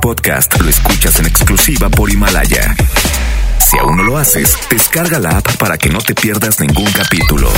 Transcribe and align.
podcast 0.00 0.60
lo 0.60 0.68
escuchas 0.68 1.18
en 1.18 1.26
exclusiva 1.26 1.88
por 1.88 2.10
Himalaya. 2.10 2.74
Si 3.64 3.78
aún 3.78 3.96
no 3.96 4.02
lo 4.02 4.16
haces, 4.16 4.56
descarga 4.70 5.18
la 5.18 5.38
app 5.38 5.56
para 5.56 5.76
que 5.76 5.88
no 5.90 5.98
te 5.98 6.14
pierdas 6.14 6.60
ningún 6.60 6.90
capítulo. 6.92 7.50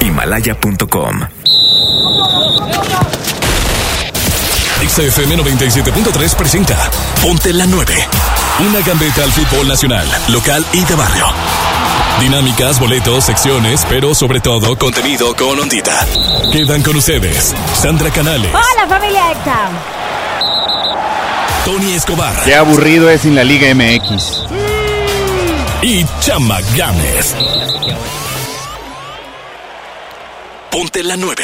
Himalaya.com. 0.00 1.20
XFM 4.86 5.36
97.3 5.38 6.34
presenta 6.36 6.90
Ponte 7.22 7.52
la 7.52 7.66
9. 7.66 7.94
Una 8.68 8.80
gambeta 8.80 9.24
al 9.24 9.32
fútbol 9.32 9.66
nacional, 9.68 10.06
local 10.28 10.64
y 10.72 10.84
de 10.84 10.94
barrio. 10.94 11.26
Dinámicas, 12.20 12.78
boletos, 12.78 13.24
secciones, 13.24 13.84
pero 13.88 14.14
sobre 14.14 14.40
todo 14.40 14.78
contenido 14.78 15.34
con 15.34 15.58
ondita. 15.58 16.06
Quedan 16.52 16.82
con 16.82 16.96
ustedes 16.96 17.54
Sandra 17.74 18.10
Canales, 18.10 18.50
Hola 18.52 18.86
familia 18.88 19.32
EXA. 19.32 19.70
Tony 21.64 21.94
Escobar 21.94 22.34
Qué 22.44 22.54
aburrido 22.54 23.08
es 23.08 23.24
en 23.24 23.34
la 23.34 23.42
Liga 23.42 23.74
MX. 23.74 24.42
y 25.82 26.04
Chama 26.20 26.58
Games. 26.76 27.34
Ponte 30.70 31.02
la 31.02 31.16
9. 31.16 31.42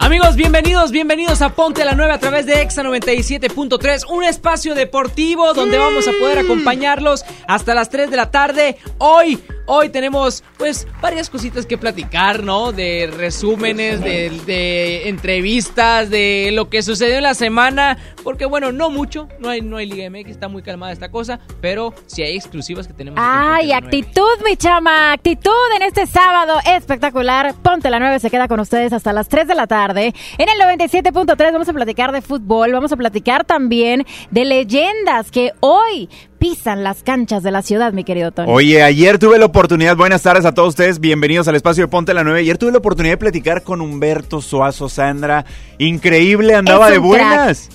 Amigos, 0.00 0.34
bienvenidos, 0.34 0.90
bienvenidos 0.90 1.42
a 1.42 1.50
Ponte 1.50 1.84
la 1.84 1.94
9 1.94 2.12
a 2.12 2.18
través 2.18 2.44
de 2.46 2.60
Exa 2.60 2.82
97.3, 2.82 4.10
un 4.10 4.24
espacio 4.24 4.74
deportivo 4.74 5.54
donde 5.54 5.78
vamos 5.78 6.08
a 6.08 6.12
poder 6.12 6.38
acompañarlos 6.40 7.24
hasta 7.46 7.72
las 7.74 7.88
3 7.88 8.10
de 8.10 8.16
la 8.16 8.30
tarde. 8.32 8.76
Hoy, 8.98 9.42
hoy 9.66 9.88
tenemos 9.88 10.44
pues 10.58 10.86
varias 11.00 11.30
cositas 11.30 11.66
que 11.66 11.78
platicar, 11.78 12.42
¿no? 12.42 12.72
De 12.72 13.10
resúmenes, 13.14 14.00
de, 14.00 14.30
de 14.46 15.08
entrevistas, 15.08 16.10
de 16.10 16.50
lo 16.52 16.68
que 16.68 16.82
sucedió 16.82 17.16
en 17.16 17.22
la 17.22 17.34
semana, 17.34 17.98
porque 18.22 18.46
bueno, 18.46 18.72
no 18.72 18.90
mucho, 18.90 19.28
no 19.38 19.48
hay, 19.48 19.60
no 19.60 19.76
hay 19.76 19.86
Liga 19.86 20.08
MX, 20.10 20.30
está 20.30 20.48
muy 20.48 20.62
calmada 20.62 20.92
esta 20.92 21.10
cosa, 21.10 21.40
pero 21.60 21.94
sí 22.06 22.22
hay 22.22 22.36
exclusivas 22.36 22.86
que 22.86 22.94
tenemos. 22.94 23.18
Ay, 23.22 23.68
la 23.68 23.80
9. 23.80 23.86
actitud, 23.86 24.44
mi 24.44 24.56
chama, 24.56 25.12
actitud 25.12 25.50
en 25.76 25.82
este 25.82 26.06
sábado 26.06 26.58
espectacular. 26.66 27.54
Ponte 27.62 27.90
la 27.90 27.98
9 27.98 28.18
se 28.18 28.30
queda 28.30 28.48
con 28.48 28.60
ustedes 28.60 28.92
hasta 28.92 29.12
las 29.12 29.28
3 29.28 29.48
de 29.48 29.54
la 29.54 29.66
tarde. 29.66 30.14
En 30.38 30.48
el 30.48 30.58
97.3 30.80 31.52
vamos 31.52 31.68
a 31.68 31.72
platicar 31.72 32.12
de 32.12 32.22
fútbol, 32.22 32.72
vamos 32.72 32.92
a 32.92 32.96
platicar 32.96 33.44
también 33.44 34.06
de 34.30 34.44
leyendas 34.44 35.30
que 35.30 35.52
hoy 35.60 36.08
pisan 36.44 36.84
las 36.84 37.02
canchas 37.02 37.42
de 37.42 37.50
la 37.50 37.62
ciudad, 37.62 37.94
mi 37.94 38.04
querido 38.04 38.30
Tony. 38.30 38.52
Oye, 38.52 38.82
ayer 38.82 39.18
tuve 39.18 39.38
la 39.38 39.46
oportunidad, 39.46 39.96
buenas 39.96 40.20
tardes 40.20 40.44
a 40.44 40.52
todos 40.52 40.68
ustedes, 40.68 41.00
bienvenidos 41.00 41.48
al 41.48 41.54
espacio 41.54 41.84
de 41.84 41.88
Ponte 41.88 42.12
la 42.12 42.22
9. 42.22 42.40
Ayer 42.40 42.58
tuve 42.58 42.70
la 42.70 42.76
oportunidad 42.78 43.14
de 43.14 43.16
platicar 43.16 43.62
con 43.62 43.80
Humberto 43.80 44.42
Suazo, 44.42 44.90
Sandra. 44.90 45.46
Increíble, 45.78 46.54
andaba 46.54 46.88
Es 46.88 46.92
de 46.92 46.96
crack. 46.96 47.06
buenas. 47.06 47.70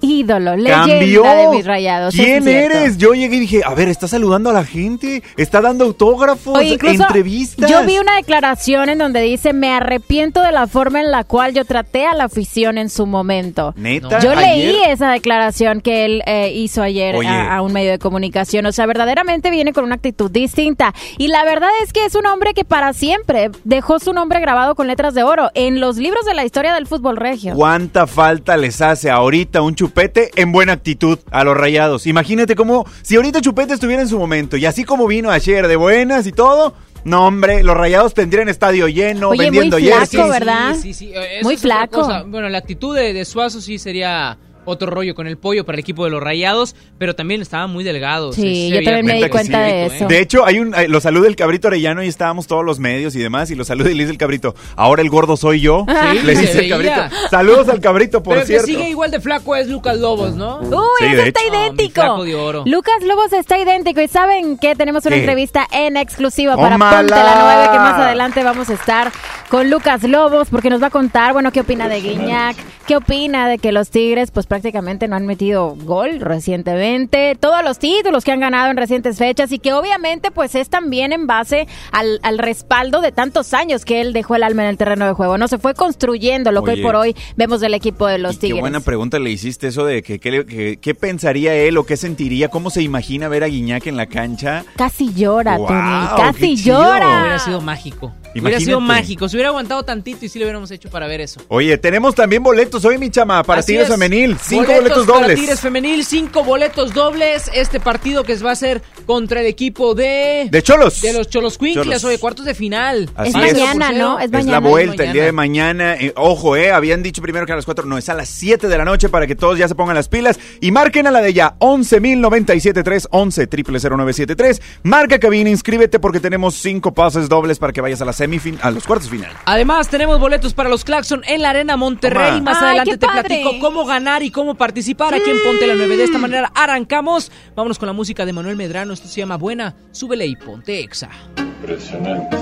Ídolo, 0.00 0.52
Cambió. 0.64 1.22
leyenda 1.22 1.34
de 1.34 1.48
mis 1.56 1.66
rayados. 1.66 2.14
¿Quién 2.14 2.46
eres? 2.46 2.96
Yo 2.98 3.14
llegué 3.14 3.36
y 3.36 3.40
dije, 3.40 3.62
a 3.64 3.74
ver, 3.74 3.88
está 3.88 4.06
saludando 4.08 4.50
a 4.50 4.52
la 4.52 4.64
gente, 4.64 5.22
está 5.36 5.60
dando 5.60 5.84
autógrafos, 5.84 6.56
Oye, 6.56 6.78
entrevistas. 6.82 7.70
Yo 7.70 7.84
vi 7.84 7.98
una 7.98 8.16
declaración 8.16 8.88
en 8.88 8.98
donde 8.98 9.20
dice, 9.22 9.52
me 9.52 9.70
arrepiento 9.72 10.42
de 10.42 10.52
la 10.52 10.66
forma 10.66 11.00
en 11.00 11.10
la 11.10 11.24
cual 11.24 11.54
yo 11.54 11.64
traté 11.64 12.06
a 12.06 12.14
la 12.14 12.24
afición 12.24 12.78
en 12.78 12.88
su 12.90 13.06
momento. 13.06 13.74
Neta, 13.76 14.18
Yo 14.20 14.32
ayer- 14.32 14.38
leí 14.74 14.76
esa 14.88 15.10
declaración 15.10 15.80
que 15.80 16.04
él 16.04 16.22
eh, 16.26 16.52
hizo 16.54 16.82
ayer 16.82 17.16
a, 17.26 17.56
a 17.56 17.62
un 17.62 17.72
medio 17.72 17.90
de 17.90 17.98
comunicación. 17.98 18.66
O 18.66 18.72
sea, 18.72 18.86
verdaderamente 18.86 19.50
viene 19.50 19.72
con 19.72 19.84
una 19.84 19.96
actitud 19.96 20.30
distinta. 20.30 20.94
Y 21.18 21.28
la 21.28 21.44
verdad 21.44 21.70
es 21.82 21.92
que 21.92 22.04
es 22.04 22.14
un 22.14 22.26
hombre 22.26 22.54
que 22.54 22.64
para 22.64 22.92
siempre 22.92 23.50
dejó 23.64 23.98
su 23.98 24.12
nombre 24.12 24.40
grabado 24.40 24.74
con 24.74 24.86
letras 24.86 25.14
de 25.14 25.22
oro 25.22 25.50
en 25.54 25.80
los 25.80 25.96
libros 25.96 26.24
de 26.24 26.34
la 26.34 26.44
historia 26.44 26.74
del 26.74 26.86
fútbol 26.86 27.16
regio. 27.16 27.54
¿Cuánta 27.54 28.06
falta 28.06 28.56
les 28.56 28.80
hace 28.80 29.10
ahorita 29.10 29.62
un 29.62 29.74
chupete 29.88 30.30
en 30.36 30.52
buena 30.52 30.74
actitud 30.74 31.18
a 31.30 31.44
los 31.44 31.56
rayados? 31.56 32.06
Imagínate 32.06 32.54
cómo, 32.54 32.86
si 33.02 33.16
ahorita 33.16 33.40
chupete 33.40 33.74
estuviera 33.74 34.02
en 34.02 34.08
su 34.08 34.18
momento 34.18 34.56
y 34.56 34.66
así 34.66 34.84
como 34.84 35.06
vino 35.06 35.30
ayer 35.30 35.66
de 35.66 35.76
buenas 35.76 36.26
y 36.26 36.32
todo, 36.32 36.74
no 37.04 37.26
hombre, 37.26 37.62
los 37.62 37.76
rayados 37.76 38.12
tendrían 38.12 38.48
estadio 38.48 38.86
lleno, 38.88 39.30
Oye, 39.30 39.36
muy 39.36 39.44
vendiendo 39.46 39.78
flaco, 39.78 39.98
jerseys. 40.00 40.28
¿verdad? 40.28 40.74
Sí, 40.74 40.92
sí, 40.92 40.94
sí. 40.94 41.12
eh, 41.14 41.40
Muy 41.42 41.56
flaco. 41.56 42.06
Bueno, 42.26 42.48
la 42.48 42.58
actitud 42.58 42.94
de, 42.94 43.12
de 43.12 43.24
Suazo 43.24 43.60
sí 43.60 43.78
sería 43.78 44.36
otro 44.68 44.90
rollo 44.90 45.14
con 45.14 45.26
el 45.26 45.36
pollo 45.38 45.64
para 45.64 45.76
el 45.76 45.80
equipo 45.80 46.04
de 46.04 46.10
los 46.10 46.22
Rayados, 46.22 46.76
pero 46.98 47.14
también 47.14 47.40
estaba 47.42 47.66
muy 47.66 47.84
delgado. 47.84 48.32
Sí, 48.32 48.42
se- 48.42 48.76
se 48.76 48.82
yo 48.82 48.84
también 48.84 49.06
me 49.06 49.14
di 49.14 49.22
que 49.22 49.30
cuenta 49.30 49.60
de 49.62 49.86
eso. 49.86 50.06
De 50.06 50.20
hecho, 50.20 50.44
hay 50.46 50.58
un, 50.60 50.74
eh, 50.74 50.88
lo 50.88 51.00
saluda 51.00 51.28
el 51.28 51.36
cabrito 51.36 51.68
Arellano 51.68 52.02
y 52.02 52.08
estábamos 52.08 52.46
todos 52.46 52.64
los 52.64 52.78
medios 52.78 53.14
y 53.16 53.18
demás, 53.20 53.50
y 53.50 53.54
lo 53.54 53.64
saluda 53.64 53.90
y 53.90 53.94
le 53.94 54.02
dice 54.04 54.12
el 54.12 54.18
cabrito, 54.18 54.54
ahora 54.76 55.02
el 55.02 55.10
gordo 55.10 55.36
soy 55.36 55.60
yo. 55.60 55.84
Sí, 55.88 56.18
le 56.24 56.34
dice 56.36 56.60
el 56.60 56.68
cabrito. 56.68 57.00
Saludos 57.30 57.68
al 57.68 57.80
cabrito, 57.80 58.22
por 58.22 58.34
Pero 58.34 58.42
el 58.42 58.46
que 58.46 58.52
cierto. 58.54 58.66
sigue 58.66 58.90
igual 58.90 59.10
de 59.10 59.20
flaco 59.20 59.56
es 59.56 59.68
Lucas 59.68 59.98
Lobos, 59.98 60.34
¿no? 60.34 60.60
Uy, 60.60 60.68
Sí, 60.98 61.04
eso 61.06 61.22
está 61.22 61.40
hecho. 61.40 61.50
Mi 61.52 61.56
idéntico. 61.58 61.92
flaco 62.00 62.24
de 62.24 62.34
oro. 62.34 62.62
Lucas 62.66 63.02
Lobos 63.02 63.32
está 63.32 63.58
idéntico. 63.58 64.00
¿Y 64.00 64.08
saben 64.08 64.58
qué? 64.58 64.74
Tenemos 64.76 65.04
una 65.06 65.14
¿Qué? 65.16 65.20
entrevista 65.20 65.66
en 65.72 65.96
exclusiva 65.96 66.56
para 66.56 66.70
¡Tómala! 66.76 66.98
Ponte 66.98 67.14
la 67.14 67.38
9, 67.40 67.68
que 67.72 67.78
más 67.78 68.00
adelante 68.00 68.42
vamos 68.44 68.68
a 68.70 68.74
estar 68.74 69.10
con 69.48 69.70
Lucas 69.70 70.02
Lobos, 70.02 70.48
porque 70.50 70.68
nos 70.70 70.82
va 70.82 70.88
a 70.88 70.90
contar, 70.90 71.32
bueno, 71.32 71.52
qué 71.52 71.60
opina 71.60 71.88
de 71.88 72.00
Guiñac, 72.00 72.56
qué 72.86 72.96
opina 72.96 73.48
de 73.48 73.58
que 73.58 73.72
los 73.72 73.88
Tigres, 73.90 74.30
pues 74.30 74.46
prácticamente 74.58 75.06
no 75.06 75.14
han 75.14 75.24
metido 75.24 75.76
gol 75.84 76.18
recientemente, 76.20 77.36
todos 77.38 77.62
los 77.62 77.78
títulos 77.78 78.24
que 78.24 78.32
han 78.32 78.40
ganado 78.40 78.70
en 78.70 78.76
recientes 78.76 79.16
fechas 79.16 79.52
y 79.52 79.60
que 79.60 79.72
obviamente, 79.72 80.32
pues 80.32 80.56
es 80.56 80.68
también 80.68 81.12
en 81.12 81.28
base 81.28 81.68
al, 81.92 82.18
al 82.24 82.38
respaldo 82.38 83.00
de 83.00 83.12
tantos 83.12 83.54
años 83.54 83.84
que 83.84 84.00
él 84.00 84.12
dejó 84.12 84.34
el 84.34 84.42
alma 84.42 84.64
en 84.64 84.70
el 84.70 84.76
terreno 84.76 85.06
de 85.06 85.12
juego. 85.12 85.38
No 85.38 85.46
se 85.46 85.58
fue 85.58 85.74
construyendo 85.74 86.50
lo 86.50 86.64
que 86.64 86.72
hoy 86.72 86.82
por 86.82 86.96
hoy 86.96 87.14
vemos 87.36 87.60
del 87.60 87.74
equipo 87.74 88.08
de 88.08 88.18
los 88.18 88.34
Y 88.34 88.38
Tigres. 88.38 88.56
Qué 88.56 88.60
buena 88.60 88.80
pregunta 88.80 89.20
le 89.20 89.30
hiciste 89.30 89.68
eso 89.68 89.84
de 89.84 90.02
que, 90.02 90.18
qué 90.18 90.94
pensaría 90.94 91.54
él 91.54 91.76
o 91.78 91.86
qué 91.86 91.96
sentiría, 91.96 92.48
cómo 92.48 92.70
se 92.70 92.82
imagina 92.82 93.28
ver 93.28 93.44
a 93.44 93.46
Guiñac 93.46 93.86
en 93.86 93.96
la 93.96 94.06
cancha. 94.06 94.64
Casi 94.76 95.14
llora, 95.14 95.56
Guau, 95.56 95.68
Tony. 95.68 96.22
Casi 96.32 96.56
chido. 96.56 96.82
llora. 96.82 97.20
Hubiera 97.20 97.38
sido 97.38 97.60
mágico. 97.60 98.06
Hubiera 98.06 98.32
Imagínate. 98.34 98.64
sido 98.64 98.80
mágico. 98.80 99.28
Se 99.28 99.36
hubiera 99.36 99.48
aguantado 99.50 99.84
tantito 99.84 100.24
y 100.24 100.28
sí 100.28 100.38
lo 100.38 100.44
hubiéramos 100.44 100.70
hecho 100.70 100.90
para 100.90 101.06
ver 101.06 101.20
eso. 101.20 101.40
Oye, 101.48 101.78
tenemos 101.78 102.14
también 102.14 102.42
boletos 102.42 102.84
hoy, 102.84 102.98
mi 102.98 103.10
chama, 103.10 103.42
para 103.42 103.62
Tigres 103.62 103.84
es. 103.88 103.92
Femenil. 103.92 104.37
Cinco 104.42 104.72
boletos, 104.72 105.06
para 105.06 105.20
dobles. 105.20 105.40
Tigres 105.40 105.60
Femenil, 105.60 106.04
cinco 106.04 106.44
boletos 106.44 106.92
dobles. 106.94 107.50
Este 107.54 107.80
partido 107.80 108.24
que 108.24 108.36
se 108.36 108.44
va 108.44 108.50
a 108.50 108.52
hacer 108.54 108.82
contra 109.06 109.40
el 109.40 109.46
equipo 109.46 109.94
de... 109.94 110.48
De 110.50 110.62
Cholos. 110.62 111.00
De 111.02 111.12
los 111.12 111.28
Cholos 111.28 111.58
Quincles, 111.58 111.84
Cholos. 111.84 112.04
oye, 112.04 112.18
cuartos 112.18 112.44
de 112.44 112.54
final. 112.54 113.10
Así 113.14 113.30
Es 113.30 113.34
es. 113.36 113.54
mañana, 113.58 113.92
¿no? 113.92 114.18
Es 114.18 114.26
Es 114.26 114.30
mañana. 114.32 114.52
la 114.52 114.58
vuelta 114.60 115.04
el 115.04 115.12
día 115.12 115.24
de 115.24 115.32
mañana. 115.32 115.94
Eh, 115.96 116.12
ojo, 116.16 116.56
eh, 116.56 116.70
habían 116.72 117.02
dicho 117.02 117.22
primero 117.22 117.46
que 117.46 117.52
a 117.52 117.56
las 117.56 117.64
4, 117.64 117.84
no, 117.86 117.98
es 117.98 118.08
a 118.08 118.14
las 118.14 118.28
7 118.28 118.68
de 118.68 118.78
la 118.78 118.84
noche 118.84 119.08
para 119.08 119.26
que 119.26 119.34
todos 119.34 119.58
ya 119.58 119.68
se 119.68 119.74
pongan 119.74 119.94
las 119.96 120.08
pilas 120.08 120.38
y 120.60 120.70
marquen 120.70 121.06
a 121.06 121.10
la 121.10 121.20
de 121.20 121.32
ya 121.32 121.54
11.097.3, 121.58 123.06
11 123.10 123.48
0973. 123.48 124.62
Marca 124.82 125.18
cabina, 125.18 125.50
inscríbete 125.50 125.98
porque 125.98 126.20
tenemos 126.20 126.54
cinco 126.54 126.92
pases 126.92 127.28
dobles 127.28 127.58
para 127.58 127.72
que 127.72 127.80
vayas 127.80 128.00
a 128.02 128.04
la 128.04 128.12
semifin, 128.12 128.58
a 128.62 128.70
los 128.70 128.84
cuartos 128.84 129.08
final. 129.08 129.30
Además, 129.44 129.88
tenemos 129.88 130.18
boletos 130.20 130.54
para 130.54 130.68
los 130.68 130.84
Claxon 130.84 131.22
en 131.26 131.42
la 131.42 131.50
Arena 131.50 131.76
Monterrey. 131.76 132.38
Toma. 132.38 132.52
Más 132.52 132.58
Ay, 132.62 132.68
adelante 132.68 132.98
te 132.98 133.06
padre. 133.06 133.22
platico 133.28 133.58
cómo 133.60 133.84
ganar 133.84 134.22
y 134.22 134.27
cómo 134.30 134.54
participar 134.54 135.14
aquí 135.14 135.30
en 135.30 135.42
Ponte 135.42 135.66
la 135.66 135.74
9. 135.74 135.96
De 135.96 136.04
esta 136.04 136.18
manera 136.18 136.50
arrancamos. 136.54 137.30
Vámonos 137.54 137.78
con 137.78 137.86
la 137.86 137.92
música 137.92 138.24
de 138.24 138.32
Manuel 138.32 138.56
Medrano. 138.56 138.92
Esto 138.92 139.08
se 139.08 139.20
llama 139.20 139.36
Buena. 139.36 139.74
Súbele 139.90 140.26
y 140.26 140.36
ponte 140.36 140.80
exa. 140.80 141.08
Impresionante. 141.36 142.36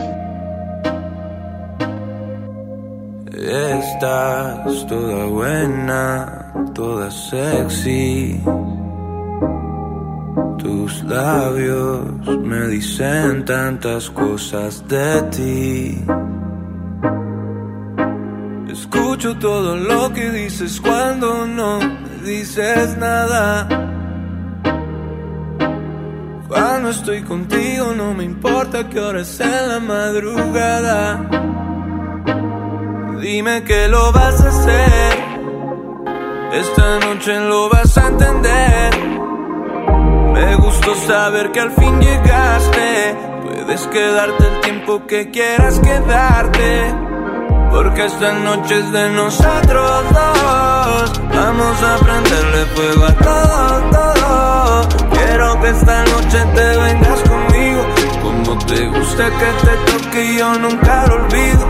Estás 3.36 4.86
toda 4.86 5.26
buena, 5.26 6.52
toda 6.74 7.10
sexy. 7.10 8.40
Tus 10.58 11.04
labios 11.04 12.26
me 12.42 12.66
dicen 12.68 13.44
tantas 13.44 14.08
cosas 14.10 14.88
de 14.88 15.22
ti. 15.30 16.04
Escucho 18.78 19.34
todo 19.38 19.74
lo 19.74 20.12
que 20.12 20.30
dices 20.30 20.82
cuando 20.82 21.46
no 21.46 21.80
me 21.80 22.28
dices 22.28 22.94
nada. 22.98 23.66
Cuando 26.46 26.90
estoy 26.90 27.22
contigo 27.22 27.94
no 27.96 28.12
me 28.12 28.24
importa 28.24 28.86
que 28.90 29.00
hora 29.00 29.22
es 29.22 29.40
en 29.40 29.68
la 29.68 29.80
madrugada. 29.80 31.26
Dime 33.18 33.64
que 33.64 33.88
lo 33.88 34.12
vas 34.12 34.42
a 34.42 34.48
hacer. 34.50 35.18
Esta 36.52 37.00
noche 37.00 37.40
lo 37.40 37.70
vas 37.70 37.96
a 37.96 38.08
entender. 38.08 38.90
Me 40.34 40.54
gustó 40.56 40.94
saber 40.94 41.50
que 41.50 41.60
al 41.60 41.70
fin 41.72 41.98
llegaste. 41.98 43.16
Puedes 43.42 43.86
quedarte 43.86 44.46
el 44.46 44.60
tiempo 44.60 45.06
que 45.06 45.30
quieras 45.30 45.80
quedarte. 45.80 47.15
Porque 47.76 48.06
esta 48.06 48.32
noche 48.32 48.78
es 48.78 48.90
de 48.90 49.10
nosotros 49.10 50.02
dos. 50.10 51.20
Vamos 51.28 51.82
a 51.82 51.98
prenderle 51.98 52.64
fuego 52.74 53.04
a 53.04 53.12
todo, 53.12 53.90
todo. 53.90 54.88
Quiero 55.10 55.60
que 55.60 55.68
esta 55.68 56.04
noche 56.04 56.38
te 56.54 56.66
vengas 56.78 57.20
conmigo. 57.28 57.86
Como 58.22 58.58
te 58.64 58.86
gusta 58.86 59.24
que 59.26 59.66
te 59.66 59.92
toque 59.92 60.36
yo 60.38 60.58
nunca 60.58 61.06
lo 61.06 61.16
olvido. 61.16 61.66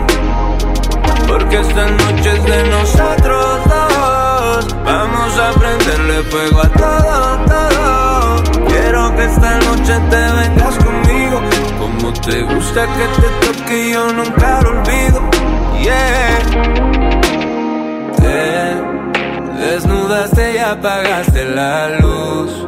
Porque 1.27 1.59
esta 1.59 1.85
noche 1.87 2.37
es 2.37 2.43
de 2.45 2.69
nosotros 2.69 3.59
dos. 3.65 4.75
Vamos 4.85 5.37
a 5.37 5.51
prenderle 5.59 6.23
fuego 6.31 6.61
a 6.61 6.69
todo, 6.69 7.37
todo. 7.47 8.65
Quiero 8.69 9.13
que 9.13 9.25
esta 9.25 9.59
noche 9.59 9.99
te 10.09 10.31
vengas 10.39 10.75
conmigo. 10.77 11.41
Como 11.77 12.13
te 12.13 12.43
gusta 12.43 12.87
que 12.95 13.21
te 13.21 13.45
toque 13.45 13.91
yo 13.91 14.13
nunca 14.13 14.61
lo 14.61 14.69
olvido. 14.69 15.36
Te 18.17 18.75
desnudaste 19.65 20.53
y 20.53 20.57
apagaste 20.57 21.45
la 21.45 21.89
luz. 21.99 22.67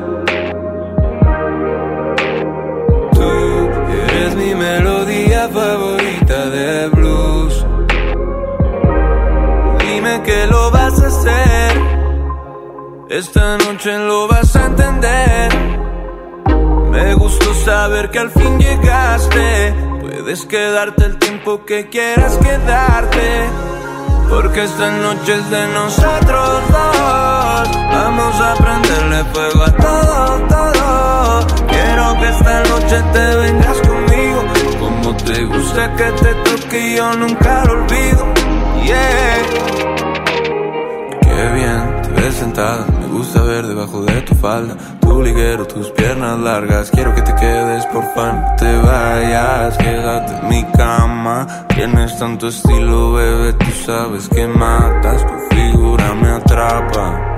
Tú 3.14 3.70
eres 4.12 4.36
mi 4.36 4.56
melodía 4.56 5.50
favorita 5.50 6.46
de 6.50 6.88
blues. 6.90 7.66
Dime 9.80 10.22
que 10.24 10.48
lo 10.48 10.72
vas 10.72 11.02
a 11.02 11.08
hacer. 11.08 11.82
Esta 13.10 13.58
noche 13.58 13.98
lo 13.98 14.28
vas 14.28 14.56
a 14.56 14.66
entender. 14.66 15.50
Me 16.92 17.14
gustó 17.16 17.54
saber 17.54 18.10
que 18.12 18.20
al 18.20 18.30
fin 18.30 18.60
llegaste. 18.60 19.74
Puedes 20.02 20.46
quedarte 20.46 21.06
el 21.06 21.18
tiempo 21.18 21.29
que 21.66 21.88
quieras 21.90 22.38
quedarte. 22.38 23.50
Porque 24.30 24.64
esta 24.64 24.92
noche 24.92 25.34
es 25.34 25.50
de 25.50 25.68
nosotros 25.68 26.62
dos. 26.70 27.70
Vamos 27.92 28.42
a 28.42 28.56
prenderle 28.56 29.24
fuego 29.34 29.64
a 29.64 29.72
todo, 29.72 30.48
todo. 30.48 31.48
Quiero 31.68 32.20
que 32.20 32.30
esta 32.30 32.64
noche 32.64 33.04
te 33.14 33.36
vengas 33.38 33.78
conmigo. 33.88 34.44
Como 34.80 35.16
te 35.18 35.46
gusta 35.46 35.96
que 35.96 36.12
te 36.12 36.34
toque, 36.36 36.96
yo 36.96 37.14
nunca 37.14 37.66
lo 37.66 37.74
olvido. 37.74 38.34
Yeah. 38.84 39.38
Qué 41.22 41.50
bien 41.54 42.02
te 42.02 42.22
ves 42.22 42.36
sentada. 42.36 42.99
Gusta 43.12 43.42
ver 43.42 43.66
debajo 43.66 44.02
de 44.04 44.22
tu 44.22 44.36
falda. 44.36 44.76
Tu 45.02 45.22
liguero, 45.22 45.66
tus 45.66 45.90
piernas 45.92 46.40
largas. 46.40 46.92
Quiero 46.92 47.14
que 47.16 47.22
te 47.22 47.34
quedes, 47.36 47.86
por 47.88 48.04
fan. 48.14 48.42
No 48.42 48.56
te 48.58 48.78
vayas, 48.78 49.78
quédate 49.78 50.34
en 50.36 50.48
mi 50.48 50.64
cama. 50.72 51.48
Tienes 51.76 52.18
tanto 52.18 52.48
estilo, 52.48 53.14
bebé. 53.14 53.54
Tú 53.54 53.72
sabes 53.86 54.30
que 54.30 54.48
matas. 54.48 55.26
Tu 55.26 55.56
figura 55.56 56.14
me 56.14 56.30
atrapa. 56.30 57.38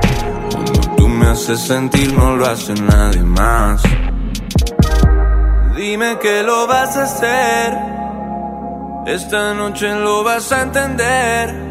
Cuando 0.52 0.82
tú 0.98 1.08
me 1.08 1.28
haces 1.28 1.60
sentir, 1.60 2.14
no 2.18 2.36
lo 2.36 2.46
hace 2.46 2.74
nadie 2.74 3.24
más. 3.24 3.82
Dime 5.76 6.20
que 6.20 6.44
lo 6.44 6.68
vas 6.68 6.98
a 6.98 7.04
hacer. 7.04 7.78
Esta 9.08 9.54
noche 9.54 9.96
lo 9.96 10.24
vas 10.24 10.52
a 10.52 10.62
entender. 10.64 11.71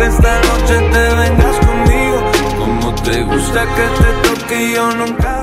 Que 0.00 0.06
esta 0.06 0.40
noche 0.40 0.80
te 0.92 1.14
vengas 1.14 1.56
conmigo. 1.66 2.22
Como 2.56 2.94
te 3.02 3.22
gusta 3.22 3.66
que 3.66 3.86
te 4.02 4.28
toque, 4.30 4.72
yo 4.72 4.90
nunca 4.92 5.39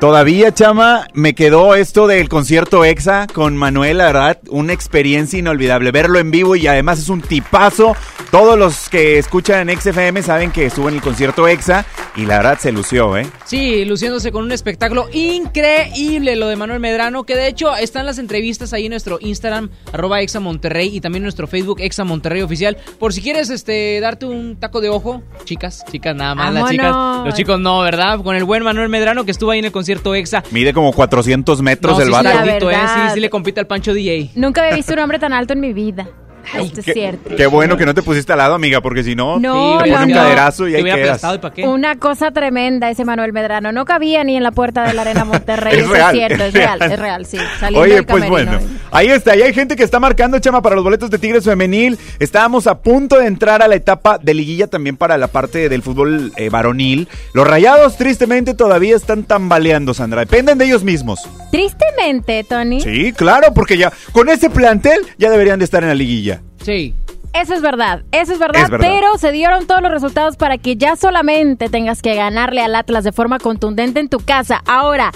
Todavía, 0.00 0.54
chama, 0.54 1.08
me 1.12 1.34
quedó 1.34 1.74
esto 1.74 2.06
del 2.06 2.30
concierto 2.30 2.86
EXA 2.86 3.26
con 3.26 3.54
Manuel, 3.54 3.98
la 3.98 4.06
verdad, 4.06 4.38
una 4.48 4.72
experiencia 4.72 5.38
inolvidable. 5.38 5.90
Verlo 5.90 6.18
en 6.18 6.30
vivo 6.30 6.56
y 6.56 6.66
además 6.66 7.00
es 7.00 7.10
un 7.10 7.20
tipazo. 7.20 7.94
Todos 8.30 8.58
los 8.58 8.88
que 8.88 9.18
escuchan 9.18 9.68
XFM 9.68 10.22
saben 10.22 10.52
que 10.52 10.64
estuvo 10.64 10.88
en 10.88 10.94
el 10.94 11.02
concierto 11.02 11.46
EXA 11.46 11.84
y 12.16 12.24
la 12.24 12.38
verdad 12.38 12.58
se 12.58 12.72
lució, 12.72 13.14
¿eh? 13.18 13.26
Sí, 13.44 13.84
luciéndose 13.84 14.32
con 14.32 14.44
un 14.44 14.52
espectáculo 14.52 15.06
increíble 15.12 16.34
lo 16.36 16.48
de 16.48 16.56
Manuel 16.56 16.80
Medrano, 16.80 17.24
que 17.24 17.36
de 17.36 17.48
hecho 17.48 17.76
están 17.76 18.06
las 18.06 18.16
entrevistas 18.16 18.72
ahí 18.72 18.86
en 18.86 18.92
nuestro 18.92 19.18
Instagram, 19.20 19.68
arroba 19.92 20.22
Exa 20.22 20.40
Monterrey, 20.40 20.96
y 20.96 21.02
también 21.02 21.20
en 21.20 21.24
nuestro 21.24 21.46
Facebook, 21.46 21.78
Exa 21.78 22.04
Monterrey 22.04 22.40
Oficial. 22.40 22.78
Por 22.98 23.12
si 23.12 23.20
quieres 23.20 23.50
este 23.50 24.00
darte 24.00 24.24
un 24.24 24.56
taco 24.56 24.80
de 24.80 24.88
ojo, 24.88 25.22
chicas, 25.44 25.84
chicas 25.92 26.16
nada 26.16 26.34
más, 26.34 26.54
las 26.54 26.70
chicas, 26.70 26.96
los 27.24 27.34
chicos 27.34 27.60
no, 27.60 27.80
¿verdad? 27.80 28.18
Con 28.22 28.34
el 28.34 28.44
buen 28.44 28.62
Manuel 28.62 28.88
Medrano 28.88 29.26
que 29.26 29.32
estuvo 29.32 29.50
ahí 29.50 29.58
en 29.58 29.66
el 29.66 29.72
concierto 29.72 29.89
Exa. 30.14 30.42
Mide 30.50 30.72
como 30.72 30.92
400 30.92 31.60
metros 31.62 31.94
No, 31.96 32.00
el 32.00 32.06
sí, 32.06 32.12
vato. 32.12 32.28
está 32.28 32.40
La 32.40 32.46
gordito, 32.46 32.70
¿eh? 32.70 32.76
Sí, 32.94 33.00
sí 33.14 33.20
le 33.20 33.30
compite 33.30 33.60
al 33.60 33.66
Pancho 33.66 33.92
DJ. 33.94 34.30
Nunca 34.34 34.62
había 34.62 34.76
visto 34.76 34.92
un 34.92 34.98
hombre 35.00 35.18
tan 35.18 35.32
alto 35.32 35.52
en 35.52 35.60
mi 35.60 35.72
vida. 35.72 36.08
Esto 36.54 36.80
es 36.80 36.86
Qué, 36.86 36.92
cierto. 36.92 37.36
qué 37.36 37.46
bueno 37.46 37.76
que 37.76 37.86
no 37.86 37.94
te 37.94 38.02
pusiste 38.02 38.32
al 38.32 38.38
lado, 38.38 38.54
amiga, 38.54 38.80
porque 38.80 39.02
si 39.02 39.14
no, 39.14 39.38
No, 39.38 39.78
te 39.82 39.88
no, 39.90 39.94
pone 39.96 40.06
un 40.06 40.12
caderazo 40.12 40.68
y 40.68 40.74
ahí 40.74 40.82
quedas. 40.84 41.22
¿y 41.34 41.38
para 41.38 41.54
qué? 41.54 41.66
Una 41.66 41.96
cosa 41.96 42.30
tremenda 42.30 42.90
ese 42.90 43.04
Manuel 43.04 43.32
Medrano. 43.32 43.72
No 43.72 43.84
cabía 43.84 44.24
ni 44.24 44.36
en 44.36 44.42
la 44.42 44.50
puerta 44.50 44.84
de 44.86 44.94
la 44.94 45.02
Arena 45.02 45.24
Monterrey. 45.24 45.74
Es 45.80 45.84
Eso 45.84 45.92
real, 45.92 46.14
es 46.14 46.18
cierto, 46.18 46.42
es 46.44 46.48
es 46.48 46.54
real, 46.54 46.78
real. 46.80 46.92
es 46.92 46.98
real, 46.98 47.26
sí. 47.26 47.38
Saliendo 47.58 47.80
Oye, 47.80 47.94
del 47.94 48.06
pues 48.06 48.28
bueno, 48.28 48.58
ahí 48.90 49.08
está, 49.08 49.36
y 49.36 49.42
hay 49.42 49.52
gente 49.54 49.76
que 49.76 49.82
está 49.84 50.00
marcando, 50.00 50.38
chama, 50.38 50.60
para 50.62 50.74
los 50.74 50.84
boletos 50.84 51.10
de 51.10 51.18
Tigres 51.18 51.44
Femenil. 51.44 51.98
Estábamos 52.18 52.66
a 52.66 52.78
punto 52.78 53.18
de 53.18 53.26
entrar 53.26 53.62
a 53.62 53.68
la 53.68 53.76
etapa 53.76 54.18
de 54.18 54.34
liguilla 54.34 54.66
también 54.66 54.96
para 54.96 55.16
la 55.18 55.28
parte 55.28 55.68
del 55.68 55.82
fútbol 55.82 56.32
eh, 56.36 56.48
varonil. 56.50 57.08
Los 57.32 57.46
rayados, 57.46 57.96
tristemente, 57.96 58.54
todavía 58.54 58.96
están 58.96 59.24
tambaleando, 59.24 59.94
Sandra. 59.94 60.20
Dependen 60.20 60.58
de 60.58 60.66
ellos 60.66 60.82
mismos. 60.84 61.20
Tristemente, 61.50 62.44
Tony. 62.44 62.80
Sí, 62.80 63.12
claro, 63.12 63.52
porque 63.54 63.76
ya 63.76 63.92
con 64.12 64.28
ese 64.28 64.50
plantel 64.50 64.98
ya 65.18 65.30
deberían 65.30 65.58
de 65.58 65.64
estar 65.64 65.82
en 65.82 65.88
la 65.88 65.94
liguilla. 65.94 66.29
Sí. 66.62 66.94
Eso 67.32 67.54
es 67.54 67.62
verdad, 67.62 68.02
eso 68.10 68.32
es 68.32 68.38
verdad, 68.40 68.62
Es 68.64 68.70
verdad. 68.70 68.88
pero 68.90 69.16
se 69.16 69.30
dieron 69.30 69.66
todos 69.68 69.80
los 69.82 69.92
resultados 69.92 70.36
para 70.36 70.58
que 70.58 70.74
ya 70.76 70.96
solamente 70.96 71.68
tengas 71.68 72.02
que 72.02 72.16
ganarle 72.16 72.60
al 72.60 72.74
Atlas 72.74 73.04
de 73.04 73.12
forma 73.12 73.38
contundente 73.38 74.00
en 74.00 74.08
tu 74.08 74.18
casa. 74.18 74.60
Ahora, 74.66 75.12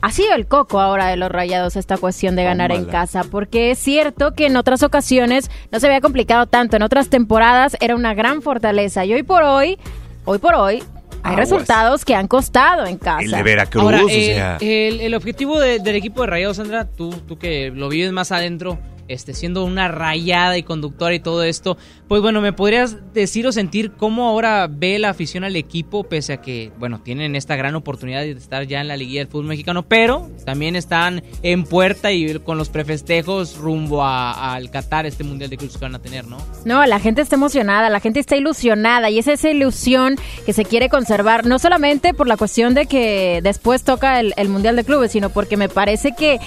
ha 0.00 0.10
sido 0.10 0.34
el 0.34 0.46
coco 0.46 0.80
ahora 0.80 1.08
de 1.08 1.16
los 1.16 1.30
rayados 1.30 1.76
esta 1.76 1.98
cuestión 1.98 2.34
de 2.34 2.44
ganar 2.44 2.72
en 2.72 2.86
casa, 2.86 3.24
porque 3.30 3.70
es 3.72 3.78
cierto 3.78 4.32
que 4.34 4.46
en 4.46 4.56
otras 4.56 4.82
ocasiones 4.82 5.50
no 5.70 5.78
se 5.80 5.86
había 5.88 6.00
complicado 6.00 6.46
tanto, 6.46 6.76
en 6.76 6.82
otras 6.82 7.10
temporadas 7.10 7.76
era 7.80 7.94
una 7.94 8.14
gran 8.14 8.40
fortaleza 8.40 9.04
y 9.04 9.12
hoy 9.12 9.22
por 9.22 9.42
hoy, 9.42 9.78
hoy 10.24 10.38
por 10.38 10.54
hoy, 10.54 10.76
hay 11.22 11.32
Aguas. 11.34 11.36
resultados 11.50 12.06
que 12.06 12.14
han 12.14 12.26
costado 12.26 12.86
en 12.86 12.96
casa. 12.96 13.20
El 13.20 13.32
de 13.32 13.42
Veracruz, 13.42 13.82
Ahora, 13.84 14.02
o 14.02 14.08
el, 14.08 14.24
sea. 14.24 14.56
el- 14.62 15.02
el 15.02 15.14
objetivo 15.14 15.60
de- 15.60 15.78
del 15.80 15.96
equipo 15.96 16.22
de 16.22 16.28
Rayados, 16.28 16.56
Sandra, 16.56 16.86
tú, 16.86 17.10
tú 17.28 17.36
que 17.38 17.70
lo 17.74 17.90
vives 17.90 18.10
más 18.12 18.32
adentro, 18.32 18.78
este, 19.10 19.34
siendo 19.34 19.64
una 19.64 19.88
rayada 19.88 20.56
y 20.56 20.62
conductora 20.62 21.14
y 21.14 21.20
todo 21.20 21.42
esto, 21.42 21.76
pues 22.08 22.22
bueno, 22.22 22.40
¿me 22.40 22.52
podrías 22.52 23.12
decir 23.12 23.46
o 23.46 23.52
sentir 23.52 23.92
cómo 23.92 24.28
ahora 24.28 24.68
ve 24.70 24.98
la 24.98 25.10
afición 25.10 25.44
al 25.44 25.56
equipo, 25.56 26.04
pese 26.04 26.34
a 26.34 26.40
que, 26.40 26.72
bueno, 26.78 27.00
tienen 27.00 27.36
esta 27.36 27.56
gran 27.56 27.74
oportunidad 27.74 28.20
de 28.20 28.32
estar 28.32 28.66
ya 28.66 28.80
en 28.80 28.88
la 28.88 28.96
liguilla 28.96 29.20
del 29.20 29.28
fútbol 29.28 29.46
mexicano, 29.46 29.84
pero 29.86 30.30
también 30.44 30.76
están 30.76 31.22
en 31.42 31.64
puerta 31.64 32.12
y 32.12 32.38
con 32.40 32.58
los 32.58 32.68
prefestejos 32.68 33.56
rumbo 33.56 34.04
al 34.04 34.70
Qatar, 34.70 35.06
este 35.06 35.24
Mundial 35.24 35.50
de 35.50 35.56
Clubes 35.56 35.76
que 35.76 35.84
van 35.84 35.94
a 35.94 35.98
tener, 36.00 36.26
¿no? 36.26 36.38
No, 36.64 36.84
la 36.86 37.00
gente 37.00 37.22
está 37.22 37.36
emocionada, 37.36 37.90
la 37.90 38.00
gente 38.00 38.20
está 38.20 38.36
ilusionada 38.36 39.10
y 39.10 39.18
es 39.18 39.26
esa 39.26 39.50
ilusión 39.50 40.16
que 40.46 40.52
se 40.52 40.64
quiere 40.64 40.88
conservar, 40.88 41.46
no 41.46 41.58
solamente 41.58 42.14
por 42.14 42.28
la 42.28 42.36
cuestión 42.36 42.74
de 42.74 42.86
que 42.86 43.40
después 43.42 43.84
toca 43.84 44.20
el, 44.20 44.48
Mundial 44.48 44.74
de 44.76 44.84
Clubes, 44.84 45.12
sino 45.12 45.30
porque 45.30 45.56
me 45.56 45.68
parece 45.68 46.12
que, 46.12 46.40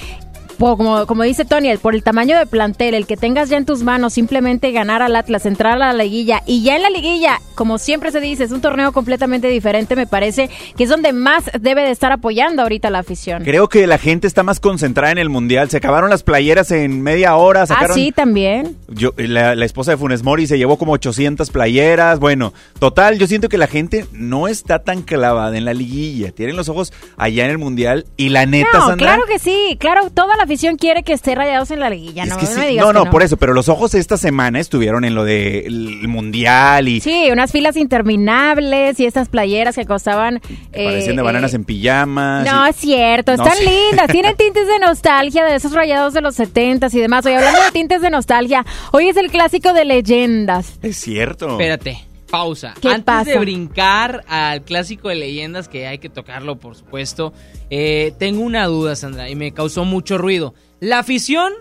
como, 0.57 1.05
como 1.05 1.23
dice 1.23 1.45
Tony, 1.45 1.69
el- 1.69 1.79
por 1.79 1.95
el 1.95 2.03
tamaño 2.03 2.37
de 2.37 2.45
plantel, 2.45 2.93
el 2.93 3.05
que 3.07 3.17
tengas 3.17 3.49
ya 3.49 3.57
en 3.57 3.65
tus 3.65 3.83
manos 3.83 4.13
simplemente 4.13 4.71
ganar 4.71 5.01
al 5.01 5.15
Atlas, 5.15 5.45
entrar 5.45 5.73
a 5.73 5.77
la 5.77 5.93
liguilla 5.93 6.41
y 6.45 6.63
ya 6.63 6.75
en 6.75 6.81
la 6.83 6.89
liguilla, 6.89 7.39
como 7.55 7.77
siempre 7.77 8.11
se 8.11 8.19
dice, 8.19 8.43
es 8.43 8.51
un 8.51 8.61
torneo 8.61 8.91
completamente 8.91 9.47
diferente, 9.47 9.95
me 9.95 10.07
parece 10.07 10.49
que 10.77 10.83
es 10.83 10.89
donde 10.89 11.13
más 11.13 11.43
debe 11.59 11.83
de 11.83 11.91
estar 11.91 12.11
apoyando 12.11 12.61
ahorita 12.63 12.89
la 12.89 12.99
afición. 12.99 13.43
Creo 13.43 13.69
que 13.69 13.87
la 13.87 13.97
gente 13.97 14.27
está 14.27 14.43
más 14.43 14.59
concentrada 14.59 15.11
en 15.11 15.17
el 15.17 15.29
mundial. 15.29 15.69
Se 15.69 15.77
acabaron 15.77 16.09
las 16.09 16.23
playeras 16.23 16.71
en 16.71 17.01
media 17.01 17.35
hora. 17.35 17.65
Ah, 17.69 17.87
sí, 17.93 18.11
también. 18.11 18.77
Yo, 18.87 19.11
la, 19.17 19.55
la 19.55 19.65
esposa 19.65 19.91
de 19.91 19.97
Funes 19.97 20.23
Mori 20.23 20.47
se 20.47 20.57
llevó 20.57 20.77
como 20.77 20.93
800 20.93 21.49
playeras. 21.51 22.19
Bueno, 22.19 22.53
total, 22.79 23.17
yo 23.19 23.27
siento 23.27 23.49
que 23.49 23.57
la 23.57 23.67
gente 23.67 24.05
no 24.11 24.47
está 24.47 24.79
tan 24.79 25.01
clavada 25.01 25.57
en 25.57 25.65
la 25.65 25.73
liguilla. 25.73 26.31
Tienen 26.31 26.55
los 26.55 26.69
ojos 26.69 26.93
allá 27.17 27.45
en 27.45 27.51
el 27.51 27.57
mundial. 27.57 28.05
Y 28.17 28.29
la 28.29 28.45
neta, 28.45 28.69
No, 28.73 28.87
Sandra. 28.87 29.07
claro 29.07 29.23
que 29.27 29.39
sí, 29.39 29.77
claro, 29.79 30.09
toda 30.09 30.35
la 30.37 30.42
afición 30.43 30.75
quiere 30.77 31.03
que 31.03 31.13
esté 31.13 31.35
rayados 31.35 31.71
en 31.71 31.79
la 31.79 31.89
liguilla, 31.89 32.23
es 32.23 32.29
no, 32.29 32.37
que 32.37 32.45
no 32.45 32.51
sí. 32.51 32.59
me 32.59 32.67
digas 32.67 32.85
no, 32.85 32.93
que 32.93 33.05
no, 33.05 33.11
por 33.11 33.23
eso, 33.23 33.37
pero 33.37 33.53
los 33.53 33.69
ojos 33.69 33.93
esta 33.95 34.17
semana 34.17 34.59
estuvieron 34.59 35.03
en 35.05 35.15
lo 35.15 35.23
del 35.25 36.07
mundial 36.07 36.87
y 36.87 36.99
Sí, 37.01 37.29
unas 37.31 37.51
filas 37.51 37.75
interminables 37.77 38.99
y 38.99 39.05
estas 39.05 39.29
playeras 39.29 39.75
que 39.75 39.85
costaban... 39.85 40.41
eh, 40.71 40.85
parecían 40.85 41.15
de 41.15 41.21
bananas 41.21 41.53
eh, 41.53 41.57
en 41.57 41.65
pijamas. 41.65 42.45
No, 42.49 42.65
y- 42.65 42.69
es 42.69 42.75
cierto, 42.75 43.35
No 43.35 43.43
están 43.43 43.57
sé. 43.57 43.65
lindas, 43.65 44.07
tienen 44.11 44.35
tintes 44.35 44.67
de 44.67 44.79
nostalgia 44.79 45.45
de 45.45 45.55
esos 45.55 45.73
rayados 45.73 46.13
de 46.13 46.21
los 46.21 46.35
setentas 46.35 46.93
y 46.93 46.99
demás. 46.99 47.25
Oye, 47.25 47.35
hablando 47.35 47.61
de 47.61 47.71
tintes 47.71 48.01
de 48.01 48.09
nostalgia, 48.09 48.65
hoy 48.91 49.09
es 49.09 49.17
el 49.17 49.31
clásico 49.31 49.73
de 49.73 49.85
leyendas. 49.85 50.77
Es 50.81 50.97
cierto. 50.97 51.51
Espérate. 51.51 51.97
Pausa. 52.33 52.73
¿Qué 52.81 52.87
Antes 52.89 53.03
pasa? 53.05 53.29
de 53.29 53.37
brincar 53.37 54.23
al 54.27 54.63
clásico 54.63 55.09
de 55.09 55.15
leyendas, 55.15 55.67
que 55.69 55.85
hay 55.85 55.99
que 55.99 56.09
tocarlo, 56.09 56.57
por 56.57 56.75
supuesto, 56.75 57.31
eh, 57.69 58.11
tengo 58.17 58.41
una 58.41 58.65
duda, 58.65 58.95
Sandra, 58.95 59.29
y 59.29 59.35
me 59.35 59.53
causó 59.53 59.85
mucho 59.85 60.17
ruido. 60.17 60.55
La 60.79 60.97
afición 60.97 61.53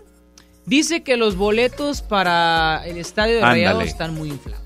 dice 0.65 1.03
que 1.03 1.19
los 1.19 1.37
boletos 1.37 2.01
para 2.01 2.81
el 2.87 2.97
estadio 2.97 3.35
de 3.37 3.43
Ándale. 3.43 3.65
Rayados 3.67 3.85
están 3.85 4.15
muy 4.15 4.31
inflados. 4.31 4.63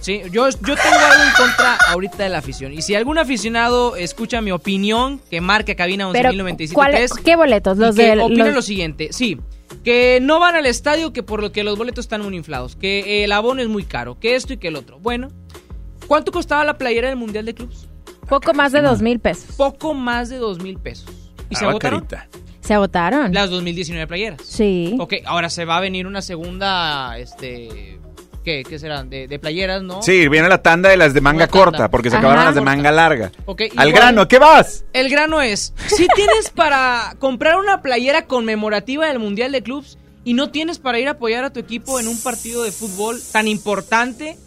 Sí, 0.00 0.22
yo, 0.32 0.48
yo 0.50 0.56
tengo 0.74 0.96
algo 1.10 1.22
en 1.24 1.32
contra 1.36 1.78
ahorita 1.88 2.24
de 2.24 2.28
la 2.30 2.38
afición. 2.38 2.72
Y 2.72 2.82
si 2.82 2.94
algún 2.96 3.16
aficionado 3.16 3.94
escucha 3.96 4.40
mi 4.42 4.50
opinión, 4.50 5.20
que 5.30 5.40
marque 5.40 5.76
cabina 5.76 6.10
Pero, 6.12 6.30
11.097.3. 6.30 6.72
¿cuál- 6.74 6.94
¿qué 7.24 7.36
boletos? 7.36 7.78
Los 7.78 7.94
de 7.94 8.20
opina 8.20 8.46
los- 8.46 8.54
lo 8.54 8.60
siguiente, 8.62 9.10
sí, 9.12 9.38
que 9.82 10.18
no 10.20 10.40
van 10.40 10.56
al 10.56 10.66
estadio 10.66 11.12
que 11.14 11.22
por 11.22 11.40
lo 11.40 11.52
que 11.52 11.64
los 11.64 11.78
boletos 11.78 12.04
están 12.04 12.20
muy 12.22 12.36
inflados, 12.36 12.76
que 12.76 13.24
el 13.24 13.32
abono 13.32 13.62
es 13.62 13.68
muy 13.68 13.84
caro, 13.84 14.18
que 14.20 14.34
esto 14.34 14.52
y 14.52 14.56
que 14.58 14.68
el 14.68 14.76
otro. 14.76 14.98
Bueno, 14.98 15.28
¿cuánto 16.06 16.32
costaba 16.32 16.64
la 16.64 16.76
playera 16.78 17.08
del 17.08 17.16
Mundial 17.16 17.44
de 17.46 17.54
Clubs? 17.54 17.88
Poco 18.28 18.54
más 18.54 18.72
de 18.72 18.80
dos 18.80 19.02
mil 19.02 19.20
pesos. 19.20 19.54
Poco 19.56 19.92
más 19.94 20.28
de 20.28 20.38
dos 20.38 20.58
mil 20.62 20.78
pesos. 20.78 21.06
¿Y 21.50 21.56
se 21.56 21.64
Estaba 21.64 21.70
agotaron? 21.72 22.00
carita. 22.06 22.28
¿Se 22.60 22.72
agotaron? 22.72 23.32
Las 23.34 23.50
2019 23.50 24.06
playeras. 24.06 24.40
Sí. 24.42 24.96
Ok, 24.98 25.14
ahora 25.26 25.50
se 25.50 25.66
va 25.66 25.76
a 25.76 25.80
venir 25.80 26.06
una 26.06 26.22
segunda, 26.22 27.18
este, 27.18 27.98
¿qué, 28.42 28.62
qué 28.66 28.78
serán? 28.78 29.10
De, 29.10 29.28
de 29.28 29.38
playeras, 29.38 29.82
¿no? 29.82 30.02
Sí, 30.02 30.28
viene 30.28 30.48
la 30.48 30.62
tanda 30.62 30.88
de 30.88 30.96
las 30.96 31.12
de 31.12 31.20
manga 31.20 31.46
corta, 31.48 31.90
porque 31.90 32.08
se 32.08 32.16
Ajá. 32.16 32.20
acabaron 32.24 32.44
las 32.46 32.54
de 32.54 32.60
manga 32.62 32.90
larga. 32.90 33.30
Ok, 33.44 33.60
Al 33.76 33.88
igual- 33.88 33.92
grano, 33.92 34.28
¿qué 34.28 34.38
vas? 34.38 34.86
El 34.94 35.10
grano 35.10 35.42
es, 35.42 35.74
si 35.88 36.06
tienes 36.16 36.48
para 36.54 37.14
comprar 37.18 37.56
una 37.58 37.82
playera 37.82 38.24
conmemorativa 38.26 39.06
del 39.08 39.18
Mundial 39.18 39.52
de 39.52 39.62
Clubs 39.62 39.98
y 40.24 40.32
no 40.32 40.50
tienes 40.50 40.78
para 40.78 40.98
ir 40.98 41.08
a 41.08 41.12
apoyar 41.12 41.44
a 41.44 41.52
tu 41.52 41.60
equipo 41.60 42.00
en 42.00 42.08
un 42.08 42.18
partido 42.18 42.62
de 42.62 42.72
fútbol 42.72 43.20
tan 43.32 43.46
importante 43.46 44.38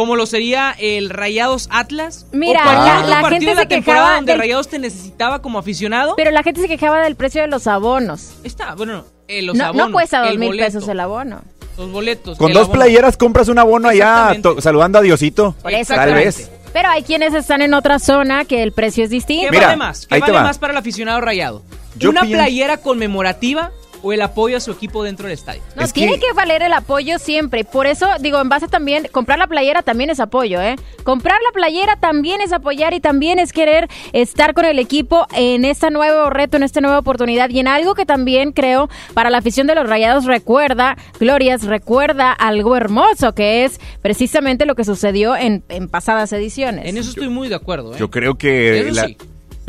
como 0.00 0.16
lo 0.16 0.26
sería 0.26 0.74
el 0.78 1.10
Rayados 1.10 1.68
Atlas, 1.70 2.26
Mira, 2.32 2.60
o 2.60 2.64
cualquier 2.64 2.94
la- 2.94 3.06
la 3.16 3.20
partido 3.20 3.30
gente 3.30 3.46
de 3.46 3.54
la 3.54 3.60
se 3.62 3.66
temporada 3.66 4.00
quejaba 4.04 4.16
donde 4.16 4.32
del- 4.32 4.40
Rayados 4.40 4.68
te 4.68 4.78
necesitaba 4.78 5.42
como 5.42 5.58
aficionado, 5.58 6.14
Pero 6.16 6.30
la 6.30 6.42
gente 6.42 6.60
se 6.60 6.68
quejaba 6.68 7.00
del 7.02 7.16
precio 7.16 7.40
de 7.42 7.48
los 7.48 7.66
abonos. 7.66 8.32
está, 8.44 8.74
bueno, 8.74 9.04
eh, 9.28 9.42
los 9.42 9.56
No, 9.56 9.66
abonos, 9.66 9.86
no 9.88 9.92
cuesta 9.92 10.20
dos 10.20 10.36
mil 10.38 10.48
boleto, 10.48 10.64
pesos 10.66 10.88
el 10.88 11.00
abono. 11.00 11.42
los 11.78 11.90
boletos. 11.90 12.36
Con 12.36 12.52
dos 12.52 12.64
abono. 12.64 12.80
playeras 12.80 13.16
compras 13.16 13.48
un 13.48 13.58
abono 13.58 13.88
allá 13.88 14.34
saludando 14.58 14.98
a 14.98 15.02
Diosito. 15.02 15.54
Por 15.62 15.72
eso, 15.72 15.94
Tal 15.94 16.12
vez. 16.14 16.50
Pero 16.72 16.88
hay 16.88 17.02
quienes 17.02 17.34
están 17.34 17.62
en 17.62 17.74
otra 17.74 17.98
zona 17.98 18.44
que 18.44 18.62
el 18.62 18.72
precio 18.72 19.02
es 19.04 19.10
¿Qué 19.10 19.14
distinto. 19.16 19.50
Mira, 19.50 19.66
vale 19.66 19.76
más? 19.76 20.06
¿Qué 20.06 20.20
vale 20.20 20.32
va. 20.32 20.42
más 20.44 20.58
para 20.58 20.72
el 20.72 20.76
aficionado 20.76 21.20
rayado? 21.20 21.62
Yo 21.96 22.10
¿Una 22.10 22.20
pienso- 22.20 22.36
playera 22.38 22.76
conmemorativa 22.76 23.72
o 24.02 24.12
el 24.12 24.22
apoyo 24.22 24.56
a 24.56 24.60
su 24.60 24.70
equipo 24.70 25.02
dentro 25.04 25.26
del 25.26 25.34
estadio? 25.34 25.62
No, 25.76 25.82
Es 25.82 25.92
tiene 25.92 26.14
que- 26.14 26.20
que... 26.26 26.32
valer 26.32 26.62
el 26.62 26.72
apoyo 26.72 27.18
siempre. 27.18 27.64
Por 27.64 27.86
eso, 27.86 28.06
digo, 28.20 28.40
en 28.40 28.48
base 28.48 28.68
también, 28.68 29.08
comprar 29.12 29.38
la 29.38 29.46
playera 29.46 29.82
también 29.82 30.10
es 30.10 30.20
apoyo, 30.20 30.60
¿eh? 30.60 30.76
Comprar 31.04 31.38
la 31.44 31.52
playera 31.52 31.96
también 31.96 32.40
es 32.40 32.52
apoyar 32.52 32.94
y 32.94 33.00
también 33.00 33.38
es 33.38 33.52
querer 33.52 33.88
estar 34.12 34.54
con 34.54 34.64
el 34.64 34.78
equipo 34.78 35.26
en 35.34 35.64
este 35.64 35.90
nuevo 35.90 36.30
reto, 36.30 36.56
en 36.56 36.62
esta 36.62 36.80
nueva 36.80 36.98
oportunidad 36.98 37.50
y 37.50 37.58
en 37.60 37.68
algo 37.68 37.94
que 37.94 38.06
también 38.06 38.52
creo 38.52 38.88
para 39.14 39.30
la 39.30 39.38
afición 39.38 39.66
de 39.66 39.74
los 39.74 39.88
Rayados 39.88 40.24
recuerda, 40.24 40.96
Glorias, 41.18 41.64
recuerda 41.64 42.32
algo 42.32 42.76
hermoso 42.76 43.34
que 43.34 43.64
es 43.64 43.80
precisamente 44.02 44.66
lo 44.66 44.74
que 44.74 44.84
sucedió 44.84 45.36
en, 45.36 45.62
en 45.68 45.88
pasadas 45.88 46.32
ediciones. 46.32 46.86
En 46.86 46.96
eso 46.96 47.10
estoy 47.10 47.28
muy 47.28 47.48
de 47.48 47.54
acuerdo. 47.56 47.94
¿eh? 47.94 47.96
Yo 47.98 48.10
creo 48.10 48.36
que 48.36 48.90
la, 48.92 49.06
sí. 49.06 49.16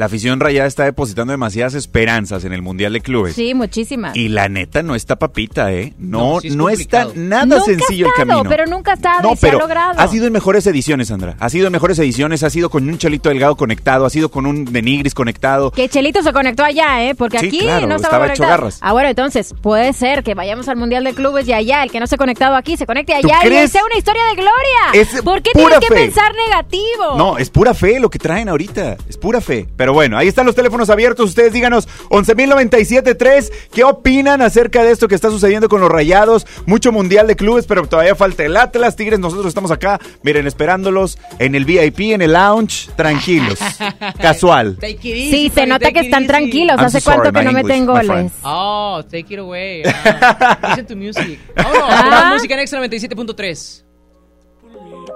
La 0.01 0.07
afición 0.07 0.39
rayada 0.39 0.67
está 0.67 0.83
depositando 0.85 1.29
demasiadas 1.29 1.75
esperanzas 1.75 2.43
en 2.43 2.53
el 2.53 2.63
Mundial 2.63 2.91
de 2.93 3.01
Clubes. 3.01 3.35
Sí, 3.35 3.53
muchísimas. 3.53 4.15
Y 4.15 4.29
la 4.29 4.49
neta 4.49 4.81
no 4.81 4.95
está 4.95 5.17
papita, 5.17 5.71
¿eh? 5.71 5.93
No, 5.99 6.33
No, 6.35 6.39
sí 6.41 6.47
es 6.47 6.55
no 6.55 6.69
está 6.69 7.07
nada 7.13 7.45
Nunca 7.45 7.61
sencillo 7.65 8.07
el 8.07 8.13
camino. 8.13 8.43
pero 8.49 8.65
nunca 8.65 8.93
ha 8.93 8.95
estado 8.95 9.21
No, 9.21 9.33
y 9.33 9.37
se 9.37 9.45
ha 9.47 9.49
pero 9.51 9.59
logrado. 9.61 9.99
ha 9.99 10.07
sido 10.07 10.25
en 10.25 10.33
mejores 10.33 10.65
ediciones, 10.65 11.09
Sandra. 11.09 11.35
Ha 11.39 11.49
sido 11.51 11.67
en 11.67 11.73
mejores 11.73 11.99
ediciones, 11.99 12.41
ha 12.41 12.49
sido 12.49 12.71
con 12.71 12.89
un 12.89 12.97
Chelito 12.97 13.29
Delgado 13.29 13.55
conectado, 13.55 14.07
ha 14.07 14.09
sido 14.09 14.29
con 14.31 14.47
un 14.47 14.65
Denigris 14.65 15.13
conectado. 15.13 15.69
Que 15.69 15.87
Chelito 15.87 16.23
se 16.23 16.33
conectó 16.33 16.63
allá, 16.63 17.03
¿eh? 17.03 17.13
Porque 17.13 17.37
Sí, 17.37 17.47
aquí 17.49 17.59
claro, 17.59 17.85
no 17.85 17.95
estaba, 17.97 18.25
estaba 18.25 18.33
hecho 18.33 18.41
garras. 18.43 18.79
Ah, 18.81 18.93
bueno, 18.93 19.09
entonces 19.09 19.53
puede 19.61 19.93
ser 19.93 20.23
que 20.23 20.33
vayamos 20.33 20.67
al 20.67 20.77
Mundial 20.77 21.03
de 21.03 21.13
Clubes 21.13 21.47
y 21.47 21.53
allá, 21.53 21.83
el 21.83 21.91
que 21.91 21.99
no 21.99 22.07
se 22.07 22.15
ha 22.15 22.17
conectado 22.17 22.55
aquí, 22.55 22.75
se 22.75 22.87
conecte 22.87 23.13
¿Tú 23.21 23.27
allá 23.27 23.37
y 23.43 23.47
crees? 23.47 23.71
sea 23.71 23.85
una 23.85 23.97
historia 23.99 24.23
de 24.29 24.35
gloria. 24.35 24.51
Es 24.93 25.21
¿Por 25.21 25.43
qué 25.43 25.51
tienes 25.53 25.77
que 25.79 25.87
fe. 25.89 25.93
pensar 25.93 26.31
negativo? 26.49 27.17
No, 27.19 27.37
es 27.37 27.51
pura 27.51 27.75
fe 27.75 27.99
lo 27.99 28.09
que 28.09 28.17
traen 28.17 28.49
ahorita. 28.49 28.97
Es 29.07 29.17
pura 29.17 29.41
fe. 29.41 29.67
Pero 29.77 29.90
bueno, 29.93 30.17
ahí 30.17 30.27
están 30.27 30.45
los 30.45 30.55
teléfonos 30.55 30.89
abiertos. 30.89 31.29
Ustedes 31.29 31.53
díganos 31.53 31.87
11.097.3. 32.09 33.51
¿Qué 33.73 33.83
opinan 33.83 34.41
acerca 34.41 34.83
de 34.83 34.91
esto 34.91 35.07
que 35.07 35.15
está 35.15 35.29
sucediendo 35.29 35.69
con 35.69 35.81
los 35.81 35.89
rayados? 35.89 36.45
Mucho 36.65 36.91
mundial 36.91 37.27
de 37.27 37.35
clubes, 37.35 37.65
pero 37.67 37.85
todavía 37.87 38.15
falta 38.15 38.43
el 38.43 38.55
Atlas. 38.57 38.95
Tigres, 38.95 39.19
nosotros 39.19 39.47
estamos 39.47 39.71
acá, 39.71 39.99
miren, 40.23 40.47
esperándolos 40.47 41.17
en 41.39 41.55
el 41.55 41.65
VIP, 41.65 41.99
en 42.13 42.21
el 42.21 42.33
lounge, 42.33 42.89
tranquilos. 42.95 43.59
Casual. 44.21 44.77
Take 44.79 44.93
it 44.93 45.05
easy, 45.05 45.31
Sí, 45.31 45.51
se 45.53 45.65
nota 45.65 45.79
take 45.85 45.93
que 45.93 45.99
están 46.01 46.23
easy. 46.23 46.27
tranquilos. 46.27 46.77
I'm 46.77 46.85
¿Hace 46.85 46.99
so 47.01 47.05
cuánto 47.05 47.25
sorry, 47.25 47.37
que 47.39 47.43
no 47.45 47.51
meten 47.51 47.75
English, 47.77 48.01
my 48.03 48.07
goles? 48.07 48.31
Oh, 48.43 49.01
take 49.09 49.33
it 49.33 49.39
away. 49.39 49.83
Listen 49.83 50.85
to 50.87 50.95
music. 50.95 51.39
Vámonos, 51.55 51.83
Ah. 51.89 52.29
música 52.33 52.53
en 52.55 52.59
Extra 52.61 52.79
97.3. 52.79 53.83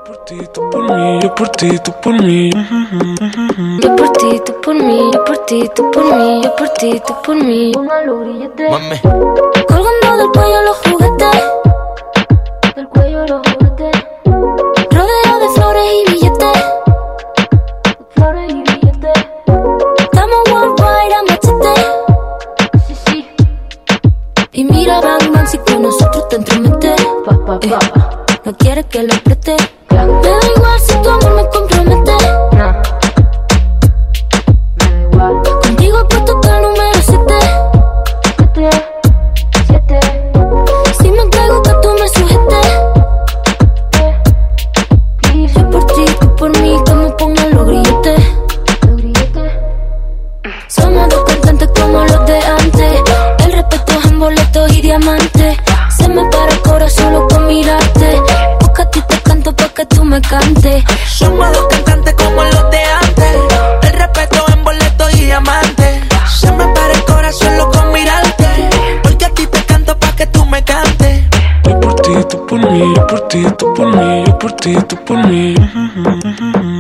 por 0.05 0.17
ti, 0.17 0.37
tú 0.53 0.69
por 0.69 0.83
mí, 0.83 1.19
yo 1.21 1.33
por 1.33 1.49
ti, 1.49 1.79
tú 1.79 1.91
por 2.03 2.21
mí. 2.21 2.49
Yo 3.81 3.95
por 3.95 4.09
ti, 4.11 4.39
tú 4.45 4.61
por 4.61 4.75
mí, 4.75 5.11
yo 5.11 5.25
por 5.25 5.37
ti, 5.45 5.69
tú 5.75 5.91
por 5.91 6.15
mí, 6.15 6.41
yo 6.43 6.55
por 6.55 6.69
ti, 6.69 7.01
tú 7.07 7.13
por 7.23 7.43
mí. 7.43 7.71
Colgando 9.67 10.17
del 10.17 10.29
cuello 10.31 10.61
los 10.61 10.77
juguetes. 10.77 11.43
Del 12.75 12.87
cuello 12.89 13.25
los 13.25 13.41
juguetes. 13.47 14.05
Rodeo 14.91 15.39
de 15.39 15.49
flores 15.55 15.85
y 15.93 16.11
billetes. 16.11 16.57
Flores 18.11 18.51
y 18.51 18.61
billetes. 18.61 19.25
Estamos 19.97 20.39
worldwide 20.51 21.15
a 21.15 21.23
machete. 21.23 21.73
Sí, 22.87 22.95
sí. 23.07 23.27
Y 24.51 24.63
mira, 24.65 25.01
Bang 25.01 25.31
Bang, 25.33 25.47
si 25.47 25.57
con 25.59 25.81
nosotros 25.81 26.27
te 26.29 26.35
entromete. 26.35 26.95
Eh, 27.61 27.79
no 28.43 28.53
quieres 28.55 28.85
que 28.85 29.01
lo 29.01 29.13
apriete. 29.13 29.55
Me 29.95 30.29
da 30.29 30.47
igual 30.57 30.79
si 30.81 30.93
tu 31.01 31.09
amor 31.09 31.35
me 31.35 31.43
compromete. 31.43 31.74
Me 60.15 60.21
cantes. 60.21 60.83
Somos 61.07 61.51
dos 61.51 61.67
cantantes 61.67 62.13
como 62.13 62.41
los 62.43 62.71
de 62.71 62.79
antes. 63.03 63.35
El 63.83 63.93
respeto 63.99 64.45
en 64.53 64.63
boleto 64.63 65.09
y 65.09 65.25
diamante. 65.25 66.01
Se 66.39 66.51
me 66.53 66.65
para 66.73 66.93
el 66.93 67.03
corazón 67.03 67.57
loco 67.57 67.83
mirarte. 67.93 68.69
Porque 69.03 69.25
a 69.25 69.29
ti 69.29 69.45
te 69.47 69.65
canto 69.65 69.97
pa' 69.99 70.15
que 70.15 70.25
tú 70.27 70.45
me 70.45 70.63
cantes. 70.63 71.23
Yo 71.65 71.79
por 71.81 71.95
ti, 71.95 72.11
tú 72.29 72.45
por 72.45 72.59
mí, 72.71 72.93
yo 72.95 73.07
por 73.07 73.27
ti, 73.27 73.45
tú 73.57 73.73
por 73.73 73.87
mí, 73.87 74.23
yo 74.25 74.39
por 74.39 74.51
ti, 74.53 74.75
tú 74.87 74.95
por 75.03 75.27
mí. 75.27 75.55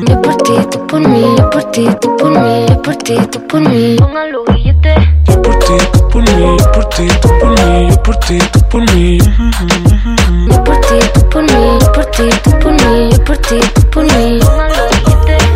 Yo 0.07 0.21
por 0.21 0.35
ti, 0.37 0.53
tú 0.71 0.87
por 0.87 1.01
mí, 1.01 1.35
yo 1.37 1.49
por 1.49 1.63
ti, 1.71 1.89
tú 1.99 2.15
por 2.15 2.31
mí, 2.31 2.65
yo 2.69 2.81
por 2.81 2.95
ti, 2.95 3.17
tú 3.31 3.47
por 3.47 3.59
mí. 3.59 3.95
Póngalo 3.97 4.45
billete. 4.45 4.95
Yo 5.27 5.41
por 5.41 5.59
ti, 5.59 5.73
tú 5.91 6.07
por 6.07 6.21
mí, 6.21 6.57
yo 6.57 6.64
por 6.85 6.95
ti, 6.95 7.07
tú 7.21 7.29
por 7.39 7.49
mí, 7.49 7.89
yo 7.89 8.03
por 8.03 8.15
ti, 8.17 8.37
tú 8.51 8.59
por 8.69 8.91
mí. 8.93 9.17
Yo 9.17 10.63
por 10.63 10.79
ti, 10.81 10.99
tú 11.13 11.29
por 11.29 11.43
mí, 11.43 11.79
yo 11.81 11.91
por 11.91 12.05
ti, 12.05 12.29
tú 12.43 12.59
por 12.59 12.71
mí, 12.73 13.09
yo 13.11 13.23
por 13.23 13.37
ti, 13.37 13.59
tú 13.73 13.89
por 13.89 14.03
mí. 14.03 14.39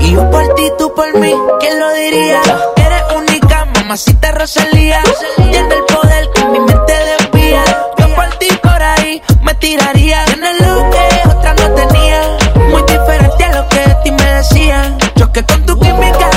Y 0.01 0.11
yo 0.13 0.31
por 0.31 0.55
ti, 0.55 0.71
tú 0.77 0.93
por 0.95 1.17
mí, 1.19 1.33
¿quién 1.59 1.79
lo 1.79 1.93
diría? 1.93 2.41
Eres 2.77 3.03
única, 3.15 3.65
mamacita 3.75 4.31
Rosalía. 4.31 5.01
Tiene 5.37 5.75
el 5.75 5.83
poder 5.85 6.29
que 6.33 6.45
mi 6.45 6.59
mente 6.59 6.93
desvía. 6.93 7.63
Yo 7.97 8.15
por 8.15 8.29
ti 8.37 8.47
por 8.61 8.81
ahí 8.81 9.21
me 9.43 9.53
tiraría. 9.55 10.25
Tienes 10.25 10.61
lo 10.61 10.89
que 10.89 11.29
otra 11.29 11.53
no 11.53 11.69
tenía. 11.75 12.21
Muy 12.71 12.81
diferente 12.83 13.43
a 13.45 13.55
lo 13.55 13.69
que 13.69 13.79
de 13.79 13.95
ti 14.03 14.11
me 14.11 14.25
decían. 14.33 14.97
Choque 15.15 15.43
con 15.45 15.65
tu 15.65 15.79
química, 15.79 16.29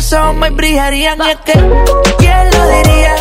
tus 0.00 0.14
ojos 0.14 0.34
me 0.34 0.48
brillarían. 0.48 1.18
Y 1.26 1.30
es 1.30 1.36
que, 1.44 1.52
¿quién 2.18 2.50
lo 2.52 2.68
diría? 2.68 3.14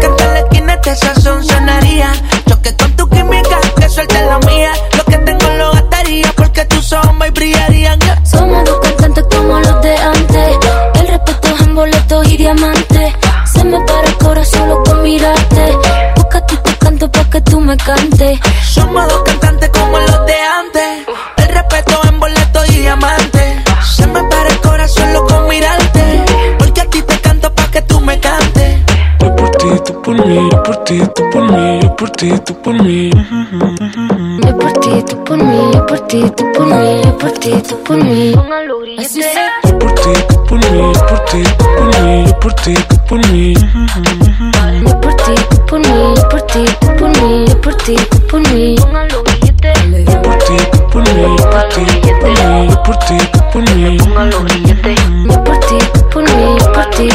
Que 0.00 0.06
en 0.06 0.16
la 0.34 0.38
esquina 0.40 0.74
este 0.74 0.94
sazón 0.96 1.42
sonaría. 1.42 2.12
Choque 2.46 2.76
con 2.76 2.92
tu 2.94 3.08
química, 3.08 3.58
que 3.80 3.88
suelte 3.88 4.20
la 4.26 4.38
mía. 4.40 4.72
Lo 4.98 5.04
que 5.04 5.16
tengo 5.16 5.48
lo 5.56 5.72
gastaría 5.72 6.30
porque 6.36 6.66
tus 6.66 6.92
ojos 6.92 7.14
me 7.14 7.30
brillarían. 7.30 7.98
Somos 8.24 8.64
dos 8.66 8.78
cantantes 8.80 9.24
como 9.34 9.60
los 9.60 9.80
de 9.80 9.96
antes. 9.96 10.56
El 11.00 11.08
respeto 11.08 11.48
es 11.54 11.60
en 11.62 11.74
boletos 11.74 12.28
y 12.30 12.36
diamantes. 12.36 13.14
Se 13.52 13.64
me 13.64 13.80
para 13.80 14.06
el 14.06 14.18
corazón 14.18 14.60
solo 14.60 14.82
con 14.84 15.02
mirarte. 15.02 15.78
Porque 16.16 16.36
a 16.36 16.46
ti 16.46 16.56
te 16.62 16.76
canto 16.76 17.10
pa' 17.10 17.30
que 17.30 17.40
tú 17.40 17.60
me 17.60 17.76
cante. 17.78 18.38
Somos 18.74 19.08
dos 19.08 19.22
cantantes 19.22 19.65
por 30.66 30.90
mí, 30.90 30.98
yo 30.98 31.06
por 31.14 31.20
ti, 31.20 31.22
tú 31.24 31.30
por 31.30 31.52
mí, 31.52 31.80
yo 31.80 31.96
por 31.96 32.10
ti, 32.10 32.30
tú 32.44 32.62
por 32.64 32.74
mí. 32.82 33.10
Yo 34.42 34.58
por 34.58 34.72
ti, 34.80 34.90
tú 35.06 35.24
por 35.24 35.38
mí, 35.38 35.70
yo 35.72 35.86
por 35.86 36.00
ti, 36.08 36.30
tú 36.36 36.52
por 36.52 36.66
mí, 36.66 37.02
yo 37.04 37.18
por 37.18 37.30
ti, 37.32 37.52
tú 37.68 37.82
por 37.84 37.96
mí. 38.02 38.34
Así 38.98 39.22
sea. 39.22 39.50
Yo 39.64 39.78
por 39.78 39.94
ti, 39.94 40.10
tú 40.28 40.44
por 40.46 40.58
mí, 40.70 40.92
yo 40.92 41.06
por 41.06 41.24
ti, 41.26 41.42
tú 41.56 41.64
por 41.76 42.02
mí, 42.02 42.24
yo 42.26 42.40
por 42.40 42.52
ti, 42.54 42.74
tú 42.88 42.96
por 43.08 43.18
mí. 43.30 43.54
Yo 43.54 45.00
por 45.00 45.14
ti, 45.14 45.34
tú 45.50 45.66
por 45.66 45.78
mí, 45.78 46.14
yo 46.16 46.28
por 46.28 46.42
ti, 46.42 46.64
tú 46.80 46.86
por 46.96 47.10
mí, 47.10 47.44
yo 47.46 47.60
por 47.60 47.74
ti, 47.76 47.96
tú 48.10 48.18
por 48.26 48.40
mí. 48.52 48.74
Yo 48.76 50.22
por 50.22 50.38
ti, 50.38 50.56
tú 50.72 50.78
por 50.90 51.02
mí, 51.02 51.36
yo 51.36 51.46
por 51.46 51.68
ti, 51.68 51.84
tú 52.02 52.30
por 52.32 52.42
mí, 52.42 52.68
yo 52.68 52.82
por 52.82 52.98
ti, 52.98 53.16
tú 53.32 53.38
por 53.52 53.62
mí. 53.62 53.86
Yo 55.28 55.44
por 55.44 55.58
ti, 55.60 55.78
tú 55.92 56.08
por 56.10 56.22
mí, 56.24 56.56
yo 56.58 56.64
por 56.64 56.65
ti, 56.96 57.08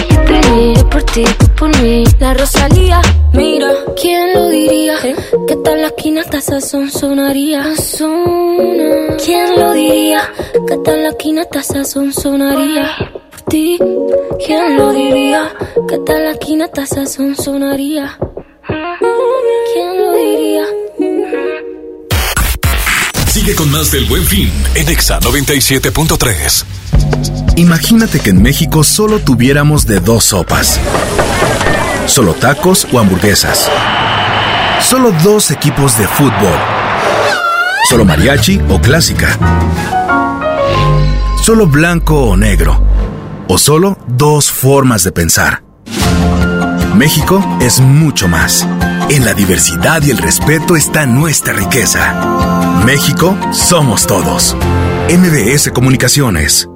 por 0.91 1.03
ti, 1.03 1.23
tú 1.39 1.45
por 1.57 1.81
mí. 1.81 2.03
La 2.19 2.33
Rosalía, 2.33 3.01
mira, 3.33 3.71
¿quién 3.99 4.33
lo 4.33 4.49
diría? 4.49 4.95
Que 5.47 5.55
tal 5.57 5.81
la 5.81 5.87
esquina 5.87 6.21
hasta 6.21 6.41
sazón 6.41 6.91
sonaría. 6.91 7.63
¿Quién 9.23 9.59
lo 9.59 9.73
diría? 9.73 10.21
Que 10.67 10.77
tal 10.77 11.03
la 11.03 11.09
esquina 11.09 11.41
hasta 11.41 11.63
sazón 11.63 12.13
sonaría. 12.13 12.89
Por 13.31 13.41
ti, 13.41 13.79
¿quién 14.45 14.77
lo 14.77 14.91
diría? 14.91 15.51
Que 15.87 15.97
tal 15.99 16.23
la 16.25 16.31
esquina 16.31 16.65
hasta 16.65 16.85
sazón 16.85 17.35
sonaría. 17.35 18.17
¿Quién 19.73 19.97
lo 19.99 20.10
Sigue 23.41 23.55
con 23.55 23.71
más 23.71 23.89
del 23.89 24.05
Buen 24.05 24.23
Fin 24.23 24.51
en 24.75 24.87
Exa 24.87 25.19
97.3. 25.19 26.63
Imagínate 27.55 28.19
que 28.19 28.29
en 28.29 28.39
México 28.39 28.83
solo 28.83 29.17
tuviéramos 29.17 29.87
de 29.87 29.99
dos 29.99 30.25
sopas. 30.25 30.79
Solo 32.05 32.35
tacos 32.35 32.87
o 32.91 32.99
hamburguesas. 32.99 33.67
Solo 34.87 35.11
dos 35.23 35.49
equipos 35.49 35.97
de 35.97 36.07
fútbol. 36.07 36.53
Solo 37.89 38.05
mariachi 38.05 38.61
o 38.69 38.79
clásica. 38.79 39.35
Solo 41.43 41.65
blanco 41.65 42.21
o 42.21 42.37
negro. 42.37 42.79
O 43.47 43.57
solo 43.57 43.97
dos 44.05 44.51
formas 44.51 45.03
de 45.03 45.13
pensar. 45.13 45.63
México 46.95 47.43
es 47.59 47.79
mucho 47.79 48.27
más. 48.27 48.67
En 49.09 49.25
la 49.25 49.33
diversidad 49.33 50.03
y 50.03 50.11
el 50.11 50.19
respeto 50.19 50.75
está 50.75 51.07
nuestra 51.07 51.53
riqueza. 51.53 52.30
México 52.85 53.37
somos 53.51 54.07
todos. 54.07 54.55
MBS 55.07 55.69
Comunicaciones. 55.71 56.67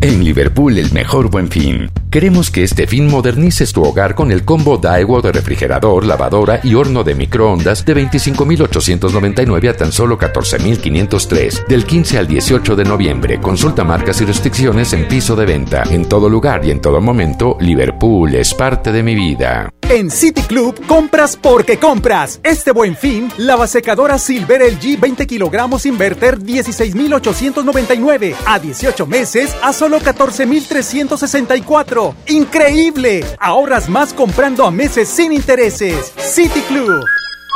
En 0.00 0.22
Liverpool, 0.22 0.78
el 0.78 0.92
mejor 0.92 1.30
buen 1.30 1.48
fin. 1.50 1.90
Queremos 2.10 2.50
que 2.50 2.62
este 2.62 2.86
fin 2.86 3.06
modernices 3.06 3.74
tu 3.74 3.82
hogar 3.82 4.14
con 4.14 4.32
el 4.32 4.42
combo 4.42 4.78
Daewoo 4.78 5.20
de 5.20 5.30
refrigerador, 5.30 6.06
lavadora 6.06 6.58
y 6.64 6.72
horno 6.72 7.04
de 7.04 7.14
microondas 7.14 7.84
de 7.84 7.92
25,899 7.92 9.68
a 9.68 9.76
tan 9.76 9.92
solo 9.92 10.16
14,503. 10.16 11.64
Del 11.68 11.84
15 11.84 12.18
al 12.18 12.26
18 12.26 12.76
de 12.76 12.84
noviembre. 12.84 13.38
Consulta 13.40 13.84
marcas 13.84 14.22
y 14.22 14.24
restricciones 14.24 14.94
en 14.94 15.06
piso 15.06 15.36
de 15.36 15.44
venta. 15.44 15.82
En 15.90 16.08
todo 16.08 16.30
lugar 16.30 16.64
y 16.64 16.70
en 16.70 16.80
todo 16.80 17.02
momento, 17.02 17.58
Liverpool 17.60 18.34
es 18.34 18.54
parte 18.54 18.90
de 18.90 19.02
mi 19.02 19.14
vida. 19.14 19.68
En 19.90 20.10
City 20.10 20.42
Club 20.42 20.84
compras 20.86 21.36
porque 21.36 21.78
compras. 21.78 22.40
Este 22.42 22.72
buen 22.72 22.96
fin, 22.96 23.30
la 23.38 23.66
secadora 23.66 24.18
Silver 24.18 24.60
LG 24.60 25.00
20 25.00 25.26
kilogramos 25.26 25.86
inverter 25.86 26.38
16,899 26.38 28.34
a 28.46 28.58
18 28.58 29.06
meses 29.06 29.54
a 29.62 29.72
solo 29.72 29.98
14,364. 29.98 31.97
¡Increíble! 32.28 33.24
Ahorras 33.38 33.88
más 33.88 34.12
comprando 34.12 34.64
a 34.64 34.70
meses 34.70 35.08
sin 35.08 35.32
intereses. 35.32 36.12
City 36.16 36.60
Club. 36.68 37.04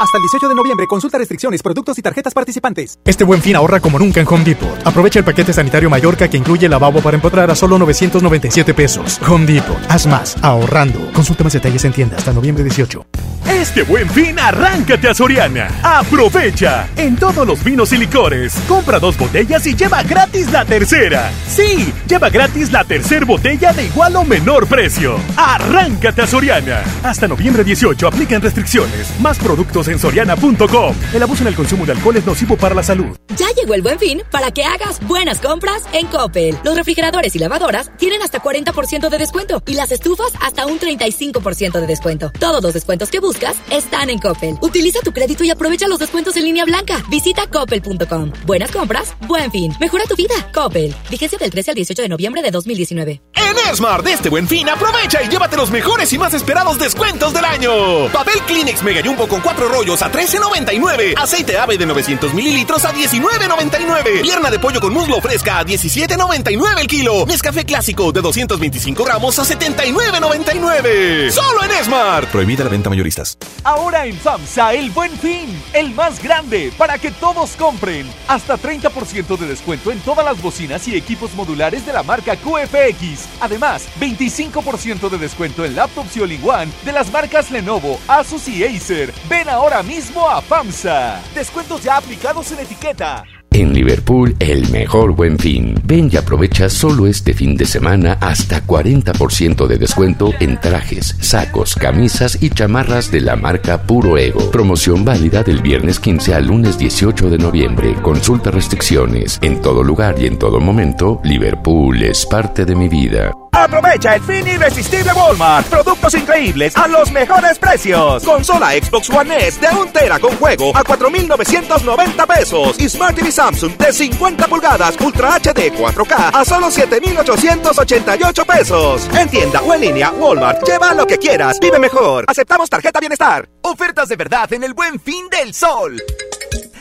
Hasta 0.01 0.19
el 0.19 0.23
18 0.23 0.49
de 0.49 0.55
noviembre, 0.55 0.87
consulta 0.87 1.19
restricciones, 1.19 1.63
productos 1.63 1.99
y 1.99 2.03
tarjetas 2.03 2.35
participantes. 2.35 2.99
Este 3.05 3.25
buen 3.25 3.41
fin 3.43 3.57
ahorra 3.57 3.81
como 3.81 3.99
nunca 3.99 4.21
en 4.21 4.27
Home 4.29 4.45
Depot. 4.45 4.87
Aprovecha 4.87 5.19
el 5.19 5.25
paquete 5.25 5.53
sanitario 5.53 5.91
Mallorca 5.91 6.29
que 6.29 6.37
incluye 6.37 6.69
lavabo 6.69 7.01
para 7.01 7.17
empotrar 7.17 7.51
a 7.51 7.55
solo 7.55 7.79
997 7.79 8.75
pesos. 8.75 9.21
Home 9.29 9.47
Depot, 9.47 9.79
haz 9.89 10.07
más, 10.07 10.37
ahorrando. 10.43 11.13
Consulta 11.13 11.45
más 11.45 11.53
detalles 11.53 11.85
en 11.85 11.93
tienda 11.93 12.17
hasta 12.17 12.33
noviembre 12.33 12.65
18. 12.65 13.05
Este 13.47 13.83
buen 13.83 14.09
fin, 14.11 14.39
arráncate 14.39 15.09
a 15.09 15.15
Soriana. 15.15 15.69
Aprovecha. 15.83 16.89
En 16.97 17.17
todos 17.17 17.47
los 17.47 17.63
vinos 17.63 17.93
y 17.93 17.99
licores, 17.99 18.55
compra 18.67 18.99
dos 18.99 19.17
botellas 19.17 19.67
y 19.67 19.75
lleva 19.75 20.03
gratis 20.03 20.51
la 20.51 20.65
tercera. 20.65 21.31
Sí, 21.49 21.93
lleva 22.09 22.29
gratis 22.29 22.73
la 22.73 22.85
tercera 22.85 23.25
botella 23.25 23.73
de 23.73 23.87
igual 23.87 24.17
o 24.17 24.25
menor 24.25 24.67
precio. 24.67 25.17
Arráncate 25.37 26.23
a 26.23 26.27
Soriana. 26.27 26.83
Hasta 27.03 27.29
noviembre 27.29 27.63
18 27.63 28.07
aplican 28.07 28.43
restricciones. 28.43 29.13
Más 29.21 29.39
productos 29.39 29.89
en 29.89 29.92
soriana.com. 29.99 30.95
El 31.13 31.23
abuso 31.23 31.43
en 31.43 31.49
el 31.49 31.55
consumo 31.55 31.87
de 31.87 31.93
alcohol 31.93 32.17
es 32.17 32.27
nocivo 32.27 32.57
para 32.57 32.75
la 32.75 32.83
salud. 32.83 33.17
Ya 33.37 33.47
llegó 33.57 33.75
el 33.75 33.83
buen 33.83 33.99
fin 33.99 34.23
para 34.31 34.51
que 34.51 34.65
hagas 34.65 35.01
buenas 35.07 35.39
compras 35.39 35.83
en 35.93 36.07
Coppel. 36.07 36.57
Los 36.65 36.77
refrigeradores 36.77 37.35
y 37.35 37.39
lavadoras 37.39 37.91
tienen 37.97 38.23
hasta 38.23 38.43
40% 38.43 39.09
de 39.09 39.19
descuento 39.19 39.63
y 39.67 39.75
las 39.75 39.93
estufas 39.93 40.33
hasta 40.41 40.67
un 40.67 40.79
35% 40.79 41.81
de 41.81 41.87
descuento. 41.87 42.31
Todos 42.39 42.63
los 42.63 42.75
descuentos 42.75 43.11
que 43.11 43.21
buscas 43.21 43.57
están 43.71 44.11
en 44.11 44.19
Coppel. 44.19 44.57
Utiliza 44.61 45.01
tu 45.01 45.13
crédito 45.13 45.45
y 45.45 45.51
aprovecha 45.51 45.89
los 45.89 45.99
descuentos 45.99 46.37
en 46.37 46.45
línea 46.45 46.65
blanca. 46.65 47.03
Visita 47.11 47.47
coppel.com. 47.47 48.33
Buenas 48.47 48.71
compras, 48.71 49.15
buen 49.27 49.51
fin. 49.51 49.73
Mejora 49.81 50.05
tu 50.05 50.17
vida. 50.17 50.35
Coppel. 50.53 50.95
Vigencia 51.11 51.39
del 51.39 51.51
13 51.51 51.71
al 51.71 51.75
18 51.77 52.03
de 52.03 52.09
noviembre 52.09 52.43
de 52.43 52.51
2019. 52.51 53.23
En 53.35 53.77
Smart 53.77 54.05
de 54.05 54.13
este 54.13 54.29
buen 54.29 54.49
fin, 54.49 54.69
aprovecha 54.69 55.23
y 55.23 55.29
llévate 55.29 55.57
los 55.57 55.71
mejores 55.71 56.13
y 56.13 56.19
más 56.19 56.35
esperados 56.35 56.79
descuentos 56.79 57.33
del 57.33 57.45
año. 57.45 58.09
Papel 58.13 58.41
Kleenex 58.47 58.83
Mega 58.83 59.03
Jumbo 59.05 59.29
con 59.29 59.41
cuatro 59.41 59.69
rollos 59.73 60.03
a 60.03 60.13
13.99. 60.13 61.15
Aceite 61.17 61.59
ave 61.59 61.79
de 61.79 61.87
900 61.87 62.35
mililitros 62.35 62.85
a 62.85 62.93
19.99. 62.93 64.21
Pierna 64.23 64.51
de 64.51 64.59
pollo 64.59 64.81
con 64.81 64.93
muslo 64.93 65.21
fresca 65.21 65.59
a 65.59 65.65
17.99 65.65 66.81
el 66.81 66.87
kilo. 66.87 67.25
Nescafé 67.27 67.65
clásico 67.65 68.13
de 68.13 68.21
225 68.21 69.05
gramos 69.05 69.39
a 69.39 69.45
79.99. 69.45 71.31
Solo 71.31 71.65
en 71.65 71.85
Smart. 71.85 72.29
Prohibida 72.29 72.65
la 72.65 72.71
venta 72.71 72.91
mayoristas. 72.91 73.39
Ahora 73.65 74.07
en 74.07 74.17
FAMSA, 74.17 74.75
el 74.75 74.91
buen 74.91 75.13
fin, 75.19 75.49
el 75.73 75.95
más 75.95 76.23
grande, 76.23 76.73
para 76.77 76.99
que 76.99 77.11
todos 77.11 77.57
compren. 77.57 78.07
Hasta 78.29 78.59
30% 78.59 79.39
de 79.39 79.47
descuento 79.47 79.91
en 79.91 80.01
todas 80.01 80.25
las 80.25 80.43
bocinas 80.43 80.87
y 80.89 80.97
equipos 80.97 81.35
modulares 81.35 81.87
de 81.87 81.93
la 81.93 82.03
marca 82.03 82.37
QFX. 82.37 83.29
Además, 83.41 83.87
25% 84.01 85.09
de 85.09 85.19
descuento 85.19 85.65
en 85.65 85.77
laptops 85.77 86.17
y 86.17 86.21
all-in-one 86.21 86.71
de 86.85 86.93
las 86.93 87.11
marcas 87.11 87.51
Lenovo, 87.51 87.99
Asus 88.09 88.49
y 88.49 88.65
Acer. 88.65 89.15
Ven 89.29 89.49
ahora 89.49 89.62
mismo 89.85 90.29
a 90.29 90.43
FAMSA. 90.43 91.21
Descuentos 91.35 91.85
ya 91.85 91.97
aplicados 91.97 92.51
en 92.51 92.59
etiqueta. 92.59 93.25
En 93.53 93.73
Liverpool, 93.73 94.35
el 94.41 94.69
mejor 94.71 95.13
buen 95.13 95.39
fin. 95.39 95.75
Ven 95.85 96.11
y 96.11 96.17
aprovecha 96.17 96.69
solo 96.69 97.07
este 97.07 97.33
fin 97.33 97.57
de 97.57 97.65
semana 97.65 98.19
hasta 98.21 98.67
40% 98.67 99.67
de 99.67 99.77
descuento 99.77 100.31
en 100.41 100.59
trajes, 100.59 101.17
sacos, 101.21 101.77
camisas 101.77 102.43
y 102.43 102.51
chamarras 102.51 103.13
de 103.13 103.21
la 103.21 103.37
marca 103.37 103.83
Puro 103.83 104.19
Ego. 104.19 104.51
Promoción 104.51 105.05
válida 105.05 105.43
del 105.43 105.63
viernes 105.63 106.01
15 106.01 106.35
al 106.35 106.47
lunes 106.47 106.77
18 106.77 107.31
de 107.31 107.39
noviembre. 107.39 107.95
Consulta 108.03 108.51
restricciones. 108.51 109.39
En 109.43 109.61
todo 109.61 109.85
lugar 109.85 110.17
y 110.19 110.27
en 110.27 110.39
todo 110.39 110.59
momento, 110.59 111.21
Liverpool 111.23 112.03
es 112.03 112.27
parte 112.27 112.65
de 112.65 112.75
mi 112.75 112.89
vida. 112.89 113.33
Aprovecha 113.55 114.15
el 114.15 114.23
fin 114.23 114.49
irresistible 114.49 115.13
Walmart. 115.13 115.67
Productos 115.67 116.15
increíbles 116.15 116.75
a 116.75 116.89
los 116.89 117.13
mejores 117.13 117.59
precios. 117.59 118.25
Consola 118.25 118.71
Xbox 118.71 119.11
One 119.11 119.37
S 119.47 119.61
de 119.61 119.69
1 119.69 119.93
tera 119.93 120.19
con 120.19 120.35
juego 120.37 120.75
a 120.75 120.83
4,990 120.83 122.27
pesos. 122.27 122.81
Y 122.81 122.89
Smart 122.89 123.15
TV 123.15 123.31
Samsung 123.31 123.77
de 123.77 123.93
50 123.93 124.47
pulgadas 124.49 124.97
Ultra 124.99 125.39
HD 125.39 125.71
4K 125.71 126.31
a 126.33 126.45
solo 126.47 126.71
7,888 126.71 128.45
pesos. 128.47 129.09
En 129.19 129.29
tienda 129.29 129.61
o 129.61 129.75
en 129.75 129.83
línea, 129.83 130.11
Walmart. 130.13 130.67
Lleva 130.67 130.95
lo 130.95 131.07
que 131.07 131.19
quieras. 131.19 131.59
Vive 131.61 131.79
mejor. 131.79 132.25
Aceptamos 132.29 132.71
tarjeta 132.71 133.01
bienestar. 133.01 133.47
Ofertas 133.61 134.09
de 134.09 134.17
verdad 134.17 134.51
en 134.55 134.65
el 134.65 134.73
buen 134.73 134.99
fin 134.99 135.29
del 135.29 135.53
sol. 135.53 136.03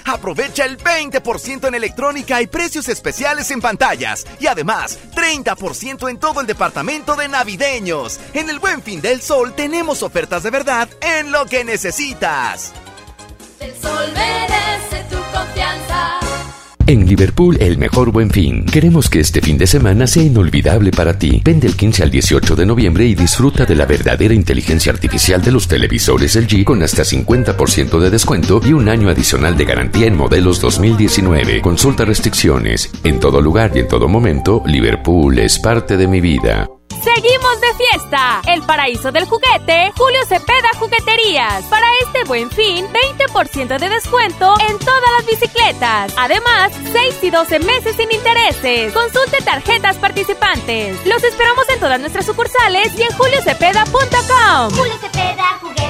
Aprovecha 0.06 0.66
el 0.66 0.78
20% 0.78 1.68
en 1.68 1.76
electrónica 1.76 2.42
y 2.42 2.48
precios 2.48 2.90
especiales 2.90 3.52
en 3.52 3.62
pantallas. 3.62 4.26
Y 4.40 4.48
además, 4.48 5.00
30% 5.16 6.10
en 6.10 6.18
todo 6.18 6.42
el 6.42 6.48
departamento 6.48 7.16
de 7.16 7.28
navideños. 7.28 8.20
En 8.34 8.50
el 8.50 8.60
Buen 8.60 8.82
Fin 8.82 9.02
del 9.02 9.22
Sol 9.22 9.54
tenemos 9.56 10.04
ofertas 10.04 10.44
de 10.44 10.52
verdad 10.52 10.90
en 11.02 11.32
lo 11.32 11.46
que 11.46 11.64
necesitas. 11.64 12.74
El 13.60 13.74
sol 13.80 14.12
merece 14.14 15.04
tu 15.10 15.18
confianza. 15.32 16.21
En 16.88 17.08
Liverpool, 17.08 17.58
el 17.60 17.78
mejor 17.78 18.12
buen 18.12 18.30
fin. 18.30 18.66
Queremos 18.66 19.10
que 19.10 19.20
este 19.20 19.42
fin 19.42 19.58
de 19.58 19.68
semana 19.68 20.08
sea 20.08 20.24
inolvidable 20.24 20.92
para 20.92 21.18
ti. 21.18 21.42
Ven 21.44 21.60
del 21.60 21.76
15 21.76 22.04
al 22.04 22.12
18 22.12 22.56
de 22.56 22.66
noviembre 22.66 23.06
y 23.06 23.16
disfruta 23.16 23.66
de 23.66 23.76
la 23.76 23.86
verdadera 23.86 24.34
inteligencia 24.34 24.92
artificial 24.92 25.42
de 25.42 25.52
los 25.52 25.68
televisores 25.68 26.36
LG 26.36 26.64
con 26.66 26.84
hasta 26.84 27.04
50% 27.04 28.00
de 28.00 28.10
descuento 28.10 28.62
y 28.66 28.74
un 28.74 28.90
año 28.90 29.10
adicional 29.10 29.56
de 29.58 29.66
garantía 29.66 30.08
en 30.08 30.18
modelos 30.18 30.60
2019. 30.60 31.62
Consulta 31.62 32.04
restricciones. 32.04 32.90
En 33.04 33.20
todo 33.20 33.42
lugar 33.42 33.72
y 33.76 33.80
en 33.80 33.88
todo 33.88 34.08
momento, 34.08 34.64
Liverpool 34.66 35.38
es 35.40 35.60
parte 35.60 35.98
de 35.98 36.08
mi 36.08 36.20
vida. 36.20 36.68
Seguimos 37.04 37.62
de 37.62 37.74
fiesta. 37.74 38.42
El 38.46 38.62
paraíso 38.62 39.12
del 39.12 39.26
juguete, 39.26 39.92
Julio 39.98 40.20
Cepeda 40.28 40.70
Jugueterías. 40.78 41.64
Para 41.66 41.88
este 42.04 42.24
buen 42.26 42.52
fin, 42.52 42.86
20% 42.88 43.80
de 43.80 43.90
descuento 43.90 44.54
en 44.70 44.78
todas 44.78 45.12
las 45.18 45.26
bicicletas. 45.26 46.14
Además, 46.16 46.72
6 46.92 47.24
y 47.24 47.30
12 47.32 47.60
meses 47.60 47.96
sin 47.96 48.12
intereses. 48.12 48.94
Consulte 48.94 49.42
tarjetas 49.44 49.98
participantes. 49.98 51.04
Los 51.08 51.24
esperamos 51.24 51.68
en 51.70 51.80
todas 51.80 52.00
nuestras 52.00 52.26
sucursales 52.26 52.94
y 52.98 53.02
en 53.02 53.12
juliocepeda.com. 53.14 54.70
Julio 54.78 54.98
Cepeda 55.02 55.58
Jugueterías. 55.60 55.81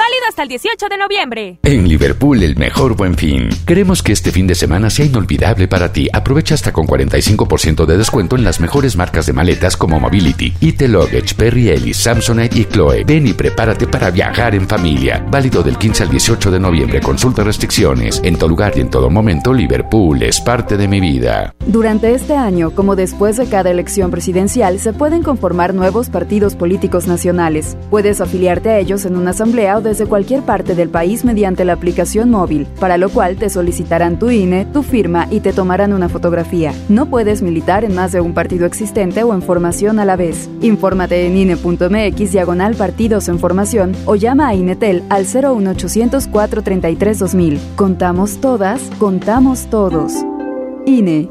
Válido 0.00 0.24
hasta 0.28 0.42
el 0.42 0.48
18 0.48 0.88
de 0.88 0.96
noviembre. 0.96 1.58
En 1.62 1.86
Liverpool, 1.86 2.42
el 2.42 2.56
mejor 2.56 2.96
buen 2.96 3.14
fin. 3.16 3.48
Queremos 3.66 4.02
que 4.02 4.12
este 4.12 4.32
fin 4.32 4.46
de 4.46 4.54
semana 4.54 4.90
sea 4.90 5.06
inolvidable 5.06 5.68
para 5.68 5.92
ti. 5.92 6.08
Aprovecha 6.12 6.54
hasta 6.54 6.72
con 6.72 6.86
45% 6.86 7.86
de 7.86 7.96
descuento 7.96 8.34
en 8.36 8.44
las 8.44 8.60
mejores 8.60 8.96
marcas 8.96 9.26
de 9.26 9.32
maletas 9.32 9.76
como 9.76 10.00
Mobility, 10.00 10.54
IT 10.60 10.82
Luggage, 10.82 11.34
Perry 11.36 11.68
Ellis, 11.68 11.98
Samsonite 11.98 12.58
y 12.58 12.64
Chloe. 12.64 13.04
Ven 13.04 13.26
y 13.26 13.34
prepárate 13.34 13.86
para 13.86 14.10
viajar 14.10 14.54
en 14.54 14.66
familia. 14.66 15.24
Válido 15.30 15.62
del 15.62 15.76
15 15.76 16.04
al 16.04 16.10
18 16.10 16.50
de 16.50 16.60
noviembre. 16.60 17.00
Consulta 17.00 17.44
restricciones. 17.44 18.20
En 18.24 18.36
todo 18.36 18.48
lugar 18.48 18.72
y 18.76 18.80
en 18.80 18.90
todo 18.90 19.10
momento, 19.10 19.52
Liverpool 19.52 20.22
es 20.22 20.40
parte 20.40 20.76
de 20.76 20.88
mi 20.88 21.00
vida. 21.00 21.54
Durante 21.66 22.14
este 22.14 22.34
año, 22.34 22.70
como 22.70 22.96
después 22.96 23.36
de 23.36 23.46
cada 23.46 23.70
elección 23.70 24.10
presidencial, 24.10 24.80
se 24.80 24.92
pueden 24.92 25.22
conformar 25.22 25.74
nuevos 25.74 26.08
partidos 26.08 26.56
políticos 26.56 27.06
nacionales. 27.06 27.76
Puedes 27.90 28.20
afiliarte 28.20 28.70
a 28.70 28.78
ellos 28.78 29.04
en 29.04 29.16
una 29.20 29.30
asamblea 29.30 29.78
o 29.78 29.80
desde 29.80 30.06
cualquier 30.06 30.42
parte 30.42 30.74
del 30.74 30.88
país 30.88 31.24
mediante 31.24 31.64
la 31.64 31.74
aplicación 31.74 32.30
móvil, 32.30 32.66
para 32.80 32.98
lo 32.98 33.10
cual 33.10 33.36
te 33.36 33.50
solicitarán 33.50 34.18
tu 34.18 34.30
INE, 34.30 34.64
tu 34.64 34.82
firma 34.82 35.28
y 35.30 35.40
te 35.40 35.52
tomarán 35.52 35.92
una 35.92 36.08
fotografía. 36.08 36.72
No 36.88 37.06
puedes 37.06 37.42
militar 37.42 37.84
en 37.84 37.94
más 37.94 38.12
de 38.12 38.20
un 38.20 38.34
partido 38.34 38.66
existente 38.66 39.22
o 39.22 39.34
en 39.34 39.42
formación 39.42 39.98
a 39.98 40.04
la 40.04 40.16
vez. 40.16 40.48
Infórmate 40.60 41.26
en 41.26 41.36
INE.mx 41.36 42.32
diagonal 42.32 42.74
partidos 42.74 43.28
en 43.28 43.38
formación 43.38 43.94
o 44.06 44.16
llama 44.16 44.48
a 44.48 44.54
INETEL 44.54 45.04
al 45.08 45.24
01800 45.24 46.26
433 46.26 47.18
2000. 47.18 47.60
Contamos 47.76 48.40
todas, 48.40 48.80
contamos 48.98 49.68
todos. 49.70 50.12
INE. 50.86 51.30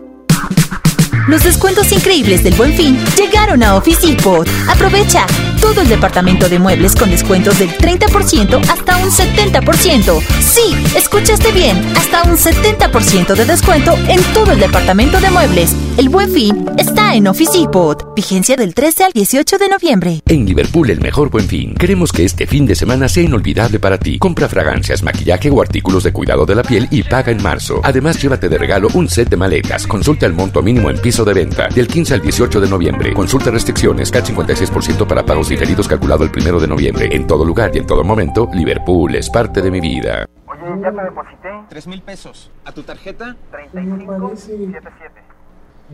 Los 1.27 1.43
descuentos 1.43 1.91
increíbles 1.91 2.43
del 2.43 2.55
Buen 2.55 2.73
Fin 2.73 2.97
llegaron 3.15 3.61
a 3.61 3.75
Office 3.75 4.07
Depot. 4.07 4.47
Aprovecha 4.67 5.25
todo 5.61 5.81
el 5.81 5.87
departamento 5.87 6.49
de 6.49 6.59
muebles 6.59 6.95
con 6.95 7.09
descuentos 7.09 7.59
del 7.59 7.69
30% 7.69 8.59
hasta 8.69 8.97
un 8.97 9.09
70%. 9.09 10.21
Sí, 10.41 10.75
escuchaste 10.95 11.51
bien, 11.51 11.77
hasta 11.95 12.23
un 12.23 12.37
70% 12.37 13.35
de 13.35 13.45
descuento 13.45 13.95
en 14.07 14.21
todo 14.33 14.51
el 14.51 14.59
departamento 14.59 15.19
de 15.19 15.29
muebles. 15.31 15.75
El 15.97 16.09
Buen 16.09 16.31
Fin 16.31 16.65
está 16.77 17.13
en 17.13 17.27
Office 17.27 17.57
Depot. 17.57 18.15
Vigencia 18.15 18.55
del 18.55 18.73
13 18.73 19.03
al 19.03 19.11
18 19.11 19.57
de 19.57 19.69
noviembre. 19.69 20.21
En 20.27 20.45
Liverpool, 20.45 20.89
el 20.89 21.01
mejor 21.01 21.29
buen 21.29 21.45
fin. 21.45 21.75
Queremos 21.75 22.11
que 22.11 22.23
este 22.23 22.47
fin 22.47 22.65
de 22.65 22.75
semana 22.75 23.09
sea 23.09 23.23
inolvidable 23.23 23.79
para 23.79 23.97
ti. 23.97 24.17
Compra 24.17 24.47
fragancias, 24.47 25.03
maquillaje 25.03 25.49
o 25.49 25.61
artículos 25.61 26.03
de 26.03 26.13
cuidado 26.13 26.45
de 26.45 26.55
la 26.55 26.63
piel 26.63 26.87
y 26.89 27.03
paga 27.03 27.31
en 27.31 27.43
marzo. 27.43 27.81
Además, 27.83 28.21
llévate 28.21 28.47
de 28.47 28.57
regalo 28.57 28.87
un 28.93 29.09
set 29.09 29.29
de 29.29 29.37
maletas. 29.37 29.85
Consulta 29.87 30.25
el 30.25 30.33
monto 30.33 30.61
mínimo 30.61 30.89
en 30.89 30.99
piso 30.99 31.25
de 31.25 31.33
venta. 31.33 31.67
Del 31.67 31.87
15 31.87 32.13
al 32.13 32.21
18 32.21 32.61
de 32.61 32.69
noviembre. 32.69 33.13
Consulta 33.13 33.51
restricciones. 33.51 34.09
CAT 34.09 34.29
56% 34.29 35.05
para 35.05 35.25
pagos 35.25 35.48
diferidos 35.49 35.87
calculado 35.87 36.23
el 36.23 36.31
primero 36.31 36.59
de 36.59 36.67
noviembre. 36.67 37.09
En 37.11 37.27
todo 37.27 37.43
lugar 37.43 37.71
y 37.73 37.79
en 37.79 37.87
todo 37.87 38.03
momento, 38.03 38.49
Liverpool 38.53 39.15
es 39.15 39.29
parte 39.29 39.61
de 39.61 39.71
mi 39.71 39.81
vida. 39.81 40.25
Oye, 40.47 40.81
ya 40.81 40.91
te 40.91 41.03
deposité. 41.03 41.49
Tres 41.67 41.87
mil 41.87 42.01
pesos. 42.01 42.51
¿A 42.65 42.71
tu 42.71 42.83
tarjeta? 42.83 43.35
3577. 43.51 45.21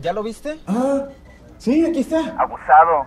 ¿Ya 0.00 0.12
lo 0.12 0.22
viste? 0.22 0.58
Ah, 0.66 1.06
sí, 1.58 1.84
aquí 1.84 2.00
está. 2.00 2.36
Abusado. 2.38 3.06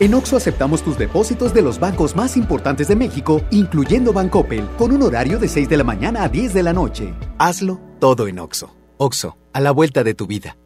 En 0.00 0.14
Oxo 0.14 0.38
aceptamos 0.38 0.82
tus 0.82 0.96
depósitos 0.96 1.52
de 1.52 1.60
los 1.60 1.78
bancos 1.78 2.16
más 2.16 2.38
importantes 2.38 2.88
de 2.88 2.96
México, 2.96 3.42
incluyendo 3.50 4.14
Bancoppel, 4.14 4.66
con 4.78 4.92
un 4.92 5.02
horario 5.02 5.38
de 5.38 5.46
6 5.46 5.68
de 5.68 5.76
la 5.76 5.84
mañana 5.84 6.22
a 6.24 6.28
10 6.28 6.54
de 6.54 6.62
la 6.62 6.72
noche. 6.72 7.12
Hazlo 7.38 7.78
todo 7.98 8.26
en 8.26 8.38
Oxo. 8.38 8.74
Oxo, 8.96 9.36
a 9.52 9.60
la 9.60 9.72
vuelta 9.72 10.02
de 10.02 10.14
tu 10.14 10.26
vida. 10.26 10.56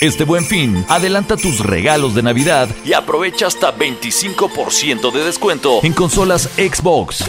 Este 0.00 0.22
buen 0.22 0.44
fin, 0.44 0.84
adelanta 0.88 1.36
tus 1.36 1.58
regalos 1.58 2.14
de 2.14 2.22
Navidad 2.22 2.68
y 2.84 2.92
aprovecha 2.92 3.48
hasta 3.48 3.76
25% 3.76 5.10
de 5.10 5.24
descuento 5.24 5.80
en 5.82 5.92
consolas 5.92 6.48
Xbox. 6.56 7.24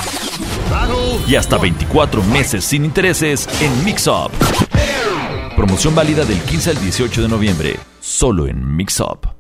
Y 1.27 1.35
hasta 1.35 1.57
24 1.57 2.21
meses 2.25 2.63
sin 2.63 2.85
intereses 2.85 3.49
en 3.59 3.83
Mix-Up. 3.83 4.31
Promoción 5.55 5.95
válida 5.95 6.25
del 6.25 6.39
15 6.41 6.69
al 6.69 6.79
18 6.79 7.23
de 7.23 7.27
noviembre, 7.27 7.79
solo 8.01 8.45
en 8.45 8.75
Mix-Up. 8.75 9.38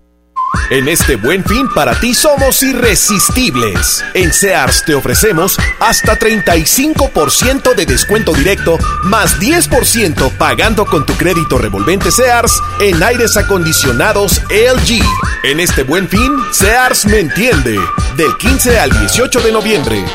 En 0.69 0.87
este 0.87 1.15
buen 1.15 1.43
fin 1.43 1.67
para 1.73 1.99
ti 1.99 2.13
somos 2.13 2.61
irresistibles. 2.63 4.03
En 4.13 4.31
Sears 4.31 4.83
te 4.85 4.93
ofrecemos 4.93 5.57
hasta 5.79 6.17
35% 6.17 7.75
de 7.75 7.85
descuento 7.85 8.33
directo 8.33 8.77
más 9.03 9.39
10% 9.39 10.37
pagando 10.37 10.85
con 10.85 11.05
tu 11.05 11.13
crédito 11.13 11.57
revolvente 11.57 12.11
Sears 12.11 12.51
en 12.79 13.01
aires 13.01 13.35
acondicionados 13.37 14.41
LG. 14.49 15.01
En 15.43 15.59
este 15.59 15.83
buen 15.83 16.07
fin, 16.07 16.31
Sears 16.51 17.05
me 17.05 17.19
entiende. 17.19 17.79
Del 18.15 18.35
15 18.37 18.79
al 18.79 18.91
18 18.99 19.39
de 19.41 19.51
noviembre. 19.51 20.05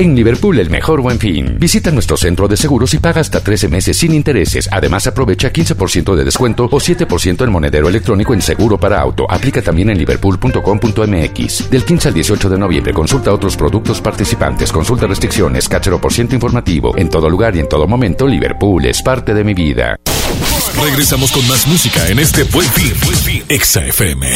En 0.00 0.16
Liverpool, 0.16 0.58
el 0.58 0.70
mejor 0.70 1.02
buen 1.02 1.18
fin. 1.18 1.58
Visita 1.58 1.90
nuestro 1.90 2.16
centro 2.16 2.48
de 2.48 2.56
seguros 2.56 2.94
y 2.94 2.98
paga 2.98 3.20
hasta 3.20 3.44
13 3.44 3.68
meses 3.68 3.98
sin 3.98 4.14
intereses. 4.14 4.66
Además, 4.72 5.06
aprovecha 5.06 5.52
15% 5.52 6.14
de 6.14 6.24
descuento 6.24 6.64
o 6.64 6.80
7% 6.80 7.44
en 7.44 7.52
monedero 7.52 7.86
electrónico 7.86 8.32
en 8.32 8.40
seguro 8.40 8.80
para 8.80 8.98
auto. 8.98 9.26
Aplica 9.30 9.60
también 9.60 9.90
en 9.90 9.98
liverpool.com.mx. 9.98 11.70
Del 11.70 11.84
15 11.84 12.08
al 12.08 12.14
18 12.14 12.48
de 12.48 12.58
noviembre, 12.58 12.94
consulta 12.94 13.30
otros 13.30 13.58
productos 13.58 14.00
participantes. 14.00 14.72
Consulta 14.72 15.06
restricciones, 15.06 15.68
cachero 15.68 16.00
por 16.00 16.14
ciento 16.14 16.34
informativo. 16.34 16.96
En 16.96 17.10
todo 17.10 17.28
lugar 17.28 17.54
y 17.56 17.60
en 17.60 17.68
todo 17.68 17.86
momento, 17.86 18.26
Liverpool 18.26 18.86
es 18.86 19.02
parte 19.02 19.34
de 19.34 19.44
mi 19.44 19.52
vida. 19.52 19.96
Regresamos 20.82 21.30
con 21.30 21.46
más 21.46 21.66
música 21.66 22.08
en 22.08 22.20
este 22.20 22.44
Buen 22.44 22.68
Fin. 22.70 23.44
Exa 23.50 23.84
FM. 23.84 24.28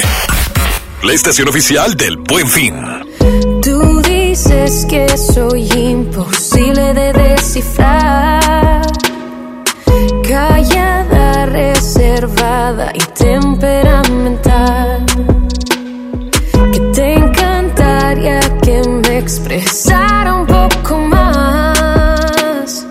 La 1.05 1.14
estación 1.14 1.48
oficial 1.48 1.94
del 1.94 2.18
Buen 2.18 2.48
Fin. 2.48 2.74
Dices 4.35 4.85
que 4.87 5.07
soy 5.16 5.62
imposible 5.77 6.92
de 6.92 7.12
descifrar. 7.12 8.83
Callada, 10.29 11.47
reservada 11.47 12.90
y 12.92 12.99
temperamental. 13.14 15.07
Que 16.73 16.81
te 16.92 17.14
encantaría 17.14 18.40
que 18.61 18.83
me 18.88 19.18
expresara 19.18 20.35
un 20.35 20.47
poco 20.49 20.99
más. 20.99 22.88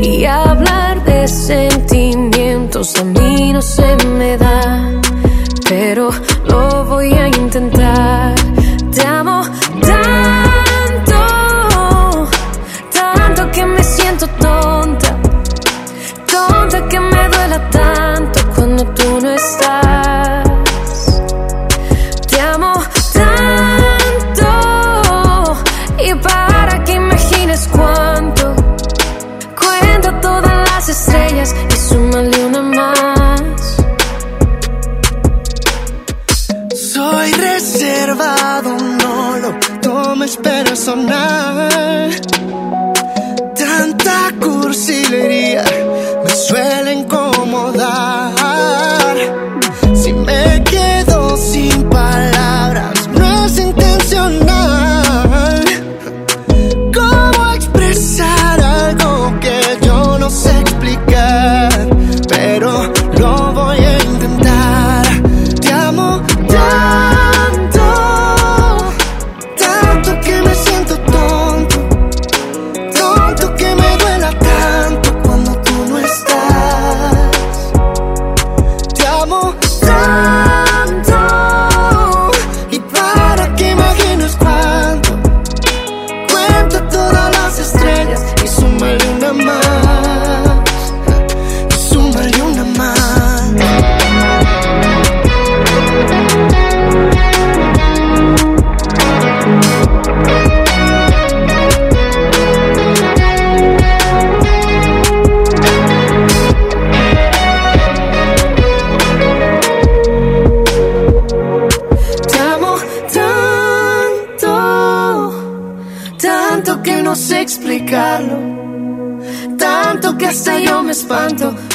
Y 0.00 0.24
hablar 0.24 1.04
de 1.04 1.28
sentimientos 1.28 2.96
a 2.96 3.04
mí 3.04 3.52
no 3.52 3.60
se 3.60 3.96
me 4.18 4.38
da. 4.38 4.45
Tanta 43.56 44.30
cursilería 44.40 45.64
me 46.22 46.30
suele 46.30 46.75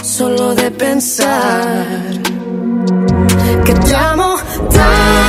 solo 0.01 0.55
de 0.55 0.71
pensar 0.71 1.86
que 3.63 3.73
te 3.73 3.95
amo 3.95 4.36
tanto, 4.73 5.20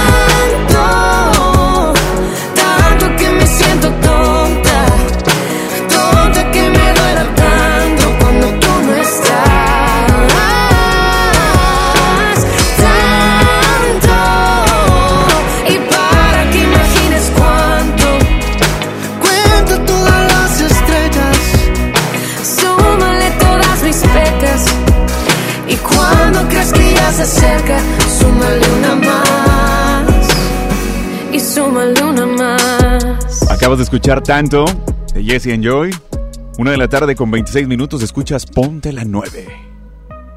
escuchar 33.92 34.22
tanto 34.22 34.64
de 35.12 35.22
Jesse 35.22 35.48
and 35.48 35.62
Joy. 35.62 35.90
Una 36.57 36.70
de 36.70 36.78
la 36.78 36.88
tarde 36.88 37.14
con 37.14 37.31
26 37.31 37.68
minutos 37.68 38.02
escuchas 38.02 38.46
Ponte 38.46 38.90
la 38.90 39.05
9. 39.05 39.48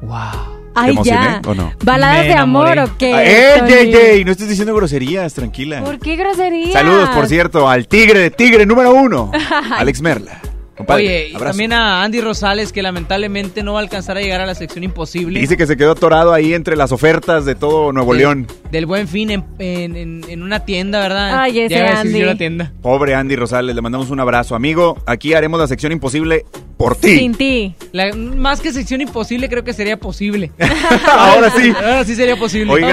Wow. 0.02 0.10
¿Te 0.10 0.70
Ay, 0.74 0.90
emocioné 0.90 1.20
ya. 1.22 1.40
o 1.46 1.54
no? 1.54 1.72
¿Baladas 1.82 2.26
Me 2.26 2.28
de 2.28 2.34
amor 2.34 2.78
o 2.78 2.98
qué? 2.98 3.14
Ah, 3.14 3.24
¡Eh, 3.24 3.54
Tony? 3.60 3.70
Jay, 3.70 3.92
Jay! 3.94 4.24
No 4.26 4.32
estés 4.32 4.50
diciendo 4.50 4.74
groserías, 4.74 5.32
tranquila. 5.32 5.82
¿Por 5.82 5.98
qué 5.98 6.16
grosería? 6.16 6.70
Saludos, 6.74 7.08
por 7.08 7.28
cierto, 7.28 7.66
al 7.66 7.88
tigre 7.88 8.18
de 8.18 8.30
tigre 8.30 8.66
número 8.66 8.92
uno, 8.92 9.32
Alex 9.78 10.02
Merla. 10.02 10.38
Compadre, 10.76 11.04
Oye, 11.04 11.28
y 11.30 11.32
también 11.38 11.72
a 11.72 12.02
Andy 12.02 12.20
Rosales, 12.20 12.70
que 12.72 12.82
lamentablemente 12.82 13.62
no 13.62 13.72
va 13.72 13.78
a 13.80 13.82
alcanzar 13.82 14.18
a 14.18 14.20
llegar 14.20 14.40
a 14.42 14.46
la 14.46 14.54
sección 14.54 14.84
imposible. 14.84 15.40
Dice 15.40 15.56
que 15.56 15.66
se 15.66 15.76
quedó 15.76 15.92
atorado 15.92 16.32
ahí 16.34 16.52
entre 16.52 16.76
las 16.76 16.92
ofertas 16.92 17.44
de 17.46 17.54
todo 17.54 17.92
Nuevo 17.92 18.12
León. 18.12 18.46
Del 18.70 18.84
buen 18.84 19.08
fin 19.08 19.30
en, 19.30 19.44
en- 19.58 19.96
en- 19.96 20.24
en 20.28 20.42
una 20.42 20.60
tienda, 20.60 21.00
¿verdad? 21.00 21.38
Ay, 21.40 21.60
ese 21.60 21.76
a 21.76 21.82
decir 21.82 21.96
Andy. 21.98 22.18
yo 22.20 22.26
la 22.26 22.34
tienda. 22.36 22.72
Pobre 22.82 23.14
Andy 23.14 23.36
Rosales, 23.36 23.74
le 23.74 23.80
mandamos 23.80 24.10
un 24.10 24.20
abrazo. 24.20 24.54
Amigo, 24.54 24.98
aquí 25.06 25.32
haremos 25.32 25.58
la 25.58 25.66
sección 25.66 25.92
imposible 25.92 26.44
por 26.76 26.94
ti. 26.94 27.18
Sin 27.20 27.34
ti. 27.34 27.74
La- 27.92 28.14
más 28.14 28.60
que 28.60 28.70
sección 28.70 29.00
imposible, 29.00 29.48
creo 29.48 29.64
que 29.64 29.72
sería 29.72 29.96
posible. 29.96 30.50
Ahora 31.10 31.50
sí. 31.50 31.72
Ahora 31.74 32.04
sí 32.04 32.14
sería 32.14 32.36
posible. 32.36 32.70
Oigan, 32.72 32.90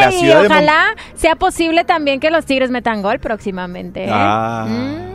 la 0.00 0.10
ciudad 0.12 0.38
y 0.40 0.42
de 0.42 0.46
ojalá 0.48 0.94
sea 1.14 1.34
posible 1.36 1.84
también 1.84 2.20
que 2.20 2.30
los 2.30 2.44
Tigres 2.44 2.70
metan 2.70 3.00
gol 3.00 3.20
próximamente. 3.20 4.04
¿eh? 4.04 4.08
Ah. 4.10 4.66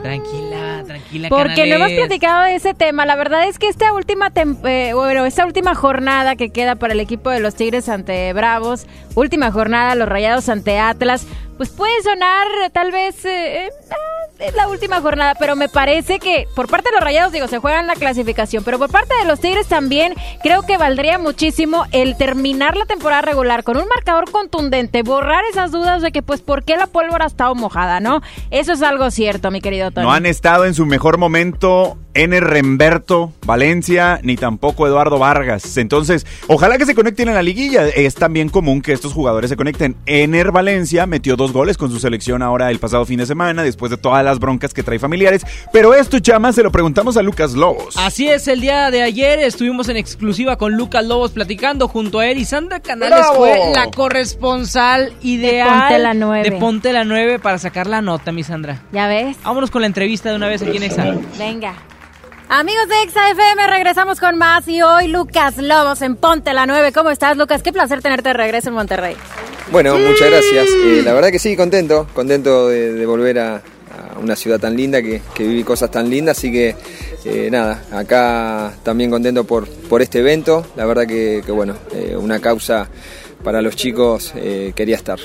Tranquila, 0.01 0.83
tranquila. 0.85 1.29
Porque 1.29 1.65
no 1.79 1.85
hemos 1.85 1.97
platicado 1.97 2.43
de 2.43 2.55
ese 2.55 2.73
tema. 2.73 3.05
La 3.05 3.15
verdad 3.15 3.47
es 3.47 3.59
que 3.59 3.67
esta 3.67 3.93
última 3.93 4.31
eh, 4.35 4.91
bueno, 4.93 5.25
esta 5.25 5.45
última 5.45 5.75
jornada 5.75 6.35
que 6.35 6.49
queda 6.49 6.75
para 6.75 6.93
el 6.93 6.99
equipo 6.99 7.29
de 7.29 7.39
los 7.39 7.55
Tigres 7.55 7.89
ante 7.89 8.31
Bravos, 8.33 8.87
última 9.15 9.51
jornada 9.51 9.95
los 9.95 10.07
Rayados 10.07 10.49
ante 10.49 10.79
Atlas, 10.79 11.27
pues 11.57 11.69
puede 11.69 12.01
sonar 12.03 12.47
tal 12.71 12.91
vez 12.91 13.23
eh, 13.25 13.65
eh, 13.65 13.69
ah, 13.91 14.51
la 14.55 14.67
última 14.67 15.01
jornada, 15.01 15.35
pero 15.39 15.55
me 15.55 15.69
parece 15.69 16.19
que 16.19 16.47
por 16.55 16.67
parte 16.67 16.89
de 16.89 16.95
los 16.95 17.03
Rayados 17.03 17.31
digo 17.31 17.47
se 17.47 17.59
juegan 17.59 17.87
la 17.87 17.95
clasificación, 17.95 18.63
pero 18.63 18.77
por 18.77 18.89
parte 18.89 19.13
de 19.21 19.25
los 19.25 19.39
Tigres 19.39 19.67
también 19.67 20.13
creo 20.43 20.63
que 20.63 20.77
valdría 20.77 21.17
muchísimo 21.17 21.85
el 21.91 22.17
terminar 22.17 22.75
la 22.75 22.85
temporada 22.85 23.21
regular 23.21 23.63
con 23.63 23.77
un 23.77 23.87
marcador 23.87 24.29
contundente, 24.31 25.03
borrar 25.03 25.43
esas 25.49 25.71
dudas 25.71 26.01
de 26.01 26.11
que 26.11 26.21
pues 26.21 26.41
por 26.41 26.63
qué 26.63 26.75
la 26.75 26.87
pólvora 26.87 27.25
ha 27.25 27.27
estado 27.27 27.55
mojada, 27.55 27.99
¿no? 27.99 28.21
Eso 28.51 28.73
es 28.73 28.81
algo 28.81 29.09
cierto, 29.11 29.51
mi 29.51 29.61
querido 29.61 29.91
Tony. 29.91 30.05
No 30.05 30.13
han 30.13 30.25
estado 30.25 30.65
en 30.65 30.73
su 30.73 30.85
mejor 30.85 31.17
momento 31.17 31.97
N. 32.15 32.39
Remberto 32.39 33.33
Valencia, 33.45 34.19
ni 34.23 34.37
tampoco 34.37 34.87
Eduardo 34.87 35.19
Vargas. 35.19 35.77
Entonces, 35.77 36.25
ojalá 36.47 36.77
que 36.77 36.85
se 36.85 36.95
conecten 36.95 37.27
en 37.27 37.35
la 37.35 37.43
liguilla. 37.43 37.87
Es 37.89 38.15
también 38.15 38.49
común 38.49 38.81
que 38.81 38.93
estos 38.93 39.13
jugadores 39.13 39.49
se 39.49 39.57
conecten. 39.57 39.97
Ener 40.05 40.51
Valencia 40.51 41.05
metió 41.07 41.35
dos 41.35 41.44
goles 41.53 41.77
con 41.77 41.91
su 41.91 41.99
selección 41.99 42.41
ahora 42.41 42.71
el 42.71 42.79
pasado 42.79 43.05
fin 43.05 43.19
de 43.19 43.25
semana, 43.25 43.63
después 43.63 43.89
de 43.89 43.97
todas 43.97 44.23
las 44.23 44.39
broncas 44.39 44.73
que 44.73 44.83
trae 44.83 44.99
familiares. 44.99 45.43
Pero 45.71 45.93
esto, 45.93 46.19
chama, 46.19 46.51
se 46.53 46.63
lo 46.63 46.71
preguntamos 46.71 47.17
a 47.17 47.21
Lucas 47.21 47.53
Lobos. 47.53 47.95
Así 47.97 48.27
es, 48.27 48.47
el 48.47 48.61
día 48.61 48.91
de 48.91 49.01
ayer 49.01 49.39
estuvimos 49.39 49.89
en 49.89 49.97
exclusiva 49.97 50.57
con 50.57 50.73
Lucas 50.75 51.05
Lobos 51.05 51.31
platicando 51.31 51.87
junto 51.87 52.19
a 52.19 52.27
él 52.27 52.37
y 52.37 52.45
Sandra 52.45 52.79
Canales 52.79 53.17
¡Bravo! 53.19 53.35
fue 53.37 53.59
la 53.73 53.89
corresponsal 53.91 55.13
ideal 55.21 55.79
Ponte 55.79 55.99
la 55.99 56.13
Nueve. 56.13 56.49
de 56.49 56.55
Ponte 56.57 56.93
la 56.93 57.03
9 57.03 57.39
para 57.39 57.57
sacar 57.57 57.87
la 57.87 58.01
nota, 58.01 58.31
mi 58.31 58.43
Sandra. 58.43 58.81
Ya 58.91 59.07
ves. 59.07 59.37
Vámonos 59.43 59.71
con 59.71 59.81
la 59.81 59.87
entrevista 59.87 60.29
de 60.29 60.35
una 60.35 60.47
vez 60.47 60.61
aquí 60.61 60.77
en 60.77 60.83
Exa. 60.83 61.15
Venga. 61.37 61.73
Amigos 62.47 62.87
de 62.87 63.01
Exa 63.03 63.31
FM, 63.31 63.67
regresamos 63.67 64.19
con 64.19 64.37
más 64.37 64.67
y 64.67 64.81
hoy 64.81 65.07
Lucas 65.07 65.57
Lobos 65.57 66.01
en 66.01 66.15
Ponte 66.15 66.53
la 66.53 66.65
9. 66.65 66.91
¿Cómo 66.91 67.09
estás, 67.09 67.37
Lucas? 67.37 67.63
Qué 67.63 67.73
placer 67.73 68.01
tenerte 68.01 68.29
de 68.29 68.33
regreso 68.33 68.69
en 68.69 68.75
Monterrey. 68.75 69.15
Bueno, 69.71 69.97
muchas 69.97 70.29
gracias. 70.29 70.67
Eh, 70.69 71.01
la 71.03 71.13
verdad 71.13 71.29
que 71.31 71.39
sí, 71.39 71.55
contento, 71.55 72.07
contento 72.13 72.69
de, 72.69 72.93
de 72.93 73.05
volver 73.07 73.39
a, 73.39 73.55
a 73.55 74.19
una 74.19 74.35
ciudad 74.35 74.59
tan 74.59 74.77
linda, 74.77 75.01
que, 75.01 75.21
que 75.33 75.43
viví 75.43 75.63
cosas 75.63 75.89
tan 75.89 76.07
lindas, 76.07 76.37
así 76.37 76.51
que 76.51 76.75
eh, 77.25 77.49
nada, 77.49 77.83
acá 77.91 78.73
también 78.83 79.09
contento 79.09 79.43
por, 79.43 79.67
por 79.67 80.03
este 80.03 80.19
evento, 80.19 80.65
la 80.75 80.85
verdad 80.85 81.07
que, 81.07 81.41
que 81.43 81.51
bueno, 81.51 81.75
eh, 81.93 82.15
una 82.15 82.39
causa 82.39 82.87
para 83.43 83.61
los 83.61 83.75
chicos 83.75 84.33
eh, 84.35 84.71
quería 84.75 84.95
estar. 84.95 85.19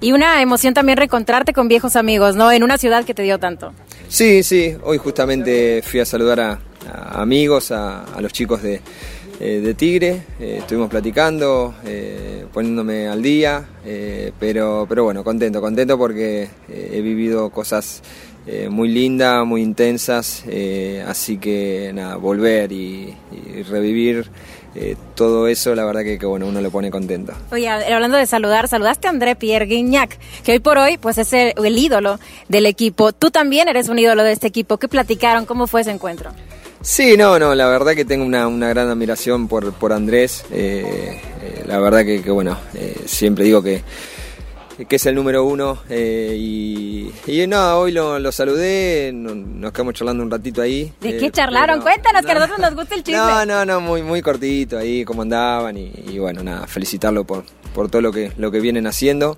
Y 0.00 0.12
una 0.12 0.40
emoción 0.40 0.72
también 0.72 0.96
reencontrarte 0.96 1.52
con 1.52 1.68
viejos 1.68 1.94
amigos, 1.94 2.34
¿no? 2.34 2.50
En 2.50 2.62
una 2.62 2.78
ciudad 2.78 3.04
que 3.04 3.12
te 3.12 3.22
dio 3.22 3.38
tanto. 3.38 3.72
Sí, 4.08 4.42
sí, 4.42 4.74
hoy 4.82 4.96
justamente 4.96 5.82
fui 5.82 6.00
a 6.00 6.06
saludar 6.06 6.40
a, 6.40 6.58
amigos, 7.20 7.70
a, 7.70 8.06
los 8.20 8.32
chicos 8.32 8.62
de, 8.62 8.80
eh, 9.40 9.74
Tigre, 9.76 10.22
eh, 10.40 10.56
estuvimos 10.60 10.88
platicando, 10.88 11.74
eh, 11.84 12.46
poniéndome 12.52 13.08
al 13.08 13.22
día, 13.22 13.64
eh, 13.84 14.32
pero, 14.40 14.86
pero 14.88 15.04
bueno, 15.04 15.22
contento, 15.22 15.60
contento 15.60 15.98
porque 15.98 16.48
he 16.68 17.00
vivido 17.00 17.50
cosas 17.50 18.02
muy 18.68 18.88
lindas, 18.88 19.46
muy 19.46 19.62
intensas, 19.62 20.42
así 21.06 21.36
que 21.36 21.92
nada, 21.94 22.16
volver 22.16 22.72
y 22.72 23.14
revivir 23.70 24.28
eh, 24.74 24.96
todo 25.14 25.48
eso, 25.48 25.74
la 25.74 25.84
verdad 25.84 26.02
que, 26.02 26.18
que, 26.18 26.26
bueno, 26.26 26.46
uno 26.46 26.60
lo 26.60 26.70
pone 26.70 26.90
contento. 26.90 27.32
Oye, 27.52 27.68
hablando 27.68 28.16
de 28.16 28.26
saludar, 28.26 28.68
saludaste 28.68 29.06
a 29.06 29.10
André 29.10 29.36
Pierre 29.36 29.66
Guignac, 29.66 30.18
que 30.44 30.52
hoy 30.52 30.58
por 30.60 30.78
hoy 30.78 30.96
pues 30.98 31.18
es 31.18 31.32
el, 31.32 31.54
el 31.56 31.78
ídolo 31.78 32.18
del 32.48 32.66
equipo. 32.66 33.12
Tú 33.12 33.30
también 33.30 33.68
eres 33.68 33.88
un 33.88 33.98
ídolo 33.98 34.22
de 34.22 34.32
este 34.32 34.46
equipo. 34.46 34.78
¿Qué 34.78 34.88
platicaron? 34.88 35.46
¿Cómo 35.46 35.66
fue 35.66 35.80
ese 35.80 35.90
encuentro? 35.90 36.30
Sí, 36.82 37.16
no, 37.18 37.38
no, 37.38 37.54
la 37.54 37.68
verdad 37.68 37.94
que 37.94 38.06
tengo 38.06 38.24
una, 38.24 38.48
una 38.48 38.68
gran 38.70 38.88
admiración 38.88 39.48
por, 39.48 39.72
por 39.74 39.92
Andrés. 39.92 40.44
eh, 40.50 41.20
eh, 41.42 41.64
la 41.66 41.78
verdad 41.78 42.04
que, 42.04 42.22
que, 42.22 42.30
bueno, 42.30 42.56
eh, 42.74 42.96
siempre 43.04 43.44
digo 43.44 43.62
que, 43.62 43.82
que 44.88 44.96
es 44.96 45.06
el 45.06 45.14
número 45.14 45.44
uno. 45.44 45.78
eh, 45.88 46.34
y, 46.38 47.10
y 47.26 47.46
nada, 47.46 47.76
hoy 47.76 47.92
lo, 47.92 48.18
lo 48.18 48.32
saludé, 48.32 49.10
no- 49.14 49.34
nos 49.34 49.72
quedamos 49.72 49.94
charlando 49.94 50.22
un 50.22 50.30
ratito 50.30 50.62
ahí. 50.62 50.92
¿De 51.00 51.10
eh, 51.10 51.16
qué 51.18 51.30
charlaron? 51.30 51.80
Cuéntanos, 51.80 52.24
que 52.24 52.32
a 52.32 52.34
nosotros 52.34 52.58
nos 52.58 52.74
gusta 52.74 52.94
el 52.94 53.02
chisme. 53.04 53.18
No, 53.20 53.44
no, 53.46 53.64
no, 53.64 53.80
muy, 53.80 54.02
muy 54.02 54.22
cortito 54.22 54.78
ahí, 54.78 55.04
cómo 55.04 55.22
andaban 55.22 55.76
y, 55.76 55.92
y 56.08 56.18
bueno, 56.18 56.42
nada, 56.42 56.66
felicitarlo 56.66 57.24
por, 57.24 57.44
por 57.74 57.90
todo 57.90 58.02
lo 58.02 58.12
que, 58.12 58.32
lo 58.36 58.50
que 58.50 58.60
vienen 58.60 58.86
haciendo. 58.86 59.36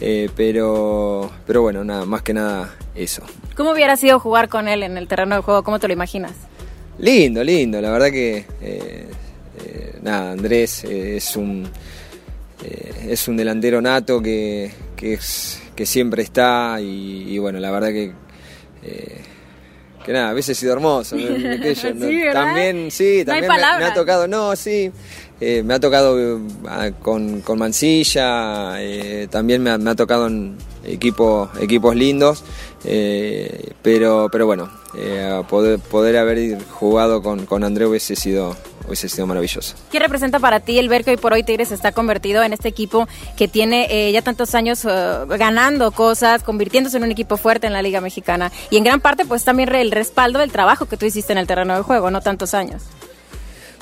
eh, 0.00 0.28
pero, 0.36 1.30
pero 1.46 1.62
bueno, 1.62 1.84
nada, 1.84 2.04
más 2.06 2.22
que 2.22 2.32
nada 2.34 2.74
eso. 2.94 3.22
¿Cómo 3.56 3.72
hubiera 3.72 3.96
sido 3.96 4.18
jugar 4.20 4.48
con 4.48 4.68
él 4.68 4.82
en 4.82 4.96
el 4.96 5.06
terreno 5.08 5.36
de 5.36 5.42
juego? 5.42 5.62
¿Cómo 5.62 5.78
te 5.78 5.86
lo 5.88 5.92
imaginas? 5.92 6.32
Lindo, 6.98 7.42
lindo, 7.44 7.80
la 7.80 7.90
verdad 7.90 8.10
que 8.10 8.44
eh, 8.60 9.06
eh, 9.64 9.98
nada, 10.02 10.32
Andrés 10.32 10.84
eh, 10.84 11.16
es 11.16 11.34
un 11.36 11.66
eh, 12.64 13.08
es 13.10 13.26
un 13.28 13.36
delantero 13.36 13.80
nato 13.80 14.20
que, 14.22 14.70
que, 14.96 15.14
es- 15.14 15.60
que 15.74 15.86
siempre 15.86 16.22
está 16.22 16.78
y, 16.80 17.24
y 17.28 17.38
bueno, 17.38 17.58
la 17.58 17.70
verdad 17.70 17.88
que 17.88 18.12
eh, 18.82 19.20
que 20.04 20.12
nada, 20.14 20.30
a 20.30 20.32
veces 20.32 20.56
he 20.56 20.60
sido 20.60 20.72
hermoso. 20.72 21.16
Sí. 21.74 22.22
También, 22.32 22.90
sí, 22.90 23.18
No 23.26 23.32
también 23.32 23.52
me, 23.78 23.84
ha 23.84 23.92
tocado, 23.94 24.26
no, 24.26 24.56
sí, 24.56 24.90
eh, 25.40 25.62
me 25.62 25.74
ha 25.74 25.80
tocado 25.80 26.40
con, 27.02 27.42
con 27.42 27.58
Mancilla, 27.58 28.82
eh, 28.82 29.28
también 29.30 29.62
me 29.62 29.70
ha, 29.70 29.78
me 29.78 29.90
ha 29.90 29.94
tocado 29.94 30.26
en 30.26 30.56
equipos, 30.84 31.50
equipos 31.60 31.94
lindos, 31.94 32.42
eh, 32.84 33.72
pero, 33.82 34.28
pero 34.32 34.46
bueno, 34.46 34.70
eh, 34.96 35.42
poder, 35.50 35.78
poder 35.78 36.16
haber 36.16 36.58
jugado 36.70 37.22
con, 37.22 37.44
con 37.44 37.62
André 37.62 37.86
hubiese 37.86 38.16
sido, 38.16 38.56
hubiese 38.90 39.08
sido 39.08 39.26
maravilloso. 39.26 39.74
¿Qué 39.90 39.98
representa 39.98 40.38
para 40.38 40.60
ti 40.60 40.78
el 40.78 40.88
ver 40.88 41.04
que 41.04 41.12
hoy 41.12 41.16
por 41.16 41.32
hoy 41.32 41.42
Tigres 41.42 41.72
está 41.72 41.92
convertido 41.92 42.42
en 42.42 42.52
este 42.52 42.68
equipo 42.68 43.08
que 43.36 43.48
tiene 43.48 43.86
eh, 43.90 44.12
ya 44.12 44.22
tantos 44.22 44.54
años 44.54 44.84
eh, 44.84 44.90
ganando 45.38 45.92
cosas, 45.92 46.42
convirtiéndose 46.42 46.96
en 46.96 47.04
un 47.04 47.10
equipo 47.10 47.36
fuerte 47.36 47.66
en 47.66 47.72
la 47.72 47.82
Liga 47.82 48.00
Mexicana? 48.00 48.50
Y 48.70 48.76
en 48.76 48.84
gran 48.84 49.00
parte, 49.00 49.24
pues 49.24 49.44
también 49.44 49.74
el 49.74 49.90
respaldo 49.90 50.40
del 50.40 50.50
trabajo 50.52 50.86
que 50.86 50.96
tú 50.96 51.06
hiciste 51.06 51.32
en 51.32 51.38
el 51.38 51.46
terreno 51.46 51.76
de 51.76 51.82
juego, 51.82 52.10
no 52.10 52.20
tantos 52.20 52.54
años. 52.54 52.82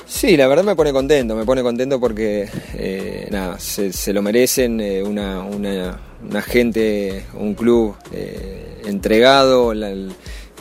Sí, 0.09 0.35
la 0.35 0.47
verdad 0.47 0.63
me 0.63 0.75
pone 0.75 0.91
contento, 0.91 1.35
me 1.35 1.45
pone 1.45 1.61
contento 1.61 1.99
porque 1.99 2.49
eh, 2.73 3.27
nada, 3.29 3.59
se, 3.59 3.93
se 3.93 4.11
lo 4.11 4.23
merecen, 4.23 4.81
eh, 4.81 5.03
una, 5.03 5.43
una, 5.43 5.99
una 6.27 6.41
gente, 6.41 7.25
un 7.35 7.53
club 7.53 7.95
eh, 8.11 8.81
entregado, 8.85 9.73
la, 9.75 9.93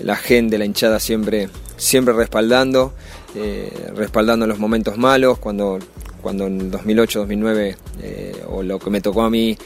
la 0.01 0.17
gente, 0.17 0.59
la 0.59 0.67
hinchada 0.67 1.01
siempre 1.01 1.49
siempre 1.79 2.13
respaldando, 2.13 2.93
eh, 3.35 3.91
respaldando 3.95 4.47
los 4.47 4.59
momentos 4.59 4.97
malos, 4.97 5.38
cuando, 5.38 5.79
cuando 6.23 6.47
en 6.47 6.71
2008, 6.71 7.21
2009, 7.21 7.77
eh, 8.03 8.43
o 8.49 8.62
lo 8.62 8.79
que 8.79 8.91
me 8.91 9.01
tocó 9.01 9.23
a 9.23 9.31
mí 9.31 9.57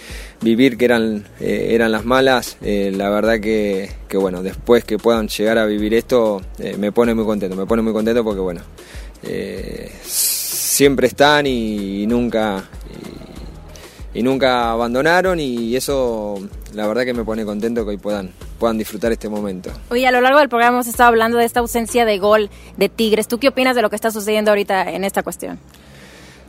vivir, 0.41 0.77
que 0.77 0.85
eran, 0.85 1.25
eh, 1.41 1.69
eran 1.71 1.93
las 1.93 2.05
malas, 2.05 2.57
eh, 2.63 2.93
la 2.95 3.11
verdad 3.11 3.41
que, 3.41 3.91
que, 4.09 4.17
bueno, 4.17 4.43
después 4.43 4.85
que 4.85 4.99
puedan 4.99 5.29
llegar 5.29 5.59
a 5.59 5.67
vivir 5.67 5.95
esto, 5.95 6.43
me 6.79 6.93
pone 6.93 7.15
muy 7.15 7.25
contento, 7.25 7.57
me 7.57 7.67
pone 7.67 7.83
muy 7.83 7.93
contento 7.93 8.25
porque 8.25 8.41
bueno, 8.41 8.63
siempre 10.03 11.07
están 11.07 11.47
y, 11.47 12.03
y 12.03 12.07
nunca... 12.07 12.65
Y, 12.91 13.23
y 14.15 14.23
nunca 14.23 14.73
abandonaron 14.73 15.41
y 15.41 15.75
eso 15.75 16.39
la 16.75 16.87
verdad 16.87 17.05
que 17.05 17.15
me 17.15 17.25
pone 17.25 17.45
contento 17.45 17.85
que 17.85 17.91
hoy 17.91 17.97
puedan, 17.97 18.31
puedan 18.63 18.79
disfrutar 18.79 19.11
este 19.11 19.29
momento. 19.29 19.71
Oye, 19.91 20.07
a 20.07 20.13
lo 20.13 20.21
largo 20.21 20.39
del 20.39 20.49
programa 20.49 20.77
hemos 20.77 20.87
estado 20.87 21.09
hablando 21.09 21.37
de 21.37 21.45
esta 21.47 21.59
ausencia 21.59 22.05
de 22.05 22.19
gol 22.21 22.49
de 22.77 22.89
Tigres. 22.89 23.27
¿Tú 23.27 23.39
qué 23.41 23.49
opinas 23.49 23.75
de 23.75 23.83
lo 23.83 23.91
que 23.91 23.97
está 23.97 24.13
sucediendo 24.13 24.53
ahorita 24.53 24.89
en 24.89 25.03
esta 25.03 25.25
cuestión? 25.25 25.59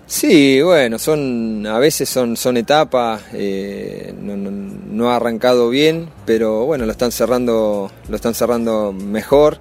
Sí, 0.05 0.61
bueno, 0.61 0.99
son 0.99 1.65
a 1.65 1.79
veces 1.79 2.07
son, 2.07 2.37
son 2.37 2.57
etapas, 2.57 3.23
eh, 3.33 4.13
no, 4.21 4.37
no- 4.37 4.51
no 4.51 5.09
ha 5.11 5.15
arrancado 5.15 5.69
bien, 5.71 6.07
pero 6.27 6.65
bueno, 6.65 6.85
lo 6.85 6.91
están 6.91 7.11
cerrando, 7.11 7.89
lo 8.07 8.15
están 8.15 8.35
cerrando 8.35 8.93
mejor 8.93 9.57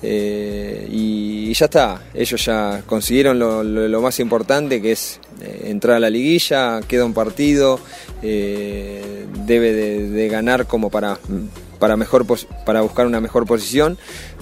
eh, 0.00 0.86
y, 0.88 1.48
y 1.50 1.54
ya 1.54 1.64
está. 1.64 2.02
Ellos 2.14 2.44
ya 2.44 2.82
consiguieron 2.86 3.40
lo, 3.40 3.64
lo- 3.64 3.88
lo 3.88 4.00
más 4.00 4.20
importante 4.20 4.80
que 4.80 4.92
es 4.92 5.18
eh, 5.40 5.62
entrar 5.70 5.96
a 5.96 6.00
la 6.00 6.10
liguilla, 6.10 6.78
queda 6.86 7.04
un 7.04 7.14
partido, 7.14 7.80
debe 8.22 9.72
de, 9.72 10.08
de 10.10 10.28
ganar 10.28 10.66
como 10.66 10.90
para, 10.90 11.18
para, 11.78 11.96
mejor 11.96 12.26
para 12.64 12.80
buscar 12.82 13.06
una 13.06 13.20
mejor 13.20 13.46
posición. 13.46 13.98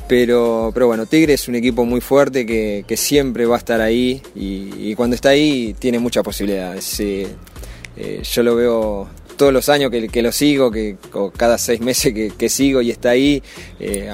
Pero, 0.06 0.70
pero 0.74 0.86
bueno, 0.86 1.06
Tigre 1.06 1.32
es 1.32 1.48
un 1.48 1.54
equipo 1.54 1.84
muy 1.86 2.00
fuerte 2.00 2.44
que, 2.44 2.96
siempre 2.96 3.46
va 3.46 3.56
a 3.56 3.58
estar 3.58 3.80
ahí 3.80 4.22
y, 4.34 4.94
cuando 4.94 5.16
está 5.16 5.30
ahí 5.30 5.74
tiene 5.78 5.98
muchas 5.98 6.22
posibilidades. 6.22 7.00
Eh, 7.00 8.22
yo 8.22 8.42
lo 8.42 8.56
veo 8.56 9.08
todos 9.36 9.52
los 9.52 9.68
años 9.68 9.90
que, 9.90 10.22
lo 10.22 10.32
sigo, 10.32 10.70
que 10.70 10.96
o 11.12 11.30
cada 11.30 11.58
seis 11.58 11.80
meses 11.80 12.12
que, 12.12 12.48
sigo 12.48 12.82
y 12.82 12.90
está 12.90 13.10
ahí, 13.10 13.42
eh, 13.80 14.10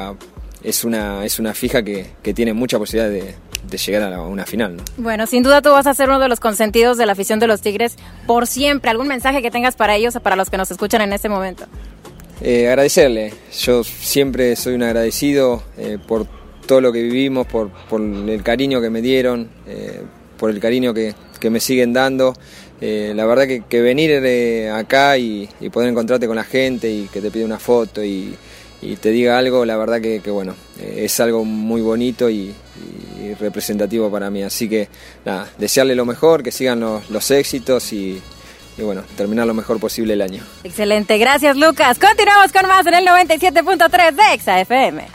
es, 0.63 0.85
una, 0.85 1.25
es 1.25 1.39
una 1.39 1.55
fija 1.55 1.83
que, 1.83 2.07
tiene 2.35 2.53
mucha 2.53 2.79
posibilidad 2.79 3.11
de, 3.11 3.35
llegar 3.79 4.13
a 4.13 4.23
una 4.23 4.47
final. 4.47 4.77
¿no? 4.77 4.85
Bueno, 4.97 5.27
sin 5.27 5.43
duda 5.43 5.63
tú 5.63 5.71
vas 5.71 5.87
a 5.87 5.95
ser 5.95 6.09
uno 6.09 6.19
de 6.19 6.29
los 6.29 6.41
consentidos 6.41 6.97
de 6.99 7.07
la 7.07 7.13
afición 7.13 7.39
de 7.39 7.47
los 7.47 7.61
Tigres 7.61 7.97
por 8.27 8.47
siempre. 8.47 8.91
¿Algún 8.91 9.07
mensaje 9.07 9.43
que 9.43 9.51
tengas 9.51 9.77
para 9.77 9.97
ellos 9.97 10.17
o 10.17 10.21
para 10.21 10.35
los 10.35 10.51
que 10.51 10.57
nos 10.57 10.71
escuchan 10.71 11.03
en 11.03 11.13
este 11.13 11.29
momento? 11.29 11.67
Eh, 12.43 12.69
agradecerle, 12.69 13.35
yo 13.61 13.85
siempre 13.85 14.57
soy 14.57 14.75
un 14.75 14.83
agradecido 14.83 15.63
eh, 15.77 15.99
por 16.07 16.27
todo 16.67 16.81
lo 16.81 16.91
que 16.91 17.03
vivimos, 17.03 17.47
por, 17.47 17.71
el 18.01 18.43
cariño 18.43 18.81
que 18.81 18.89
me 18.89 19.03
dieron, 19.03 19.51
eh, 19.67 20.01
por 20.39 20.49
el 20.51 20.59
cariño 20.59 20.95
que, 20.95 21.15
me 21.51 21.61
siguen 21.61 21.93
dando. 21.93 22.35
La 22.81 23.27
verdad 23.27 23.47
que, 23.47 23.83
venir 23.83 24.25
acá 24.71 25.19
y, 25.19 25.49
poder 25.71 25.91
encontrarte 25.91 26.27
con 26.27 26.37
la 26.37 26.45
gente 26.45 26.91
y 26.91 27.09
que 27.13 27.21
te 27.21 27.31
pide 27.31 27.45
una 27.45 27.59
foto 27.59 28.03
y, 28.03 28.37
te 29.03 29.11
diga 29.11 29.37
algo, 29.37 29.67
la 29.67 29.77
verdad 29.77 30.01
que, 30.01 30.21
bueno, 30.31 30.55
es 30.81 31.21
algo 31.21 31.45
muy 31.45 31.83
bonito 31.83 32.31
y, 32.31 32.55
y 33.23 33.35
representativo 33.35 34.11
para 34.11 34.31
mí. 34.31 34.43
Así 34.43 34.67
que 34.67 34.89
nada, 35.27 35.51
desearle 35.59 35.95
lo 35.95 36.07
mejor, 36.07 36.43
que 36.43 36.53
sigan 36.53 36.81
los, 36.81 37.11
los 37.11 37.31
éxitos 37.31 37.93
y, 37.93 38.23
y 38.81 38.85
bueno, 38.85 39.03
terminar 39.17 39.47
lo 39.47 39.55
mejor 39.55 39.79
posible 39.79 40.15
el 40.15 40.23
año. 40.23 40.43
Excelente, 40.65 41.19
gracias 41.19 41.57
Lucas. 41.57 41.99
Continuamos 41.99 42.51
con 42.53 42.67
más 42.67 42.87
en 42.87 42.95
el 42.95 43.07
97.3 43.07 44.13
de 44.13 44.35
Exa 44.35 44.61
FM. 44.61 45.07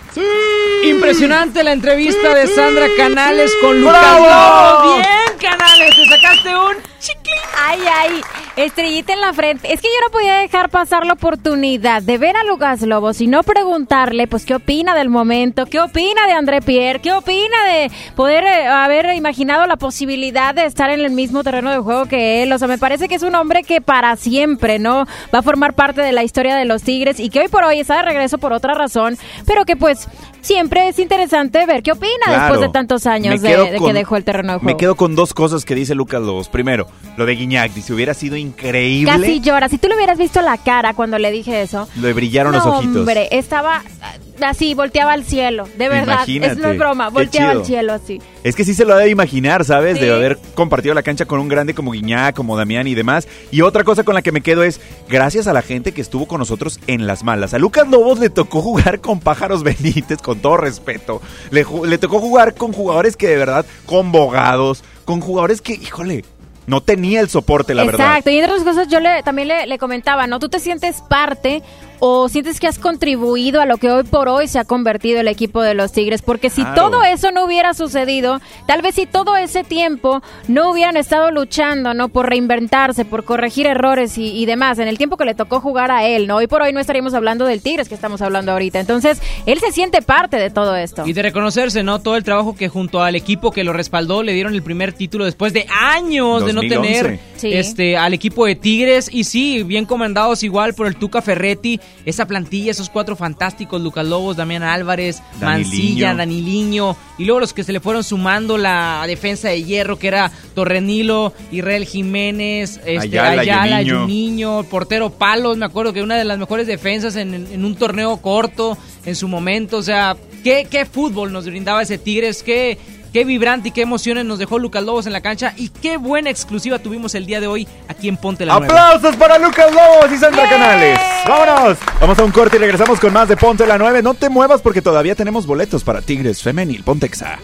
Impresionante 0.84 1.64
la 1.64 1.74
entrevista 1.74 2.34
de 2.34 2.48
Sandra 2.48 2.88
Canales 2.96 3.52
con 3.62 3.82
Lucas 3.82 4.02
¡Bravo! 4.22 4.96
Bien, 4.96 5.40
Canales, 5.40 5.96
te 5.96 6.06
sacaste 6.06 6.56
un 6.56 6.95
chicle. 7.06 7.32
Ay, 7.58 7.80
ay, 7.92 8.22
estrellita 8.58 9.14
en 9.14 9.22
la 9.22 9.34
frente. 9.34 9.72
Es 9.74 9.82
que 9.82 9.88
yo 9.88 10.06
no 10.06 10.12
podía 10.12 10.36
dejar 10.36 10.70
pasar 10.70 11.06
la 11.06 11.14
oportunidad 11.14 12.02
de 12.02 12.18
ver 12.18 12.36
a 12.36 12.44
Lucas 12.44 12.82
Lobos 12.82 13.22
y 13.22 13.28
no 13.28 13.44
preguntarle, 13.44 14.28
pues, 14.28 14.46
qué 14.46 14.56
opina 14.56 14.96
del 14.96 15.10
momento, 15.10 15.66
qué 15.66 15.80
opina 15.80 16.26
de 16.28 16.34
André 16.34 16.62
Pierre, 16.62 17.00
qué 17.00 17.14
opina 17.14 17.64
de 17.72 17.92
poder 18.16 18.44
eh, 18.44 18.68
haber 18.68 19.16
imaginado 19.16 19.66
la 19.68 19.78
posibilidad 19.78 20.54
de 20.54 20.66
estar 20.66 20.90
en 20.90 21.00
el 21.00 21.12
mismo 21.12 21.44
terreno 21.44 21.72
de 21.72 21.78
juego 21.80 22.06
que 22.06 22.44
él. 22.44 22.52
O 22.52 22.58
sea, 22.58 22.68
me 22.68 22.78
parece 22.78 23.08
que 23.08 23.16
es 23.16 23.24
un 23.24 23.36
hombre 23.36 23.64
que 23.64 23.82
para 23.82 24.16
siempre, 24.16 24.80
¿no? 24.80 25.06
Va 25.34 25.40
a 25.40 25.44
formar 25.44 25.74
parte 25.74 26.02
de 26.02 26.12
la 26.12 26.24
historia 26.24 26.56
de 26.56 26.66
los 26.66 26.84
Tigres 26.84 27.20
y 27.20 27.30
que 27.30 27.40
hoy 27.42 27.48
por 27.48 27.64
hoy 27.64 27.80
está 27.80 27.98
de 27.98 28.02
regreso 28.04 28.38
por 28.38 28.54
otra 28.54 28.74
razón, 28.74 29.18
pero 29.46 29.66
que 29.66 29.76
pues 29.76 30.08
siempre 30.42 30.88
es 30.90 31.00
interesante 31.00 31.66
ver 31.66 31.82
qué 31.84 31.92
opina 31.92 32.12
Claro. 32.26 32.42
después 32.42 32.62
de 32.62 32.70
tantos 32.70 33.06
años 33.08 33.42
de, 33.42 33.80
que 33.84 33.94
dejó 33.94 34.16
el 34.16 34.24
terreno 34.24 34.54
de 34.54 34.60
juego. 34.60 34.66
Me 34.74 34.78
quedo 34.78 34.96
con 34.96 35.16
dos 35.16 35.34
cosas 35.34 35.66
que 35.66 35.76
dice 35.76 35.96
Lucas 35.96 36.22
Lobos. 36.22 36.50
Primero, 36.50 36.88
lo 37.18 37.26
de 37.26 37.36
Guiñac, 37.36 37.74
dice, 37.74 37.94
hubiera 37.94 38.14
sido 38.14 38.36
increíble. 38.36 39.12
Casi 39.12 39.40
llora. 39.40 39.70
Si 39.70 39.78
tú 39.78 39.88
le 39.88 39.96
hubieras 39.96 40.18
visto 40.18 40.42
la 40.42 40.58
cara 40.58 40.94
cuando 40.94 41.18
le 41.18 41.32
dije 41.32 41.62
eso. 41.62 41.88
Le 41.96 42.12
brillaron 42.14 42.52
los 42.52 42.66
ojitos. 42.66 42.98
hombre, 42.98 43.30
estaba 43.32 43.84
ah, 44.02 44.50
así, 44.50 44.74
volteaba 44.74 45.14
al 45.14 45.24
cielo. 45.24 45.68
De 45.78 45.88
verdad, 45.88 46.16
Imagínate, 46.16 46.54
es 46.54 46.60
no 46.60 46.70
es 46.70 46.78
broma, 46.78 47.10
volteaba 47.10 47.52
al 47.52 47.66
cielo 47.66 47.94
así. 47.94 48.22
Es 48.44 48.56
que 48.56 48.66
sí 48.66 48.74
se 48.74 48.84
lo 48.84 48.96
debe 48.98 49.10
imaginar, 49.10 49.64
¿sabes? 49.64 49.98
Sí. 49.98 50.04
De 50.04 50.14
haber 50.14 50.38
compartido 50.56 50.94
la 50.94 51.04
cancha 51.04 51.26
con 51.26 51.40
un 51.40 51.48
grande 51.48 51.74
como 51.74 51.92
Guiñac, 51.92 52.36
como 52.36 52.58
Damián 52.58 52.86
y 52.86 52.96
demás. 52.96 53.30
Y 53.50 53.62
otra 53.62 53.86
cosa 53.86 54.04
con 54.04 54.14
la 54.14 54.22
que 54.22 54.34
me 54.34 54.42
quedo 54.42 54.64
es, 54.64 54.82
gracias 55.08 55.48
a 55.48 55.54
la 55.54 55.62
gente 55.62 55.94
que 55.94 56.02
estuvo 56.02 56.28
con 56.28 56.40
nosotros 56.40 56.82
en 56.88 57.08
las 57.08 57.24
malas. 57.24 57.54
A 57.54 57.60
Lucas 57.60 57.88
Lobos 57.88 58.20
le 58.20 58.30
tocó 58.30 58.62
jugar 58.62 59.00
con 59.00 59.22
Pájaros 59.22 59.64
Benítez, 59.64 60.22
con 60.22 60.40
todo 60.40 60.58
respeto. 60.58 61.22
Le 61.52 61.98
tocó 61.98 62.20
jugar 62.20 62.56
con 62.56 62.74
jugadores 62.74 63.16
que 63.16 63.28
de 63.28 63.38
verdad, 63.38 63.66
con 63.86 64.12
bogados, 64.12 64.84
con 65.06 65.22
jugadores 65.22 65.62
que, 65.62 65.74
híjole, 65.74 66.26
no 66.68 66.82
tenía 66.82 67.22
el 67.22 67.30
soporte, 67.30 67.74
la 67.74 67.84
verdad. 67.84 68.08
Exacto, 68.08 68.30
y 68.30 68.38
entre 68.38 68.52
otras 68.52 68.68
cosas 68.68 68.88
yo 68.88 69.00
le, 69.00 69.24
también 69.24 69.48
le, 69.48 69.68
le 69.68 69.78
comentaba, 69.78 70.28
¿no? 70.28 70.40
¿Tú 70.40 70.50
te 70.50 70.60
sientes 70.60 71.02
parte 71.02 71.62
o 72.00 72.30
sientes 72.30 72.60
que 72.60 72.68
has 72.68 72.80
contribuido 72.80 73.62
a 73.62 73.66
lo 73.66 73.78
que 73.78 73.90
hoy 73.92 74.04
por 74.04 74.28
hoy 74.30 74.48
se 74.48 74.60
ha 74.60 74.66
convertido 74.66 75.20
el 75.20 75.28
equipo 75.28 75.62
de 75.62 75.74
los 75.74 75.92
Tigres? 75.92 76.22
Porque 76.22 76.50
si 76.50 76.62
Claro. 76.62 76.90
todo 76.90 77.04
eso 77.04 77.32
no 77.32 77.46
hubiera 77.46 77.74
sucedido, 77.74 78.40
tal 78.66 78.82
vez 78.82 78.96
si 78.96 79.06
todo 79.06 79.38
ese 79.38 79.64
tiempo 79.64 80.22
no 80.48 80.72
hubieran 80.72 80.98
estado 80.98 81.32
luchando, 81.32 81.94
¿no? 81.94 82.10
Por 82.10 82.30
reinventarse, 82.30 83.06
por 83.06 83.24
corregir 83.24 83.68
errores 83.68 84.18
y, 84.18 84.32
y 84.32 84.46
demás, 84.46 84.80
en 84.80 84.88
el 84.88 84.98
tiempo 84.98 85.18
que 85.18 85.26
le 85.26 85.36
tocó 85.36 85.60
jugar 85.62 85.92
a 85.92 86.06
él, 86.08 86.28
¿no? 86.28 86.38
Hoy 86.38 86.48
por 86.48 86.62
hoy 86.62 86.74
no 86.74 86.80
estaríamos 86.80 87.14
hablando 87.14 87.46
del 87.46 87.62
Tigres 87.62 87.88
que 87.90 87.96
estamos 87.96 88.22
hablando 88.22 88.52
ahorita. 88.52 88.80
Entonces, 88.80 89.22
él 89.46 89.60
se 89.60 89.72
siente 89.72 90.02
parte 90.02 90.38
de 90.38 90.50
todo 90.50 90.76
esto. 90.76 91.06
Y 91.06 91.14
de 91.14 91.22
reconocerse, 91.22 91.84
¿no? 91.84 92.00
Todo 92.00 92.16
el 92.18 92.24
trabajo 92.24 92.56
que 92.56 92.68
junto 92.70 93.02
al 93.04 93.16
equipo 93.16 93.52
que 93.52 93.64
lo 93.64 93.74
respaldó 93.74 94.24
le 94.24 94.34
dieron 94.34 94.54
el 94.54 94.64
primer 94.64 94.94
título 94.94 95.26
después 95.26 95.54
de 95.54 95.66
años 95.70 96.46
de 96.46 96.54
no 96.54 96.62
2011. 96.62 96.68
tener 97.04 97.20
Sí. 97.36 97.54
este 97.54 97.98
al 97.98 98.14
equipo 98.14 98.46
de 98.46 98.56
Tigres. 98.56 99.10
Y 99.12 99.26
sí, 99.26 99.64
bien 99.64 99.86
comandados 99.86 100.44
igual 100.44 100.74
por 100.74 100.88
el 100.88 100.96
Tuca 100.96 101.22
Ferretti. 101.22 101.80
Esa 102.06 102.28
plantilla, 102.28 102.72
esos 102.72 102.90
cuatro 102.90 103.16
fantásticos, 103.16 103.82
Lucas 103.82 104.06
Lobos, 104.06 104.38
Damián 104.38 104.64
Álvarez, 104.64 105.22
Mancilla, 105.42 106.14
Daniliño. 106.14 106.96
Y 107.18 107.26
luego 107.26 107.40
los 107.40 107.54
que 107.54 107.64
se 107.64 107.74
le 107.74 107.80
fueron 107.80 108.04
sumando 108.04 108.58
la 108.58 109.04
defensa 109.08 109.50
de 109.50 109.64
hierro, 109.64 109.98
que 109.98 110.08
era 110.08 110.32
Torrenilo, 110.54 111.34
Israel 111.52 111.86
Jiménez, 111.86 112.80
este, 112.86 113.20
Ayala, 113.20 113.42
Ayala. 113.42 114.02
Juninho, 114.02 114.64
portero 114.64 115.10
Palos, 115.10 115.58
me 115.58 115.66
acuerdo 115.66 115.94
que 115.94 116.04
una 116.04 116.16
de 116.16 116.26
las 116.26 116.38
mejores 116.38 116.68
defensas 116.68 117.16
en, 117.16 117.34
en 117.34 117.66
un 117.66 117.76
torneo 117.76 118.18
corto 118.18 118.78
en 119.06 119.16
su 119.16 119.28
momento, 119.28 119.78
o 119.78 119.84
sea, 119.84 120.16
qué, 120.44 120.68
qué 120.70 120.86
fútbol 120.86 121.32
nos 121.34 121.46
brindaba 121.46 121.82
ese 121.82 121.98
Tigres, 121.98 122.44
qué, 122.44 122.78
qué 123.16 123.24
vibrante 123.24 123.70
y 123.70 123.72
qué 123.72 123.82
emociones 123.82 124.26
nos 124.26 124.40
dejó 124.40 124.60
Lucas 124.60 124.84
Lobos 124.84 125.06
en 125.08 125.14
la 125.14 125.22
cancha 125.22 125.54
y 125.56 125.70
qué 125.70 125.96
buena 125.96 126.30
exclusiva 126.30 126.80
tuvimos 126.80 127.16
el 127.16 127.26
día 127.26 127.40
de 127.40 127.48
hoy 127.48 127.66
aquí 127.88 128.10
en 128.10 128.18
Ponte 128.18 128.46
la 128.46 128.60
Nueva. 128.60 128.66
¡Aplausos 128.66 129.16
para 129.16 129.38
Lucas 129.40 129.68
Lobos 129.72 130.12
y 130.14 130.18
Sandra 130.18 130.50
Canales! 130.50 131.00
¡Vámonos! 131.26 131.78
Vamos 132.02 132.20
a 132.20 132.24
un 132.26 132.32
corte 132.32 132.58
y 132.58 132.60
regresamos 132.60 133.00
con 133.00 133.14
más 133.14 133.30
de 133.30 133.38
Ponte 133.38 133.66
la 133.66 133.78
9. 133.78 134.04
No 134.04 134.16
te 134.16 134.28
muevas 134.28 134.62
porque 134.62 134.82
todavía 134.82 135.16
tenemos 135.16 135.46
boletos 135.46 135.86
para 135.86 136.02
Tigres 136.02 136.44
Femenil. 136.44 136.84
Pontexa. 136.84 137.40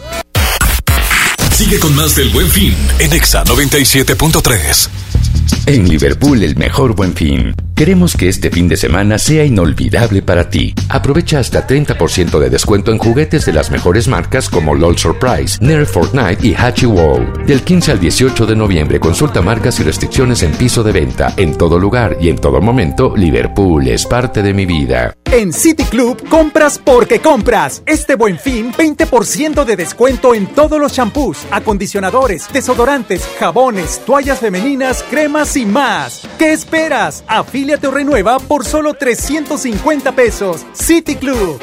Sigue 1.54 1.80
con 1.80 1.96
más 1.96 2.16
del 2.16 2.28
Buen 2.28 2.48
Fin 2.48 2.76
en 2.98 3.14
Exa 3.14 3.42
97.3. 3.44 5.21
En 5.66 5.88
Liverpool 5.88 6.42
el 6.42 6.56
mejor 6.56 6.94
buen 6.94 7.14
fin. 7.14 7.54
Queremos 7.76 8.16
que 8.16 8.28
este 8.28 8.50
fin 8.50 8.68
de 8.68 8.76
semana 8.76 9.18
sea 9.18 9.44
inolvidable 9.44 10.22
para 10.22 10.50
ti. 10.50 10.74
Aprovecha 10.88 11.38
hasta 11.38 11.66
30% 11.66 12.38
de 12.38 12.50
descuento 12.50 12.92
en 12.92 12.98
juguetes 12.98 13.46
de 13.46 13.52
las 13.52 13.70
mejores 13.70 14.06
marcas 14.06 14.48
como 14.48 14.74
LOL 14.74 14.98
Surprise, 14.98 15.58
Nerf 15.60 15.90
Fortnite 15.92 16.46
y 16.46 16.54
Hachi 16.54 16.86
Wow. 16.86 17.44
Del 17.46 17.62
15 17.62 17.92
al 17.92 18.00
18 18.00 18.46
de 18.46 18.56
noviembre 18.56 19.00
consulta 19.00 19.40
marcas 19.40 19.80
y 19.80 19.84
restricciones 19.84 20.42
en 20.42 20.52
piso 20.52 20.82
de 20.82 20.92
venta. 20.92 21.32
En 21.36 21.56
todo 21.56 21.78
lugar 21.78 22.16
y 22.20 22.28
en 22.28 22.36
todo 22.36 22.60
momento, 22.60 23.14
Liverpool 23.16 23.88
es 23.88 24.04
parte 24.06 24.42
de 24.42 24.54
mi 24.54 24.66
vida. 24.66 25.16
En 25.32 25.52
City 25.52 25.84
Club 25.84 26.28
compras 26.28 26.78
porque 26.78 27.20
compras. 27.20 27.82
Este 27.86 28.16
buen 28.16 28.38
fin, 28.38 28.70
20% 28.72 29.64
de 29.64 29.76
descuento 29.76 30.34
en 30.34 30.46
todos 30.46 30.78
los 30.78 30.92
champús, 30.92 31.38
acondicionadores, 31.50 32.52
desodorantes, 32.52 33.26
jabones, 33.40 34.02
toallas 34.04 34.40
femeninas, 34.40 35.02
cremas 35.08 35.21
y 35.56 35.64
más. 35.64 36.22
¿Qué 36.36 36.52
esperas? 36.52 37.22
Afíliate 37.28 37.86
o 37.86 37.92
renueva 37.92 38.40
por 38.40 38.64
solo 38.64 38.94
350 38.94 40.12
pesos. 40.12 40.66
City 40.72 41.14
Club. 41.14 41.60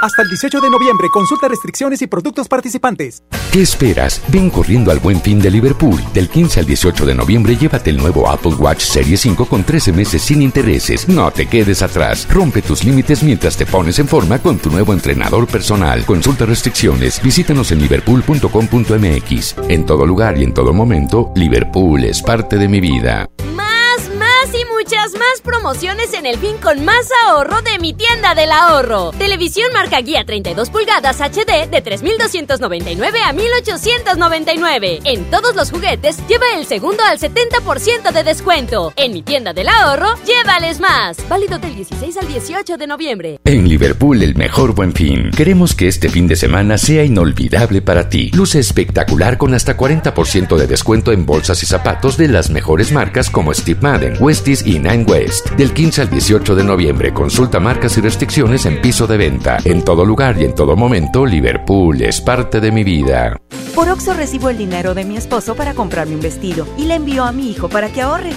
Hasta 0.00 0.22
el 0.22 0.28
18 0.28 0.60
de 0.60 0.70
noviembre, 0.70 1.08
consulta 1.12 1.48
restricciones 1.48 2.02
y 2.02 2.06
productos 2.06 2.48
participantes. 2.48 3.22
¿Qué 3.52 3.62
esperas? 3.62 4.20
Ven 4.28 4.50
corriendo 4.50 4.90
al 4.90 4.98
buen 4.98 5.20
fin 5.20 5.40
de 5.40 5.50
Liverpool. 5.50 5.98
Del 6.12 6.28
15 6.28 6.60
al 6.60 6.66
18 6.66 7.06
de 7.06 7.14
noviembre, 7.14 7.56
llévate 7.56 7.90
el 7.90 7.96
nuevo 7.96 8.28
Apple 8.28 8.54
Watch 8.54 8.80
Serie 8.80 9.16
5 9.16 9.46
con 9.46 9.64
13 9.64 9.92
meses 9.92 10.22
sin 10.22 10.42
intereses. 10.42 11.08
No 11.08 11.30
te 11.30 11.46
quedes 11.46 11.82
atrás. 11.82 12.26
Rompe 12.30 12.62
tus 12.62 12.84
límites 12.84 13.22
mientras 13.22 13.56
te 13.56 13.66
pones 13.66 13.98
en 13.98 14.08
forma 14.08 14.38
con 14.38 14.58
tu 14.58 14.70
nuevo 14.70 14.92
entrenador 14.92 15.46
personal. 15.46 16.04
Consulta 16.04 16.44
restricciones. 16.44 17.22
Visítanos 17.22 17.72
en 17.72 17.80
liverpool.com.mx. 17.80 19.54
En 19.68 19.86
todo 19.86 20.06
lugar 20.06 20.38
y 20.38 20.44
en 20.44 20.52
todo 20.52 20.72
momento, 20.72 21.32
Liverpool 21.34 22.04
es 22.04 22.22
parte 22.22 22.56
de 22.56 22.68
mi 22.68 22.80
vida. 22.80 23.28
Más, 23.54 24.10
más 24.18 24.48
y 24.52 24.64
muchas 24.74 25.05
más 25.18 25.40
promociones 25.42 26.12
en 26.12 26.26
el 26.26 26.38
fin 26.38 26.56
con 26.58 26.84
más 26.84 27.08
ahorro 27.24 27.62
de 27.62 27.78
mi 27.78 27.94
tienda 27.94 28.34
del 28.34 28.52
ahorro. 28.52 29.12
Televisión 29.12 29.72
marca 29.72 30.00
guía 30.00 30.24
32 30.24 30.70
pulgadas 30.70 31.20
HD 31.20 31.68
de 31.70 31.82
3.299 31.82 33.20
a 33.24 33.32
1.899. 33.32 35.00
En 35.04 35.24
todos 35.30 35.54
los 35.54 35.70
juguetes 35.70 36.18
lleva 36.28 36.44
el 36.56 36.66
segundo 36.66 37.02
al 37.04 37.18
70% 37.18 38.12
de 38.12 38.24
descuento. 38.24 38.92
En 38.96 39.12
mi 39.12 39.22
tienda 39.22 39.52
del 39.52 39.68
ahorro, 39.68 40.14
llévales 40.24 40.80
más. 40.80 41.16
Válido 41.28 41.58
del 41.58 41.74
16 41.74 42.16
al 42.18 42.28
18 42.28 42.76
de 42.76 42.86
noviembre. 42.86 43.40
En 43.44 43.68
Liverpool, 43.68 44.22
el 44.22 44.34
mejor 44.34 44.74
buen 44.74 44.92
fin. 44.92 45.30
Queremos 45.30 45.74
que 45.74 45.88
este 45.88 46.08
fin 46.08 46.26
de 46.26 46.36
semana 46.36 46.76
sea 46.76 47.04
inolvidable 47.04 47.80
para 47.80 48.08
ti. 48.08 48.30
Luce 48.34 48.58
espectacular 48.58 49.38
con 49.38 49.54
hasta 49.54 49.76
40% 49.76 50.56
de 50.56 50.66
descuento 50.66 51.12
en 51.12 51.24
bolsas 51.24 51.62
y 51.62 51.66
zapatos 51.66 52.16
de 52.16 52.28
las 52.28 52.50
mejores 52.50 52.92
marcas 52.92 53.30
como 53.30 53.54
Steve 53.54 53.80
Madden, 53.80 54.16
Westies 54.20 54.66
y 54.66 54.78
Nine 54.78 55.05
West. 55.06 55.50
Del 55.50 55.72
15 55.72 56.02
al 56.02 56.10
18 56.10 56.54
de 56.54 56.64
noviembre, 56.64 57.12
consulta 57.12 57.60
marcas 57.60 57.96
y 57.98 58.00
restricciones 58.00 58.66
en 58.66 58.80
piso 58.80 59.06
de 59.06 59.16
venta. 59.16 59.58
En 59.64 59.82
todo 59.82 60.04
lugar 60.04 60.36
y 60.40 60.44
en 60.44 60.54
todo 60.54 60.76
momento, 60.76 61.24
Liverpool 61.24 62.00
es 62.02 62.20
parte 62.20 62.60
de 62.60 62.72
mi 62.72 62.84
vida. 62.84 63.40
Por 63.74 63.88
Oxo 63.88 64.14
recibo 64.14 64.48
el 64.48 64.58
dinero 64.58 64.94
de 64.94 65.04
mi 65.04 65.16
esposo 65.16 65.54
para 65.54 65.74
comprarme 65.74 66.14
un 66.14 66.20
vestido 66.20 66.66
y 66.78 66.86
le 66.86 66.94
envío 66.94 67.24
a 67.24 67.32
mi 67.32 67.50
hijo 67.50 67.68
para 67.68 67.90
que 67.90 68.02
ahorre. 68.02 68.30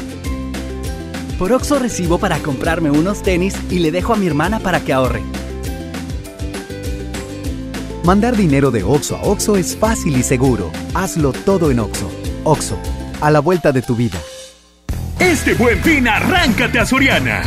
Por 1.38 1.54
Oxo 1.54 1.80
recibo 1.80 2.18
para 2.18 2.40
comprarme 2.40 2.92
unos 2.92 3.24
tenis 3.24 3.56
y 3.70 3.80
le 3.80 3.92
dejo 3.92 4.14
a 4.14 4.18
mi 4.18 4.28
hermana 4.28 4.60
para 4.60 4.82
que 4.82 4.92
ahorre. 4.92 5.24
Mandar 8.04 8.36
dinero 8.36 8.72
de 8.72 8.84
Oxo 8.84 9.16
a 9.16 9.22
Oxo 9.22 9.56
es 9.56 9.78
fácil 9.78 10.18
y 10.18 10.24
seguro. 10.24 10.72
Hazlo 10.94 11.32
todo 11.32 11.72
en 11.72 11.80
Oxo. 11.80 12.10
Oxo, 12.44 12.78
a 13.22 13.32
la 13.32 13.40
vuelta 13.40 13.72
de 13.72 13.82
tu 13.82 13.96
vida. 13.96 14.18
Este 15.20 15.54
buen 15.54 15.82
fin, 15.84 16.08
arráncate 16.08 16.80
a 16.80 16.86
Soriana. 16.86 17.42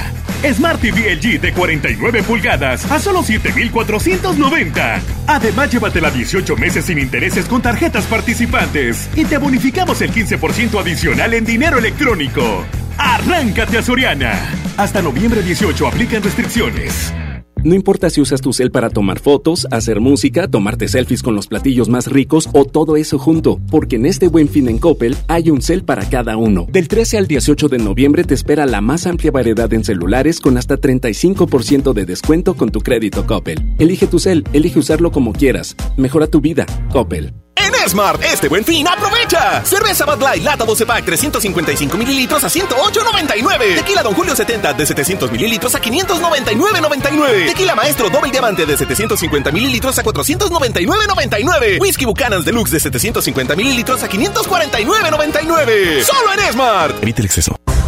Smart 0.52 0.80
TV 0.80 1.14
LG 1.16 1.40
de 1.40 1.52
49 1.52 2.22
pulgadas 2.22 2.90
a 2.90 2.98
solo 2.98 3.22
7,490. 3.22 5.00
Además, 5.26 5.70
llévatela 5.72 6.10
18 6.10 6.56
meses 6.56 6.84
sin 6.84 6.98
intereses 6.98 7.46
con 7.46 7.62
tarjetas 7.62 8.04
participantes 8.04 9.08
y 9.14 9.24
te 9.24 9.38
bonificamos 9.38 10.02
el 10.02 10.12
15% 10.12 10.80
adicional 10.80 11.32
en 11.32 11.46
dinero 11.46 11.78
electrónico. 11.78 12.64
Arráncate 12.98 13.78
a 13.78 13.82
Soriana. 13.82 14.38
Hasta 14.76 15.00
noviembre 15.00 15.42
18 15.42 15.86
aplican 15.86 16.22
restricciones. 16.22 17.12
No 17.64 17.76
importa 17.76 18.10
si 18.10 18.20
usas 18.20 18.40
tu 18.40 18.52
cel 18.52 18.72
para 18.72 18.90
tomar 18.90 19.20
fotos, 19.20 19.68
hacer 19.70 20.00
música, 20.00 20.48
tomarte 20.48 20.88
selfies 20.88 21.22
con 21.22 21.36
los 21.36 21.46
platillos 21.46 21.88
más 21.88 22.08
ricos 22.08 22.48
o 22.52 22.64
todo 22.64 22.96
eso 22.96 23.20
junto, 23.20 23.60
porque 23.70 23.96
en 23.96 24.06
este 24.06 24.26
buen 24.26 24.48
fin 24.48 24.68
en 24.68 24.78
Coppel 24.78 25.16
hay 25.28 25.48
un 25.48 25.62
cel 25.62 25.84
para 25.84 26.08
cada 26.10 26.36
uno. 26.36 26.66
Del 26.72 26.88
13 26.88 27.18
al 27.18 27.28
18 27.28 27.68
de 27.68 27.78
noviembre 27.78 28.24
te 28.24 28.34
espera 28.34 28.66
la 28.66 28.80
más 28.80 29.06
amplia 29.06 29.30
variedad 29.30 29.72
en 29.72 29.84
celulares 29.84 30.40
con 30.40 30.56
hasta 30.56 30.76
35% 30.76 31.92
de 31.92 32.04
descuento 32.04 32.54
con 32.54 32.70
tu 32.70 32.80
crédito 32.80 33.28
Coppel. 33.28 33.76
Elige 33.78 34.08
tu 34.08 34.18
cel, 34.18 34.42
elige 34.52 34.80
usarlo 34.80 35.12
como 35.12 35.32
quieras. 35.32 35.76
Mejora 35.96 36.26
tu 36.26 36.40
vida, 36.40 36.66
Coppel. 36.90 37.32
En 37.56 37.72
Smart, 37.88 38.22
este 38.22 38.48
buen 38.48 38.64
fin, 38.64 38.86
aprovecha. 38.88 39.62
Cerveza 39.64 40.04
Bud 40.04 40.22
Light, 40.22 40.42
lata 40.42 40.64
12 40.64 40.86
pack, 40.86 41.04
355 41.04 41.96
mililitros 41.96 42.42
a 42.44 42.48
108.99. 42.48 43.74
Tequila 43.76 44.02
Don 44.02 44.14
Julio 44.14 44.34
70 44.34 44.72
de 44.72 44.86
700 44.86 45.30
mililitros 45.30 45.74
a 45.74 45.80
599.99. 45.80 47.46
Tequila 47.46 47.74
Maestro 47.74 48.08
Doble 48.10 48.30
Diamante 48.30 48.64
de 48.66 48.76
750 48.76 49.50
mililitros 49.50 49.98
a 49.98 50.02
499.99. 50.04 51.80
Whisky 51.80 52.04
Buchanan's 52.04 52.44
Deluxe 52.44 52.70
de 52.72 52.80
750 52.80 53.56
mililitros 53.56 54.02
a 54.02 54.08
549.99. 54.08 56.02
Solo 56.04 56.32
en 56.34 56.52
Smart. 56.52 57.02
Evite 57.02 57.20
el 57.22 57.26
exceso. 57.26 57.61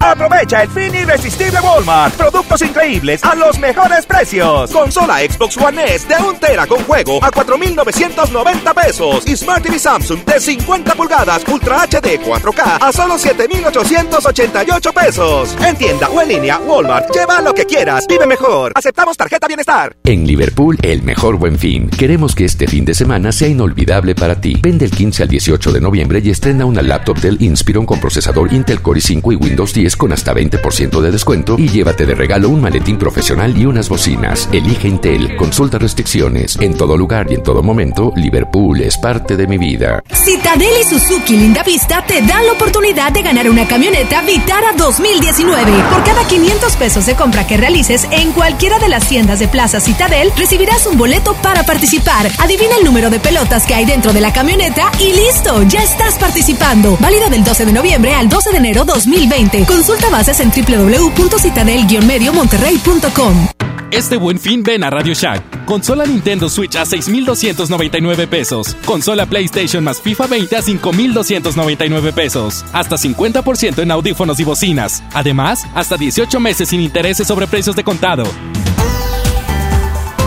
Aprovecha 0.00 0.62
el 0.62 0.68
fin 0.70 0.94
irresistible 0.94 1.58
Walmart. 1.60 2.14
Productos 2.14 2.62
increíbles 2.62 3.22
a 3.24 3.34
los 3.34 3.58
mejores 3.58 4.06
precios. 4.06 4.70
Consola 4.70 5.18
Xbox 5.18 5.56
One 5.56 5.82
S 5.94 6.06
de 6.06 6.14
1 6.14 6.38
tera 6.38 6.66
con 6.66 6.82
juego 6.84 7.22
a 7.22 7.30
4,990 7.30 8.74
pesos. 8.74 9.26
Y 9.26 9.36
Smart 9.36 9.62
TV 9.62 9.78
Samsung 9.78 10.24
de 10.24 10.40
50 10.40 10.94
pulgadas 10.94 11.42
Ultra 11.48 11.84
HD 11.86 12.20
4K 12.20 12.78
a 12.80 12.92
solo 12.92 13.18
7,888 13.18 14.92
pesos. 14.92 15.56
En 15.64 15.76
tienda 15.76 16.08
o 16.08 16.22
en 16.22 16.28
línea, 16.28 16.58
Walmart. 16.58 17.12
Lleva 17.12 17.40
lo 17.40 17.52
que 17.52 17.64
quieras. 17.64 18.06
Vive 18.08 18.26
mejor. 18.26 18.72
Aceptamos 18.76 19.16
tarjeta 19.16 19.48
bienestar. 19.48 19.96
En 20.04 20.26
Liverpool, 20.26 20.78
el 20.82 21.02
mejor 21.02 21.36
buen 21.36 21.58
fin. 21.58 21.90
Queremos 21.90 22.34
que 22.34 22.44
este 22.44 22.68
fin 22.68 22.84
de 22.84 22.94
semana 22.94 23.32
sea 23.32 23.48
inolvidable 23.48 24.14
para 24.14 24.40
ti. 24.40 24.56
Vende 24.62 24.84
el 24.84 24.92
15 24.92 25.24
al 25.24 25.28
18 25.28 25.72
de 25.72 25.80
noviembre 25.80 26.20
y 26.22 26.30
estrena 26.30 26.64
una 26.64 26.82
laptop 26.82 27.18
del 27.18 27.42
Inspiron 27.42 27.84
con 27.84 28.00
procesador 28.00 28.52
Intel 28.52 28.80
Core 28.80 29.00
i5 29.00 29.32
y 29.32 29.36
Windows 29.36 29.74
10 29.74 29.87
con 29.96 30.12
hasta 30.12 30.34
20% 30.34 31.00
de 31.00 31.10
descuento 31.10 31.56
y 31.58 31.68
llévate 31.68 32.06
de 32.06 32.14
regalo 32.14 32.48
un 32.48 32.60
maletín 32.60 32.98
profesional 32.98 33.56
y 33.56 33.66
unas 33.66 33.88
bocinas. 33.88 34.48
Elige 34.52 34.88
Intel, 34.88 35.36
consulta 35.36 35.78
restricciones. 35.78 36.56
En 36.60 36.74
todo 36.74 36.96
lugar 36.96 37.26
y 37.30 37.34
en 37.34 37.42
todo 37.42 37.62
momento, 37.62 38.12
Liverpool 38.16 38.80
es 38.80 38.96
parte 38.98 39.36
de 39.36 39.46
mi 39.46 39.58
vida. 39.58 40.02
Citadel 40.12 40.72
y 40.80 40.84
Suzuki 40.84 41.36
Linda 41.36 41.62
Vista 41.62 42.04
te 42.06 42.20
dan 42.22 42.46
la 42.46 42.52
oportunidad 42.52 43.12
de 43.12 43.22
ganar 43.22 43.48
una 43.48 43.66
camioneta 43.66 44.22
Vitara 44.22 44.72
2019. 44.76 45.72
Por 45.90 46.04
cada 46.04 46.26
500 46.26 46.76
pesos 46.76 47.06
de 47.06 47.14
compra 47.14 47.46
que 47.46 47.56
realices 47.56 48.06
en 48.10 48.32
cualquiera 48.32 48.78
de 48.78 48.88
las 48.88 49.08
tiendas 49.08 49.38
de 49.38 49.48
Plaza 49.48 49.80
Citadel, 49.80 50.32
recibirás 50.36 50.86
un 50.86 50.98
boleto 50.98 51.34
para 51.34 51.62
participar. 51.62 52.30
Adivina 52.38 52.76
el 52.78 52.84
número 52.84 53.10
de 53.10 53.20
pelotas 53.20 53.66
que 53.66 53.74
hay 53.74 53.84
dentro 53.84 54.12
de 54.12 54.20
la 54.20 54.32
camioneta 54.32 54.90
y 54.98 55.12
listo, 55.12 55.62
ya 55.64 55.82
estás 55.82 56.14
participando. 56.18 56.96
Válido 57.00 57.28
del 57.30 57.44
12 57.44 57.66
de 57.66 57.72
noviembre 57.72 58.14
al 58.14 58.28
12 58.28 58.50
de 58.50 58.58
enero 58.58 58.84
2020. 58.84 59.64
Consulta 59.78 60.10
bases 60.10 60.40
en 60.40 60.50
www.citadel-monterrey.com. 60.50 63.46
Este 63.92 64.16
buen 64.16 64.40
fin 64.40 64.64
ven 64.64 64.82
a 64.82 64.90
Radio 64.90 65.14
Shack. 65.14 65.66
Consola 65.66 66.04
Nintendo 66.04 66.48
Switch 66.48 66.74
a 66.74 66.84
6,299 66.84 68.26
pesos. 68.26 68.74
Consola 68.84 69.26
PlayStation 69.26 69.84
más 69.84 70.02
FIFA 70.02 70.26
20 70.26 70.56
a 70.56 70.62
5,299 70.62 72.12
pesos. 72.12 72.64
Hasta 72.72 72.96
50% 72.96 73.78
en 73.78 73.92
audífonos 73.92 74.40
y 74.40 74.44
bocinas. 74.44 75.00
Además, 75.12 75.64
hasta 75.76 75.96
18 75.96 76.40
meses 76.40 76.70
sin 76.70 76.80
intereses 76.80 77.28
sobre 77.28 77.46
precios 77.46 77.76
de 77.76 77.84
contado. 77.84 78.24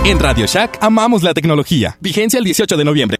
En 0.05 0.17
Radio 0.17 0.45
Shack 0.45 0.77
amamos 0.79 1.23
la 1.23 1.33
tecnología. 1.33 1.97
Vigencia 1.99 2.37
el 2.37 2.45
18 2.45 2.77
de 2.77 2.85
noviembre. 2.85 3.19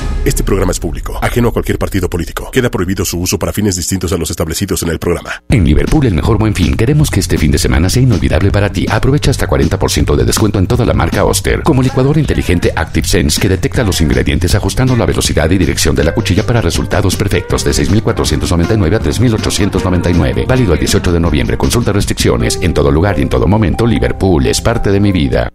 Este 0.23 0.43
programa 0.43 0.71
es 0.71 0.79
público, 0.79 1.17
ajeno 1.19 1.49
a 1.49 1.51
cualquier 1.51 1.79
partido 1.79 2.07
político. 2.07 2.51
Queda 2.51 2.69
prohibido 2.69 3.03
su 3.03 3.19
uso 3.19 3.39
para 3.39 3.51
fines 3.51 3.75
distintos 3.75 4.13
a 4.13 4.17
los 4.17 4.29
establecidos 4.29 4.83
en 4.83 4.89
el 4.89 4.99
programa. 4.99 5.41
En 5.49 5.65
Liverpool, 5.65 6.05
el 6.05 6.13
mejor 6.13 6.37
buen 6.37 6.53
fin, 6.53 6.75
queremos 6.75 7.09
que 7.09 7.19
este 7.19 7.39
fin 7.39 7.49
de 7.49 7.57
semana 7.57 7.89
sea 7.89 8.03
inolvidable 8.03 8.51
para 8.51 8.71
ti. 8.71 8.85
Aprovecha 8.87 9.31
hasta 9.31 9.47
40% 9.47 10.15
de 10.15 10.23
descuento 10.23 10.59
en 10.59 10.67
toda 10.67 10.85
la 10.85 10.93
marca 10.93 11.25
Oster, 11.25 11.63
como 11.63 11.81
licuador 11.81 12.19
inteligente 12.19 12.71
Active 12.75 13.07
Sense 13.07 13.41
que 13.41 13.49
detecta 13.49 13.83
los 13.83 13.99
ingredientes 13.99 14.53
ajustando 14.53 14.95
la 14.95 15.07
velocidad 15.07 15.49
y 15.49 15.57
dirección 15.57 15.95
de 15.95 16.03
la 16.03 16.13
cuchilla 16.13 16.45
para 16.45 16.61
resultados 16.61 17.15
perfectos 17.15 17.63
de 17.63 17.71
6.499 17.71 18.95
a 18.95 19.01
3.899. 19.01 20.45
Válido 20.45 20.73
el 20.73 20.79
18 20.79 21.13
de 21.13 21.19
noviembre. 21.19 21.57
Consulta 21.57 21.93
restricciones. 21.93 22.59
En 22.61 22.75
todo 22.75 22.91
lugar 22.91 23.17
y 23.17 23.23
en 23.23 23.29
todo 23.29 23.47
momento, 23.47 23.87
Liverpool 23.87 24.45
es 24.45 24.61
parte 24.61 24.91
de 24.91 24.99
mi 24.99 25.11
vida. 25.11 25.50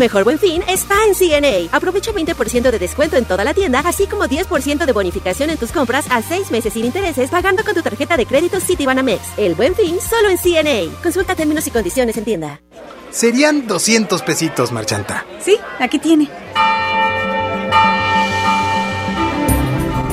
Mejor 0.00 0.24
buen 0.24 0.38
fin 0.38 0.62
está 0.66 0.94
en 1.06 1.14
CNA. 1.14 1.76
Aprovecha 1.76 2.10
20% 2.10 2.70
de 2.70 2.78
descuento 2.78 3.16
en 3.16 3.26
toda 3.26 3.44
la 3.44 3.52
tienda, 3.52 3.80
así 3.80 4.06
como 4.06 4.24
10% 4.24 4.86
de 4.86 4.92
bonificación 4.92 5.50
en 5.50 5.58
tus 5.58 5.72
compras 5.72 6.06
a 6.10 6.22
6 6.22 6.50
meses 6.50 6.72
sin 6.72 6.86
intereses 6.86 7.28
pagando 7.28 7.62
con 7.62 7.74
tu 7.74 7.82
tarjeta 7.82 8.16
de 8.16 8.24
crédito 8.24 8.60
Citibanamex. 8.60 9.20
El 9.36 9.54
buen 9.54 9.74
fin 9.74 9.98
solo 10.00 10.30
en 10.30 10.38
CNA. 10.38 11.02
Consulta 11.02 11.34
términos 11.34 11.66
y 11.66 11.70
condiciones 11.70 12.16
en 12.16 12.24
tienda. 12.24 12.62
Serían 13.10 13.66
200 13.66 14.22
pesitos, 14.22 14.72
Marchanta. 14.72 15.26
Sí, 15.38 15.58
aquí 15.78 15.98
tiene. 15.98 16.30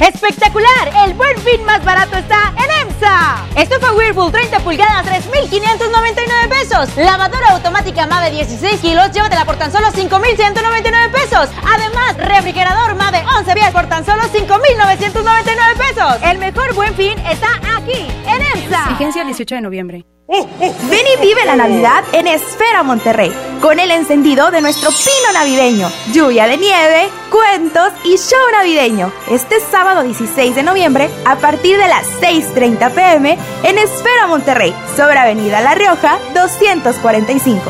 ¡Espectacular! 0.00 0.90
El 1.04 1.14
buen 1.14 1.36
fin 1.38 1.62
más 1.64 1.84
barato 1.84 2.16
está 2.16 2.54
en 2.56 2.88
EMSA. 2.88 3.44
Estufa 3.54 3.92
Whirlpool 3.92 4.32
30 4.32 4.60
pulgadas, 4.60 5.04
3,599 5.04 6.48
pesos. 6.48 6.96
Lavadora 6.96 7.50
automática 7.50 8.06
MAVE 8.06 8.30
16 8.30 8.80
kilos, 8.80 9.12
llévatela 9.12 9.44
por 9.44 9.56
tan 9.56 9.70
solo 9.70 9.90
5,199 9.90 11.12
pesos. 11.12 11.50
Además, 11.62 12.16
refrigerador 12.16 12.94
MAVE 12.94 13.22
11 13.38 13.52
pies 13.52 13.70
por 13.72 13.86
tan 13.88 14.06
solo 14.06 14.22
5,999 14.32 15.74
pesos. 15.76 16.16
El 16.22 16.38
mejor 16.38 16.74
buen 16.74 16.94
fin 16.94 17.18
está 17.28 17.48
aquí, 17.76 18.06
en 18.26 18.42
EMSA. 18.42 18.88
Vigencia 18.90 19.20
el 19.20 19.28
18 19.28 19.54
de 19.56 19.60
noviembre. 19.60 20.06
Ven 20.30 21.06
y 21.18 21.20
vive 21.20 21.44
la 21.44 21.56
Navidad 21.56 22.04
en 22.12 22.28
Esfera 22.28 22.84
Monterrey, 22.84 23.32
con 23.60 23.80
el 23.80 23.90
encendido 23.90 24.52
de 24.52 24.60
nuestro 24.60 24.90
pino 24.90 25.32
navideño, 25.32 25.90
lluvia 26.12 26.46
de 26.46 26.56
nieve, 26.56 27.08
cuentos 27.30 27.92
y 28.04 28.16
show 28.16 28.38
navideño. 28.52 29.12
Este 29.28 29.56
sábado 29.72 30.04
16 30.04 30.54
de 30.54 30.62
noviembre, 30.62 31.10
a 31.24 31.34
partir 31.34 31.76
de 31.78 31.88
las 31.88 32.06
6.30 32.20 32.92
pm, 32.92 33.38
en 33.64 33.78
Esfera 33.78 34.28
Monterrey, 34.28 34.72
sobre 34.96 35.18
Avenida 35.18 35.60
La 35.62 35.74
Rioja, 35.74 36.20
245. 36.32 37.62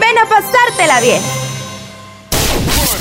Ven 0.00 0.18
a 0.18 0.26
pasártela 0.28 1.00
bien. 1.00 1.22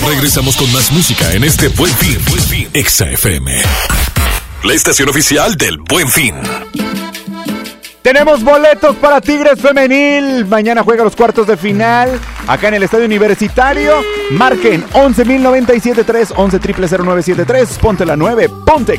Regresamos 0.07 0.55
con 0.55 0.71
más 0.71 0.91
música 0.91 1.33
en 1.33 1.43
este 1.43 1.69
Buen 1.69 1.93
Fin. 1.95 2.69
Exa 2.71 3.09
FM. 3.09 3.51
La 4.63 4.73
estación 4.73 5.09
oficial 5.09 5.55
del 5.57 5.79
Buen 5.79 6.07
Fin. 6.07 6.35
Tenemos 8.07 8.41
boletos 8.41 8.95
para 8.95 9.19
Tigres 9.19 9.59
Femenil. 9.59 10.45
Mañana 10.45 10.81
juega 10.81 11.03
los 11.03 11.13
cuartos 11.13 11.45
de 11.45 11.57
final 11.57 12.17
acá 12.47 12.69
en 12.69 12.75
el 12.75 12.83
Estadio 12.83 13.03
Universitario. 13.03 13.95
Marquen 14.31 14.85
11.097.3, 14.93 16.31
11 16.37 16.57
0973. 16.57 17.79
Ponte 17.79 18.05
la 18.05 18.15
9, 18.15 18.49
ponte 18.65 18.93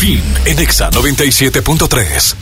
Fin 0.00 0.22
en 0.46 0.58
Exa 0.58 0.90
97.3. 0.90 2.34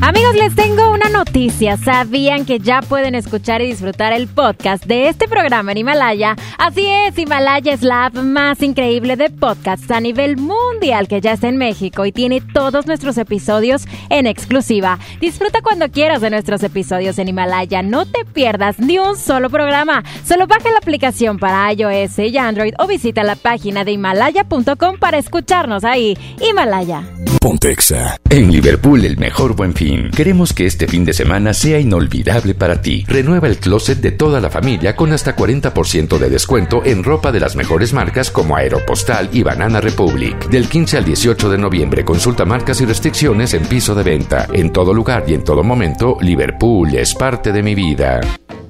Amigos, 0.00 0.34
les 0.34 0.54
tengo 0.54 0.90
una 0.90 1.10
noticia. 1.10 1.76
¿Sabían 1.76 2.46
que 2.46 2.58
ya 2.58 2.80
pueden 2.80 3.14
escuchar 3.14 3.60
y 3.60 3.66
disfrutar 3.66 4.14
el 4.14 4.28
podcast 4.28 4.86
de 4.86 5.08
este 5.08 5.28
programa 5.28 5.72
en 5.72 5.78
Himalaya? 5.78 6.36
Así 6.56 6.86
es, 6.86 7.18
Himalaya 7.18 7.74
es 7.74 7.82
la 7.82 8.06
app 8.06 8.14
más 8.14 8.62
increíble 8.62 9.16
de 9.16 9.28
podcasts 9.28 9.90
a 9.90 10.00
nivel 10.00 10.38
mundial 10.38 11.06
que 11.06 11.20
ya 11.20 11.32
está 11.32 11.48
en 11.48 11.58
México 11.58 12.06
y 12.06 12.12
tiene 12.12 12.40
todos 12.40 12.86
nuestros 12.86 13.18
episodios 13.18 13.84
en 14.10 14.26
exclusiva. 14.26 14.98
Disfruta 15.20 15.62
cuando 15.62 15.88
quieras 15.88 16.20
de 16.20 16.30
nuestros 16.30 16.62
episodios 16.62 17.18
en 17.18 17.28
Himalaya. 17.28 17.82
No 17.82 18.04
te 18.06 18.24
pierdas 18.24 18.78
ni 18.78 18.98
un 18.98 19.16
solo 19.16 19.48
programa. 19.48 20.04
Solo 20.24 20.46
baja 20.46 20.70
la 20.70 20.78
aplicación 20.78 21.38
para 21.38 21.72
iOS 21.72 22.18
y 22.18 22.36
Android 22.36 22.74
o 22.78 22.86
visita 22.86 23.22
la 23.22 23.36
página 23.36 23.84
de 23.84 23.92
himalaya.com 23.92 24.98
para 24.98 25.18
escucharnos 25.18 25.84
ahí. 25.84 26.18
Himalaya. 26.40 27.04
Pontexa. 27.40 28.18
En 28.28 28.52
Liverpool, 28.52 29.02
el 29.06 29.16
mejor 29.16 29.56
buen 29.56 29.72
fin. 29.72 30.10
Queremos 30.14 30.52
que 30.52 30.66
este 30.66 30.86
fin 30.86 31.06
de 31.06 31.14
semana 31.14 31.54
sea 31.54 31.80
inolvidable 31.80 32.54
para 32.54 32.82
ti. 32.82 33.06
Renueva 33.08 33.48
el 33.48 33.56
closet 33.56 33.98
de 33.98 34.12
toda 34.12 34.42
la 34.42 34.50
familia 34.50 34.94
con 34.94 35.10
hasta 35.12 35.34
40% 35.34 36.18
de 36.18 36.28
descuento 36.28 36.82
en 36.84 37.02
ropa 37.02 37.32
de 37.32 37.40
las 37.40 37.56
mejores 37.56 37.94
marcas 37.94 38.30
como 38.30 38.56
Aeropostal 38.56 39.30
y 39.32 39.42
Banana 39.42 39.80
Republic. 39.80 40.50
Del 40.50 40.68
15 40.68 40.98
al 40.98 41.04
18 41.06 41.48
de 41.48 41.58
noviembre, 41.58 42.04
consulta 42.04 42.44
marcas 42.44 42.82
y 42.82 42.84
restricciones 42.84 43.54
en 43.54 43.64
piso 43.64 43.94
de 43.94 44.02
venta. 44.02 44.46
En 44.52 44.70
todo 44.70 44.92
lugar 44.92 45.24
y 45.26 45.32
en 45.32 45.42
todo 45.42 45.62
momento, 45.62 46.18
Liverpool 46.20 46.94
es 46.94 47.14
parte 47.14 47.52
de 47.52 47.62
mi 47.62 47.74
vida. 47.74 48.20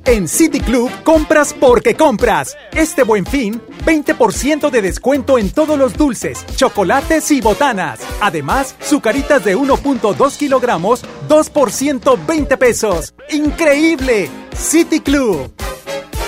En 0.04 0.28
City 0.28 0.60
Club 0.60 0.90
compras 1.04 1.54
porque 1.58 1.94
compras. 1.94 2.56
Este 2.72 3.02
buen 3.02 3.26
fin, 3.26 3.60
20% 3.84 4.70
de 4.70 4.82
descuento 4.82 5.38
en 5.38 5.50
todos 5.50 5.78
los 5.78 5.94
dulces, 5.94 6.44
chocolates 6.56 7.30
y 7.30 7.40
botanas. 7.40 8.00
Además, 8.20 8.74
sucaritas 8.80 9.44
de 9.44 9.56
1.2 9.56 10.36
kilogramos, 10.36 11.02
2 11.28 11.50
por 11.50 11.70
120 11.70 12.56
pesos. 12.56 13.14
¡Increíble! 13.30 14.28
City 14.56 15.00
Club. 15.00 15.52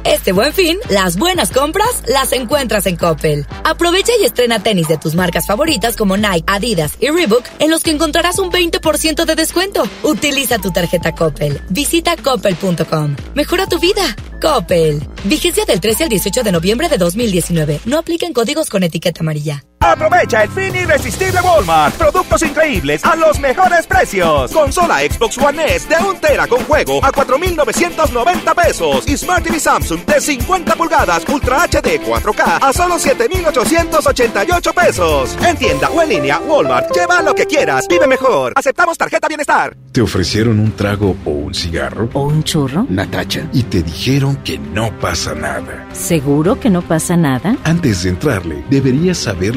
Este 0.04 0.32
buen 0.32 0.52
fin, 0.52 0.78
las 0.88 1.16
buenas 1.16 1.50
compras 1.50 2.02
las 2.06 2.32
encuentras 2.32 2.86
en 2.86 2.96
Coppel. 2.96 3.46
Aprovecha 3.64 4.12
y 4.20 4.24
estrena 4.24 4.62
tenis 4.62 4.88
de 4.88 4.98
tus 4.98 5.14
marcas 5.14 5.46
favoritas 5.46 5.96
como 5.96 6.16
Nike, 6.16 6.44
Adidas 6.46 6.92
y 7.00 7.08
Reebok, 7.08 7.44
en 7.58 7.70
los 7.70 7.82
que 7.82 7.90
encontrarás 7.90 8.38
un 8.38 8.50
20% 8.50 9.24
de 9.24 9.34
descuento. 9.34 9.82
Utiliza 10.02 10.58
tu 10.58 10.70
tarjeta 10.70 11.14
Coppel. 11.14 11.60
Visita 11.68 12.16
coppel.com. 12.16 13.16
Mejora 13.34 13.66
tu 13.66 13.78
vida. 13.78 14.16
Coppel. 14.40 15.06
Vigencia 15.24 15.64
del 15.66 15.80
13 15.80 16.04
al 16.04 16.10
18 16.10 16.42
de 16.42 16.52
noviembre 16.52 16.88
de 16.88 16.96
2019. 16.96 17.80
No 17.84 17.98
apliquen 17.98 18.32
códigos 18.32 18.70
con 18.70 18.82
etiqueta 18.82 19.20
amarilla. 19.20 19.64
Aprovecha 19.82 20.42
el 20.42 20.50
fin 20.50 20.76
irresistible 20.76 21.40
Walmart. 21.40 21.94
Productos 21.96 22.42
increíbles 22.42 23.02
a 23.02 23.16
los 23.16 23.40
mejores 23.40 23.86
precios. 23.86 24.52
Consola 24.52 24.98
Xbox 24.98 25.38
One 25.38 25.64
S 25.74 25.88
de 25.88 25.94
1 25.96 26.20
tera 26.20 26.46
con 26.46 26.62
juego 26.64 27.02
a 27.02 27.10
4,990 27.10 28.54
pesos. 28.54 29.08
Y 29.08 29.16
Smart 29.16 29.42
TV 29.42 29.58
Samsung 29.58 30.04
de 30.04 30.20
50 30.20 30.76
pulgadas 30.76 31.24
Ultra 31.26 31.64
HD 31.66 31.98
4K 31.98 32.58
a 32.60 32.72
solo 32.74 32.98
7,888 32.98 34.72
pesos. 34.74 35.38
En 35.46 35.56
tienda 35.56 35.88
o 35.88 36.02
en 36.02 36.10
línea, 36.10 36.38
Walmart. 36.40 36.94
Lleva 36.94 37.22
lo 37.22 37.34
que 37.34 37.46
quieras. 37.46 37.86
Vive 37.88 38.06
mejor. 38.06 38.52
Aceptamos 38.56 38.98
tarjeta 38.98 39.28
bienestar. 39.28 39.74
¿Te 39.92 40.02
ofrecieron 40.02 40.60
un 40.60 40.72
trago 40.72 41.16
o 41.24 41.30
un 41.30 41.54
cigarro? 41.54 42.10
¿O 42.12 42.24
un 42.24 42.44
churro? 42.44 42.86
Natacha. 42.90 43.48
Y 43.54 43.62
te 43.64 43.82
dijeron 43.82 44.36
que 44.44 44.58
no 44.58 44.92
pasa 45.00 45.34
nada. 45.34 45.86
¿Seguro 45.94 46.60
que 46.60 46.68
no 46.68 46.82
pasa 46.82 47.16
nada? 47.16 47.56
Antes 47.64 48.02
de 48.02 48.10
entrarle, 48.10 48.62
deberías 48.68 49.16
saber 49.18 49.56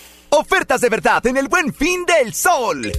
Ofertas 0.33 0.79
de 0.79 0.87
verdad 0.87 1.27
en 1.27 1.35
el 1.35 1.49
buen 1.49 1.73
fin 1.73 2.05
del 2.05 2.33
sol. 2.33 2.89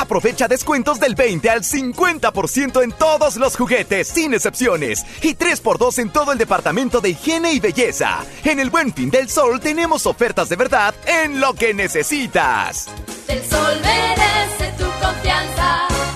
Aprovecha 0.00 0.48
descuentos 0.48 0.98
del 0.98 1.14
20 1.14 1.50
al 1.50 1.62
50% 1.62 2.82
en 2.82 2.92
todos 2.92 3.36
los 3.36 3.54
juguetes, 3.54 4.08
sin 4.08 4.32
excepciones. 4.32 5.04
Y 5.20 5.34
3x2 5.34 5.98
en 5.98 6.10
todo 6.10 6.32
el 6.32 6.38
departamento 6.38 7.02
de 7.02 7.10
higiene 7.10 7.52
y 7.52 7.60
belleza. 7.60 8.24
En 8.44 8.60
el 8.60 8.70
buen 8.70 8.94
fin 8.94 9.10
del 9.10 9.28
sol 9.28 9.60
tenemos 9.60 10.06
ofertas 10.06 10.48
de 10.48 10.56
verdad 10.56 10.94
en 11.06 11.38
lo 11.38 11.52
que 11.52 11.74
necesitas. 11.74 12.86
Del 13.26 13.44
sol 13.44 13.78
merece 13.82 14.72
tu 14.78 14.86
confianza. 15.04 16.07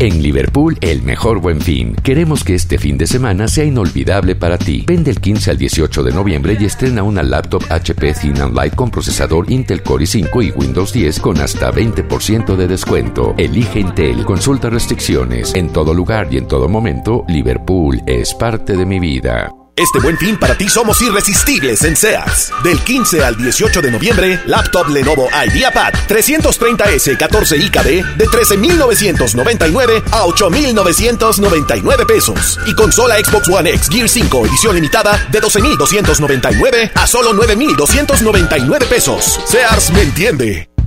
En 0.00 0.22
Liverpool, 0.22 0.78
el 0.80 1.02
mejor 1.02 1.40
buen 1.40 1.60
fin. 1.60 1.96
Queremos 2.04 2.44
que 2.44 2.54
este 2.54 2.78
fin 2.78 2.96
de 2.96 3.08
semana 3.08 3.48
sea 3.48 3.64
inolvidable 3.64 4.36
para 4.36 4.56
ti. 4.56 4.84
Vende 4.86 5.10
el 5.10 5.20
15 5.20 5.50
al 5.50 5.58
18 5.58 6.04
de 6.04 6.12
noviembre 6.12 6.56
y 6.58 6.66
estrena 6.66 7.02
una 7.02 7.24
laptop 7.24 7.64
HP 7.68 8.14
Thin 8.14 8.40
and 8.40 8.54
Light 8.54 8.76
con 8.76 8.92
procesador 8.92 9.50
Intel 9.50 9.82
Core 9.82 10.04
i5 10.04 10.46
y 10.46 10.50
Windows 10.52 10.92
10 10.92 11.18
con 11.18 11.40
hasta 11.40 11.72
20% 11.72 12.54
de 12.54 12.68
descuento. 12.68 13.34
Elige 13.36 13.80
Intel. 13.80 14.24
Consulta 14.24 14.70
restricciones. 14.70 15.52
En 15.56 15.72
todo 15.72 15.92
lugar 15.92 16.28
y 16.30 16.36
en 16.36 16.46
todo 16.46 16.68
momento, 16.68 17.24
Liverpool 17.26 18.00
es 18.06 18.34
parte 18.34 18.76
de 18.76 18.86
mi 18.86 19.00
vida. 19.00 19.57
Este 19.78 20.00
buen 20.00 20.18
fin 20.18 20.36
para 20.36 20.56
ti 20.56 20.68
somos 20.68 21.00
irresistibles 21.02 21.84
en 21.84 21.94
Sears. 21.94 22.50
Del 22.64 22.80
15 22.80 23.22
al 23.22 23.36
18 23.36 23.80
de 23.80 23.92
noviembre, 23.92 24.40
laptop 24.46 24.88
Lenovo 24.88 25.28
IdeaPad 25.30 25.92
330S 26.08 27.16
14 27.16 27.56
IKB 27.58 28.16
de 28.16 28.26
13,999 28.26 30.02
a 30.10 30.24
8,999 30.24 32.06
pesos. 32.06 32.58
Y 32.66 32.74
consola 32.74 33.18
Xbox 33.18 33.48
One 33.48 33.70
X 33.70 33.88
Gear 33.88 34.08
5 34.08 34.46
edición 34.46 34.74
limitada 34.74 35.28
de 35.30 35.38
12,299 35.38 36.90
a 36.96 37.06
solo 37.06 37.32
9,299 37.34 38.86
pesos. 38.86 39.38
Sears 39.46 39.92
me 39.92 40.02
entiende. 40.02 40.77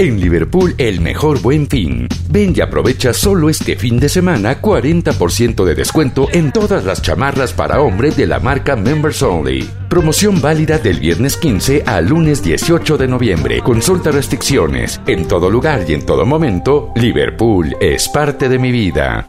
En 0.00 0.20
Liverpool, 0.20 0.76
el 0.78 1.00
mejor 1.00 1.42
buen 1.42 1.66
fin. 1.66 2.06
Ven 2.30 2.54
y 2.54 2.60
aprovecha 2.60 3.12
solo 3.12 3.50
este 3.50 3.74
fin 3.74 3.98
de 3.98 4.08
semana 4.08 4.62
40% 4.62 5.64
de 5.64 5.74
descuento 5.74 6.28
en 6.30 6.52
todas 6.52 6.84
las 6.84 7.02
chamarras 7.02 7.52
para 7.52 7.80
hombre 7.80 8.12
de 8.12 8.28
la 8.28 8.38
marca 8.38 8.76
Members 8.76 9.20
Only. 9.24 9.68
Promoción 9.90 10.40
válida 10.40 10.78
del 10.78 11.00
viernes 11.00 11.36
15 11.36 11.82
al 11.84 12.06
lunes 12.06 12.44
18 12.44 12.96
de 12.96 13.08
noviembre. 13.08 13.60
Consulta 13.60 14.12
restricciones. 14.12 15.00
En 15.08 15.26
todo 15.26 15.50
lugar 15.50 15.84
y 15.88 15.94
en 15.94 16.06
todo 16.06 16.24
momento, 16.24 16.92
Liverpool 16.94 17.76
es 17.80 18.08
parte 18.08 18.48
de 18.48 18.58
mi 18.60 18.70
vida. 18.70 19.28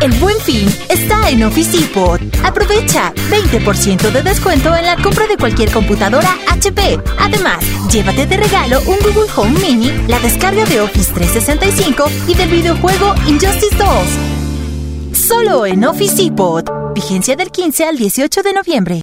El 0.00 0.12
buen 0.20 0.38
fin 0.38 0.68
está 0.88 1.28
en 1.28 1.42
Office 1.42 1.76
Depot. 1.76 2.20
Aprovecha 2.44 3.12
20% 3.30 4.12
de 4.12 4.22
descuento 4.22 4.74
en 4.76 4.86
la 4.86 4.94
compra 5.02 5.26
de 5.26 5.36
cualquier 5.36 5.72
computadora 5.72 6.36
HP. 6.48 7.00
Además, 7.18 7.64
llévate 7.90 8.26
de 8.26 8.36
regalo 8.36 8.80
un 8.82 8.96
Google 8.98 9.30
Home 9.34 9.58
Mini, 9.58 9.90
la 10.06 10.20
descarga 10.20 10.64
de 10.66 10.80
Office 10.80 11.12
365 11.12 12.04
y 12.28 12.34
del 12.34 12.48
videojuego 12.48 13.14
Injustice 13.26 13.76
2. 13.76 15.18
Solo 15.18 15.66
en 15.66 15.84
Office 15.84 16.22
Depot. 16.22 16.64
Vigencia 16.94 17.34
del 17.34 17.50
15 17.50 17.84
al 17.84 17.96
18 17.96 18.42
de 18.42 18.52
noviembre. 18.52 19.02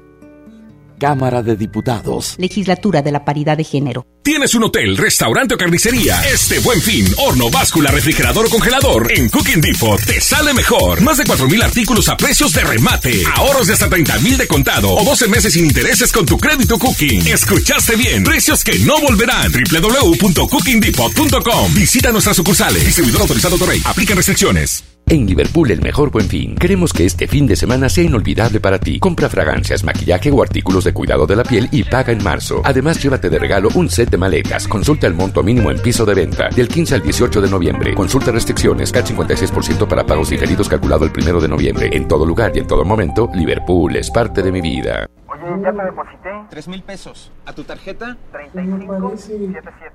Cámara 1.01 1.41
de 1.41 1.55
Diputados. 1.55 2.35
Legislatura 2.37 3.01
de 3.01 3.11
la 3.11 3.25
Paridad 3.25 3.57
de 3.57 3.63
Género. 3.63 4.05
¿Tienes 4.21 4.53
un 4.53 4.65
hotel, 4.65 4.97
restaurante 4.97 5.55
o 5.55 5.57
carnicería? 5.57 6.21
Este 6.31 6.59
buen 6.59 6.79
fin, 6.79 7.11
horno, 7.17 7.49
báscula, 7.49 7.89
refrigerador 7.89 8.45
o 8.45 8.49
congelador 8.49 9.11
en 9.11 9.27
Cooking 9.29 9.61
Depot 9.61 9.99
te 9.99 10.21
sale 10.21 10.53
mejor. 10.53 11.01
Más 11.01 11.17
de 11.17 11.23
4.000 11.23 11.63
artículos 11.63 12.07
a 12.07 12.17
precios 12.17 12.53
de 12.53 12.61
remate. 12.61 13.23
Ahorros 13.33 13.65
de 13.65 13.73
hasta 13.73 13.89
30.000 13.89 14.37
de 14.37 14.47
contado 14.47 14.91
o 14.91 15.03
12 15.03 15.27
meses 15.27 15.53
sin 15.53 15.65
intereses 15.65 16.11
con 16.11 16.27
tu 16.27 16.37
crédito 16.37 16.77
Cooking. 16.77 17.27
Escuchaste 17.27 17.95
bien. 17.95 18.23
Precios 18.23 18.63
que 18.63 18.77
no 18.77 19.01
volverán. 19.01 19.51
www.cookingdepot.com. 19.51 21.73
Visita 21.73 22.11
nuestras 22.11 22.37
sucursales. 22.37 22.85
Distribuidor 22.85 23.21
autorizado 23.21 23.57
Torrey. 23.57 23.81
Aplican 23.85 24.17
restricciones. 24.17 24.83
En 25.11 25.25
Liverpool, 25.25 25.69
el 25.71 25.81
mejor 25.81 26.09
buen 26.09 26.25
fin. 26.25 26.55
Queremos 26.55 26.93
que 26.93 27.05
este 27.05 27.27
fin 27.27 27.45
de 27.45 27.57
semana 27.57 27.89
sea 27.89 28.05
inolvidable 28.05 28.61
para 28.61 28.79
ti. 28.79 28.97
Compra 28.97 29.27
fragancias, 29.27 29.83
maquillaje 29.83 30.31
o 30.31 30.41
artículos 30.41 30.85
de 30.85 30.93
cuidado 30.93 31.27
de 31.27 31.35
la 31.35 31.43
piel 31.43 31.67
y 31.69 31.83
paga 31.83 32.13
en 32.13 32.23
marzo. 32.23 32.61
Además, 32.63 33.03
llévate 33.03 33.29
de 33.29 33.37
regalo 33.37 33.67
un 33.75 33.89
set 33.89 34.09
de 34.09 34.17
maletas. 34.17 34.69
Consulta 34.69 35.07
el 35.07 35.13
monto 35.13 35.43
mínimo 35.43 35.69
en 35.69 35.81
piso 35.81 36.05
de 36.05 36.13
venta. 36.13 36.47
Del 36.47 36.69
15 36.69 36.95
al 36.95 37.01
18 37.01 37.41
de 37.41 37.49
noviembre. 37.49 37.93
Consulta 37.93 38.31
restricciones. 38.31 38.89
CAT 38.89 39.07
56% 39.07 39.85
para 39.85 40.05
pagos 40.05 40.29
diferidos 40.29 40.69
calculado 40.69 41.03
el 41.03 41.11
1 41.11 41.41
de 41.41 41.47
noviembre. 41.49 41.89
En 41.91 42.07
todo 42.07 42.25
lugar 42.25 42.53
y 42.55 42.59
en 42.59 42.67
todo 42.67 42.85
momento, 42.85 43.29
Liverpool 43.33 43.93
es 43.97 44.09
parte 44.09 44.41
de 44.41 44.49
mi 44.49 44.61
vida. 44.61 45.09
Oye, 45.27 45.61
ya 45.61 45.73
te 45.73 45.83
deposité. 45.83 46.29
Tres 46.49 46.69
mil 46.69 46.83
pesos. 46.83 47.33
¿A 47.45 47.51
tu 47.51 47.65
tarjeta? 47.65 48.15
3577. 48.31 49.91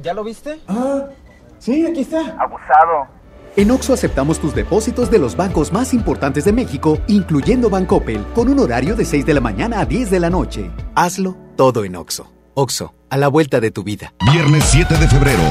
¿Ya 0.00 0.14
lo 0.14 0.22
viste? 0.22 0.60
Ah, 0.68 1.06
sí, 1.58 1.84
aquí 1.84 2.02
está. 2.02 2.36
Abusado. 2.38 3.17
En 3.56 3.70
Oxo 3.70 3.92
aceptamos 3.92 4.38
tus 4.38 4.54
depósitos 4.54 5.10
de 5.10 5.18
los 5.18 5.36
bancos 5.36 5.72
más 5.72 5.92
importantes 5.92 6.44
de 6.44 6.52
México, 6.52 6.98
incluyendo 7.08 7.68
Bancoppel, 7.70 8.24
con 8.34 8.48
un 8.48 8.58
horario 8.60 8.94
de 8.94 9.04
6 9.04 9.26
de 9.26 9.34
la 9.34 9.40
mañana 9.40 9.80
a 9.80 9.84
10 9.84 10.10
de 10.10 10.20
la 10.20 10.30
noche. 10.30 10.70
Hazlo 10.94 11.36
todo 11.56 11.84
en 11.84 11.96
Oxo. 11.96 12.32
Oxo, 12.54 12.94
a 13.10 13.16
la 13.16 13.26
vuelta 13.28 13.60
de 13.60 13.72
tu 13.72 13.82
vida. 13.82 14.14
Viernes 14.32 14.64
7 14.64 14.96
de 14.96 15.08
febrero, 15.08 15.42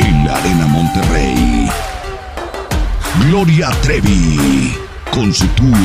en 0.00 0.26
la 0.26 0.36
Arena 0.36 0.66
Monterrey. 0.66 1.68
Gloria 3.28 3.70
Trevi, 3.82 4.74
con 5.12 5.32
su 5.32 5.46
tour 5.48 5.76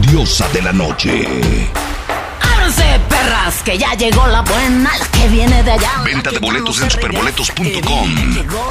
Diosa 0.00 0.48
de 0.52 0.62
la 0.62 0.72
Noche. 0.72 1.26
¡Ábranse, 2.62 3.00
perras! 3.08 3.62
Que 3.64 3.76
ya 3.76 3.92
llegó 3.94 4.24
la 4.28 4.42
buena, 4.42 4.96
la 4.96 5.06
que 5.06 5.26
viene 5.26 5.64
de 5.64 5.72
allá. 5.72 5.90
Venta 6.04 6.30
de 6.30 6.38
boletos 6.38 6.80
en 6.80 6.90
superboletos.com 6.92 8.14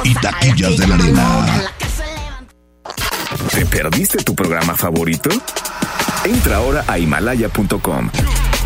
y 0.04 0.14
taquillas 0.14 0.78
de 0.78 0.86
la 0.86 0.94
arena. 0.94 1.62
¿Te 3.52 3.66
perdiste 3.66 4.22
tu 4.24 4.34
programa 4.34 4.74
favorito? 4.74 5.28
Entra 6.24 6.56
ahora 6.56 6.84
a 6.88 6.98
himalaya.com 6.98 8.08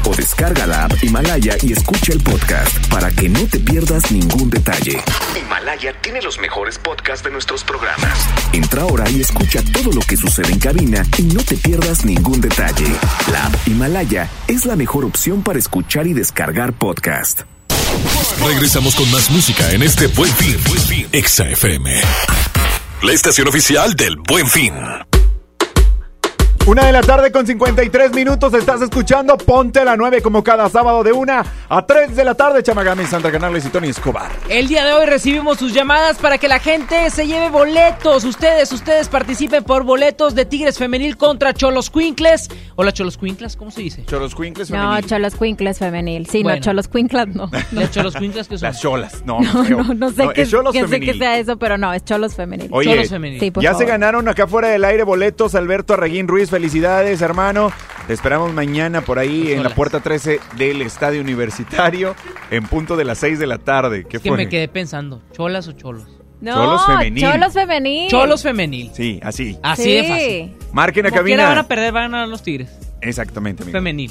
o 0.07 0.14
descarga 0.14 0.66
la 0.66 0.84
app 0.84 0.92
Himalaya 1.02 1.57
y 1.62 1.72
escucha 1.72 2.12
el 2.12 2.20
podcast 2.20 2.88
para 2.88 3.11
que 3.11 3.28
no 3.28 3.40
te 3.46 3.59
pierdas 3.59 4.11
ningún 4.11 4.48
detalle. 4.50 5.02
Himalaya 5.38 5.92
tiene 6.00 6.22
los 6.22 6.38
mejores 6.38 6.78
podcasts 6.78 7.24
de 7.24 7.30
nuestros 7.30 7.64
programas. 7.64 8.18
Entra 8.52 8.82
ahora 8.82 9.09
y 9.11 9.20
escucha 9.20 9.61
todo 9.72 9.92
lo 9.92 10.00
que 10.00 10.16
sucede 10.16 10.52
en 10.52 10.59
cabina 10.59 11.04
y 11.18 11.22
no 11.22 11.42
te 11.42 11.57
pierdas 11.57 12.04
ningún 12.04 12.40
detalle. 12.40 12.86
La 13.30 13.46
app 13.46 13.54
Himalaya 13.66 14.28
es 14.48 14.64
la 14.64 14.76
mejor 14.76 15.04
opción 15.04 15.42
para 15.42 15.59
escuchar 15.59 16.07
y 16.07 16.12
descargar 16.12 16.72
podcast. 16.72 17.42
Regresamos 18.46 18.94
con 18.94 19.11
más 19.11 19.30
música 19.30 19.72
en 19.72 19.82
este 19.82 20.07
Buen 20.09 20.32
Fin. 20.34 21.09
Exa 21.12 21.48
FM. 21.48 21.92
La 23.02 23.12
estación 23.12 23.48
oficial 23.48 23.94
del 23.94 24.16
Buen 24.16 24.46
Fin. 24.46 24.72
Una 26.67 26.85
de 26.87 26.91
la 26.91 27.01
tarde 27.01 27.31
con 27.31 27.47
53 27.47 28.12
minutos 28.12 28.53
estás 28.53 28.83
escuchando 28.83 29.37
Ponte 29.37 29.85
la 29.85 29.97
9 29.97 30.21
como 30.21 30.43
cada 30.43 30.69
sábado 30.69 31.05
de 31.05 31.12
una 31.12 31.45
a 31.69 31.87
3 31.87 32.17
de 32.17 32.25
la 32.25 32.35
tarde 32.35 32.61
Chamagami, 32.64 33.05
Sandra 33.05 33.31
Canales 33.31 33.64
y 33.67 33.69
Tony 33.69 33.89
Escobar. 33.91 34.33
El 34.49 34.67
día 34.67 34.85
de 34.85 34.93
hoy 34.93 35.07
recibimos 35.07 35.59
sus 35.59 35.73
llamadas 35.73 36.19
para 36.19 36.39
que 36.39 36.49
la 36.49 36.59
gente 36.59 37.09
se 37.11 37.29
lleve 37.29 37.51
boletos. 37.51 38.25
Ustedes, 38.25 38.73
ustedes 38.73 39.09
participen 39.09 39.62
por 39.62 39.85
boletos 39.85 40.35
de 40.35 40.45
Tigres 40.45 40.77
Femenil 40.77 41.17
contra 41.17 41.55
Cholos 41.55 41.89
Quincles. 41.89 42.49
Hola 42.75 42.91
Cholos 42.93 43.17
Quincles, 43.17 43.57
¿cómo 43.57 43.71
se 43.71 43.83
dice? 43.83 44.05
Cholos 44.05 44.35
Quincles 44.35 44.69
No, 44.69 44.77
femenil. 44.77 45.07
Cholos 45.07 45.35
Quincles 45.37 45.79
femenil. 45.79 46.27
Sí, 46.27 46.43
Bueno. 46.43 46.57
no, 46.59 46.62
Cholos 46.64 46.89
Quinclas 46.89 47.29
no. 47.29 47.49
Las 47.71 47.93
Cholos 47.93 48.17
Quincles 48.17 48.49
que 48.49 48.59
son. 48.59 48.67
Las 48.67 48.81
cholas, 48.81 49.23
no. 49.25 49.39
No, 49.41 49.62
no, 49.62 49.95
no 49.95 50.11
sé 50.11 50.25
No, 50.25 50.33
qué, 50.33 50.43
es 50.43 50.51
Cholos 50.51 50.73
qué 50.73 50.81
sé 50.81 50.87
femenil. 50.89 51.12
que 51.12 51.19
sea 51.19 51.39
eso, 51.39 51.57
pero 51.59 51.79
no, 51.79 51.93
es 51.93 52.05
Cholos 52.05 52.35
femenil. 52.35 52.69
Oye, 52.73 52.91
Cholos 52.91 53.09
femenil. 53.11 53.39
Sí, 53.39 53.53
por 53.53 53.62
ya 53.62 53.71
favor. 53.71 53.85
se 53.87 53.89
ganaron 53.93 54.29
acá 54.29 54.49
fuera 54.49 54.67
del 54.67 54.85
aire 54.85 55.05
boletos 55.05 55.55
Alberto 55.55 55.95
Arreguín 55.95 56.27
Ruiz, 56.27 56.51
felicidades 56.57 57.20
hermano. 57.20 57.70
Te 58.07 58.14
esperamos 58.14 58.50
mañana 58.54 59.02
por 59.02 59.18
ahí 59.18 59.52
en 59.52 59.62
la 59.62 59.74
puerta 59.74 60.00
13 60.00 60.40
del 60.57 60.80
Estadio 60.80 61.20
Universitario 61.20 62.14
en 62.50 62.64
punto 62.64 62.96
de 62.96 63.04
las 63.04 63.18
6 63.18 63.38
de 63.38 63.46
la 63.46 63.59
tarde. 63.59 64.07
¿Qué 64.09 64.16
Es 64.16 64.22
que 64.22 64.30
me 64.30 64.48
quedé 64.48 64.68
pensando, 64.68 65.20
¿cholas 65.32 65.68
o 65.68 65.72
cholos? 65.72 66.07
No, 66.40 66.54
Cholos 66.54 66.86
femenil. 66.86 67.22
Cholos 67.22 67.52
femenil. 67.52 68.11
Cholos 68.11 68.42
femenil. 68.42 68.90
Sí, 68.94 69.20
así. 69.22 69.59
Así 69.62 69.82
Sí. 69.82 69.90
de 69.92 70.04
fácil. 70.04 70.68
Marquen 70.72 71.07
a 71.07 71.11
cabina. 71.11 71.46
van 71.48 71.59
a 71.59 71.68
perder, 71.68 71.92
van 71.92 72.04
a 72.04 72.09
ganar 72.09 72.28
los 72.28 72.42
Tigres. 72.42 72.70
Exactamente, 73.02 73.62
amigo. 73.62 73.76
Femenil. 73.76 74.11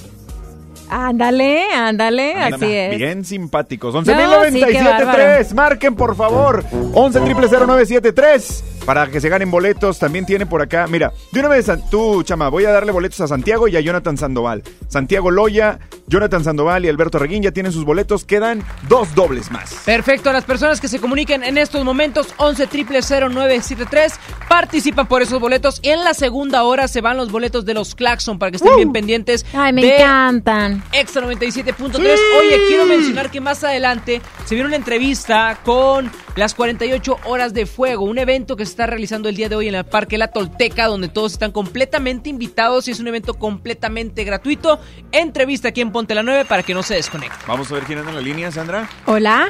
Ándale, 0.90 1.66
ándale, 1.74 2.34
Anda, 2.34 2.58
así 2.58 2.72
es. 2.72 2.98
Bien 2.98 3.26
simpáticos. 3.26 3.94
No, 3.94 4.04
sí, 4.04 4.12
11.097.3. 4.12 5.54
Marquen, 5.54 5.96
por 5.96 6.16
favor. 6.16 6.64
11.000.973. 6.72 8.64
Para 8.86 9.08
que 9.08 9.20
se 9.20 9.30
ganen 9.30 9.50
boletos. 9.50 9.98
También 9.98 10.26
tiene 10.26 10.46
por 10.46 10.62
acá. 10.62 10.86
Mira, 10.88 11.12
de 11.32 11.40
una 11.40 11.50
vez, 11.50 11.70
tú, 11.90 12.24
chama, 12.24 12.50
voy 12.50 12.66
a 12.66 12.72
darle 12.72 12.92
boletos 12.92 13.20
a 13.22 13.28
Santiago 13.28 13.68
y 13.68 13.76
a 13.76 13.80
Jonathan 13.80 14.18
Sandoval. 14.18 14.62
Santiago 14.88 15.32
Loya, 15.32 15.80
Jonathan 16.08 16.44
Sandoval 16.44 16.86
y 16.86 16.90
Alberto 16.90 17.18
Reguín 17.18 17.42
ya 17.42 17.52
tienen 17.52 17.72
sus 17.72 17.84
boletos. 17.84 18.26
Quedan 18.26 18.64
dos 18.88 19.16
dobles 19.16 19.50
más. 19.52 19.74
Perfecto, 19.86 20.30
a 20.30 20.34
las 20.34 20.44
personas 20.44 20.80
que 20.80 20.88
se 20.88 21.00
comuniquen 21.00 21.44
en 21.44 21.58
estos 21.58 21.84
momentos, 21.84 22.34
11 22.38 22.68
0973 22.68 24.14
participan 24.48 25.08
por 25.08 25.22
esos 25.22 25.40
boletos. 25.40 25.80
Y 25.82 25.90
en 25.90 26.04
la 26.04 26.14
segunda 26.14 26.64
hora 26.64 26.88
se 26.88 27.02
van 27.02 27.18
los 27.18 27.32
boletos 27.32 27.66
de 27.66 27.74
los 27.74 27.96
Claxon 27.96 28.38
para 28.38 28.52
que 28.52 28.58
estén 28.58 28.76
bien 28.76 28.92
pendientes. 28.92 29.46
Ay, 29.54 29.74
me 29.74 29.82
de 29.82 29.98
encantan. 29.98 30.75
Extra 30.92 31.22
97.3. 31.26 31.96
Oye, 32.40 32.60
quiero 32.68 32.86
mencionar 32.86 33.30
que 33.32 33.42
más 33.42 33.64
adelante 33.64 34.22
se 34.46 34.56
viene 34.56 34.68
una 34.68 34.76
entrevista 34.76 35.58
con 35.64 36.12
las 36.36 36.54
48 36.54 37.20
horas 37.26 37.54
de 37.54 37.66
fuego, 37.66 38.06
un 38.06 38.18
evento 38.18 38.56
que 38.56 38.66
se 38.66 38.72
está 38.72 38.86
realizando 38.88 39.30
el 39.30 39.36
día 39.36 39.50
de 39.50 39.56
hoy 39.56 39.68
en 39.68 39.76
el 39.76 39.86
Parque 39.86 40.18
La 40.18 40.28
Tolteca, 40.28 40.88
donde 40.88 41.08
todos 41.08 41.34
están 41.34 41.52
completamente 41.52 42.30
invitados 42.30 42.88
y 42.88 42.92
es 42.92 43.00
un 43.00 43.08
evento 43.08 43.34
completamente 43.36 44.24
gratuito. 44.24 44.80
Entrevista 45.12 45.70
aquí 45.70 45.82
en 45.82 45.92
Ponte 45.92 46.16
la 46.16 46.24
9 46.24 46.46
para 46.46 46.64
que 46.64 46.74
no 46.74 46.84
se 46.84 46.96
desconecten. 46.96 47.40
Vamos 47.48 47.72
a 47.72 47.76
ver 47.76 47.84
quién 47.84 48.00
anda 48.00 48.12
en 48.12 48.16
la 48.18 48.22
línea, 48.22 48.52
Sandra. 48.52 48.90
Hola. 49.06 49.50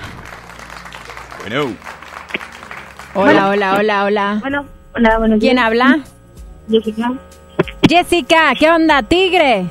Bueno. 1.42 1.76
Hola, 3.14 3.50
hola, 3.50 3.76
hola, 3.80 4.04
hola. 4.04 4.38
Bueno, 4.42 4.66
hola, 4.94 5.18
buenos 5.18 5.40
¿Quién 5.40 5.56
días. 5.56 5.66
habla? 5.66 6.00
Jessica. 6.70 7.14
Jessica, 7.88 8.54
¿qué 8.60 8.70
onda, 8.70 9.04
tigre? 9.04 9.68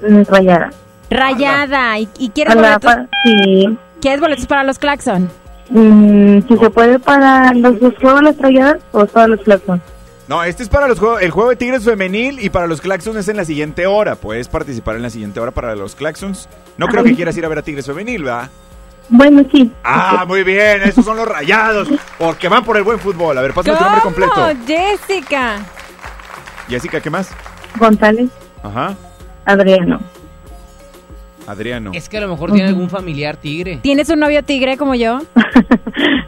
Rayada. 0.00 0.70
Rayada. 1.10 1.98
¿Y, 1.98 2.08
y 2.18 2.30
quieres 2.30 2.54
Hola, 2.56 2.78
boletos? 2.78 2.94
pa- 2.94 3.18
sí. 3.24 3.78
¿Quieres 4.00 4.20
boletos 4.20 4.46
para 4.46 4.64
los 4.64 4.78
Claxon? 4.78 5.30
Mm, 5.70 6.46
si 6.46 6.56
se 6.56 6.70
puede 6.70 6.98
para 6.98 7.52
los, 7.54 7.80
los 7.80 7.94
juegos 7.96 8.22
los 8.22 8.36
trayadas 8.36 8.76
o 8.92 9.04
todos 9.06 9.28
los 9.28 9.40
claxons. 9.40 9.82
No, 10.28 10.42
este 10.44 10.62
es 10.62 10.68
para 10.68 10.86
los 10.88 10.98
juegos, 10.98 11.22
el 11.22 11.30
juego 11.30 11.50
de 11.50 11.56
Tigres 11.56 11.84
femenil 11.84 12.38
y 12.40 12.50
para 12.50 12.66
los 12.66 12.80
Claxons 12.80 13.16
es 13.16 13.28
en 13.28 13.36
la 13.36 13.44
siguiente 13.44 13.86
hora. 13.86 14.14
Puedes 14.16 14.48
participar 14.48 14.96
en 14.96 15.02
la 15.02 15.10
siguiente 15.10 15.38
hora 15.40 15.50
para 15.52 15.74
los 15.76 15.94
Claxons. 15.96 16.48
No 16.76 16.86
creo 16.88 17.02
Ay. 17.04 17.10
que 17.10 17.16
quieras 17.16 17.36
ir 17.36 17.44
a 17.44 17.48
ver 17.48 17.58
a 17.58 17.62
Tigres 17.62 17.86
femenil, 17.86 18.24
¿verdad? 18.24 18.48
Bueno, 19.08 19.42
sí. 19.52 19.70
Ah, 19.84 20.24
muy 20.26 20.42
bien, 20.42 20.82
esos 20.82 21.04
son 21.04 21.16
los 21.16 21.28
rayados, 21.28 21.88
porque 22.18 22.48
van 22.48 22.64
por 22.64 22.76
el 22.76 22.82
buen 22.82 22.98
fútbol. 22.98 23.38
A 23.38 23.40
ver, 23.42 23.52
pásame 23.54 23.76
tu 23.78 23.84
nombre 23.84 24.00
completo. 24.02 24.34
Jessica? 24.66 25.58
Jessica, 26.68 27.00
¿qué 27.00 27.10
más? 27.10 27.30
González, 27.78 28.28
Ajá, 28.64 28.94
Adriano. 29.46 30.00
Adriano. 31.46 31.92
Es 31.94 32.08
que 32.08 32.18
a 32.18 32.20
lo 32.22 32.28
mejor 32.28 32.52
tiene 32.52 32.68
algún 32.68 32.90
familiar 32.90 33.36
tigre. 33.36 33.78
¿Tienes 33.82 34.08
un 34.10 34.18
novio 34.18 34.42
tigre 34.42 34.76
como 34.76 34.94
yo? 34.94 35.20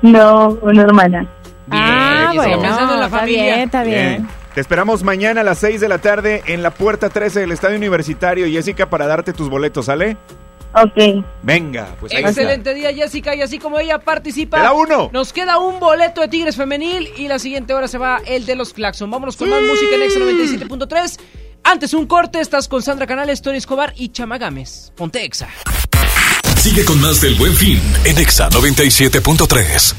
No, 0.02 0.56
una 0.62 0.82
hermana. 0.82 1.26
ah, 1.70 2.30
y 2.32 2.38
sigue 2.38 2.46
bueno, 2.46 2.62
pensando 2.62 2.94
en 2.94 3.00
la 3.00 3.06
está 3.06 3.18
familia. 3.18 3.42
bien, 3.44 3.58
está 3.60 3.82
bien. 3.82 4.08
Bien. 4.08 4.28
Te 4.54 4.60
esperamos 4.60 5.02
mañana 5.02 5.40
a 5.40 5.44
las 5.44 5.58
6 5.58 5.80
de 5.80 5.88
la 5.88 5.98
tarde 5.98 6.42
en 6.46 6.62
la 6.62 6.70
puerta 6.70 7.08
13 7.10 7.40
del 7.40 7.52
Estadio 7.52 7.76
Universitario, 7.76 8.46
Jessica, 8.46 8.88
para 8.88 9.06
darte 9.06 9.32
tus 9.32 9.50
boletos, 9.50 9.86
¿sale? 9.86 10.16
Ok. 10.72 11.24
Venga, 11.42 11.88
pues 11.98 12.12
ahí 12.12 12.18
está. 12.18 12.30
Excelente 12.30 12.74
día, 12.74 12.92
Jessica. 12.94 13.34
Y 13.34 13.42
así 13.42 13.58
como 13.58 13.78
ella 13.80 13.98
participa, 13.98 14.58
Te 14.58 14.62
da 14.62 14.72
uno. 14.72 15.10
nos 15.12 15.32
queda 15.32 15.58
un 15.58 15.80
boleto 15.80 16.20
de 16.20 16.28
Tigres 16.28 16.56
Femenil. 16.56 17.08
Y 17.16 17.26
la 17.28 17.38
siguiente 17.38 17.74
hora 17.74 17.88
se 17.88 17.98
va 17.98 18.20
el 18.26 18.46
de 18.46 18.54
los 18.54 18.72
Claxon. 18.72 19.10
Vámonos 19.10 19.36
con 19.36 19.50
más 19.50 19.60
música 19.62 19.96
en 19.96 20.02
Exa 20.02 20.20
97.3. 20.20 21.20
Antes 21.70 21.92
un 21.92 22.06
corte, 22.06 22.40
estás 22.40 22.66
con 22.66 22.80
Sandra 22.80 23.06
Canales, 23.06 23.42
Tony 23.42 23.58
Escobar 23.58 23.92
y 23.94 24.08
Chama 24.08 24.38
Gámez. 24.38 24.90
Ponte 24.96 25.22
Exa. 25.22 25.48
Sigue 26.56 26.82
con 26.82 26.98
más 26.98 27.20
del 27.20 27.34
Buen 27.34 27.52
Fin 27.52 27.78
en 28.06 28.16
Exa 28.16 28.48
97.3. 28.48 29.94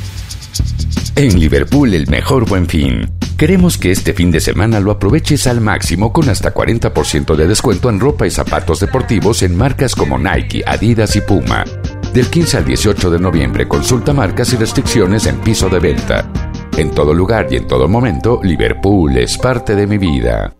En 1.15 1.39
Liverpool 1.39 1.93
el 1.93 2.07
mejor 2.07 2.49
buen 2.49 2.65
fin. 2.67 3.07
Queremos 3.37 3.77
que 3.77 3.91
este 3.91 4.13
fin 4.13 4.31
de 4.31 4.39
semana 4.39 4.79
lo 4.79 4.89
aproveches 4.89 5.45
al 5.45 5.61
máximo 5.61 6.11
con 6.11 6.27
hasta 6.29 6.55
40% 6.55 7.35
de 7.35 7.47
descuento 7.47 7.91
en 7.91 7.99
ropa 7.99 8.25
y 8.25 8.31
zapatos 8.31 8.79
deportivos 8.79 9.43
en 9.43 9.55
marcas 9.55 9.93
como 9.93 10.17
Nike, 10.17 10.63
Adidas 10.65 11.15
y 11.17 11.21
Puma. 11.21 11.65
Del 12.15 12.31
15 12.31 12.57
al 12.57 12.65
18 12.65 13.11
de 13.11 13.19
noviembre 13.19 13.67
consulta 13.67 14.11
marcas 14.11 14.51
y 14.53 14.55
restricciones 14.55 15.27
en 15.27 15.39
piso 15.41 15.69
de 15.69 15.77
venta. 15.77 16.27
En 16.75 16.89
todo 16.89 17.13
lugar 17.13 17.45
y 17.51 17.57
en 17.57 17.67
todo 17.67 17.87
momento, 17.87 18.39
Liverpool 18.41 19.15
es 19.17 19.37
parte 19.37 19.75
de 19.75 19.85
mi 19.85 19.99
vida. 19.99 20.55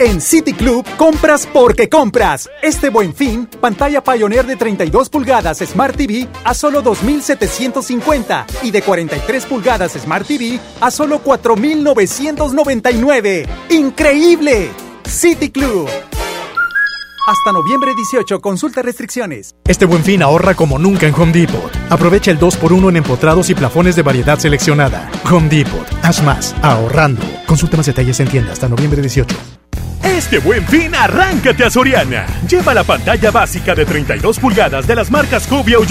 En 0.00 0.20
City 0.22 0.54
Club 0.54 0.86
compras 0.96 1.46
porque 1.52 1.90
compras. 1.90 2.48
Este 2.62 2.88
buen 2.88 3.14
fin, 3.14 3.46
pantalla 3.60 4.02
Pioneer 4.02 4.46
de 4.46 4.56
32 4.56 5.10
pulgadas 5.10 5.58
Smart 5.58 5.94
TV 5.94 6.26
a 6.42 6.54
solo 6.54 6.82
2.750 6.82 8.46
y 8.62 8.70
de 8.70 8.80
43 8.80 9.44
pulgadas 9.44 9.92
Smart 9.92 10.26
TV 10.26 10.58
a 10.80 10.90
solo 10.90 11.22
4.999. 11.22 13.46
¡Increíble! 13.68 14.70
City 15.04 15.50
Club. 15.50 15.86
Hasta 17.28 17.52
noviembre 17.52 17.90
18, 17.94 18.40
consulta 18.40 18.80
restricciones. 18.80 19.54
Este 19.66 19.84
buen 19.84 20.02
fin 20.02 20.22
ahorra 20.22 20.54
como 20.54 20.78
nunca 20.78 21.08
en 21.08 21.14
Home 21.14 21.32
Depot. 21.32 21.70
Aprovecha 21.90 22.30
el 22.30 22.38
2x1 22.38 22.88
en 22.88 22.96
empotrados 22.96 23.50
y 23.50 23.54
plafones 23.54 23.96
de 23.96 24.02
variedad 24.02 24.38
seleccionada. 24.38 25.10
Home 25.30 25.50
Depot. 25.50 25.86
Haz 26.02 26.22
más, 26.22 26.56
ahorrando. 26.62 27.20
Consulta 27.46 27.76
más 27.76 27.84
detalles 27.84 28.18
en 28.20 28.28
tienda 28.28 28.54
hasta 28.54 28.66
noviembre 28.66 29.02
18. 29.02 29.59
Este 30.20 30.38
buen 30.38 30.66
fin, 30.66 30.94
arráncate 30.94 31.64
a 31.64 31.70
Soriana. 31.70 32.26
Lleva 32.48 32.74
la 32.74 32.84
pantalla 32.84 33.30
básica 33.30 33.74
de 33.74 33.84
32 33.84 34.38
pulgadas 34.38 34.86
de 34.86 34.94
las 34.94 35.10
marcas 35.10 35.46
Cubia 35.46 35.78
o 35.78 35.84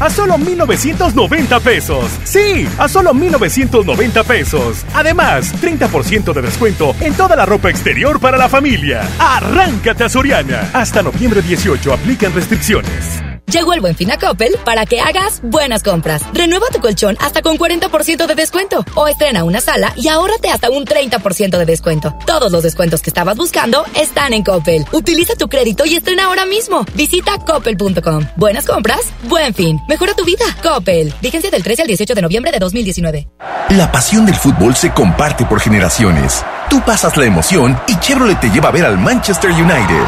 a 0.00 0.10
solo 0.10 0.38
1,990 0.38 1.60
pesos. 1.60 2.10
Sí, 2.24 2.68
a 2.78 2.88
solo 2.88 3.12
1,990 3.12 4.24
pesos. 4.24 4.84
Además, 4.94 5.54
30% 5.62 6.32
de 6.32 6.42
descuento 6.42 6.94
en 7.00 7.14
toda 7.14 7.36
la 7.36 7.46
ropa 7.46 7.70
exterior 7.70 8.20
para 8.20 8.36
la 8.36 8.48
familia. 8.48 9.02
Arráncate 9.18 10.04
a 10.04 10.08
Soriana. 10.08 10.68
Hasta 10.72 11.02
noviembre 11.02 11.42
18 11.42 11.92
aplican 11.92 12.34
restricciones. 12.34 13.35
Llegó 13.52 13.72
el 13.74 13.80
buen 13.80 13.94
fin 13.94 14.10
a 14.10 14.18
Coppel 14.18 14.56
para 14.64 14.86
que 14.86 15.00
hagas 15.00 15.40
buenas 15.42 15.84
compras. 15.84 16.22
Renueva 16.32 16.66
tu 16.72 16.80
colchón 16.80 17.16
hasta 17.20 17.42
con 17.42 17.56
40% 17.56 18.26
de 18.26 18.34
descuento. 18.34 18.84
O 18.96 19.06
estrena 19.06 19.44
una 19.44 19.60
sala 19.60 19.92
y 19.96 20.08
ahórrate 20.08 20.50
hasta 20.50 20.68
un 20.68 20.84
30% 20.84 21.56
de 21.56 21.64
descuento. 21.64 22.16
Todos 22.26 22.50
los 22.50 22.64
descuentos 22.64 23.02
que 23.02 23.10
estabas 23.10 23.36
buscando 23.36 23.84
están 23.94 24.32
en 24.32 24.42
Coppel. 24.42 24.84
Utiliza 24.92 25.36
tu 25.36 25.48
crédito 25.48 25.84
y 25.86 25.94
estrena 25.94 26.24
ahora 26.24 26.44
mismo. 26.44 26.84
Visita 26.94 27.38
coppel.com. 27.38 28.26
Buenas 28.36 28.66
compras, 28.66 29.00
buen 29.24 29.54
fin. 29.54 29.78
Mejora 29.88 30.14
tu 30.14 30.24
vida. 30.24 30.44
Coppel. 30.62 31.14
Vigencia 31.22 31.50
del 31.50 31.62
13 31.62 31.82
al 31.82 31.88
18 31.88 32.14
de 32.14 32.22
noviembre 32.22 32.50
de 32.50 32.58
2019. 32.58 33.28
La 33.70 33.90
pasión 33.92 34.26
del 34.26 34.36
fútbol 34.36 34.74
se 34.74 34.92
comparte 34.92 35.44
por 35.44 35.60
generaciones. 35.60 36.44
Tú 36.68 36.80
pasas 36.84 37.16
la 37.16 37.24
emoción 37.24 37.78
y 37.86 37.96
Chevrolet 38.00 38.40
te 38.40 38.50
lleva 38.50 38.68
a 38.68 38.72
ver 38.72 38.84
al 38.84 38.98
Manchester 38.98 39.50
United. 39.50 40.04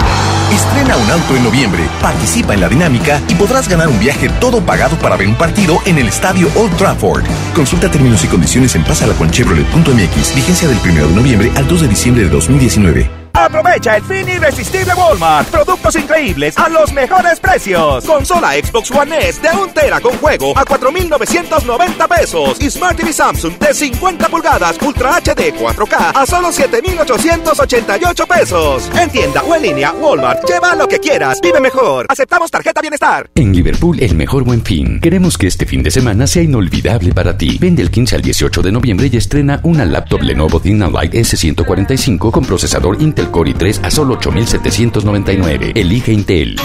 Estrena 0.52 0.96
un 0.96 1.10
auto 1.10 1.36
en 1.36 1.44
noviembre, 1.44 1.88
participa 2.00 2.54
en 2.54 2.60
la 2.60 2.68
dinámica 2.68 3.20
y 3.28 3.34
podrás 3.34 3.68
ganar 3.68 3.88
un 3.88 3.98
viaje 3.98 4.28
todo 4.40 4.64
pagado 4.64 4.96
para 4.98 5.16
ver 5.16 5.28
un 5.28 5.36
partido 5.36 5.78
en 5.86 5.98
el 5.98 6.08
estadio 6.08 6.48
Old 6.56 6.76
Trafford. 6.76 7.24
Consulta 7.54 7.90
términos 7.90 8.24
y 8.24 8.28
condiciones 8.28 8.74
en 8.74 8.84
pasalaconchevrolet.mx. 8.84 10.34
Vigencia 10.34 10.68
del 10.68 10.78
1 10.78 11.08
de 11.08 11.14
noviembre 11.14 11.52
al 11.56 11.66
2 11.66 11.82
de 11.82 11.88
diciembre 11.88 12.24
de 12.24 12.30
2019. 12.30 13.27
Aprovecha 13.32 13.96
el 13.96 14.02
fin 14.02 14.28
irresistible 14.28 14.92
Walmart. 14.94 15.48
Productos 15.48 15.96
increíbles 15.96 16.56
a 16.58 16.68
los 16.68 16.92
mejores 16.92 17.40
precios. 17.40 18.04
Consola 18.04 18.52
Xbox 18.52 18.90
One 18.90 19.28
S 19.28 19.40
de 19.40 19.48
1 19.48 19.68
tera 19.72 20.00
con 20.00 20.16
juego 20.18 20.56
a 20.56 20.64
4,990 20.64 22.08
pesos. 22.08 22.60
Y 22.60 22.70
Smart 22.70 22.96
TV 22.96 23.12
Samsung 23.12 23.58
de 23.58 23.74
50 23.74 24.28
pulgadas 24.28 24.76
Ultra 24.80 25.20
HD 25.20 25.54
4K 25.54 26.12
a 26.14 26.26
solo 26.26 26.52
7,888 26.52 28.26
pesos. 28.26 28.90
En 28.98 29.10
tienda 29.10 29.42
o 29.42 29.54
en 29.54 29.62
línea, 29.62 29.92
Walmart. 29.92 30.48
Lleva 30.48 30.74
lo 30.74 30.88
que 30.88 30.98
quieras. 30.98 31.40
Vive 31.42 31.60
mejor. 31.60 32.06
Aceptamos 32.08 32.50
tarjeta 32.50 32.80
bienestar. 32.80 33.30
En 33.34 33.54
Liverpool, 33.54 33.98
el 34.00 34.14
mejor 34.14 34.44
buen 34.44 34.62
fin. 34.62 35.00
Queremos 35.00 35.38
que 35.38 35.46
este 35.46 35.66
fin 35.66 35.82
de 35.82 35.90
semana 35.90 36.26
sea 36.26 36.42
inolvidable 36.42 37.12
para 37.12 37.36
ti. 37.36 37.58
Vende 37.60 37.82
el 37.82 37.90
15 37.90 38.16
al 38.16 38.22
18 38.22 38.62
de 38.62 38.72
noviembre 38.72 39.08
y 39.12 39.16
estrena 39.16 39.60
una 39.62 39.84
laptop 39.84 40.22
Lenovo 40.22 40.58
Dynalight 40.58 41.14
S145 41.14 42.30
con 42.30 42.44
procesador 42.44 43.00
Intel 43.00 43.27
Core 43.30 43.52
i3 43.52 43.84
a 43.84 43.90
solo 43.90 44.14
8,799. 44.14 45.72
Elige 45.74 46.12
Intel. 46.12 46.56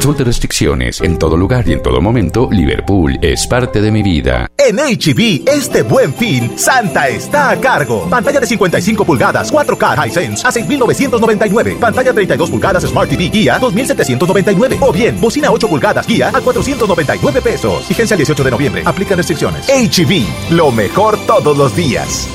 Consulte 0.00 0.24
restricciones. 0.24 1.00
En 1.00 1.18
todo 1.18 1.36
lugar 1.36 1.68
y 1.68 1.72
en 1.72 1.82
todo 1.82 2.00
momento, 2.00 2.48
Liverpool 2.50 3.18
es 3.20 3.46
parte 3.46 3.82
de 3.82 3.90
mi 3.90 4.02
vida. 4.02 4.46
En 4.56 4.76
HB, 4.76 5.46
este 5.46 5.82
buen 5.82 6.14
fin, 6.14 6.56
Santa 6.56 7.08
está 7.08 7.50
a 7.50 7.60
cargo. 7.60 8.08
Pantalla 8.08 8.40
de 8.40 8.46
55 8.46 9.04
pulgadas, 9.04 9.52
4K 9.52 10.06
Hisense 10.06 10.46
a 10.46 10.52
6,999. 10.52 11.76
Pantalla 11.80 12.14
32 12.14 12.50
pulgadas 12.50 12.84
Smart 12.84 13.10
TV 13.10 13.28
Guía, 13.28 13.58
2,799. 13.58 14.78
O 14.80 14.92
bien, 14.92 15.20
bocina 15.20 15.50
8 15.50 15.68
pulgadas 15.68 16.06
Guía 16.06 16.28
a 16.32 16.40
499 16.40 17.42
pesos. 17.42 17.86
Vigencia 17.88 18.14
el 18.14 18.20
18 18.20 18.44
de 18.44 18.50
noviembre. 18.52 18.82
Aplican 18.86 19.18
restricciones. 19.18 19.66
HB, 19.68 20.54
lo 20.54 20.70
mejor 20.70 21.18
todos 21.26 21.58
los 21.58 21.74
días. 21.76 22.26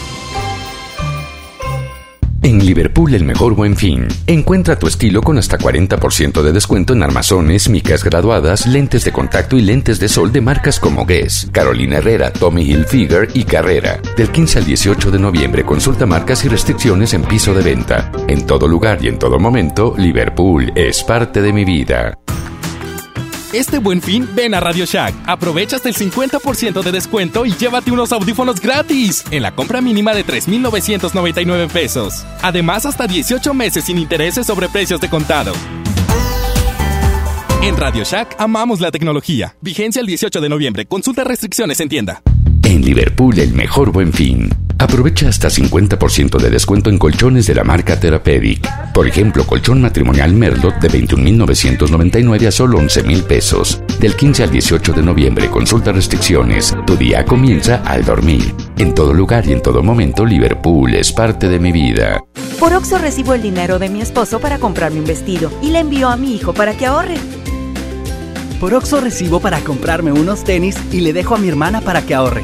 En 2.45 2.63
Liverpool, 2.63 3.15
el 3.15 3.23
mejor 3.23 3.55
buen 3.55 3.75
fin. 3.75 4.07
Encuentra 4.27 4.77
tu 4.77 4.85
estilo 4.85 5.23
con 5.23 5.39
hasta 5.39 5.57
40% 5.57 6.43
de 6.43 6.51
descuento 6.51 6.93
en 6.93 7.01
armazones, 7.01 7.69
micas 7.69 8.03
graduadas, 8.03 8.67
lentes 8.67 9.03
de 9.03 9.11
contacto 9.11 9.57
y 9.57 9.61
lentes 9.61 9.99
de 9.99 10.07
sol 10.07 10.31
de 10.31 10.41
marcas 10.41 10.79
como 10.79 11.07
Guess, 11.07 11.49
Carolina 11.51 11.97
Herrera, 11.97 12.31
Tommy 12.31 12.61
Hilfiger 12.61 13.29
y 13.33 13.45
Carrera. 13.45 13.99
Del 14.15 14.29
15 14.29 14.59
al 14.59 14.65
18 14.65 15.09
de 15.09 15.17
noviembre 15.17 15.65
consulta 15.65 16.05
marcas 16.05 16.45
y 16.45 16.47
restricciones 16.47 17.15
en 17.15 17.23
piso 17.23 17.51
de 17.55 17.63
venta. 17.63 18.11
En 18.27 18.45
todo 18.45 18.67
lugar 18.67 19.03
y 19.03 19.07
en 19.07 19.17
todo 19.17 19.39
momento, 19.39 19.95
Liverpool 19.97 20.71
es 20.75 21.03
parte 21.03 21.41
de 21.41 21.51
mi 21.51 21.65
vida. 21.65 22.15
Este 23.55 23.77
buen 23.77 24.01
fin, 24.01 24.27
ven 24.35 24.53
a 24.53 24.59
Radio 24.59 24.83
Shack. 24.83 25.15
Aprovecha 25.25 25.77
hasta 25.77 25.87
el 25.87 25.95
50% 25.95 26.83
de 26.83 26.91
descuento 26.91 27.45
y 27.45 27.53
llévate 27.53 27.89
unos 27.89 28.11
audífonos 28.11 28.59
gratis 28.59 29.23
en 29.31 29.43
la 29.43 29.55
compra 29.55 29.79
mínima 29.79 30.13
de 30.13 30.25
3,999 30.25 31.69
pesos. 31.69 32.25
Además, 32.41 32.85
hasta 32.85 33.07
18 33.07 33.53
meses 33.53 33.85
sin 33.85 33.97
intereses 33.97 34.45
sobre 34.45 34.67
precios 34.67 34.99
de 34.99 35.09
contado. 35.09 35.53
En 37.63 37.77
Radio 37.77 38.03
Shack 38.03 38.35
amamos 38.39 38.81
la 38.81 38.91
tecnología. 38.91 39.55
Vigencia 39.61 40.01
el 40.01 40.07
18 40.07 40.41
de 40.41 40.49
noviembre. 40.49 40.85
Consulta 40.85 41.23
restricciones 41.23 41.79
en 41.79 41.87
tienda. 41.87 42.21
Liverpool, 42.85 43.39
el 43.39 43.53
mejor 43.53 43.91
buen 43.91 44.13
fin. 44.13 44.47
Aprovecha 44.77 45.27
hasta 45.27 45.49
50% 45.49 46.37
de 46.37 46.49
descuento 46.51 46.91
en 46.91 46.99
colchones 46.99 47.47
de 47.47 47.55
la 47.55 47.63
marca 47.63 47.99
Therapeutic. 47.99 48.93
Por 48.93 49.07
ejemplo, 49.07 49.43
colchón 49.47 49.81
matrimonial 49.81 50.33
Merlot 50.33 50.79
de 50.79 50.89
21,999 50.89 52.47
a 52.47 52.51
solo 52.51 52.77
11,000 52.77 53.23
pesos. 53.23 53.81
Del 53.99 54.15
15 54.15 54.43
al 54.43 54.51
18 54.51 54.93
de 54.93 55.01
noviembre, 55.01 55.49
consulta 55.49 55.91
restricciones. 55.91 56.75
Tu 56.85 56.95
día 56.95 57.25
comienza 57.25 57.77
al 57.85 58.05
dormir. 58.05 58.53
En 58.77 58.93
todo 58.93 59.13
lugar 59.13 59.47
y 59.47 59.53
en 59.53 59.63
todo 59.63 59.81
momento, 59.81 60.23
Liverpool 60.23 60.93
es 60.93 61.11
parte 61.11 61.49
de 61.49 61.59
mi 61.59 61.71
vida. 61.71 62.23
Por 62.59 62.71
Oxo 62.73 62.99
recibo 62.99 63.33
el 63.33 63.41
dinero 63.41 63.79
de 63.79 63.89
mi 63.89 64.01
esposo 64.01 64.39
para 64.39 64.59
comprarme 64.59 64.99
un 64.99 65.05
vestido 65.05 65.51
y 65.63 65.71
le 65.71 65.79
envío 65.79 66.09
a 66.09 66.17
mi 66.17 66.35
hijo 66.35 66.53
para 66.53 66.77
que 66.77 66.85
ahorre. 66.85 67.15
Por 68.59 68.75
Oxo 68.75 69.01
recibo 69.01 69.39
para 69.39 69.59
comprarme 69.61 70.11
unos 70.11 70.43
tenis 70.43 70.77
y 70.91 71.01
le 71.01 71.13
dejo 71.13 71.35
a 71.35 71.39
mi 71.39 71.47
hermana 71.47 71.81
para 71.81 72.03
que 72.03 72.13
ahorre. 72.13 72.43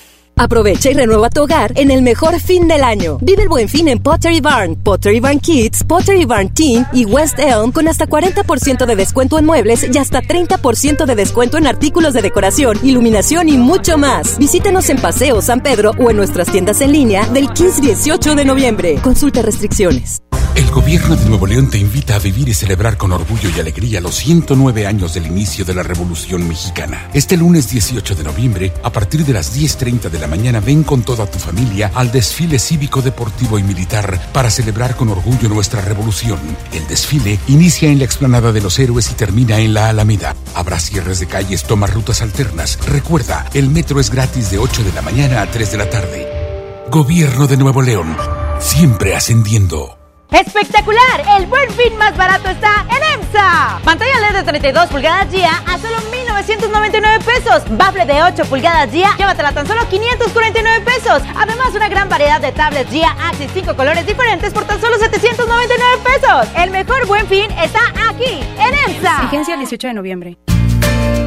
Aprovecha 0.41 0.89
y 0.89 0.95
renueva 0.95 1.29
tu 1.29 1.43
hogar 1.43 1.71
en 1.75 1.91
el 1.91 2.01
mejor 2.01 2.39
fin 2.39 2.67
del 2.67 2.83
año. 2.83 3.19
Vive 3.21 3.43
el 3.43 3.47
buen 3.47 3.69
fin 3.69 3.87
en 3.87 3.99
Pottery 3.99 4.41
Barn, 4.41 4.75
Pottery 4.75 5.19
Barn 5.19 5.39
Kids, 5.39 5.83
Pottery 5.83 6.25
Barn 6.25 6.49
Teen 6.49 6.83
y 6.93 7.05
West 7.05 7.37
Elm 7.37 7.71
con 7.71 7.87
hasta 7.87 8.07
40% 8.07 8.87
de 8.87 8.95
descuento 8.95 9.37
en 9.37 9.45
muebles 9.45 9.85
y 9.93 9.95
hasta 9.99 10.23
30% 10.23 11.05
de 11.05 11.15
descuento 11.15 11.59
en 11.59 11.67
artículos 11.67 12.15
de 12.15 12.23
decoración, 12.23 12.79
iluminación 12.81 13.49
y 13.49 13.57
mucho 13.59 13.99
más. 13.99 14.39
Visítanos 14.39 14.89
en 14.89 14.97
Paseo 14.97 15.43
San 15.43 15.61
Pedro 15.61 15.91
o 15.99 16.09
en 16.09 16.17
nuestras 16.17 16.51
tiendas 16.51 16.81
en 16.81 16.91
línea 16.91 17.23
del 17.27 17.47
15-18 17.49 18.33
de 18.33 18.43
noviembre. 18.43 18.95
Consulta 19.03 19.43
restricciones. 19.43 20.23
El 20.53 20.69
gobierno 20.69 21.15
de 21.15 21.25
Nuevo 21.27 21.47
León 21.47 21.69
te 21.69 21.77
invita 21.77 22.15
a 22.15 22.19
vivir 22.19 22.49
y 22.49 22.53
celebrar 22.53 22.97
con 22.97 23.13
orgullo 23.13 23.49
y 23.55 23.59
alegría 23.61 24.01
los 24.01 24.15
109 24.15 24.85
años 24.85 25.13
del 25.13 25.27
inicio 25.27 25.63
de 25.63 25.73
la 25.73 25.81
Revolución 25.81 26.45
Mexicana. 26.45 27.09
Este 27.13 27.37
lunes 27.37 27.69
18 27.69 28.15
de 28.15 28.23
noviembre, 28.25 28.73
a 28.83 28.91
partir 28.91 29.25
de 29.25 29.31
las 29.31 29.57
10.30 29.57 30.09
de 30.09 30.19
la 30.19 30.27
mañana, 30.31 30.59
ven 30.61 30.83
con 30.83 31.03
toda 31.03 31.29
tu 31.29 31.37
familia 31.37 31.91
al 31.93 32.11
desfile 32.11 32.57
cívico, 32.57 33.03
deportivo 33.03 33.59
y 33.59 33.63
militar 33.63 34.19
para 34.33 34.49
celebrar 34.49 34.95
con 34.95 35.09
orgullo 35.09 35.49
nuestra 35.49 35.81
revolución. 35.81 36.39
El 36.73 36.87
desfile 36.87 37.39
inicia 37.47 37.89
en 37.89 37.99
la 37.99 38.05
explanada 38.05 38.51
de 38.51 38.61
los 38.61 38.79
héroes 38.79 39.11
y 39.11 39.13
termina 39.13 39.59
en 39.59 39.75
la 39.75 39.89
Alameda. 39.89 40.35
Habrá 40.55 40.79
cierres 40.79 41.19
de 41.19 41.27
calles, 41.27 41.63
toma 41.63 41.85
rutas 41.85 42.21
alternas. 42.23 42.79
Recuerda, 42.87 43.45
el 43.53 43.69
metro 43.69 43.99
es 43.99 44.09
gratis 44.09 44.49
de 44.49 44.57
8 44.57 44.83
de 44.83 44.93
la 44.93 45.01
mañana 45.03 45.41
a 45.41 45.51
3 45.51 45.71
de 45.71 45.77
la 45.77 45.89
tarde. 45.89 46.27
Gobierno 46.89 47.47
de 47.47 47.57
Nuevo 47.57 47.81
León, 47.81 48.17
siempre 48.59 49.15
ascendiendo. 49.15 50.00
¡Espectacular! 50.31 51.25
El 51.37 51.45
buen 51.47 51.69
fin 51.71 51.97
más 51.97 52.15
barato 52.15 52.49
está 52.49 52.85
en 52.89 53.21
EMSA. 53.21 53.81
Pantalla 53.83 54.17
LED 54.21 54.37
de 54.37 54.43
32 54.43 54.89
pulgadas 54.89 55.29
GIA 55.29 55.51
a 55.67 55.77
solo 55.77 55.97
1,999 56.09 57.19
pesos. 57.25 57.63
Bafle 57.77 58.05
de 58.05 58.23
8 58.23 58.45
pulgadas 58.45 58.89
GIA, 58.91 59.13
llévatela 59.17 59.51
tan 59.51 59.67
solo 59.67 59.81
549 59.89 60.85
pesos. 60.85 61.21
Además, 61.35 61.75
una 61.75 61.89
gran 61.89 62.07
variedad 62.07 62.39
de 62.39 62.53
tablets 62.53 62.89
GIA 62.89 63.11
Axis 63.21 63.51
5 63.53 63.75
colores 63.75 64.05
diferentes 64.05 64.53
por 64.53 64.63
tan 64.63 64.79
solo 64.79 64.97
799 64.97 65.97
pesos. 66.01 66.47
El 66.55 66.71
mejor 66.71 67.05
buen 67.07 67.27
fin 67.27 67.51
está 67.61 67.81
aquí, 68.09 68.39
en 68.57 68.95
EMSA. 68.95 69.23
Vigencia 69.23 69.57
18 69.57 69.87
de 69.87 69.93
noviembre. 69.93 70.37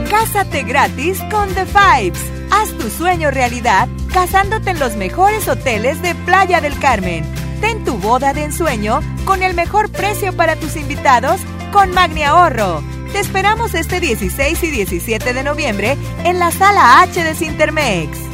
Cásate 0.09 0.63
gratis 0.63 1.21
con 1.31 1.53
The 1.55 1.67
Fives. 1.67 2.25
Haz 2.51 2.71
tu 2.79 2.89
sueño 2.89 3.31
realidad 3.31 3.87
casándote 4.13 4.71
en 4.71 4.79
los 4.79 4.97
mejores 4.97 5.47
hoteles 5.47 6.01
de 6.01 6.15
Playa 6.15 6.63
del 6.63 6.79
Carmen. 6.79 7.44
Ten 7.65 7.83
tu 7.83 7.97
boda 7.97 8.35
de 8.35 8.45
ensueño 8.45 9.01
con 9.25 9.43
el 9.43 9.55
mejor 9.55 9.91
precio 9.91 10.37
para 10.37 10.55
tus 10.55 10.77
invitados 10.77 11.41
con 11.73 11.93
Magni 11.93 12.23
Ahorro. 12.23 12.83
Te 13.11 13.21
esperamos 13.21 13.73
este 13.73 14.01
16 14.01 14.63
y 14.65 14.71
17 14.71 15.33
de 15.33 15.43
noviembre 15.43 15.97
en 16.25 16.39
la 16.39 16.51
sala 16.51 17.01
H 17.01 17.25
de 17.25 17.35
Cintermex. 17.35 18.34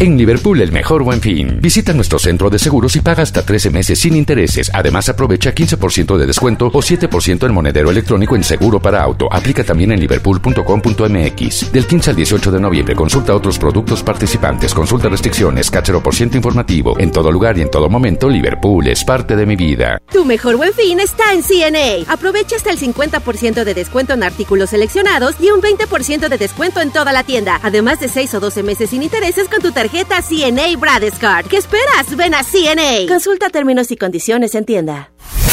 En 0.00 0.16
Liverpool, 0.16 0.60
el 0.60 0.70
mejor 0.70 1.02
buen 1.02 1.20
fin. 1.20 1.58
Visita 1.60 1.92
nuestro 1.92 2.20
centro 2.20 2.48
de 2.48 2.60
seguros 2.60 2.94
y 2.94 3.00
paga 3.00 3.24
hasta 3.24 3.44
13 3.44 3.70
meses 3.70 3.98
sin 3.98 4.14
intereses. 4.14 4.70
Además, 4.72 5.08
aprovecha 5.08 5.52
15% 5.52 6.16
de 6.16 6.24
descuento 6.24 6.68
o 6.68 6.70
7% 6.70 7.44
en 7.44 7.52
monedero 7.52 7.90
electrónico 7.90 8.36
en 8.36 8.44
seguro 8.44 8.78
para 8.80 9.02
auto. 9.02 9.26
Aplica 9.28 9.64
también 9.64 9.90
en 9.90 9.98
liverpool.com.mx. 9.98 11.72
Del 11.72 11.84
15 11.84 12.10
al 12.10 12.16
18 12.16 12.52
de 12.52 12.60
noviembre, 12.60 12.94
consulta 12.94 13.34
otros 13.34 13.58
productos 13.58 14.04
participantes. 14.04 14.72
Consulta 14.72 15.08
restricciones, 15.08 15.68
cachero 15.68 16.00
por 16.00 16.14
ciento 16.14 16.36
informativo. 16.36 16.96
En 17.00 17.10
todo 17.10 17.32
lugar 17.32 17.58
y 17.58 17.62
en 17.62 17.70
todo 17.72 17.88
momento, 17.88 18.28
Liverpool 18.28 18.86
es 18.86 19.02
parte 19.02 19.34
de 19.34 19.46
mi 19.46 19.56
vida. 19.56 20.00
Tu 20.12 20.24
mejor 20.24 20.58
buen 20.58 20.74
fin 20.74 21.00
está 21.00 21.32
en 21.32 21.42
CNA. 21.42 22.04
Aprovecha 22.06 22.54
hasta 22.54 22.70
el 22.70 22.78
50% 22.78 23.64
de 23.64 23.74
descuento 23.74 24.12
en 24.12 24.22
artículos 24.22 24.70
seleccionados 24.70 25.34
y 25.40 25.50
un 25.50 25.60
20% 25.60 26.28
de 26.28 26.38
descuento 26.38 26.80
en 26.82 26.92
toda 26.92 27.12
la 27.12 27.24
tienda. 27.24 27.58
Además 27.64 27.98
de 27.98 28.08
6 28.08 28.34
o 28.34 28.38
12 28.38 28.62
meses 28.62 28.90
sin 28.90 29.02
intereses 29.02 29.48
con 29.48 29.60
tu 29.60 29.72
tarjeta 29.72 29.87
tarjeta 29.88 30.20
CNA 30.20 30.76
Bradescard. 30.78 31.46
¿Qué 31.46 31.56
esperas? 31.56 32.14
Ven 32.14 32.34
a 32.34 32.42
CNA. 32.42 33.08
Consulta 33.08 33.48
términos 33.48 33.90
y 33.90 33.96
condiciones 33.96 34.54
en 34.54 34.66
tienda. 34.66 35.10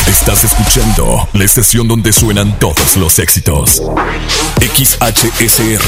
Estás 0.08 0.44
escuchando 0.44 1.30
la 1.34 1.46
estación 1.46 1.88
donde 1.88 2.12
suenan 2.12 2.60
todos 2.60 2.98
los 2.98 3.18
éxitos. 3.20 3.82
XHSR. 4.60 5.82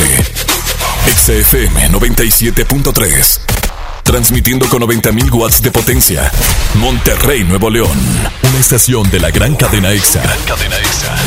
XFM 1.14 1.89
97.3. 1.89 3.39
Transmitiendo 4.04 4.70
con 4.70 4.82
90.000 4.82 5.34
watts 5.34 5.62
de 5.62 5.72
potencia. 5.72 6.32
Monterrey, 6.76 7.43
Nuevo 7.43 7.70
León. 7.70 7.98
Una 8.43 8.60
estación 8.60 9.10
de 9.12 9.20
la 9.20 9.30
gran 9.30 9.56
cadena 9.56 9.91
EXA. 9.91 10.24
Cadena 10.48 10.78
EXA. 10.78 11.18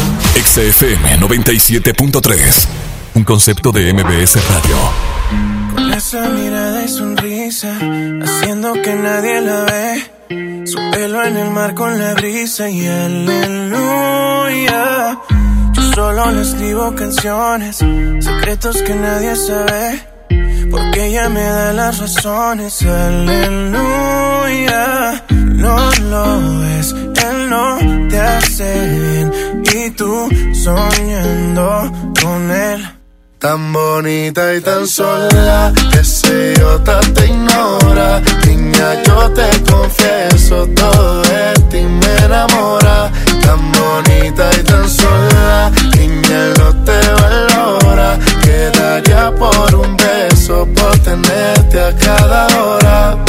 XFM 0.43 1.19
97.3. 1.19 2.67
Un 3.15 3.25
concepto 3.25 3.73
de 3.73 3.93
MBS 3.93 4.37
Radio. 4.49 5.60
Con 5.75 5.93
esa 5.93 6.29
mirada 6.29 6.85
y 6.85 6.89
sonrisa, 6.89 7.77
haciendo 8.23 8.73
que 8.73 8.95
nadie 8.95 9.41
la 9.41 9.65
ve. 9.65 10.03
Su 10.67 10.79
pelo 10.93 11.25
en 11.25 11.37
el 11.37 11.51
mar 11.51 11.75
con 11.75 11.99
la 11.99 12.15
brisa 12.15 12.69
y 12.69 12.87
aleluya. 12.87 13.99
Yo 15.73 15.83
solo 15.95 16.31
le 16.33 16.43
escribo 16.43 16.95
canciones, 16.95 17.77
secretos 18.21 18.83
que 18.83 18.95
nadie 18.95 19.35
sabe. 19.37 20.07
Porque 20.71 21.07
ella 21.07 21.29
me 21.29 21.43
da 21.43 21.73
las 21.73 21.99
razones, 21.99 22.83
aleluya. 22.83 23.91
No 25.31 25.91
lo 26.11 26.65
es, 26.79 26.93
él 26.93 27.51
no 27.51 27.79
te 28.09 28.21
hace 28.21 28.89
bien. 28.99 29.33
Y 29.75 29.91
tú 29.91 30.29
soñando 30.53 31.93
con 32.21 32.51
él. 32.51 33.00
Tan 33.41 33.73
bonita 33.73 34.55
y 34.55 34.61
tan 34.61 34.87
sola, 34.87 35.73
que 35.91 36.01
ese 36.01 36.53
idiota 36.53 37.01
te 37.15 37.25
ignora. 37.25 38.21
Niña, 38.47 39.03
yo 39.03 39.31
te 39.31 39.49
confieso, 39.63 40.67
todo 40.77 41.23
de 41.23 41.55
ti 41.71 41.81
me 41.81 42.27
enamora. 42.27 43.11
Tan 43.41 43.73
bonita 43.73 44.51
y 44.61 44.63
tan 44.63 44.87
sola, 44.91 45.73
niña, 45.97 46.53
no 46.59 46.85
te 46.85 46.99
valora. 47.23 48.19
Quedaría 48.43 49.35
por 49.35 49.75
un 49.75 49.97
beso, 49.97 50.69
por 50.77 50.99
tenerte 50.99 51.81
a 51.81 51.97
cada 51.97 52.47
hora. 52.63 53.25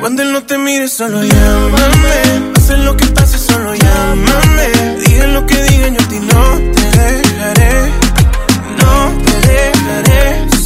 Cuando 0.00 0.22
él 0.22 0.34
no 0.34 0.42
te 0.42 0.58
mire, 0.58 0.86
solo 0.86 1.24
llámame. 1.24 2.52
Hace 2.58 2.76
lo 2.76 2.94
que 2.94 3.06
pase, 3.06 3.38
solo 3.38 3.74
llámame. 3.74 4.98
Digan 5.06 5.32
lo 5.32 5.46
que 5.46 5.62
digan, 5.62 5.94
yo 5.94 6.02
a 6.02 6.08
ti 6.08 6.20
no 6.20 6.72
te 6.74 6.79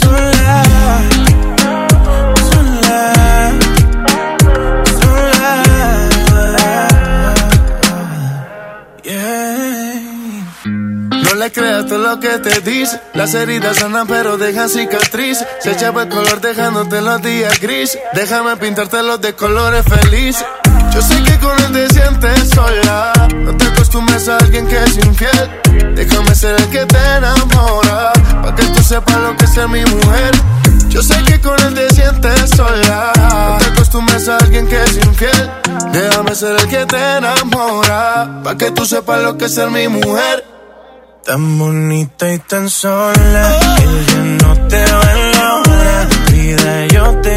sola. 0.00 0.62
Sola. 2.50 3.52
Sola. 5.00 5.52
No 11.22 11.34
le 11.34 11.52
creas 11.52 11.86
todo 11.86 11.98
lo 11.98 12.20
que 12.20 12.38
te 12.38 12.60
dice. 12.60 13.00
Las 13.14 13.34
heridas 13.34 13.76
sanan 13.76 14.06
pero 14.06 14.36
dejan 14.38 14.68
cicatriz. 14.68 15.44
Se 15.60 15.72
echaba 15.72 16.02
el 16.02 16.08
color 16.08 16.40
dejándote 16.40 17.00
los 17.00 17.22
días 17.22 17.60
gris. 17.60 17.98
Déjame 18.12 18.56
pintarte 18.56 19.02
los 19.02 19.20
de 19.20 19.34
colores 19.34 19.84
felices. 19.84 20.44
Yo 20.92 21.02
sé 21.02 21.22
que 21.24 21.38
con 21.38 21.58
él 21.60 21.72
te 21.72 21.88
sientes 21.94 22.50
sola. 22.50 23.12
No 23.34 23.56
te 23.56 23.73
acostumbres 23.94 24.28
a 24.28 24.38
alguien 24.38 24.66
que 24.66 24.82
es 24.82 24.96
infiel. 24.96 25.94
Déjame 25.94 26.34
ser 26.34 26.60
el 26.60 26.68
que 26.68 26.84
te 26.84 26.98
enamora. 27.16 28.12
Pa' 28.42 28.52
que 28.56 28.64
tú 28.64 28.82
sepas 28.82 29.16
lo 29.18 29.36
que 29.36 29.44
es 29.44 29.54
ser 29.54 29.68
mi 29.68 29.84
mujer. 29.84 30.32
Yo 30.88 31.00
sé 31.00 31.14
que 31.22 31.40
con 31.40 31.60
él 31.60 31.74
te 31.74 31.94
sientes 31.94 32.50
sola. 32.56 33.12
No 33.16 33.58
te 33.58 33.66
acostumbres 33.66 34.28
a 34.28 34.38
alguien 34.38 34.66
que 34.66 34.82
es 34.82 34.96
infiel. 34.96 35.50
Déjame 35.92 36.34
ser 36.34 36.56
el 36.58 36.66
que 36.66 36.86
te 36.86 37.16
enamora. 37.18 38.40
Pa' 38.42 38.56
que 38.56 38.72
tú 38.72 38.84
sepas 38.84 39.22
lo 39.22 39.38
que 39.38 39.44
es 39.44 39.54
ser 39.54 39.70
mi 39.70 39.86
mujer. 39.86 40.44
Tan 41.24 41.56
bonita 41.56 42.32
y 42.32 42.38
tan 42.40 42.68
sola. 42.68 43.58
Él 43.78 44.06
ya 44.08 44.44
no 44.44 44.66
te 44.66 44.84
valora. 44.84 46.08
Vida, 46.32 46.86
yo 46.86 47.20
te 47.22 47.32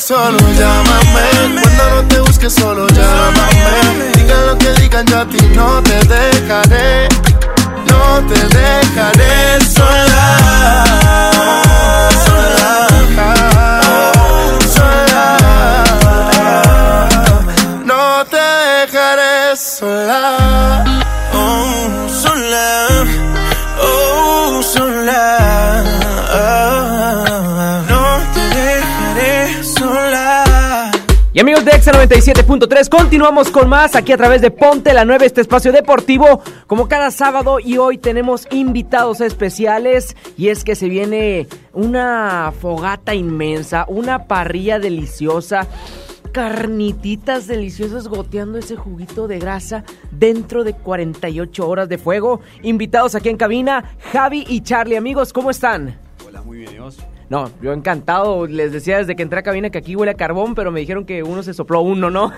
solo 0.00 0.38
llámame. 0.38 1.60
Cuando 1.62 1.90
no 1.90 2.08
te 2.08 2.20
busques 2.20 2.52
solo 2.52 2.86
llámame. 2.88 4.12
Digan 4.14 4.46
lo 4.46 4.58
que 4.58 4.72
digan, 4.80 5.06
yo 5.06 5.18
a 5.20 5.26
ti 5.26 5.38
no 5.54 5.82
te 5.82 5.98
dejaré. 6.06 7.08
No 7.90 8.26
te 8.28 8.56
dejaré 8.56 9.60
sola. 9.64 10.84
Sola. 12.24 12.88
Dejaré 18.30 19.56
sola. 19.56 20.84
Oh, 21.32 22.08
sola. 22.08 22.86
Oh, 23.80 24.62
Y 31.38 31.40
amigos 31.40 31.64
de 31.64 31.70
Exa 31.70 31.92
97.3, 31.92 32.88
continuamos 32.88 33.52
con 33.52 33.68
más 33.68 33.94
aquí 33.94 34.10
a 34.10 34.16
través 34.16 34.42
de 34.42 34.50
Ponte 34.50 34.92
la 34.92 35.04
9, 35.04 35.24
este 35.24 35.40
espacio 35.40 35.70
deportivo, 35.70 36.42
como 36.66 36.88
cada 36.88 37.12
sábado. 37.12 37.60
Y 37.60 37.78
hoy 37.78 37.96
tenemos 37.96 38.48
invitados 38.50 39.20
especiales. 39.20 40.16
Y 40.36 40.48
es 40.48 40.64
que 40.64 40.74
se 40.74 40.88
viene 40.88 41.46
una 41.72 42.52
fogata 42.60 43.14
inmensa, 43.14 43.84
una 43.86 44.24
parrilla 44.24 44.80
deliciosa, 44.80 45.68
carnititas 46.32 47.46
deliciosas 47.46 48.08
goteando 48.08 48.58
ese 48.58 48.74
juguito 48.74 49.28
de 49.28 49.38
grasa 49.38 49.84
dentro 50.10 50.64
de 50.64 50.72
48 50.72 51.68
horas 51.68 51.88
de 51.88 51.98
fuego. 51.98 52.40
Invitados 52.64 53.14
aquí 53.14 53.28
en 53.28 53.36
cabina, 53.36 53.94
Javi 54.12 54.44
y 54.48 54.62
Charlie. 54.62 54.96
Amigos, 54.96 55.32
¿cómo 55.32 55.52
están? 55.52 56.07
Muy 56.48 56.60
bien, 56.60 56.76
¿y 56.76 56.78
vos? 56.78 56.96
No, 57.28 57.50
yo 57.60 57.74
encantado. 57.74 58.46
Les 58.46 58.72
decía 58.72 58.96
desde 58.96 59.14
que 59.14 59.22
entré 59.22 59.38
a 59.38 59.42
cabina 59.42 59.68
que 59.68 59.76
aquí 59.76 59.94
huele 59.94 60.12
a 60.12 60.14
carbón, 60.14 60.54
pero 60.54 60.72
me 60.72 60.80
dijeron 60.80 61.04
que 61.04 61.22
uno 61.22 61.42
se 61.42 61.52
sopló 61.52 61.82
uno, 61.82 62.08
¿no? 62.08 62.32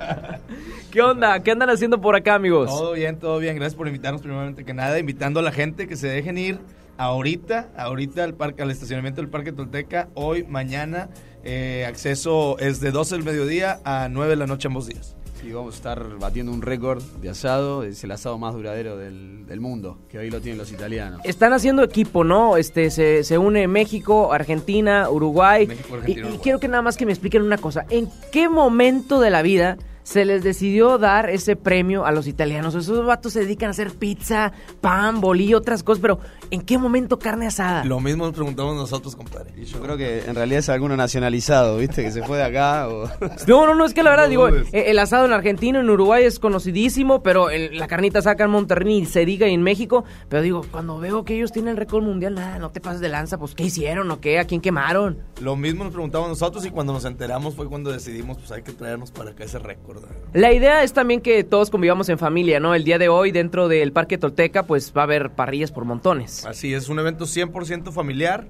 ¿Qué 0.90 1.02
onda? 1.02 1.38
¿Qué 1.42 1.50
andan 1.50 1.68
haciendo 1.68 2.00
por 2.00 2.16
acá, 2.16 2.36
amigos? 2.36 2.70
Todo 2.70 2.94
bien, 2.94 3.18
todo 3.18 3.38
bien. 3.38 3.54
Gracias 3.56 3.74
por 3.74 3.86
invitarnos, 3.86 4.22
primeramente 4.22 4.64
que 4.64 4.72
nada. 4.72 4.98
Invitando 4.98 5.40
a 5.40 5.42
la 5.42 5.52
gente 5.52 5.86
que 5.86 5.96
se 5.96 6.08
dejen 6.08 6.38
ir 6.38 6.58
ahorita, 6.96 7.68
ahorita 7.76 8.24
al 8.24 8.32
parque, 8.32 8.62
al 8.62 8.70
estacionamiento 8.70 9.20
del 9.20 9.28
Parque 9.28 9.52
Tolteca, 9.52 10.08
hoy, 10.14 10.44
mañana. 10.44 11.10
Eh, 11.44 11.84
acceso 11.86 12.58
es 12.58 12.80
de 12.80 12.92
12 12.92 13.16
del 13.16 13.24
mediodía 13.24 13.78
a 13.84 14.08
9 14.08 14.30
de 14.30 14.36
la 14.36 14.46
noche 14.46 14.68
ambos 14.68 14.86
días. 14.86 15.17
Sí, 15.40 15.52
vamos 15.52 15.74
a 15.74 15.76
estar 15.76 16.18
batiendo 16.18 16.50
un 16.50 16.62
récord 16.62 17.00
de 17.20 17.28
asado. 17.28 17.84
Es 17.84 18.02
el 18.02 18.10
asado 18.10 18.38
más 18.38 18.54
duradero 18.54 18.96
del, 18.96 19.46
del 19.46 19.60
mundo, 19.60 19.98
que 20.08 20.18
hoy 20.18 20.30
lo 20.30 20.40
tienen 20.40 20.58
los 20.58 20.72
italianos. 20.72 21.20
Están 21.22 21.52
haciendo 21.52 21.84
equipo, 21.84 22.24
¿no? 22.24 22.56
Este 22.56 22.90
se, 22.90 23.22
se 23.22 23.38
une 23.38 23.68
México, 23.68 24.32
Argentina, 24.32 25.08
Uruguay. 25.08 25.66
México, 25.68 25.90
y, 25.90 25.94
Argentina, 25.94 26.18
y 26.18 26.22
Uruguay. 26.22 26.40
quiero 26.42 26.58
que 26.58 26.66
nada 26.66 26.82
más 26.82 26.96
que 26.96 27.06
me 27.06 27.12
expliquen 27.12 27.42
una 27.42 27.58
cosa. 27.58 27.86
¿En 27.88 28.08
qué 28.32 28.48
momento 28.48 29.20
de 29.20 29.30
la 29.30 29.42
vida 29.42 29.78
se 30.08 30.24
les 30.24 30.42
decidió 30.42 30.96
dar 30.96 31.28
ese 31.28 31.54
premio 31.54 32.06
a 32.06 32.12
los 32.12 32.26
italianos? 32.26 32.74
Esos 32.74 33.04
vatos 33.04 33.34
se 33.34 33.40
dedican 33.40 33.68
a 33.68 33.70
hacer 33.72 33.90
pizza, 33.92 34.52
pan, 34.80 35.20
bolillo, 35.20 35.58
otras 35.58 35.82
cosas, 35.82 36.00
pero 36.00 36.18
¿en 36.50 36.62
qué 36.62 36.78
momento 36.78 37.18
carne 37.18 37.46
asada? 37.46 37.84
Lo 37.84 38.00
mismo 38.00 38.24
nos 38.24 38.32
preguntamos 38.34 38.74
nosotros, 38.74 39.14
compadre. 39.14 39.52
Y 39.58 39.64
yo 39.66 39.80
creo 39.82 39.98
que 39.98 40.24
en 40.24 40.34
realidad 40.34 40.60
es 40.60 40.68
alguno 40.70 40.96
nacionalizado, 40.96 41.76
¿viste? 41.76 42.02
Que 42.02 42.10
se 42.10 42.22
fue 42.22 42.38
de 42.38 42.44
acá 42.44 42.88
o... 42.88 43.04
No, 43.46 43.66
no, 43.66 43.74
no, 43.74 43.84
es 43.84 43.92
que 43.92 44.02
la 44.02 44.08
verdad, 44.08 44.24
No 44.24 44.30
digo, 44.30 44.48
eh, 44.48 44.84
el 44.86 44.98
asado 44.98 45.26
en 45.26 45.32
Argentina, 45.34 45.78
en 45.80 45.90
Uruguay 45.90 46.24
es 46.24 46.38
conocidísimo, 46.38 47.22
pero 47.22 47.50
el- 47.50 47.76
la 47.78 47.86
carnita 47.86 48.22
saca 48.22 48.44
en 48.44 48.50
Monterrey 48.50 49.00
y 49.00 49.04
se 49.04 49.26
diga 49.26 49.46
y 49.46 49.52
en 49.52 49.62
México. 49.62 50.04
Pero 50.30 50.40
digo, 50.42 50.64
cuando 50.70 50.98
veo 50.98 51.24
que 51.26 51.34
ellos 51.36 51.52
tienen 51.52 51.72
el 51.72 51.76
récord 51.76 52.02
mundial, 52.02 52.34
nada, 52.34 52.58
no 52.58 52.70
te 52.70 52.80
pases 52.80 53.00
de 53.00 53.10
lanza, 53.10 53.36
pues 53.36 53.54
¿qué 53.54 53.64
hicieron 53.64 54.10
o 54.10 54.20
qué? 54.20 54.38
¿A 54.38 54.46
quién 54.46 54.62
quemaron? 54.62 55.18
Lo 55.42 55.54
mismo 55.54 55.84
nos 55.84 55.92
preguntamos 55.92 56.28
nosotros 56.30 56.64
y 56.64 56.70
cuando 56.70 56.94
nos 56.94 57.04
enteramos 57.04 57.54
fue 57.54 57.66
cuando 57.68 57.92
decidimos, 57.92 58.38
pues 58.38 58.50
hay 58.52 58.62
que 58.62 58.72
traernos 58.72 59.10
para 59.10 59.32
acá 59.32 59.44
ese 59.44 59.58
récord. 59.58 59.97
La 60.34 60.52
idea 60.52 60.82
es 60.82 60.92
también 60.92 61.20
que 61.22 61.42
todos 61.42 61.70
convivamos 61.70 62.08
en 62.10 62.18
familia, 62.18 62.60
¿no? 62.60 62.74
El 62.74 62.84
día 62.84 62.98
de 62.98 63.08
hoy, 63.08 63.32
dentro 63.32 63.66
del 63.66 63.92
Parque 63.92 64.18
Tolteca, 64.18 64.64
pues 64.64 64.92
va 64.94 65.02
a 65.02 65.04
haber 65.04 65.30
parrillas 65.30 65.72
por 65.72 65.84
montones. 65.84 66.44
Así 66.44 66.74
es, 66.74 66.88
un 66.88 66.98
evento 66.98 67.24
100% 67.24 67.92
familiar, 67.92 68.46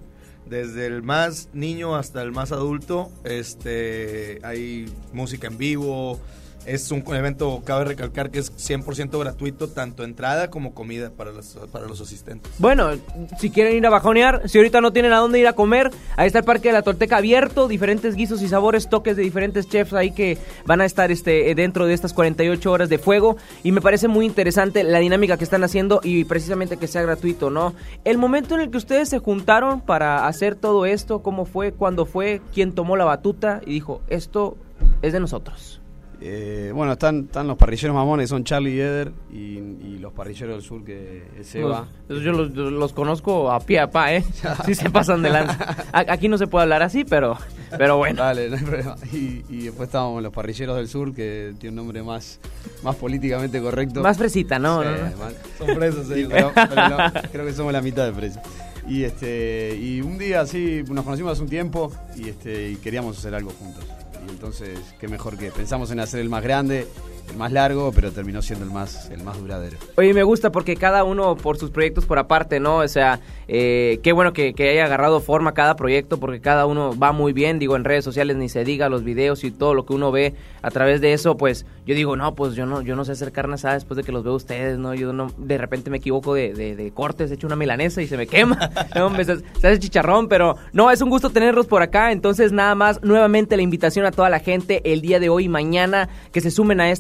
desde 0.47 0.87
el 0.87 1.03
más 1.03 1.49
niño 1.53 1.95
hasta 1.95 2.23
el 2.23 2.33
más 2.33 2.51
adulto. 2.51 3.11
Este, 3.25 4.41
hay 4.43 4.87
música 5.13 5.47
en 5.47 5.57
vivo. 5.57 6.21
Es 6.67 6.91
un 6.91 7.03
evento, 7.15 7.63
cabe 7.65 7.87
recalcar 7.87 8.31
que 8.31 8.41
es 8.41 8.53
100% 8.53 9.19
gratuito, 9.19 9.69
tanto 9.69 10.05
entrada 10.05 10.51
como 10.51 10.75
comida 10.75 11.11
para 11.11 11.33
los, 11.33 11.59
para 11.73 11.87
los 11.87 12.01
asistentes. 12.01 12.53
Bueno, 12.59 12.91
si 13.39 13.51
quieren 13.51 13.77
ir 13.77 13.87
a 13.87 13.91
bajonear, 13.91 14.49
si 14.49 14.59
ahorita 14.59 14.81
no 14.81 14.93
tienen 14.93 15.13
a 15.13 15.19
dónde 15.19 15.39
ir 15.39 15.47
a 15.47 15.55
comer, 15.55 15.91
ahí 16.17 16.27
está 16.27 16.41
el 16.41 16.45
Parque 16.45 16.69
de 16.69 16.75
la 16.75 16.83
Tolteca 16.83 17.19
abierto, 17.19 17.69
diferentes 17.69 18.17
guisos 18.17 18.43
y 18.43 18.49
sabores, 18.49 18.89
toques 18.89 19.17
de 19.17 19.23
diferentes 19.23 19.69
chefs 19.69 19.95
ahí 19.95 20.11
que 20.11 20.37
van 20.67 20.81
a 20.81 20.85
estar 20.85 21.11
este, 21.11 21.55
dentro 21.55 21.87
de 21.87 21.95
estas 21.95 22.13
48 22.13 22.71
horas 22.71 22.89
de 22.89 22.99
fuego. 22.99 23.37
Y 23.63 23.73
me 23.73 23.81
parece 23.81 24.09
muy 24.09 24.27
interesante 24.27 24.85
la 24.85 24.99
dinámica 24.99 25.39
que 25.39 25.45
están 25.45 25.65
haciendo 25.65 26.01
y 26.03 26.25
precisamente 26.25 26.77
que 26.77 26.87
sea 26.87 27.03
gratuito, 27.03 27.51
¿no? 27.51 27.75
El 28.05 28.19
momento 28.19 28.55
en 28.55 28.61
el 28.61 28.71
que 28.71 28.79
ustedes 28.79 29.09
se 29.09 29.19
juntaron 29.19 29.81
para 29.81 30.27
hacer 30.27 30.55
todo 30.55 30.87
esto, 30.87 31.23
¿cómo 31.23 31.47
fue? 31.47 31.73
¿Cuándo 31.73 32.07
fue? 32.07 32.41
¿Quién 32.53 32.73
tomó 32.73 32.97
la 32.97 33.05
batuta 33.05 33.61
y 33.65 33.73
dijo, 33.73 34.03
esto 34.09 34.57
es 35.03 35.13
de 35.13 35.21
nosotros? 35.21 35.78
Eh, 36.21 36.73
bueno, 36.75 36.93
están, 36.95 37.27
están 37.27 37.47
los 37.47 37.57
parrilleros 37.57 37.95
mamones, 37.95 38.29
son 38.29 38.43
Charlie 38.43 38.75
y 38.75 38.81
Eder, 38.81 39.13
y, 39.33 39.37
y 39.59 39.99
los 40.01 40.13
parrilleros 40.13 40.57
del 40.57 40.63
sur, 40.65 40.85
que 40.85 41.23
es. 41.39 41.55
Los- 41.55 42.23
yo 42.23 42.33
los, 42.33 42.51
los 42.55 42.93
conozco 42.93 43.53
a 43.53 43.61
pie 43.61 43.79
a 43.81 43.91
pa, 43.91 44.15
¿eh? 44.15 44.25
Sí 44.67 44.75
se 44.75 44.91
pasan 44.91 45.23
de 45.23 45.31
lanza. 45.31 45.77
A- 45.93 46.13
Aquí 46.13 46.29
no 46.29 46.37
se 46.37 46.49
puede 46.49 46.65
hablar 46.65 46.83
así, 46.83 47.05
pero, 47.05 47.37
pero 47.77 47.99
bueno. 47.99 48.23
Dale, 48.23 48.49
no 48.51 48.57
hay 48.57 48.63
problema. 48.65 48.97
Y, 49.13 49.45
y 49.49 49.63
después 49.67 49.89
estábamos 49.89 50.21
los 50.23 50.33
parrilleros 50.33 50.77
del 50.77 50.89
sur, 50.89 51.15
que 51.15 51.55
tiene 51.61 51.71
un 51.71 51.77
nombre 51.87 52.03
más, 52.03 52.41
más 52.83 52.97
políticamente 52.97 53.61
correcto. 53.61 54.01
Más 54.03 54.19
fresita, 54.19 54.59
¿no, 54.59 54.83
Sí, 54.83 54.89
no, 54.89 55.11
no. 55.11 55.17
más- 55.19 55.35
Son 55.57 55.69
fresas, 55.77 56.07
Sí, 56.09 56.27
pero- 56.29 56.51
pero 56.55 56.89
no, 56.89 56.97
creo 57.33 57.47
que 57.47 57.53
somos 57.53 57.73
la 57.73 57.81
mitad 57.81 58.05
de 58.07 58.13
fresas. 58.13 58.43
Y 58.89 59.05
este 59.05 59.77
y 59.81 60.01
un 60.01 60.17
día 60.19 60.41
así 60.41 60.83
nos 60.91 61.05
conocimos 61.05 61.33
hace 61.33 61.43
un 61.43 61.49
tiempo 61.51 61.93
y 62.17 62.29
este 62.31 62.71
y 62.71 62.77
queríamos 62.77 63.19
hacer 63.19 63.35
algo 63.35 63.51
juntos. 63.51 63.85
Y 64.27 64.31
entonces, 64.31 64.79
qué 64.99 65.09
mejor 65.09 65.37
que 65.37 65.51
pensamos 65.51 65.91
en 65.91 66.01
hacer 66.01 66.21
el 66.21 66.29
más 66.29 66.43
grande, 66.43 66.87
el 67.31 67.37
más 67.37 67.53
largo, 67.53 67.93
pero 67.93 68.13
terminó 68.13 68.41
siendo 68.41 68.65
el 68.65 68.71
más 68.71 69.11
el 69.11 69.23
más 69.23 69.39
duradero. 69.39 69.77
Oye, 69.97 70.15
me 70.15 70.23
gusta 70.23 70.51
porque 70.51 70.77
cada 70.77 71.05
uno 71.05 71.37
por 71.37 71.59
sus 71.59 71.71
proyectos 71.71 72.07
por 72.07 72.19
aparte, 72.19 72.61
¿no? 72.61 72.79
O 72.79 72.89
sea, 72.89 73.21
eh, 73.49 74.01
qué 74.03 74.13
bueno 74.13 74.33
que, 74.33 74.55
que 74.55 74.71
haya 74.71 74.85
agarrado 74.85 75.21
forma 75.21 75.55
cada 75.55 75.77
proyecto 75.77 76.19
porque 76.19 76.41
cada 76.41 76.67
uno 76.67 76.97
va 76.99 77.13
muy 77.13 77.33
bien. 77.33 77.59
Digo, 77.59 77.77
en 77.77 77.85
redes 77.85 78.05
sociales 78.05 78.37
ni 78.37 78.49
se 78.49 78.65
diga, 78.65 78.89
los 78.89 79.05
videos 79.05 79.45
y 79.45 79.51
todo 79.51 79.75
lo 79.75 79.85
que 79.85 79.95
uno 79.95 80.13
ve 80.13 80.35
a 80.63 80.71
través 80.71 81.01
de 81.01 81.13
eso, 81.13 81.37
pues 81.37 81.67
yo 81.87 81.95
digo, 81.95 82.17
no, 82.17 82.35
pues 82.35 82.55
yo 82.55 82.67
no 82.67 82.83
yo 82.83 82.97
no 82.97 83.05
sé 83.05 83.13
hacer 83.13 83.33
carne 83.33 83.49
después 83.49 83.97
de 83.97 84.05
que 84.05 84.13
los 84.13 84.25
veo 84.25 84.35
ustedes, 84.35 84.79
¿no? 84.79 84.95
Yo 84.95 85.13
no, 85.13 85.33
de 85.37 85.59
repente 85.59 85.91
me 85.91 85.99
equivoco 85.99 86.35
de, 86.35 86.53
de, 86.53 86.91
cortes, 86.93 87.31
he 87.31 87.35
hecho 87.35 87.47
una 87.47 87.57
milanesa 87.57 88.03
y 88.03 88.07
se 88.07 88.17
me 88.17 88.27
quema. 88.27 88.71
No, 88.95 89.15
se, 89.23 89.33
hace 89.33 89.79
chicharrón, 89.79 90.29
pero 90.29 90.57
no, 90.73 90.91
es 90.91 91.01
un 91.03 91.11
gusto 91.11 91.31
tenerlos 91.31 91.67
por 91.67 91.83
acá. 91.83 92.11
Entonces, 92.11 92.53
nada 92.53 92.75
más, 92.75 93.03
nuevamente 93.03 93.57
la 93.57 93.63
invitación 93.63 94.07
a 94.07 94.11
toda 94.11 94.29
la 94.29 94.41
gente 94.41 94.81
el 94.93 95.03
día 95.03 95.21
de 95.21 95.29
hoy 95.29 95.45
y 95.45 95.49
mañana 95.49 96.09
que 96.33 96.41
se 96.41 96.51
sumen 96.51 96.81
a 96.81 96.91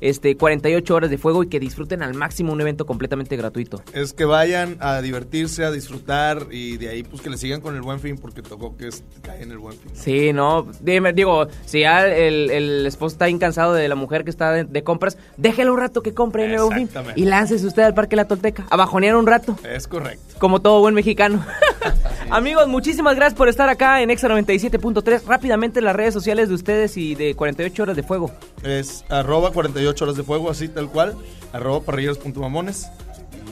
este, 0.00 0.36
48 0.36 0.94
horas 0.94 1.10
de 1.10 1.18
fuego 1.18 1.42
y 1.42 1.48
que 1.48 1.60
disfruten 1.60 2.02
al 2.02 2.14
máximo 2.14 2.52
un 2.52 2.60
evento 2.60 2.86
completamente 2.86 3.36
gratuito. 3.36 3.82
Es 3.92 4.12
que 4.12 4.24
vayan 4.24 4.76
a 4.80 5.00
divertirse, 5.00 5.64
a 5.64 5.70
disfrutar 5.70 6.46
y 6.50 6.76
de 6.76 6.88
ahí 6.88 7.02
pues 7.02 7.22
que 7.22 7.30
le 7.30 7.38
sigan 7.38 7.60
con 7.60 7.74
el 7.74 7.82
buen 7.82 8.00
fin 8.00 8.18
porque 8.18 8.42
tocó 8.42 8.76
que 8.76 8.88
cae 9.22 9.42
en 9.42 9.50
el 9.50 9.58
buen 9.58 9.78
fin. 9.78 9.90
Sí, 9.94 10.32
no, 10.32 10.66
dime, 10.80 11.12
digo, 11.12 11.46
si 11.64 11.80
ya 11.80 12.06
el, 12.06 12.50
el 12.50 12.86
esposo 12.86 13.14
está 13.14 13.28
incansado 13.28 13.74
de 13.74 13.88
la 13.88 13.94
mujer 13.94 14.24
que 14.24 14.30
está 14.30 14.52
de, 14.52 14.64
de 14.64 14.82
compras, 14.82 15.18
déjelo 15.36 15.72
un 15.72 15.80
rato 15.80 16.02
que 16.02 16.14
compre 16.14 16.44
en 16.44 16.52
el 16.52 16.60
Buen 16.60 16.88
Fin 16.88 16.90
y 17.14 17.24
láncese 17.24 17.66
usted 17.66 17.82
al 17.82 17.94
Parque 17.94 18.16
La 18.16 18.26
Tolteca 18.26 18.66
a 18.70 18.76
bajonear 18.76 19.16
un 19.16 19.26
rato. 19.26 19.56
Es 19.68 19.86
correcto. 19.86 20.34
Como 20.38 20.60
todo 20.60 20.80
buen 20.80 20.94
mexicano. 20.94 21.44
Amigos, 22.30 22.66
muchísimas 22.68 23.14
gracias 23.14 23.36
por 23.36 23.48
estar 23.48 23.68
acá 23.68 24.02
en 24.02 24.10
Exa 24.10 24.28
97.3. 24.28 25.24
Rápidamente 25.24 25.80
las 25.80 25.94
redes 25.94 26.12
sociales 26.12 26.48
de 26.48 26.54
ustedes 26.54 26.96
y 26.96 27.14
de 27.14 27.34
48 27.34 27.82
horas 27.82 27.96
de 27.96 28.02
fuego. 28.02 28.30
Es 28.62 29.04
arroba 29.08 29.52
48 29.56 30.04
horas 30.04 30.16
de 30.16 30.22
fuego, 30.22 30.50
así 30.50 30.68
tal 30.68 30.88
cual. 30.88 31.16
Arroba 31.52 31.80
parrilleros.mamones. 31.80 32.88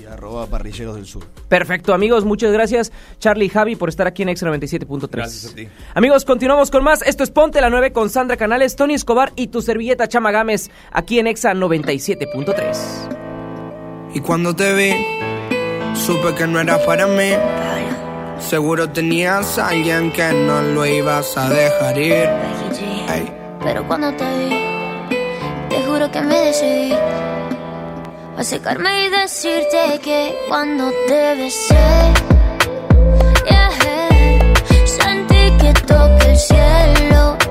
Y 0.00 0.06
arroba 0.06 0.46
parrilleros 0.46 0.96
del 0.96 1.06
sur. 1.06 1.24
Perfecto, 1.48 1.94
amigos, 1.94 2.24
muchas 2.24 2.52
gracias 2.52 2.92
Charlie 3.18 3.46
y 3.46 3.48
Javi 3.48 3.76
por 3.76 3.88
estar 3.88 4.06
aquí 4.06 4.22
en 4.22 4.28
Exa 4.28 4.46
97.3. 4.46 5.08
Gracias 5.10 5.52
a 5.52 5.54
ti. 5.54 5.68
Amigos, 5.94 6.24
continuamos 6.24 6.70
con 6.70 6.84
más. 6.84 7.02
Esto 7.02 7.24
es 7.24 7.30
Ponte 7.30 7.60
la 7.60 7.70
9 7.70 7.92
con 7.92 8.10
Sandra 8.10 8.36
Canales, 8.36 8.76
Tony 8.76 8.94
Escobar 8.94 9.32
y 9.36 9.48
tu 9.48 9.62
servilleta 9.62 10.08
Chama 10.08 10.30
Gámez 10.30 10.70
aquí 10.92 11.18
en 11.18 11.26
Exa 11.26 11.54
97.3. 11.54 13.16
Y 14.14 14.20
cuando 14.20 14.54
te 14.54 14.74
vi, 14.74 14.92
supe 15.96 16.34
que 16.36 16.46
no 16.46 16.60
era 16.60 16.84
para 16.84 17.06
mí. 17.06 17.30
Seguro 18.38 18.90
tenías 18.90 19.58
a 19.58 19.68
alguien 19.68 20.12
que 20.12 20.32
no 20.32 20.60
lo 20.60 20.84
ibas 20.84 21.36
a 21.38 21.48
dejar 21.48 21.98
ir. 21.98 22.28
Pero 23.62 23.86
cuando 23.86 24.12
te 24.12 24.24
vi, 24.24 24.73
te 25.74 25.82
juro 25.86 26.10
que 26.10 26.20
me 26.20 26.40
decidí 26.40 26.94
a 28.36 28.44
secarme 28.44 29.06
y 29.06 29.10
decirte 29.10 29.98
que 30.02 30.36
cuando 30.48 30.90
te 31.08 31.34
besé, 31.34 31.74
yeah, 33.48 33.70
sentí 34.84 35.50
que 35.60 35.72
toqué 35.86 36.30
el 36.30 36.38
cielo. 36.38 37.43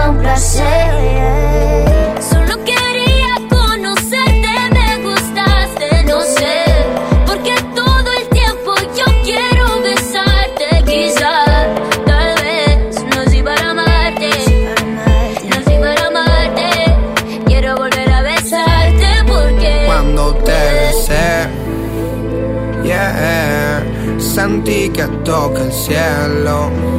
Fue 0.00 0.10
un 0.10 0.18
placer. 0.18 0.90
Solo 2.30 2.64
quería 2.64 3.34
conocerte, 3.48 4.54
me 4.72 4.96
gustaste, 5.02 6.04
no 6.04 6.20
sé. 6.22 6.64
Porque 7.26 7.54
todo 7.74 8.12
el 8.20 8.28
tiempo 8.28 8.74
yo 8.96 9.04
quiero 9.24 9.82
besarte, 9.82 10.84
quizás. 10.86 11.66
Tal 12.06 12.34
vez 12.42 13.04
nací 13.16 13.42
para 13.42 13.70
amarte. 13.70 14.30
Nací 15.48 15.74
para 15.78 16.06
amarte. 16.06 16.70
Quiero 17.46 17.76
volver 17.76 18.12
a 18.12 18.22
besarte 18.22 19.08
porque. 19.26 19.84
Cuando 19.86 20.34
te 20.36 20.60
besé, 20.80 21.48
yeah, 22.84 23.82
sentí 24.18 24.88
que 24.90 25.04
toca 25.24 25.62
el 25.62 25.72
cielo. 25.72 26.89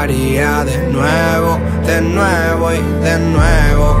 Haría 0.00 0.64
de 0.64 0.78
nuevo, 0.88 1.58
de 1.84 2.00
nuevo 2.00 2.72
y 2.72 2.80
de 3.04 3.18
nuevo. 3.18 4.00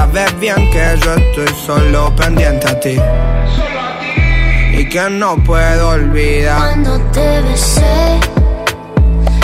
Sabes 0.00 0.40
bien 0.40 0.56
que 0.70 0.98
yo 1.04 1.14
estoy 1.14 1.54
solo 1.66 2.10
pendiente 2.16 2.66
a 2.68 2.80
ti. 2.80 2.96
Y 4.72 4.88
que 4.88 5.10
no 5.10 5.36
puedo 5.44 5.90
olvidar. 5.90 6.56
Cuando 6.56 6.98
te 7.12 7.42
besé, 7.42 8.18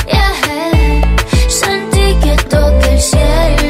yeah, 0.06 1.02
sentí 1.46 2.14
que 2.22 2.34
toqué 2.48 2.94
el 2.94 3.00
cielo. 3.00 3.65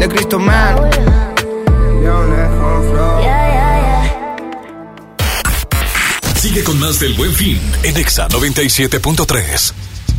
De 0.00 0.08
Cristo 0.08 0.38
Man. 0.38 0.90
Sigue 6.36 6.64
con 6.64 6.80
más 6.80 6.98
del 6.98 7.12
Buen 7.14 7.32
Fin 7.32 7.60
en 7.82 7.96
Exa 7.98 8.26
97.3. 8.28 9.74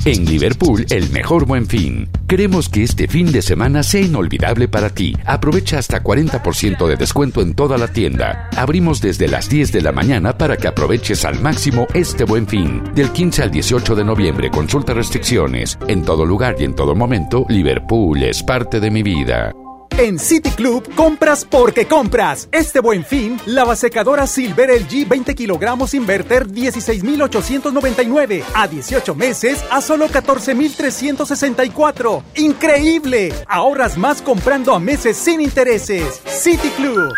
En 0.05 0.25
Liverpool, 0.25 0.85
el 0.89 1.09
mejor 1.11 1.45
buen 1.45 1.67
fin. 1.67 2.09
Queremos 2.27 2.69
que 2.69 2.83
este 2.83 3.07
fin 3.07 3.31
de 3.31 3.41
semana 3.41 3.83
sea 3.83 4.01
inolvidable 4.01 4.67
para 4.67 4.89
ti. 4.89 5.15
Aprovecha 5.25 5.77
hasta 5.77 6.03
40% 6.03 6.87
de 6.87 6.95
descuento 6.95 7.41
en 7.41 7.53
toda 7.53 7.77
la 7.77 7.87
tienda. 7.87 8.49
Abrimos 8.55 9.01
desde 9.01 9.27
las 9.27 9.49
10 9.49 9.71
de 9.71 9.81
la 9.81 9.91
mañana 9.91 10.37
para 10.37 10.57
que 10.57 10.67
aproveches 10.67 11.25
al 11.25 11.39
máximo 11.41 11.87
este 11.93 12.23
buen 12.23 12.47
fin. 12.47 12.83
Del 12.95 13.11
15 13.11 13.43
al 13.43 13.51
18 13.51 13.95
de 13.95 14.03
noviembre, 14.03 14.49
consulta 14.49 14.93
restricciones. 14.93 15.77
En 15.87 16.03
todo 16.03 16.25
lugar 16.25 16.55
y 16.59 16.63
en 16.63 16.75
todo 16.75 16.95
momento, 16.95 17.45
Liverpool 17.49 18.23
es 18.23 18.41
parte 18.41 18.79
de 18.79 18.89
mi 18.89 19.03
vida. 19.03 19.53
En 20.01 20.17
City 20.17 20.49
Club 20.49 20.95
compras 20.95 21.45
porque 21.45 21.85
compras. 21.85 22.49
Este 22.51 22.79
buen 22.79 23.05
fin, 23.05 23.39
la 23.45 23.75
secadora 23.75 24.25
Silver 24.25 24.71
LG 24.81 25.07
20 25.07 25.35
kilogramos 25.35 25.93
Inverter 25.93 26.47
16,899 26.47 28.43
a 28.55 28.67
18 28.67 29.13
meses 29.13 29.63
a 29.69 29.79
solo 29.79 30.07
14,364. 30.07 32.23
¡Increíble! 32.37 33.31
Ahorras 33.47 33.95
más 33.95 34.23
comprando 34.23 34.73
a 34.73 34.79
meses 34.79 35.17
sin 35.17 35.39
intereses. 35.39 36.19
City 36.25 36.69
Club. 36.77 37.13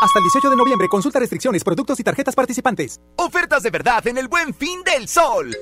Hasta 0.00 0.20
el 0.20 0.24
18 0.26 0.50
de 0.50 0.56
noviembre, 0.56 0.86
consulta 0.88 1.18
restricciones, 1.18 1.64
productos 1.64 1.98
y 1.98 2.04
tarjetas 2.04 2.36
participantes. 2.36 3.00
Ofertas 3.16 3.64
de 3.64 3.70
verdad 3.70 4.06
en 4.06 4.16
el 4.16 4.28
buen 4.28 4.54
fin 4.54 4.84
del 4.84 5.08
sol. 5.08 5.56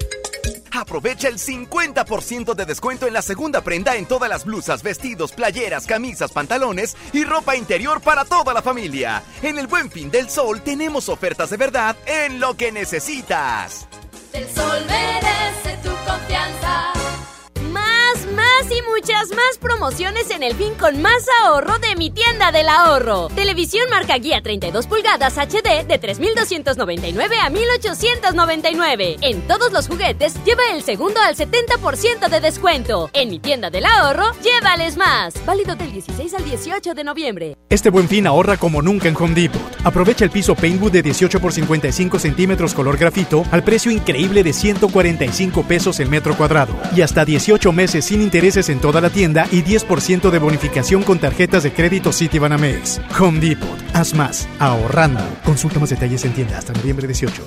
Aprovecha 0.77 1.29
el 1.29 1.39
50% 1.39 2.55
de 2.55 2.67
descuento 2.67 3.07
en 3.07 3.15
la 3.15 3.23
segunda 3.23 3.63
prenda 3.63 3.97
en 3.97 4.05
todas 4.05 4.29
las 4.29 4.45
blusas, 4.45 4.83
vestidos, 4.83 5.33
playeras, 5.33 5.87
camisas, 5.87 6.33
pantalones 6.33 6.97
y 7.15 7.25
ropa 7.25 7.57
interior 7.57 8.03
para 8.03 8.27
toda 8.27 8.53
la 8.53 8.61
familia. 8.61 9.23
En 9.43 9.59
el 9.59 9.69
buen 9.69 9.91
fin 9.91 10.11
del 10.11 10.29
sol 10.29 10.61
tenemos 10.61 11.09
ofertas 11.09 11.49
de 11.49 11.57
verdad 11.57 11.97
en 12.05 12.41
lo 12.41 12.59
que 12.59 12.73
necesitas. 12.73 13.89
Sol 14.55 14.87
Y 18.59 18.83
muchas 18.91 19.29
más 19.31 19.59
promociones 19.61 20.31
en 20.31 20.43
el 20.43 20.55
fin 20.55 20.73
con 20.75 21.01
más 21.01 21.25
ahorro 21.45 21.79
de 21.79 21.95
mi 21.95 22.11
tienda 22.11 22.51
del 22.51 22.69
ahorro. 22.69 23.29
Televisión 23.29 23.89
marca 23.91 24.17
guía 24.17 24.41
32 24.41 24.87
pulgadas 24.87 25.37
HD 25.37 25.87
de 25.87 25.99
3,299 25.99 27.37
a 27.39 27.51
1,899. 27.51 29.19
En 29.21 29.47
todos 29.47 29.73
los 29.73 29.87
juguetes 29.87 30.35
lleva 30.45 30.63
el 30.73 30.83
segundo 30.83 31.21
al 31.21 31.37
70% 31.37 32.29
de 32.29 32.41
descuento. 32.41 33.11
En 33.13 33.29
mi 33.29 33.39
tienda 33.39 33.71
del 33.71 33.85
ahorro, 33.85 34.33
llévales 34.43 34.97
más. 34.97 35.35
Válido 35.45 35.77
del 35.77 35.93
16 35.93 36.35
al 36.35 36.45
18 36.45 36.95
de 36.95 37.05
noviembre. 37.05 37.57
Este 37.69 37.91
buen 37.91 38.09
fin 38.09 38.27
ahorra 38.27 38.57
como 38.57 38.81
nunca 38.81 39.09
en 39.09 39.17
Home 39.17 39.35
Depot. 39.35 39.61
Aprovecha 39.85 40.25
el 40.25 40.31
piso 40.31 40.57
Paintwood 40.57 40.93
de 40.93 41.03
18 41.03 41.41
por 41.41 41.53
55 41.53 42.19
centímetros 42.19 42.75
color 42.75 42.97
grafito 42.97 43.45
al 43.53 43.63
precio 43.63 43.93
increíble 43.93 44.43
de 44.43 44.53
145 44.53 45.63
pesos 45.63 46.01
el 46.01 46.09
metro 46.09 46.37
cuadrado 46.37 46.75
y 46.97 47.03
hasta 47.03 47.25
18 47.25 47.71
meses 47.73 48.07
sin 48.07 48.23
intereses 48.47 48.69
en 48.69 48.79
toda 48.79 49.01
la 49.01 49.11
tienda 49.11 49.49
y 49.51 49.65
10% 49.65 50.31
de 50.31 50.39
bonificación 50.39 51.03
con 51.03 51.19
tarjetas 51.19 51.65
de 51.65 51.73
crédito 51.73 52.13
Citibanamex. 52.13 53.01
Home 53.19 53.41
Depot. 53.41 53.77
Haz 53.93 54.15
más. 54.15 54.49
Ahorrando. 54.61 55.21
Consulta 55.45 55.81
más 55.81 55.91
detalles 55.91 56.25
en 56.25 56.33
tienda 56.33 56.57
hasta 56.57 56.73
noviembre 56.73 57.09
18. 57.09 57.43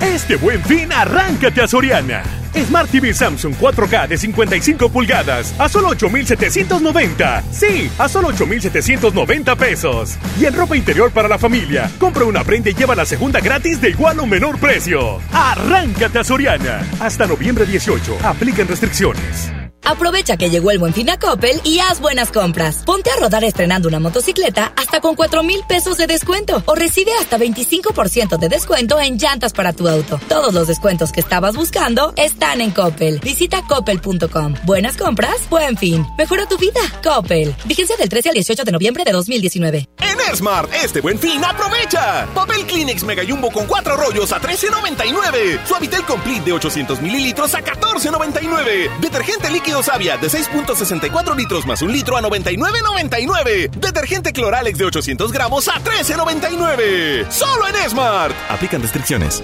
Este 0.00 0.36
buen 0.36 0.62
fin, 0.62 0.92
arráncate 0.92 1.60
a 1.60 1.66
Soriana. 1.66 2.22
Smart 2.54 2.88
TV 2.88 3.12
Samsung 3.12 3.54
4K 3.56 4.06
de 4.06 4.16
55 4.16 4.88
pulgadas 4.90 5.52
a 5.58 5.68
solo 5.68 5.88
8,790. 5.88 7.42
Sí, 7.50 7.90
a 7.98 8.08
solo 8.08 8.28
8,790 8.28 9.56
pesos. 9.56 10.16
Y 10.40 10.44
en 10.44 10.54
ropa 10.54 10.76
interior 10.76 11.10
para 11.10 11.26
la 11.26 11.38
familia, 11.38 11.90
compra 11.98 12.24
una 12.24 12.44
prenda 12.44 12.70
y 12.70 12.74
lleva 12.74 12.94
la 12.94 13.06
segunda 13.06 13.40
gratis 13.40 13.80
de 13.80 13.90
igual 13.90 14.20
o 14.20 14.26
menor 14.26 14.60
precio. 14.60 15.18
Arráncate 15.32 16.20
a 16.20 16.22
Soriana. 16.22 16.86
Hasta 17.00 17.26
noviembre 17.26 17.66
18. 17.66 18.18
Aplican 18.22 18.68
restricciones. 18.68 19.50
Aprovecha 19.88 20.36
que 20.36 20.50
llegó 20.50 20.70
el 20.70 20.78
buen 20.78 20.92
fin 20.92 21.08
a 21.08 21.18
Coppel 21.18 21.62
y 21.64 21.78
haz 21.78 21.98
buenas 21.98 22.30
compras. 22.30 22.82
Ponte 22.84 23.10
a 23.10 23.16
rodar 23.16 23.42
estrenando 23.42 23.88
una 23.88 23.98
motocicleta 23.98 24.70
hasta 24.76 25.00
con 25.00 25.14
4 25.14 25.42
mil 25.42 25.62
pesos 25.66 25.96
de 25.96 26.06
descuento 26.06 26.62
o 26.66 26.74
recibe 26.74 27.10
hasta 27.18 27.38
25% 27.38 28.36
de 28.36 28.48
descuento 28.50 29.00
en 29.00 29.16
llantas 29.16 29.54
para 29.54 29.72
tu 29.72 29.88
auto. 29.88 30.20
Todos 30.28 30.52
los 30.52 30.68
descuentos 30.68 31.10
que 31.10 31.20
estabas 31.20 31.56
buscando 31.56 32.12
están 32.16 32.60
en 32.60 32.70
Coppel. 32.70 33.18
Visita 33.20 33.62
coppel.com. 33.66 34.56
Buenas 34.66 34.98
compras, 34.98 35.48
buen 35.48 35.78
fin. 35.78 36.04
Mejora 36.18 36.44
tu 36.44 36.58
vida. 36.58 36.80
Coppel. 37.02 37.54
Vigencia 37.64 37.96
del 37.96 38.10
13 38.10 38.28
al 38.28 38.34
18 38.34 38.64
de 38.64 38.72
noviembre 38.72 39.04
de 39.04 39.12
2019. 39.12 39.88
En 40.00 40.36
Smart, 40.36 40.70
este 40.84 41.00
buen 41.00 41.18
fin, 41.18 41.42
aprovecha. 41.42 42.28
Papel 42.34 42.66
Kleenex 42.66 43.04
Mega 43.04 43.22
Jumbo 43.26 43.50
con 43.50 43.66
4 43.66 43.96
rollos 43.96 44.32
a 44.32 44.40
13.99. 44.40 45.64
Suavitel 45.64 46.04
Complete 46.04 46.44
de 46.44 46.52
800 46.52 47.00
mililitros 47.00 47.54
a 47.54 47.62
14.99. 47.62 48.98
Detergente 49.00 49.48
líquido 49.48 49.77
Savia 49.82 50.16
de 50.16 50.28
6.64 50.28 51.36
litros 51.36 51.66
más 51.66 51.82
un 51.82 51.92
litro 51.92 52.16
a 52.16 52.22
99.99. 52.22 53.70
Detergente 53.70 54.32
Cloralex 54.32 54.78
de 54.78 54.84
800 54.84 55.32
gramos 55.32 55.68
a 55.68 55.74
13.99. 55.74 57.30
Solo 57.30 57.68
en 57.68 57.90
Smart. 57.90 58.34
Aplican 58.48 58.82
restricciones. 58.82 59.42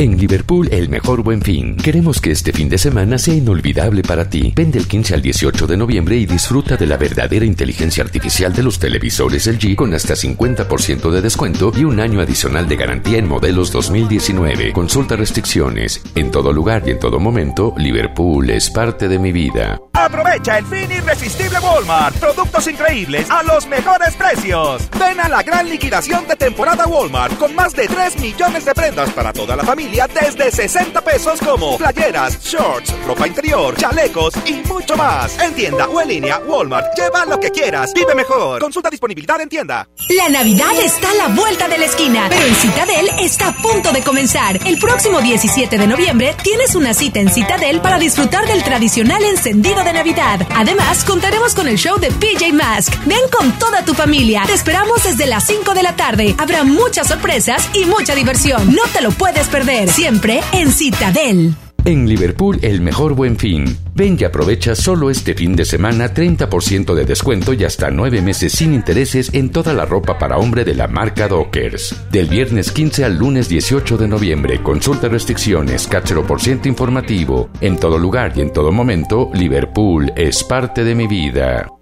En 0.00 0.16
Liverpool, 0.16 0.66
el 0.72 0.88
mejor 0.88 1.22
buen 1.22 1.42
fin. 1.42 1.76
Queremos 1.76 2.22
que 2.22 2.30
este 2.30 2.54
fin 2.54 2.70
de 2.70 2.78
semana 2.78 3.18
sea 3.18 3.34
inolvidable 3.34 4.00
para 4.00 4.30
ti. 4.30 4.50
Ven 4.56 4.70
del 4.70 4.88
15 4.88 5.12
al 5.12 5.20
18 5.20 5.66
de 5.66 5.76
noviembre 5.76 6.16
y 6.16 6.24
disfruta 6.24 6.78
de 6.78 6.86
la 6.86 6.96
verdadera 6.96 7.44
inteligencia 7.44 8.02
artificial 8.02 8.54
de 8.54 8.62
los 8.62 8.78
televisores 8.78 9.46
LG 9.46 9.76
con 9.76 9.92
hasta 9.92 10.14
50% 10.14 11.10
de 11.10 11.20
descuento 11.20 11.70
y 11.76 11.84
un 11.84 12.00
año 12.00 12.22
adicional 12.22 12.66
de 12.66 12.76
garantía 12.76 13.18
en 13.18 13.28
modelos 13.28 13.72
2019. 13.72 14.72
Consulta 14.72 15.16
restricciones. 15.16 16.00
En 16.14 16.30
todo 16.30 16.50
lugar 16.50 16.82
y 16.86 16.92
en 16.92 16.98
todo 16.98 17.20
momento, 17.20 17.74
Liverpool 17.76 18.48
es 18.48 18.70
parte 18.70 19.06
de 19.06 19.18
mi 19.18 19.32
vida. 19.32 19.82
Aprovecha 19.92 20.56
el 20.56 20.64
fin 20.64 20.90
irresistible 20.90 21.58
Walmart. 21.58 22.16
Productos 22.16 22.66
increíbles 22.68 23.30
a 23.30 23.42
los 23.42 23.66
mejores 23.66 24.14
precios. 24.14 24.88
Ven 24.98 25.20
a 25.20 25.28
la 25.28 25.42
gran 25.42 25.68
liquidación 25.68 26.26
de 26.26 26.36
temporada 26.36 26.86
Walmart 26.86 27.36
con 27.36 27.54
más 27.54 27.76
de 27.76 27.86
3 27.86 28.18
millones 28.18 28.64
de 28.64 28.72
prendas 28.72 29.10
para 29.10 29.34
toda 29.34 29.56
la 29.56 29.62
familia 29.62 29.89
desde 29.90 30.50
60 30.50 31.00
pesos 31.00 31.40
como 31.40 31.76
playeras, 31.76 32.40
shorts, 32.44 32.94
ropa 33.06 33.26
interior, 33.26 33.76
chalecos 33.76 34.32
y 34.46 34.54
mucho 34.68 34.96
más. 34.96 35.36
En 35.40 35.52
tienda 35.54 35.88
o 35.88 36.00
en 36.00 36.08
línea, 36.08 36.38
Walmart. 36.46 36.96
Lleva 36.96 37.26
lo 37.26 37.40
que 37.40 37.50
quieras. 37.50 37.92
Vive 37.92 38.14
mejor. 38.14 38.60
Consulta 38.60 38.88
disponibilidad 38.88 39.40
en 39.40 39.48
tienda. 39.48 39.88
La 40.08 40.28
Navidad 40.28 40.72
está 40.80 41.10
a 41.10 41.14
la 41.14 41.28
vuelta 41.28 41.68
de 41.68 41.78
la 41.78 41.86
esquina, 41.86 42.26
pero 42.28 42.46
en 42.46 42.54
Citadel 42.54 43.10
está 43.18 43.48
a 43.48 43.52
punto 43.52 43.92
de 43.92 44.02
comenzar. 44.02 44.60
El 44.64 44.78
próximo 44.78 45.20
17 45.20 45.76
de 45.76 45.86
noviembre 45.86 46.36
tienes 46.42 46.74
una 46.76 46.94
cita 46.94 47.18
en 47.18 47.28
Citadel 47.28 47.80
para 47.80 47.98
disfrutar 47.98 48.46
del 48.46 48.62
tradicional 48.62 49.24
encendido 49.24 49.82
de 49.82 49.92
Navidad. 49.92 50.46
Además, 50.54 51.04
contaremos 51.04 51.54
con 51.54 51.66
el 51.66 51.76
show 51.76 51.98
de 51.98 52.10
PJ 52.12 52.52
Mask. 52.52 52.94
Ven 53.06 53.28
con 53.36 53.58
toda 53.58 53.84
tu 53.84 53.94
familia. 53.94 54.44
Te 54.46 54.54
esperamos 54.54 55.02
desde 55.02 55.26
las 55.26 55.46
5 55.46 55.74
de 55.74 55.82
la 55.82 55.96
tarde. 55.96 56.34
Habrá 56.38 56.62
muchas 56.62 57.08
sorpresas 57.08 57.68
y 57.74 57.84
mucha 57.86 58.14
diversión. 58.14 58.72
No 58.72 58.82
te 58.92 59.00
lo 59.00 59.10
puedes 59.10 59.48
perder. 59.48 59.79
Siempre 59.88 60.40
en 60.52 60.70
Citadel. 60.70 61.54
En 61.84 62.06
Liverpool, 62.06 62.58
el 62.60 62.82
mejor 62.82 63.14
buen 63.14 63.38
fin. 63.38 63.64
Ven 63.94 64.18
y 64.20 64.24
aprovecha 64.24 64.74
solo 64.74 65.08
este 65.08 65.34
fin 65.34 65.56
de 65.56 65.64
semana 65.64 66.12
30% 66.12 66.94
de 66.94 67.04
descuento 67.06 67.54
y 67.54 67.64
hasta 67.64 67.90
9 67.90 68.20
meses 68.20 68.52
sin 68.52 68.74
intereses 68.74 69.32
en 69.32 69.50
toda 69.50 69.72
la 69.72 69.86
ropa 69.86 70.18
para 70.18 70.36
hombre 70.36 70.64
de 70.64 70.74
la 70.74 70.88
marca 70.88 71.26
Dockers. 71.26 71.96
Del 72.10 72.28
viernes 72.28 72.70
15 72.70 73.04
al 73.04 73.16
lunes 73.16 73.48
18 73.48 73.96
de 73.96 74.08
noviembre, 74.08 74.62
consulta 74.62 75.08
restricciones, 75.08 75.86
cáchero 75.86 76.26
por 76.26 76.42
ciento 76.42 76.68
informativo. 76.68 77.48
En 77.62 77.78
todo 77.78 77.98
lugar 77.98 78.32
y 78.36 78.42
en 78.42 78.52
todo 78.52 78.72
momento, 78.72 79.30
Liverpool 79.32 80.12
es 80.16 80.44
parte 80.44 80.84
de 80.84 80.94
mi 80.94 81.06
vida. 81.06 81.66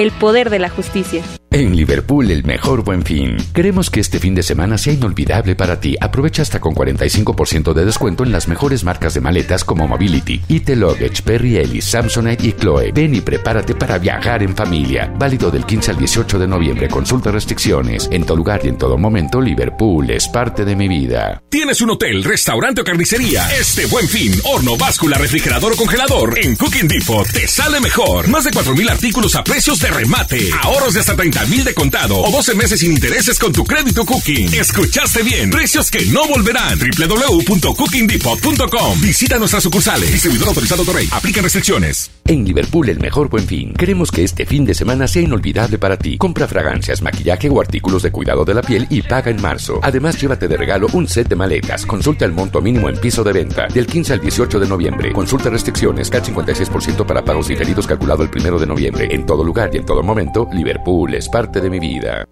el 0.00 0.12
poder 0.12 0.48
de 0.48 0.58
la 0.58 0.70
justicia. 0.70 1.22
En 1.52 1.74
Liverpool, 1.74 2.30
el 2.30 2.44
mejor 2.44 2.84
buen 2.84 3.02
fin. 3.02 3.36
Queremos 3.52 3.90
que 3.90 3.98
este 3.98 4.20
fin 4.20 4.36
de 4.36 4.42
semana 4.44 4.78
sea 4.78 4.92
inolvidable 4.92 5.56
para 5.56 5.80
ti. 5.80 5.96
Aprovecha 6.00 6.42
hasta 6.42 6.60
con 6.60 6.76
45% 6.76 7.72
de 7.72 7.84
descuento 7.84 8.22
en 8.22 8.30
las 8.30 8.46
mejores 8.46 8.84
marcas 8.84 9.14
de 9.14 9.20
maletas 9.20 9.64
como 9.64 9.88
Mobility, 9.88 10.40
IT 10.46 10.68
Luggage, 10.76 11.22
Perry 11.24 11.56
Ellis, 11.56 11.86
Samsonite 11.86 12.46
y 12.46 12.52
Chloe. 12.52 12.92
Ven 12.92 13.16
y 13.16 13.20
prepárate 13.20 13.74
para 13.74 13.98
viajar 13.98 14.44
en 14.44 14.54
familia. 14.54 15.12
Válido 15.18 15.50
del 15.50 15.66
15 15.66 15.90
al 15.90 15.96
18 15.96 16.38
de 16.38 16.46
noviembre. 16.46 16.88
Consulta 16.88 17.32
restricciones. 17.32 18.08
En 18.12 18.22
todo 18.22 18.36
lugar 18.36 18.60
y 18.62 18.68
en 18.68 18.78
todo 18.78 18.96
momento, 18.96 19.40
Liverpool 19.40 20.08
es 20.08 20.28
parte 20.28 20.64
de 20.64 20.76
mi 20.76 20.86
vida. 20.86 21.42
¿Tienes 21.48 21.80
un 21.80 21.90
hotel, 21.90 22.22
restaurante 22.22 22.82
o 22.82 22.84
carnicería? 22.84 23.50
Este 23.58 23.86
buen 23.86 24.06
fin, 24.06 24.32
horno, 24.44 24.76
báscula, 24.76 25.18
refrigerador 25.18 25.72
o 25.72 25.76
congelador 25.76 26.38
en 26.38 26.54
Cooking 26.54 26.86
Depot 26.86 27.26
te 27.26 27.48
sale 27.48 27.80
mejor. 27.80 28.28
Más 28.28 28.44
de 28.44 28.52
4.000 28.52 28.88
artículos 28.88 29.34
a 29.34 29.42
precios 29.42 29.80
de 29.80 29.90
remate. 29.90 30.48
Ahorros 30.62 30.94
de 30.94 31.00
hasta 31.00 31.16
30 31.16 31.39
mil 31.46 31.64
de 31.64 31.74
contado 31.74 32.18
o 32.18 32.30
12 32.30 32.54
meses 32.54 32.80
sin 32.80 32.92
intereses 32.92 33.38
con 33.38 33.52
tu 33.52 33.64
crédito 33.64 34.04
Cooking. 34.04 34.54
Escuchaste 34.54 35.22
bien, 35.22 35.50
precios 35.50 35.90
que 35.90 36.04
no 36.06 36.26
volverán. 36.26 36.78
www.cookingdepot.com. 36.78 39.00
Visita 39.00 39.38
nuestras 39.38 39.62
sucursales. 39.62 40.12
Distribuidor 40.12 40.48
autorizado 40.48 40.84
Torrey. 40.84 41.08
Aplica 41.12 41.42
restricciones. 41.42 42.10
En 42.26 42.44
Liverpool, 42.44 42.88
el 42.88 43.00
mejor 43.00 43.28
buen 43.28 43.46
fin. 43.46 43.74
Queremos 43.74 44.10
que 44.10 44.22
este 44.22 44.46
fin 44.46 44.64
de 44.64 44.74
semana 44.74 45.08
sea 45.08 45.22
inolvidable 45.22 45.78
para 45.78 45.96
ti. 45.96 46.18
Compra 46.18 46.46
fragancias, 46.46 47.02
maquillaje 47.02 47.48
o 47.48 47.60
artículos 47.60 48.02
de 48.02 48.12
cuidado 48.12 48.44
de 48.44 48.54
la 48.54 48.62
piel 48.62 48.86
y 48.90 49.02
paga 49.02 49.30
en 49.30 49.40
marzo. 49.40 49.80
Además, 49.82 50.20
llévate 50.20 50.46
de 50.46 50.56
regalo 50.56 50.86
un 50.92 51.08
set 51.08 51.28
de 51.28 51.36
maletas. 51.36 51.86
Consulta 51.86 52.24
el 52.24 52.32
monto 52.32 52.60
mínimo 52.60 52.88
en 52.88 52.98
piso 52.98 53.24
de 53.24 53.32
venta. 53.32 53.66
Del 53.66 53.86
15 53.86 54.12
al 54.12 54.20
18 54.20 54.60
de 54.60 54.68
noviembre. 54.68 55.12
Consulta 55.12 55.50
restricciones. 55.50 56.10
CAT 56.10 56.28
56% 56.28 57.06
para 57.06 57.24
pagos 57.24 57.48
diferidos 57.48 57.86
calculado 57.86 58.22
el 58.22 58.30
primero 58.30 58.58
de 58.58 58.66
noviembre. 58.66 59.08
En 59.10 59.26
todo 59.26 59.42
lugar 59.42 59.70
y 59.72 59.78
en 59.78 59.86
todo 59.86 60.02
momento, 60.02 60.48
Liverpool 60.52 61.14
es 61.14 61.28
parte 61.30 61.60
de 61.60 61.70
mi 61.70 61.78
vida. 61.78 62.24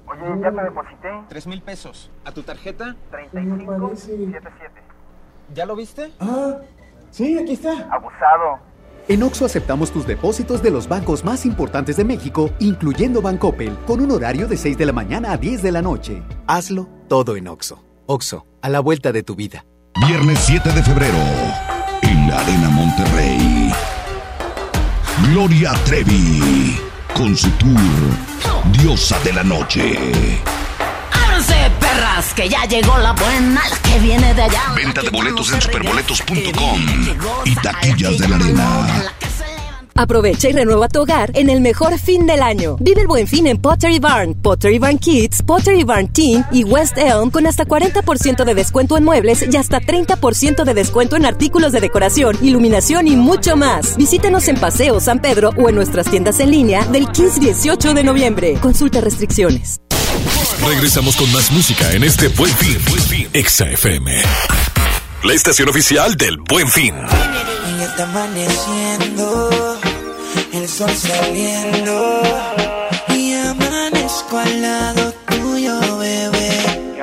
Oye, 0.07 0.41
ya 0.41 0.53
te 0.53 0.63
deposité. 0.63 1.09
Tres 1.29 1.49
mil 1.49 1.63
pesos. 1.63 2.13
¿A 2.25 2.31
tu 2.31 2.45
tarjeta? 2.45 2.95
3577. 3.11 4.71
¿Ya 5.53 5.67
lo 5.67 5.75
viste? 5.75 6.13
Ah, 6.21 6.59
sí, 7.11 7.37
aquí 7.37 7.55
está. 7.55 7.89
Abusado. 7.91 8.61
En 9.07 9.23
Oxo 9.23 9.45
aceptamos 9.45 9.91
tus 9.91 10.07
depósitos 10.07 10.63
de 10.63 10.71
los 10.71 10.89
bancos 10.89 11.25
más 11.25 11.45
importantes 11.45 11.97
de 11.99 12.05
México, 12.05 12.51
incluyendo 12.59 13.21
Bancoppel, 13.21 13.77
con 13.87 14.01
un 14.01 14.11
horario 14.11 14.49
de 14.49 14.57
6 14.57 14.79
de 14.79 14.87
la 14.87 14.93
mañana 14.93 15.33
a 15.33 15.37
10 15.37 15.63
de 15.63 15.73
la 15.73 15.83
noche. 15.83 16.23
Hazlo 16.47 16.89
todo 17.07 17.37
en 17.37 17.49
Oxo. 17.49 17.85
Oxo, 18.07 18.47
a 18.63 18.71
la 18.71 18.81
vuelta 18.81 19.13
de 19.13 19.23
tu 19.23 19.35
vida. 19.35 19.67
Viernes 20.07 20.39
7 20.41 20.73
de 20.73 20.83
febrero, 20.83 21.19
en 22.01 22.31
la 22.31 22.41
Arena 22.41 22.71
Monterrey. 22.71 23.73
Gloria 25.31 25.75
Trevi, 25.85 26.79
con 27.15 27.37
su 27.37 27.51
tour 27.51 28.73
Diosa 28.73 29.19
de 29.23 29.33
la 29.35 29.45
Noche. 29.45 29.99
Que 32.37 32.49
ya 32.49 32.65
llegó 32.65 32.99
la 32.99 33.13
buena, 33.13 33.63
la 33.69 33.79
que 33.79 33.99
viene 34.01 34.35
de 34.35 34.43
allá. 34.43 34.73
Venta 34.75 35.03
de 35.03 35.11
boletos 35.11 35.53
en 35.53 35.61
superboletos.com 35.61 36.81
y 37.45 37.55
taquillas 37.55 38.19
de 38.19 38.29
la 38.29 38.37
arena. 38.37 39.05
Aprovecha 39.95 40.49
y 40.49 40.53
renueva 40.53 40.89
tu 40.89 41.03
hogar 41.03 41.31
en 41.35 41.49
el 41.49 41.61
mejor 41.61 41.97
fin 41.97 42.27
del 42.27 42.43
año. 42.43 42.77
Vive 42.81 43.03
el 43.03 43.07
buen 43.07 43.29
fin 43.29 43.47
en 43.47 43.59
Pottery 43.59 44.01
Barn, 44.01 44.35
Pottery 44.35 44.81
Barn 44.81 44.99
Kids, 44.99 45.43
Pottery 45.43 45.85
Barn 45.85 46.09
Teen 46.09 46.45
y 46.51 46.65
West 46.65 46.99
Elm 46.99 47.31
con 47.31 47.47
hasta 47.47 47.65
40% 47.65 48.45
de 48.45 48.55
descuento 48.55 48.97
en 48.97 49.05
muebles 49.05 49.45
y 49.49 49.57
hasta 49.57 49.81
30% 49.81 50.65
de 50.65 50.75
descuento 50.75 51.15
en 51.15 51.27
artículos 51.27 51.71
de 51.71 51.81
decoración, 51.81 52.37
iluminación 52.43 53.07
y 53.07 53.15
mucho 53.15 53.57
más. 53.57 53.97
Visítanos 53.97 54.49
en 54.49 54.57
Paseo 54.57 54.99
San 54.99 55.21
Pedro 55.21 55.51
o 55.57 55.69
en 55.69 55.77
nuestras 55.77 56.11
tiendas 56.11 56.41
en 56.41 56.51
línea 56.51 56.85
del 56.87 57.07
15-18 57.07 57.93
de 57.93 58.03
noviembre. 58.03 58.55
Consulta 58.61 59.01
restricciones. 59.01 59.84
Regresamos 60.63 61.17
con 61.17 61.31
más 61.33 61.51
música 61.51 61.93
en 61.93 62.05
este 62.05 62.29
Buen 62.29 62.55
Fin. 62.57 63.29
Exa 63.33 63.69
FM. 63.71 64.13
La 65.25 65.33
estación 65.33 65.69
oficial 65.69 66.17
del 66.17 66.39
Buen 66.39 66.69
Fin. 66.69 66.95
Y 66.95 67.79
ya 67.79 67.85
está 67.87 68.05
amaneciendo, 68.05 69.81
el 70.53 70.69
sol 70.69 70.91
saliendo. 70.91 72.23
Y 73.09 73.35
amanezco 73.35 74.39
al 74.39 74.63
lado 74.63 75.15
tuyo, 75.29 75.99
bebé. 75.99 76.95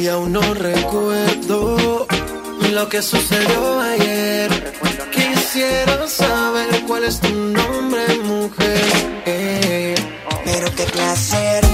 Y 0.00 0.06
aún 0.08 0.32
no 0.32 0.54
recuerdo 0.54 2.06
lo 2.72 2.88
que 2.88 3.02
sucedió 3.02 3.80
ayer. 3.80 4.74
Quisiera 5.12 6.06
saber 6.06 6.82
cuál 6.86 7.04
es 7.04 7.20
tu 7.20 7.34
nombre, 7.34 8.06
mujer. 8.24 9.22
Eh. 9.26 9.94
Pero 10.44 10.74
qué 10.74 10.84
placer, 10.84 11.64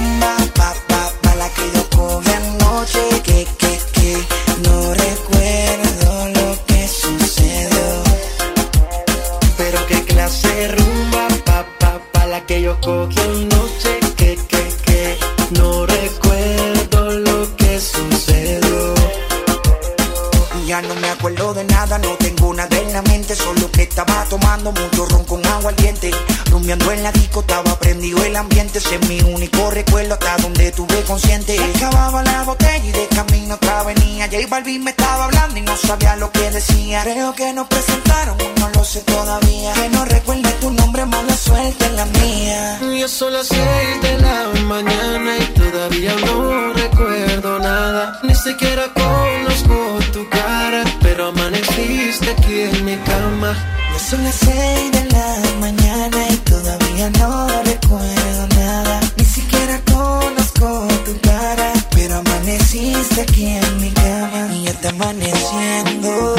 Ya 20.66 20.82
no 20.82 20.94
me 20.94 21.08
acuerdo 21.08 21.52
de 21.54 21.64
nada, 21.64 21.98
no 21.98 22.10
tengo 22.16 22.54
nada 22.54 22.78
en 22.78 22.92
la 22.92 23.02
mente, 23.02 23.34
solo 23.34 23.70
que 23.72 23.82
estaba 23.82 24.24
tomando 24.30 24.70
mucho 24.70 25.06
ron 25.06 25.24
con 25.24 25.45
agua 25.56 25.70
al 25.70 25.76
diente. 25.76 26.10
Rumbeando 26.50 26.90
en 26.92 27.02
la 27.02 27.12
disco, 27.12 27.40
estaba 27.40 27.78
prendido 27.78 28.22
el 28.24 28.36
ambiente, 28.36 28.78
ese 28.78 28.94
es 28.96 29.08
mi 29.08 29.20
único 29.20 29.70
recuerdo 29.70 30.14
hasta 30.14 30.36
donde 30.38 30.72
tuve 30.72 31.02
consciente. 31.02 31.58
Acababa 31.76 32.22
la 32.22 32.44
botella 32.44 32.84
y 32.84 32.92
de 32.92 33.06
camino 33.08 33.54
otra 33.54 33.82
venía. 33.82 34.26
J 34.26 34.46
Balvin 34.48 34.84
me 34.84 34.90
estaba 34.90 35.24
hablando 35.24 35.58
y 35.58 35.62
no 35.62 35.76
sabía 35.76 36.16
lo 36.16 36.30
que 36.30 36.50
decía. 36.50 37.02
Creo 37.02 37.34
que 37.34 37.52
nos 37.52 37.66
presentaron, 37.68 38.36
no 38.60 38.68
lo 38.70 38.84
sé 38.84 39.00
todavía. 39.02 39.72
Que 39.74 39.88
no 39.90 40.04
recuerde 40.04 40.50
tu 40.60 40.70
nombre, 40.70 41.04
mala 41.06 41.36
suerte 41.36 41.84
en 41.86 41.96
la 41.96 42.04
mía. 42.06 42.80
Ya 42.98 43.08
son 43.08 43.32
las 43.32 43.48
seis 43.48 44.02
de 44.02 44.18
la 44.18 44.60
mañana 44.64 45.36
y 45.38 45.46
todavía 45.60 46.14
no 46.26 46.72
recuerdo 46.72 47.58
nada. 47.58 48.20
Ni 48.22 48.34
siquiera 48.34 48.84
conozco 48.94 49.98
tu 50.12 50.28
cara, 50.28 50.84
pero 51.00 51.28
amaneciste 51.28 52.30
aquí 52.30 52.60
en 52.60 52.84
mi 52.84 52.96
cama. 52.98 53.54
Son 53.98 54.22
las 54.22 54.36
seis 54.36 54.92
de 54.92 55.04
la 55.10 55.36
mañana 55.58 56.28
y 56.30 56.36
todavía 56.36 57.10
no 57.18 57.48
recuerdo 57.64 58.46
nada. 58.56 59.00
Ni 59.16 59.24
siquiera 59.24 59.80
conozco 59.92 60.86
tu 61.04 61.18
cara, 61.20 61.72
pero 61.90 62.16
amaneciste 62.16 63.22
aquí 63.22 63.46
en 63.46 63.80
mi 63.80 63.90
cama. 63.90 64.48
Y 64.54 64.62
ya 64.64 64.70
está 64.70 64.90
amaneciendo, 64.90 66.36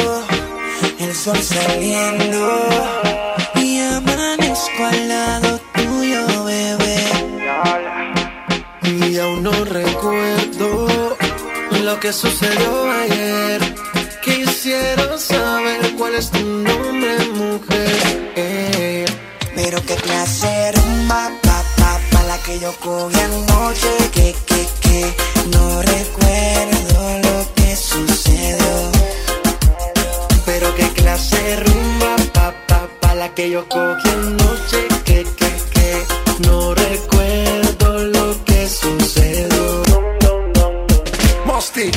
el 1.00 1.14
sol 1.14 1.38
saliendo. 1.38 2.70
Y 3.56 3.80
amanezco 3.80 4.86
al 4.86 5.08
lado 5.10 5.60
tuyo, 5.74 6.44
bebé. 6.46 7.04
Y 8.84 9.18
aún 9.20 9.44
no 9.44 9.52
recuerdo 9.66 11.18
lo 11.84 12.00
que 12.00 12.14
sucedió 12.14 12.92
ayer. 12.92 13.77
Quisiera 14.68 15.18
saber 15.18 15.96
cuál 15.98 16.16
es 16.16 16.30
tu 16.30 16.40
nombre, 16.46 17.18
mujer. 17.36 18.34
Eh. 18.36 19.06
Pero 19.56 19.82
qué 19.86 19.96
placer, 19.96 20.76
ma, 21.08 21.32
pa, 21.42 21.64
pa, 21.78 21.98
pa, 22.12 22.24
la 22.24 22.38
que 22.40 22.60
yo 22.60 22.74
cogí 22.82 23.18
anoche. 23.18 23.96
Que, 24.12 24.36
que, 24.46 24.68
que, 24.82 25.16
no 25.54 25.82
recuerdo 25.84 27.00
lo 27.24 27.54
que 27.56 27.76
sucedió. 27.78 28.92
Pero 30.46 30.76
qué 30.76 30.90
clase 31.00 31.56
rumba, 31.64 32.18
pa, 32.34 32.54
pa, 32.68 32.90
pa, 33.00 33.16
la 33.16 33.34
que 33.34 33.50
yo 33.50 33.70
cogí 33.70 34.10
anoche. 34.10 34.86
Que, 35.06 35.24
que, 35.24 35.52
que, 35.76 36.06
no 36.46 36.76
recuerdo 36.76 38.04
lo 38.04 38.44
que 38.44 38.68
sucedió. 38.68 39.84
Mosty. 41.46 41.90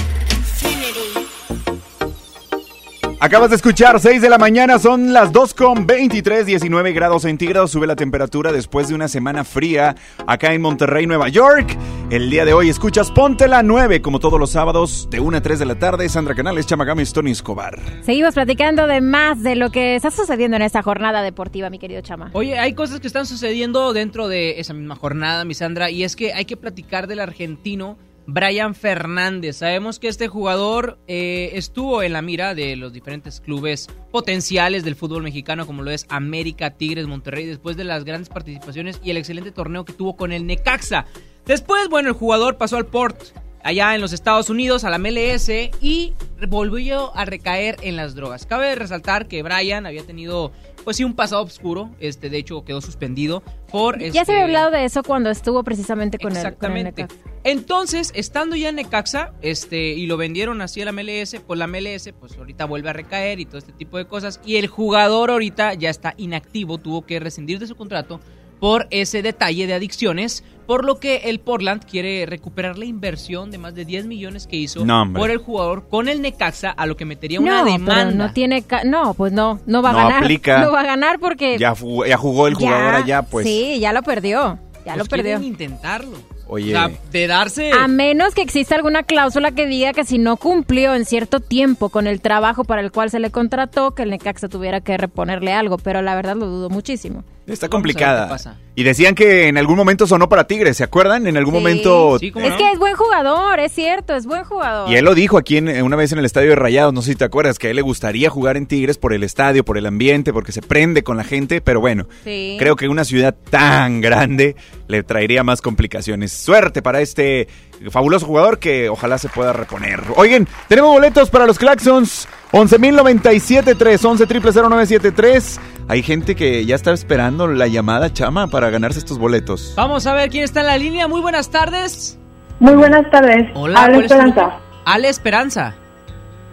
Acabas 3.22 3.50
de 3.50 3.56
escuchar 3.56 4.00
6 4.00 4.22
de 4.22 4.30
la 4.30 4.38
mañana, 4.38 4.78
son 4.78 5.12
las 5.12 5.30
2 5.30 5.52
con 5.52 5.86
23, 5.86 6.46
19 6.46 6.94
grados 6.94 7.20
centígrados. 7.20 7.70
Sube 7.70 7.86
la 7.86 7.94
temperatura 7.94 8.50
después 8.50 8.88
de 8.88 8.94
una 8.94 9.08
semana 9.08 9.44
fría 9.44 9.94
acá 10.26 10.54
en 10.54 10.62
Monterrey, 10.62 11.06
Nueva 11.06 11.28
York. 11.28 11.76
El 12.08 12.30
día 12.30 12.46
de 12.46 12.54
hoy 12.54 12.70
escuchas 12.70 13.10
Ponte 13.10 13.46
la 13.46 13.62
9, 13.62 14.00
como 14.00 14.20
todos 14.20 14.40
los 14.40 14.48
sábados, 14.48 15.06
de 15.10 15.20
1 15.20 15.36
a 15.36 15.42
3 15.42 15.58
de 15.58 15.66
la 15.66 15.78
tarde. 15.78 16.08
Sandra 16.08 16.34
Canales, 16.34 16.66
Chamagames, 16.66 17.12
Tony 17.12 17.32
Escobar. 17.32 17.78
Seguimos 18.00 18.32
platicando 18.32 18.86
de 18.86 19.02
más 19.02 19.42
de 19.42 19.54
lo 19.54 19.68
que 19.68 19.96
está 19.96 20.10
sucediendo 20.10 20.56
en 20.56 20.62
esta 20.62 20.80
jornada 20.80 21.20
deportiva, 21.20 21.68
mi 21.68 21.78
querido 21.78 22.00
Chama. 22.00 22.30
Oye, 22.32 22.58
hay 22.58 22.72
cosas 22.72 23.00
que 23.00 23.06
están 23.06 23.26
sucediendo 23.26 23.92
dentro 23.92 24.28
de 24.28 24.60
esa 24.60 24.72
misma 24.72 24.96
jornada, 24.96 25.44
mi 25.44 25.52
Sandra, 25.52 25.90
y 25.90 26.04
es 26.04 26.16
que 26.16 26.32
hay 26.32 26.46
que 26.46 26.56
platicar 26.56 27.06
del 27.06 27.20
argentino 27.20 27.98
Brian 28.26 28.74
Fernández. 28.74 29.56
Sabemos 29.56 29.98
que 29.98 30.08
este 30.08 30.28
jugador 30.28 30.98
eh, 31.08 31.50
estuvo 31.54 32.02
en 32.02 32.12
la 32.12 32.22
mira 32.22 32.54
de 32.54 32.76
los 32.76 32.92
diferentes 32.92 33.40
clubes 33.40 33.88
potenciales 34.10 34.84
del 34.84 34.96
fútbol 34.96 35.22
mexicano, 35.22 35.66
como 35.66 35.82
lo 35.82 35.90
es 35.90 36.06
América, 36.08 36.70
Tigres, 36.70 37.06
Monterrey, 37.06 37.46
después 37.46 37.76
de 37.76 37.84
las 37.84 38.04
grandes 38.04 38.28
participaciones 38.28 39.00
y 39.02 39.10
el 39.10 39.16
excelente 39.16 39.52
torneo 39.52 39.84
que 39.84 39.92
tuvo 39.92 40.16
con 40.16 40.32
el 40.32 40.46
Necaxa. 40.46 41.06
Después, 41.46 41.88
bueno, 41.88 42.08
el 42.08 42.14
jugador 42.14 42.56
pasó 42.56 42.76
al 42.76 42.86
Port 42.86 43.20
allá 43.62 43.94
en 43.94 44.00
los 44.00 44.12
Estados 44.12 44.50
Unidos, 44.50 44.84
a 44.84 44.90
la 44.90 44.98
MLS, 44.98 45.50
y 45.80 46.14
volvió 46.48 47.14
a 47.16 47.24
recaer 47.24 47.76
en 47.82 47.96
las 47.96 48.14
drogas. 48.14 48.46
Cabe 48.46 48.74
resaltar 48.74 49.28
que 49.28 49.42
Brian 49.42 49.86
había 49.86 50.04
tenido, 50.04 50.52
pues 50.84 50.96
sí, 50.96 51.04
un 51.04 51.14
pasado 51.14 51.42
oscuro. 51.42 51.90
Este, 52.00 52.30
de 52.30 52.38
hecho, 52.38 52.64
quedó 52.64 52.80
suspendido 52.80 53.42
por. 53.70 53.98
Ya 53.98 54.06
este, 54.06 54.24
se 54.24 54.32
había 54.32 54.44
hablado 54.44 54.70
de 54.70 54.84
eso 54.84 55.02
cuando 55.02 55.30
estuvo 55.30 55.62
precisamente 55.62 56.18
con 56.18 56.36
el, 56.36 56.42
con 56.56 56.76
el 56.76 56.86
Exactamente. 56.86 57.06
Entonces, 57.42 58.12
estando 58.14 58.54
ya 58.54 58.68
en 58.68 58.76
Necaxa, 58.76 59.32
este, 59.40 59.92
y 59.92 60.06
lo 60.06 60.16
vendieron 60.16 60.60
así 60.60 60.82
a 60.82 60.84
la 60.84 60.92
MLS, 60.92 61.36
pues 61.46 61.58
la 61.58 61.66
MLS, 61.66 62.12
pues 62.18 62.36
ahorita 62.36 62.66
vuelve 62.66 62.90
a 62.90 62.92
recaer 62.92 63.40
y 63.40 63.46
todo 63.46 63.58
este 63.58 63.72
tipo 63.72 63.96
de 63.96 64.06
cosas. 64.06 64.40
Y 64.44 64.56
el 64.56 64.66
jugador 64.66 65.30
ahorita 65.30 65.74
ya 65.74 65.88
está 65.88 66.14
inactivo, 66.18 66.78
tuvo 66.78 67.06
que 67.06 67.18
rescindir 67.18 67.58
de 67.58 67.66
su 67.66 67.76
contrato 67.76 68.20
por 68.60 68.86
ese 68.90 69.22
detalle 69.22 69.66
de 69.66 69.74
adicciones, 69.74 70.44
por 70.66 70.84
lo 70.84 71.00
que 71.00 71.16
el 71.24 71.40
Portland 71.40 71.82
quiere 71.84 72.26
recuperar 72.26 72.78
la 72.78 72.84
inversión 72.84 73.50
de 73.50 73.58
más 73.58 73.74
de 73.74 73.84
10 73.84 74.06
millones 74.06 74.46
que 74.46 74.56
hizo 74.56 74.84
No, 74.84 75.10
por 75.12 75.30
el 75.30 75.38
jugador 75.38 75.88
con 75.88 76.08
el 76.08 76.22
Necaxa, 76.22 76.70
a 76.70 76.86
lo 76.86 76.96
que 76.96 77.04
metería 77.04 77.40
una 77.40 77.58
no, 77.58 77.64
pero 77.64 77.72
demanda. 77.78 78.26
no 78.26 78.32
tiene, 78.32 78.62
ca- 78.62 78.84
no, 78.84 79.14
pues 79.14 79.32
no, 79.32 79.58
no 79.66 79.82
va 79.82 79.90
a 79.90 79.92
No 79.94 79.98
ganar. 79.98 80.22
aplica. 80.22 80.60
No 80.62 80.70
va 80.70 80.80
a 80.80 80.84
ganar 80.86 81.18
porque 81.18 81.58
Ya, 81.58 81.74
jugó 81.74 82.46
el 82.46 82.54
jugador 82.54 82.94
allá, 82.94 83.22
pues. 83.22 83.46
Sí, 83.46 83.78
ya 83.80 83.92
lo 83.92 84.02
perdió, 84.02 84.58
ya 84.86 84.92
Pues 84.94 84.96
lo 84.98 85.04
perdió. 85.06 85.40
intentarlo. 85.40 86.16
Oye. 86.52 86.74
O 86.74 86.78
sea, 86.78 86.90
de 87.12 87.26
darse... 87.28 87.70
A 87.72 87.86
menos 87.86 88.34
que 88.34 88.42
exista 88.42 88.74
alguna 88.74 89.04
cláusula 89.04 89.52
que 89.52 89.66
diga 89.66 89.92
que 89.92 90.02
si 90.04 90.18
no 90.18 90.36
cumplió 90.36 90.96
en 90.96 91.04
cierto 91.04 91.38
tiempo 91.38 91.90
con 91.90 92.08
el 92.08 92.20
trabajo 92.20 92.64
para 92.64 92.80
el 92.80 92.90
cual 92.90 93.08
se 93.08 93.20
le 93.20 93.30
contrató, 93.30 93.92
que 93.94 94.02
el 94.02 94.10
Necaxa 94.10 94.48
tuviera 94.48 94.80
que 94.80 94.96
reponerle 94.96 95.52
algo, 95.52 95.78
pero 95.78 96.02
la 96.02 96.16
verdad 96.16 96.34
lo 96.34 96.46
dudo 96.46 96.68
muchísimo. 96.68 97.22
Está 97.50 97.68
complicada. 97.68 98.36
Y 98.76 98.82
decían 98.84 99.14
que 99.14 99.48
en 99.48 99.58
algún 99.58 99.76
momento 99.76 100.06
sonó 100.06 100.28
para 100.28 100.46
Tigres, 100.46 100.76
¿se 100.76 100.84
acuerdan? 100.84 101.26
En 101.26 101.36
algún 101.36 101.52
Sí. 101.54 101.58
momento. 101.58 102.16
es 102.16 102.20
que 102.32 102.72
es 102.72 102.78
buen 102.78 102.94
jugador, 102.94 103.58
es 103.60 103.72
cierto, 103.72 104.14
es 104.14 104.24
buen 104.26 104.44
jugador. 104.44 104.88
Y 104.90 104.94
él 104.96 105.04
lo 105.04 105.14
dijo 105.14 105.36
aquí 105.36 105.56
en- 105.58 105.82
una 105.82 105.96
vez 105.96 106.12
en 106.12 106.18
el 106.18 106.24
estadio 106.24 106.50
de 106.50 106.56
Rayados, 106.56 106.94
no 106.94 107.02
sé 107.02 107.10
si 107.12 107.16
te 107.16 107.24
acuerdas, 107.24 107.58
que 107.58 107.66
a 107.66 107.70
él 107.70 107.76
le 107.76 107.82
gustaría 107.82 108.30
jugar 108.30 108.56
en 108.56 108.66
Tigres 108.66 108.96
por 108.96 109.12
el 109.12 109.22
estadio, 109.24 109.64
por 109.64 109.76
el 109.76 109.86
ambiente, 109.86 110.32
porque 110.32 110.52
se 110.52 110.62
prende 110.62 111.02
con 111.02 111.16
la 111.16 111.24
gente, 111.24 111.60
pero 111.60 111.80
bueno, 111.80 112.06
Sí. 112.24 112.56
creo 112.58 112.76
que 112.76 112.88
una 112.88 113.04
ciudad 113.04 113.34
tan 113.50 114.00
grande 114.00 114.56
le 114.88 115.02
traería 115.02 115.42
más 115.42 115.60
complicaciones. 115.60 116.32
Suerte 116.32 116.80
para 116.82 117.00
este 117.00 117.48
fabuloso 117.90 118.26
jugador 118.26 118.58
que 118.58 118.88
ojalá 118.88 119.18
se 119.18 119.28
pueda 119.28 119.52
reponer. 119.52 120.02
Oigan, 120.16 120.46
tenemos 120.68 120.92
boletos 120.92 121.30
para 121.30 121.46
los 121.46 121.58
Claxons. 121.58 122.28
11.097.3, 122.52 124.04
11 124.04 124.26
0973 124.26 125.60
Hay 125.86 126.02
gente 126.02 126.34
que 126.34 126.66
ya 126.66 126.74
está 126.74 126.92
esperando 126.92 127.46
la 127.46 127.68
llamada 127.68 128.12
chama 128.12 128.48
para 128.48 128.70
ganarse 128.70 128.98
estos 128.98 129.18
boletos. 129.18 129.72
Vamos 129.76 130.06
a 130.06 130.14
ver 130.14 130.30
quién 130.30 130.44
está 130.44 130.60
en 130.60 130.66
la 130.66 130.76
línea. 130.76 131.06
Muy 131.06 131.20
buenas 131.20 131.50
tardes. 131.50 132.18
Muy 132.58 132.74
buenas 132.74 133.08
tardes. 133.10 133.48
Hola, 133.54 133.84
Habla 133.84 133.94
¿cuál 133.94 134.04
es 134.04 134.10
tu 134.10 134.14
Esperanza. 134.16 134.58
Ale 134.84 135.08
Esperanza. 135.08 135.74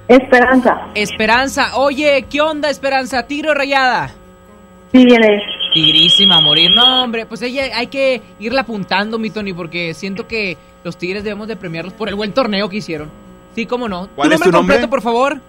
Esperanza. 0.08 0.78
Esperanza, 0.96 1.78
oye, 1.78 2.26
¿qué 2.30 2.40
onda 2.40 2.70
Esperanza? 2.70 3.24
¿Tigre 3.24 3.50
o 3.50 3.54
rayada? 3.54 4.12
Tigres. 4.92 5.42
Tigrísima 5.74 6.38
a 6.38 6.42
morir. 6.42 6.72
No, 6.74 7.04
hombre, 7.04 7.26
pues 7.26 7.42
ella 7.42 7.64
hay 7.76 7.88
que 7.88 8.22
irla 8.40 8.62
apuntando, 8.62 9.20
mi 9.20 9.30
Tony, 9.30 9.54
porque 9.54 9.94
siento 9.94 10.26
que 10.26 10.58
los 10.84 10.98
Tigres 10.98 11.24
debemos 11.24 11.48
de 11.48 11.56
premiarlos 11.56 11.94
por 11.94 12.10
el 12.10 12.16
buen 12.16 12.34
torneo 12.34 12.70
que 12.70 12.78
hicieron. 12.78 13.10
Sí, 13.56 13.66
cómo 13.66 13.88
no. 13.90 14.08
¿Cuál 14.16 14.30
¿Tu 14.30 14.36
es 14.36 14.40
nombre 14.40 14.52
tu 14.52 14.52
nombre? 14.58 14.76
completo, 14.76 14.90
por 14.90 15.02
favor? 15.02 15.42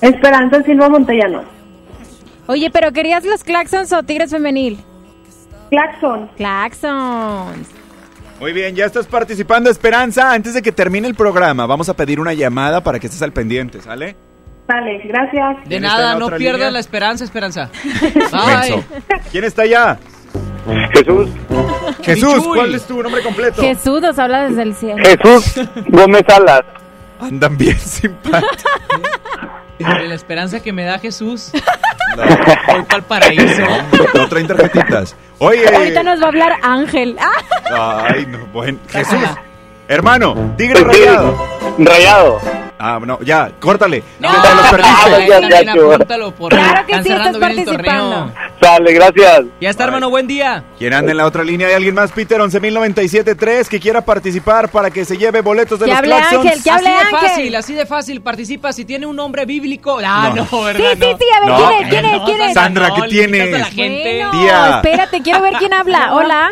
Esperanza 0.00 0.62
Silva 0.62 0.88
Montellanos. 0.88 1.44
Oye, 2.46 2.70
pero 2.70 2.92
¿querías 2.92 3.24
los 3.24 3.42
Claxons 3.44 3.92
o 3.92 4.02
Tigres 4.02 4.30
Femenil? 4.30 4.78
Claxon. 5.70 6.28
Claxons. 6.36 7.68
Muy 8.40 8.52
bien, 8.52 8.74
ya 8.74 8.84
estás 8.84 9.06
participando, 9.06 9.70
Esperanza. 9.70 10.32
Antes 10.32 10.54
de 10.54 10.60
que 10.62 10.72
termine 10.72 11.06
el 11.08 11.14
programa, 11.14 11.66
vamos 11.66 11.88
a 11.88 11.94
pedir 11.94 12.20
una 12.20 12.34
llamada 12.34 12.82
para 12.82 12.98
que 12.98 13.06
estés 13.06 13.22
al 13.22 13.32
pendiente, 13.32 13.80
¿sale? 13.80 14.16
Sale, 14.66 14.98
gracias. 15.06 15.56
De 15.62 15.68
¿Quién 15.68 15.84
está 15.84 15.96
en 15.96 16.02
nada, 16.04 16.18
no 16.18 16.36
pierdas 16.36 16.72
la 16.72 16.78
esperanza, 16.80 17.24
Esperanza. 17.24 17.70
Menso. 18.46 18.84
¿Quién 19.30 19.44
está 19.44 19.62
allá? 19.62 19.98
Jesús. 20.92 21.28
Jesús. 22.02 22.44
¿cuál 22.44 22.74
es 22.74 22.86
tu 22.86 23.02
nombre 23.02 23.22
completo? 23.22 23.60
Jesús 23.60 24.00
nos 24.00 24.18
habla 24.18 24.48
desde 24.48 24.62
el 24.62 24.74
cielo. 24.74 25.02
Jesús 25.04 25.66
Gómez 25.88 26.22
Salas. 26.26 26.62
Andan 27.20 27.56
bien 27.56 27.78
simpáticos. 27.78 28.64
La 29.78 30.14
esperanza 30.14 30.60
que 30.60 30.72
me 30.72 30.84
da 30.84 30.98
Jesús. 30.98 31.50
Voy 32.16 32.82
para 32.84 32.96
el 32.96 33.02
paraíso. 33.02 33.62
No 34.14 34.28
traen 34.28 34.46
tarjetitas. 34.46 35.16
Oye. 35.38 35.66
Ahorita 35.74 36.02
nos 36.02 36.20
va 36.20 36.24
a 36.24 36.28
hablar 36.28 36.52
Ángel. 36.62 37.16
Ay, 37.72 38.26
no, 38.26 38.46
bueno. 38.52 38.78
Jesús. 38.88 39.18
Hermano, 39.88 40.54
tigre 40.56 40.82
rayado. 40.82 41.36
Rayado. 41.78 42.40
Ah, 42.78 42.98
no, 43.04 43.18
ya, 43.22 43.50
córtale. 43.60 44.02
No, 44.18 44.28
Te 44.30 44.36
los 44.54 44.66
perdiste. 44.68 45.10
ya, 45.10 45.26
ya, 45.26 45.40
también 45.40 45.68
apúntalo 45.94 46.34
por 46.34 46.50
Claro 46.50 46.86
que 46.86 47.02
sí, 47.02 47.12
estás 47.12 47.36
participando. 47.38 48.32
Sale, 48.60 48.92
gracias. 48.92 49.40
Ya 49.60 49.70
está, 49.70 49.84
hermano, 49.84 50.10
buen 50.10 50.26
día. 50.26 50.64
¿Quién 50.78 50.92
anda 50.92 51.10
en 51.12 51.16
la 51.18 51.26
otra 51.26 51.44
línea? 51.44 51.68
¿Hay 51.68 51.74
alguien 51.74 51.94
más, 51.94 52.12
Peter? 52.12 52.38
11.097.3 52.40 53.68
que 53.68 53.80
quiera 53.80 54.00
participar 54.02 54.68
para 54.70 54.90
que 54.90 55.04
se 55.04 55.16
lleve 55.16 55.40
boletos 55.40 55.78
de 55.78 55.86
Que 55.86 55.90
los 55.92 55.98
hable 55.98 56.10
Claxons. 56.10 56.44
Ángel, 56.46 56.62
que 56.62 56.70
así 56.70 56.70
hable 56.70 56.88
de 56.90 56.96
Ángel. 56.96 57.18
fácil, 57.28 57.56
así 57.56 57.74
de 57.74 57.86
fácil. 57.86 58.20
Participa 58.22 58.72
si 58.72 58.84
tiene 58.84 59.06
un 59.06 59.16
nombre 59.16 59.46
bíblico. 59.46 59.98
Ah, 60.04 60.32
No. 60.34 60.46
no, 60.50 60.62
¿verdad? 60.64 60.90
Sí, 60.92 60.98
sí, 61.00 61.10
No. 61.10 61.18
sí, 61.18 61.24
a 61.34 61.40
ver, 61.40 61.48
No, 61.48 61.56
¿quién 61.56 61.80
es? 61.82 61.88
¿Quién 61.90 62.04
es? 62.04 62.20
¿Quién 62.24 62.40
es? 62.42 62.54
Sandra, 62.54 62.90
¿qué 62.94 63.00
no, 63.00 63.06
tienes? 63.06 63.74
Bueno, 63.74 64.76
espérate, 64.76 65.22
quiero 65.22 65.40
ver 65.42 65.54
quién 65.58 65.72
habla. 65.72 66.14
Hola. 66.14 66.50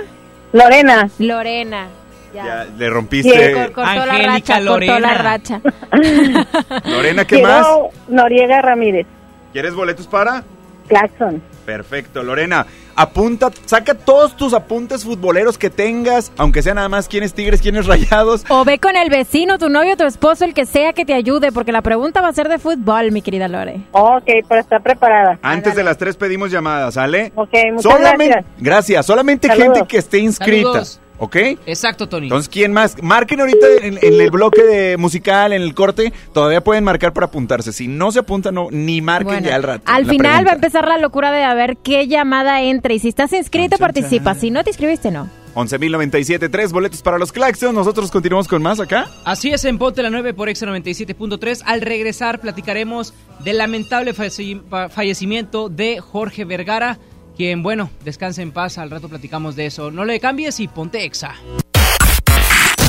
Lorena. 0.52 1.08
Lorena. 1.18 1.88
Ya, 2.34 2.66
le 2.78 2.88
rompiste. 2.90 3.52
Cor- 3.52 3.72
cortó 3.72 3.94
la 4.06 4.12
Angélica 4.12 4.32
racha, 4.32 4.54
cortó 4.66 4.86
la 4.86 4.98
Lorena. 5.00 5.18
racha. 5.18 5.60
Lorena, 6.84 7.24
¿qué 7.24 7.36
Quiero 7.36 7.48
más? 7.48 7.66
Noriega 8.08 8.62
Ramírez. 8.62 9.06
¿Quieres 9.52 9.74
boletos 9.74 10.06
para? 10.06 10.42
Claxon. 10.88 11.42
Perfecto, 11.66 12.22
Lorena. 12.22 12.66
Apunta, 12.94 13.50
saca 13.64 13.94
todos 13.94 14.36
tus 14.36 14.52
apuntes 14.52 15.04
futboleros 15.04 15.56
que 15.56 15.70
tengas, 15.70 16.30
aunque 16.36 16.60
sea 16.60 16.74
nada 16.74 16.88
más 16.90 17.08
quién 17.08 17.22
es 17.22 17.32
Tigres, 17.32 17.62
quién 17.62 17.76
es 17.76 17.86
Rayados. 17.86 18.44
O 18.48 18.64
ve 18.64 18.78
con 18.78 18.96
el 18.96 19.08
vecino, 19.08 19.58
tu 19.58 19.68
novio, 19.70 19.96
tu 19.96 20.04
esposo, 20.04 20.44
el 20.44 20.52
que 20.52 20.66
sea 20.66 20.92
que 20.92 21.04
te 21.06 21.14
ayude, 21.14 21.52
porque 21.52 21.72
la 21.72 21.80
pregunta 21.80 22.20
va 22.20 22.28
a 22.28 22.32
ser 22.32 22.48
de 22.48 22.58
fútbol, 22.58 23.12
mi 23.12 23.22
querida 23.22 23.48
Lore. 23.48 23.80
Ok, 23.92 24.24
pero 24.48 24.60
está 24.60 24.80
preparada. 24.80 25.38
Antes 25.42 25.74
de 25.74 25.84
las 25.84 25.96
tres 25.96 26.16
pedimos 26.16 26.50
llamadas, 26.50 26.94
¿sale? 26.94 27.32
Ok, 27.36 27.50
muchas 27.70 27.82
solamente, 27.82 28.26
gracias. 28.34 28.44
Gracias, 28.58 29.06
solamente 29.06 29.48
Saludos. 29.48 29.66
gente 29.74 29.88
que 29.88 29.98
esté 29.98 30.18
inscrita. 30.18 30.68
Saludos. 30.72 31.00
¿Ok? 31.18 31.36
Exacto, 31.66 32.08
Tony. 32.08 32.26
Entonces, 32.26 32.48
¿quién 32.48 32.72
más? 32.72 32.96
Marquen 33.02 33.40
ahorita 33.40 33.66
en, 33.82 33.98
en 34.02 34.20
el 34.20 34.30
bloque 34.30 34.62
de 34.62 34.96
musical, 34.96 35.52
en 35.52 35.62
el 35.62 35.72
corte, 35.74 36.12
todavía 36.32 36.62
pueden 36.64 36.82
marcar 36.82 37.12
para 37.12 37.26
apuntarse. 37.26 37.72
Si 37.72 37.86
no 37.86 38.10
se 38.10 38.18
apuntan, 38.20 38.54
no, 38.54 38.68
ni 38.72 39.00
marquen 39.00 39.34
Bueno, 39.34 39.48
ya 39.48 39.54
al 39.54 39.62
rato. 39.62 39.82
Al 39.86 40.06
final 40.06 40.44
va 40.46 40.50
a 40.50 40.54
empezar 40.54 40.88
la 40.88 40.98
locura 40.98 41.30
de 41.30 41.44
a 41.44 41.54
ver 41.54 41.76
qué 41.76 42.08
llamada 42.08 42.60
entra. 42.62 42.92
Y 42.92 42.98
si 42.98 43.08
estás 43.08 43.32
inscrito, 43.32 43.78
participa. 43.78 44.34
Si 44.34 44.50
no 44.50 44.64
te 44.64 44.70
inscribiste, 44.70 45.10
no. 45.12 45.28
11.097.3 45.54 46.70
boletos 46.72 47.02
para 47.02 47.18
los 47.18 47.30
Claxons. 47.30 47.74
Nosotros 47.74 48.10
continuamos 48.10 48.48
con 48.48 48.62
más 48.62 48.80
acá. 48.80 49.08
Así 49.24 49.50
es, 49.52 49.64
en 49.64 49.78
Ponte 49.78 50.02
la 50.02 50.10
9 50.10 50.34
por 50.34 50.48
Exa 50.48 50.66
97.3. 50.66 51.62
Al 51.66 51.80
regresar 51.82 52.40
platicaremos 52.40 53.12
del 53.44 53.58
lamentable 53.58 54.14
falleci- 54.14 54.60
fa- 54.68 54.88
fallecimiento 54.88 55.68
de 55.68 56.00
Jorge 56.00 56.44
Vergara, 56.44 56.98
quien, 57.42 57.60
bueno, 57.60 57.90
descansa 58.04 58.40
en 58.40 58.52
paz. 58.52 58.78
Al 58.78 58.88
rato 58.88 59.08
platicamos 59.08 59.56
de 59.56 59.66
eso. 59.66 59.90
No 59.90 60.04
le 60.04 60.20
cambies 60.20 60.60
y 60.60 60.68
ponte 60.68 61.04
Exa. 61.04 61.34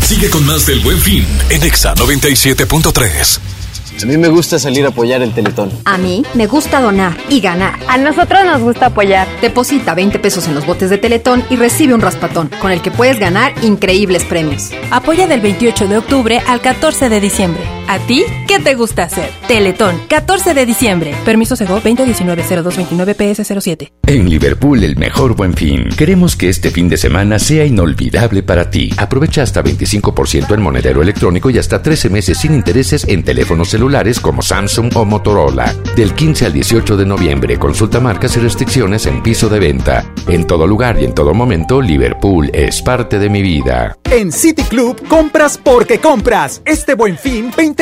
Sigue 0.03 0.29
con 0.29 0.45
más 0.45 0.67
del 0.67 0.79
Buen 0.81 0.99
Fin 0.99 1.25
en 1.49 1.63
Exa 1.63 1.95
97.3. 1.95 3.39
A 4.03 4.05
mí 4.05 4.15
me 4.17 4.27
gusta 4.27 4.59
salir 4.59 4.85
a 4.85 4.89
apoyar 4.89 5.23
el 5.23 5.33
Teletón. 5.33 5.71
A 5.85 5.97
mí 5.97 6.23
me 6.35 6.45
gusta 6.45 6.81
donar 6.81 7.17
y 7.29 7.41
ganar. 7.41 7.79
A 7.87 7.97
nosotros 7.97 8.45
nos 8.45 8.61
gusta 8.61 8.87
apoyar. 8.87 9.27
Deposita 9.41 9.95
20 9.95 10.19
pesos 10.19 10.47
en 10.47 10.53
los 10.53 10.67
botes 10.67 10.91
de 10.91 10.99
Teletón 10.99 11.43
y 11.49 11.55
recibe 11.55 11.95
un 11.95 12.01
raspatón, 12.01 12.51
con 12.61 12.71
el 12.71 12.83
que 12.83 12.91
puedes 12.91 13.17
ganar 13.17 13.53
increíbles 13.63 14.23
premios. 14.23 14.69
Apoya 14.91 15.25
del 15.25 15.41
28 15.41 15.87
de 15.87 15.97
octubre 15.97 16.41
al 16.47 16.61
14 16.61 17.09
de 17.09 17.19
diciembre. 17.19 17.63
¿A 17.87 17.99
ti 17.99 18.23
qué 18.47 18.59
te 18.59 18.75
gusta 18.75 19.03
hacer? 19.03 19.29
Teletón, 19.47 19.95
14 20.07 20.53
de 20.53 20.65
diciembre. 20.65 21.13
Permiso 21.25 21.55
Sego 21.55 21.81
2019-0229-PS07. 21.81 23.91
En 24.07 24.29
Liverpool, 24.29 24.83
el 24.83 24.95
mejor 24.95 25.35
buen 25.35 25.53
fin. 25.53 25.89
Queremos 25.97 26.35
que 26.35 26.49
este 26.49 26.71
fin 26.71 26.87
de 26.87 26.97
semana 26.97 27.39
sea 27.39 27.65
inolvidable 27.65 28.43
para 28.43 28.69
ti. 28.69 28.91
Aprovecha 28.97 29.43
hasta 29.43 29.63
25% 29.63 30.53
en 30.53 30.61
monedero 30.61 31.01
electrónico 31.01 31.49
y 31.49 31.57
hasta 31.57 31.81
13 31.81 32.09
meses 32.09 32.37
sin 32.37 32.53
intereses 32.53 33.05
en 33.07 33.23
teléfonos 33.23 33.69
celulares 33.69 34.19
como 34.19 34.41
Samsung 34.41 34.95
o 34.95 35.05
Motorola. 35.05 35.73
Del 35.95 36.13
15 36.13 36.45
al 36.45 36.53
18 36.53 36.97
de 36.97 37.05
noviembre, 37.05 37.57
consulta 37.57 37.99
marcas 37.99 38.37
y 38.37 38.39
restricciones 38.39 39.05
en 39.07 39.21
piso 39.21 39.49
de 39.49 39.59
venta. 39.59 40.05
En 40.27 40.47
todo 40.47 40.67
lugar 40.67 41.01
y 41.01 41.05
en 41.05 41.13
todo 41.13 41.33
momento, 41.33 41.81
Liverpool 41.81 42.49
es 42.53 42.81
parte 42.81 43.19
de 43.19 43.29
mi 43.29 43.41
vida. 43.41 43.97
En 44.09 44.31
City 44.31 44.63
Club 44.63 45.05
compras 45.07 45.59
porque 45.61 45.99
compras. 45.99 46.61
Este 46.65 46.93
buen 46.93 47.17
fin, 47.17 47.51
20% 47.51 47.72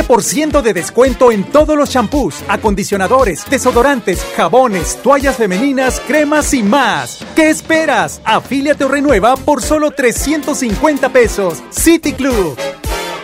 de 0.61 0.73
descuento 0.73 1.31
en 1.31 1.43
todos 1.43 1.77
los 1.77 1.89
champús, 1.89 2.43
acondicionadores, 2.47 3.43
desodorantes, 3.49 4.25
jabones, 4.35 4.97
toallas 5.03 5.37
femeninas, 5.37 6.01
cremas 6.07 6.53
y 6.53 6.63
más. 6.63 7.19
¿Qué 7.35 7.49
esperas? 7.49 8.21
Afíliate 8.25 8.85
o 8.85 8.87
renueva 8.87 9.35
por 9.35 9.61
solo 9.61 9.91
350 9.91 11.09
pesos. 11.09 11.61
City 11.69 12.13
Club. 12.13 12.57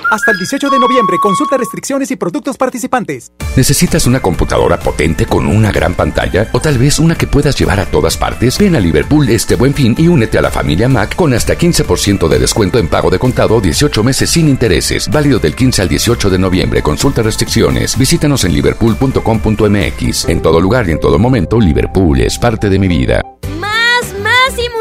Hasta 0.10 0.32
el 0.32 0.38
18 0.38 0.70
de 0.70 0.80
noviembre, 0.80 1.18
consulta 1.22 1.58
restricciones 1.58 2.12
y 2.12 2.16
productos 2.16 2.56
participantes. 2.56 3.32
¿Necesitas 3.58 4.06
una 4.08 4.22
computadora 4.22 4.80
potente 4.80 5.26
con 5.26 5.48
una 5.48 5.72
gran 5.72 5.96
pantalla? 5.96 6.50
¿O 6.54 6.62
tal 6.62 6.78
vez 6.78 7.00
una 7.00 7.16
que 7.16 7.28
puedas 7.28 7.60
llevar 7.60 7.80
a 7.80 7.86
todas 7.86 8.16
partes? 8.16 8.58
Ven 8.58 8.76
a 8.76 8.80
Liverpool 8.80 9.28
este 9.30 9.56
buen 9.56 9.74
fin 9.74 9.96
y 9.98 10.08
únete 10.08 10.38
a 10.38 10.42
la 10.42 10.50
familia 10.50 10.88
Mac 10.88 11.16
con 11.16 11.34
hasta 11.34 11.58
15% 11.58 12.30
de 12.30 12.40
descuento 12.40 12.80
en 12.80 12.88
pago 12.88 13.10
de 13.10 13.20
contado 13.20 13.60
18 13.60 14.04
meses 14.04 14.30
sin 14.30 14.48
intereses. 14.48 15.10
Válido 15.10 15.40
del 15.40 15.56
15 15.56 15.82
al 15.82 15.90
18 15.90 16.30
de 16.30 16.40
noviembre. 16.40 16.82
Consulta 16.82 17.22
restricciones. 17.22 17.98
Visítanos 17.98 18.46
en 18.46 18.54
liverpool.com.mx. 18.54 20.30
En 20.30 20.42
todo 20.42 20.62
lugar 20.62 20.88
y 20.88 20.92
en 20.92 21.00
todo 21.00 21.20
momento, 21.20 21.60
Liverpool 21.60 22.22
es 22.22 22.38
parte 22.38 22.70
de 22.70 22.80
mi 22.80 22.88
vida. 22.88 23.37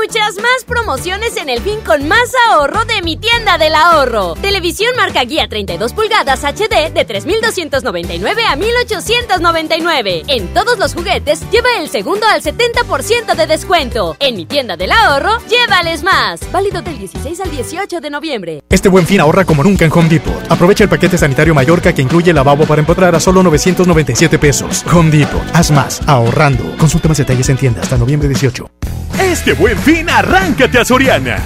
Muchas 0.06 0.36
más 0.36 0.64
promociones 0.64 1.36
en 1.36 1.48
el 1.48 1.60
fin 1.60 1.80
con 1.84 2.06
más 2.06 2.30
ahorro 2.48 2.84
de 2.84 3.02
mi 3.02 3.16
tienda 3.16 3.58
del 3.58 3.74
ahorro. 3.74 4.34
Televisión 4.40 4.94
marca 4.96 5.24
guía 5.24 5.48
32 5.48 5.92
pulgadas 5.94 6.44
HD 6.44 6.92
de 6.94 7.04
3.299 7.04 8.44
a 8.46 8.56
1.899. 8.56 10.22
En 10.28 10.46
todos 10.54 10.78
los 10.78 10.94
juguetes 10.94 11.40
lleva 11.50 11.70
el 11.80 11.88
segundo 11.88 12.24
al 12.28 12.40
70% 12.40 13.34
de 13.34 13.46
descuento. 13.48 14.16
En 14.20 14.36
mi 14.36 14.46
tienda 14.46 14.76
del 14.76 14.92
ahorro, 14.92 15.40
llévales 15.48 16.04
más. 16.04 16.40
Válido 16.52 16.82
del 16.82 16.98
16 17.00 17.40
al 17.40 17.50
18 17.50 18.00
de 18.00 18.08
noviembre. 18.08 18.62
Este 18.70 18.88
buen 18.88 19.08
fin 19.08 19.20
ahorra 19.20 19.44
como 19.44 19.64
nunca 19.64 19.84
en 19.84 19.90
Home 19.92 20.08
Depot. 20.08 20.40
Aprovecha 20.48 20.84
el 20.84 20.90
paquete 20.90 21.18
sanitario 21.18 21.52
Mallorca 21.52 21.92
que 21.92 22.02
incluye 22.02 22.32
lavabo 22.32 22.64
para 22.64 22.80
empotrar 22.80 23.16
a 23.16 23.18
solo 23.18 23.42
997 23.42 24.38
pesos. 24.38 24.84
Home 24.86 25.10
Depot, 25.10 25.42
haz 25.52 25.72
más, 25.72 26.00
ahorrando. 26.06 26.76
Consulta 26.78 27.08
más 27.08 27.18
detalles 27.18 27.48
en 27.48 27.56
tienda 27.56 27.80
hasta 27.80 27.98
noviembre 27.98 28.28
18. 28.28 28.70
Este 29.18 29.54
buen 29.54 29.78
fin, 29.78 29.95
arráncate 30.04 30.78
a 30.78 30.84
Soriana. 30.84 31.36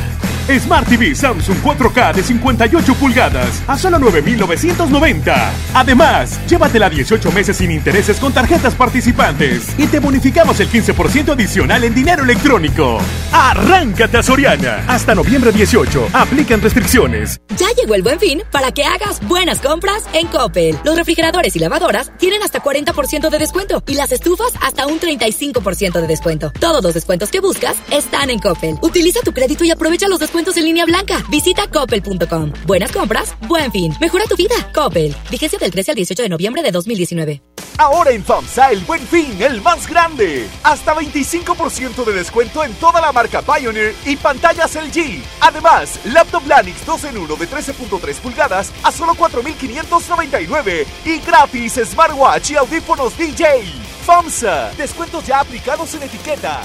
Smart 0.59 0.89
TV 0.89 1.15
Samsung 1.15 1.59
4K 1.63 2.15
de 2.15 2.23
58 2.23 2.95
pulgadas 2.95 3.63
a 3.69 3.79
solo 3.79 3.99
9,990. 3.99 5.53
Además, 5.75 6.41
llévatela 6.49 6.91
18 6.91 7.31
meses 7.31 7.59
sin 7.59 7.71
intereses 7.71 8.19
con 8.19 8.33
tarjetas 8.33 8.75
participantes 8.75 9.69
y 9.79 9.87
te 9.87 10.01
bonificamos 10.01 10.59
el 10.61 10.69
15% 10.69 11.33
adicional 11.35 11.85
en 11.85 11.95
dinero 11.95 12.25
electrónico. 12.25 12.99
Arráncate 13.33 14.17
a 14.17 14.23
Soriana. 14.23 14.85
Hasta 14.89 15.15
noviembre 15.15 15.53
18. 15.53 16.09
Aplican 16.13 16.61
restricciones. 16.61 17.41
Ya 17.57 17.69
llegó 17.81 17.95
el 17.95 18.03
buen 18.03 18.19
fin 18.19 18.43
para 18.51 18.73
que 18.73 18.85
hagas 18.85 19.21
buenas 19.29 19.61
compras 19.61 20.05
en 20.13 20.27
Coppel. 20.27 20.77
Los 20.85 20.97
refrigeradores 20.97 21.55
y 21.55 21.59
lavadoras 21.61 22.11
tienen 22.19 22.43
hasta 22.43 22.63
40% 22.63 23.31
de 23.31 23.39
descuento 23.39 23.83
y 23.87 23.95
las 23.95 24.11
estufas 24.11 24.53
hasta 24.63 24.87
un 24.87 24.99
35% 24.99 26.01
de 26.01 26.07
descuento. 26.07 26.53
Todos 26.59 26.83
los 26.83 26.95
descuentos 26.95 27.31
que 27.31 27.41
buscas 27.41 27.77
están 27.93 28.31
en 28.31 28.39
Coppel. 28.39 28.79
Utiliza 28.83 29.21
tu 29.21 29.33
crédito 29.33 29.65
y 29.65 29.71
aprovecha 29.71 30.09
los 30.09 30.19
descuentos 30.19 30.40
descuentos 30.41 30.57
en 30.57 30.65
línea 30.65 30.87
blanca. 30.87 31.23
Visita 31.29 31.67
coppel.com. 31.69 32.53
Buenas 32.67 32.93
compras, 32.93 33.35
buen 33.47 33.71
fin. 33.71 33.93
Mejora 34.01 34.25
tu 34.25 34.37
vida. 34.37 34.55
Coppel. 34.73 35.15
Vigencia 35.31 35.59
del 35.59 35.71
13 35.71 35.91
al 35.91 35.97
18 35.97 36.23
de 36.23 36.29
noviembre 36.31 36.63
de 36.63 36.71
2019. 36.71 37.43
Ahora 37.77 38.11
en 38.11 38.25
FAMSA 38.25 38.73
el 38.73 38.81
buen 38.81 39.07
fin, 39.07 39.37
el 39.41 39.61
más 39.61 39.87
grande. 39.87 40.49
Hasta 40.63 40.95
25% 40.95 42.05
de 42.05 42.13
descuento 42.13 42.65
en 42.65 42.73
toda 42.75 43.03
la 43.03 43.13
marca 43.13 43.43
Pioneer 43.43 43.95
y 44.07 44.17
pantallas 44.17 44.75
LG. 44.75 45.23
Además, 45.41 46.01
laptop 46.05 46.47
Lanix 46.47 46.87
2 46.87 47.05
en 47.05 47.19
1 47.19 47.37
de 47.37 47.49
13.3 47.49 48.15
pulgadas 48.17 48.73
a 48.83 48.93
solo 48.93 49.13
4.599 49.15 50.87
y 51.05 51.19
gratis 51.19 51.81
smartwatch 51.85 52.53
y 52.53 52.57
audífonos 52.57 53.17
DJ. 53.19 53.65
FAMSA, 54.07 54.73
descuentos 54.79 55.27
ya 55.27 55.41
aplicados 55.41 55.93
en 55.95 56.03
etiqueta. 56.05 56.63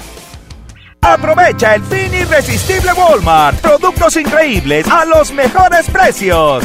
Aprovecha 1.06 1.76
el 1.76 1.84
fin 1.84 2.12
irresistible 2.12 2.92
Walmart. 2.92 3.60
Productos 3.60 4.16
increíbles 4.16 4.88
a 4.88 5.04
los 5.04 5.30
mejores 5.32 5.88
precios. 5.88 6.64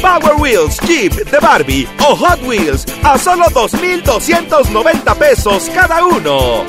Power 0.00 0.40
Wheels, 0.40 0.78
Jeep 0.82 1.12
de 1.12 1.38
Barbie 1.40 1.88
o 2.08 2.14
Hot 2.14 2.40
Wheels 2.46 2.86
a 3.02 3.18
solo 3.18 3.46
2.290 3.46 5.16
pesos 5.16 5.68
cada 5.74 6.06
uno. 6.06 6.64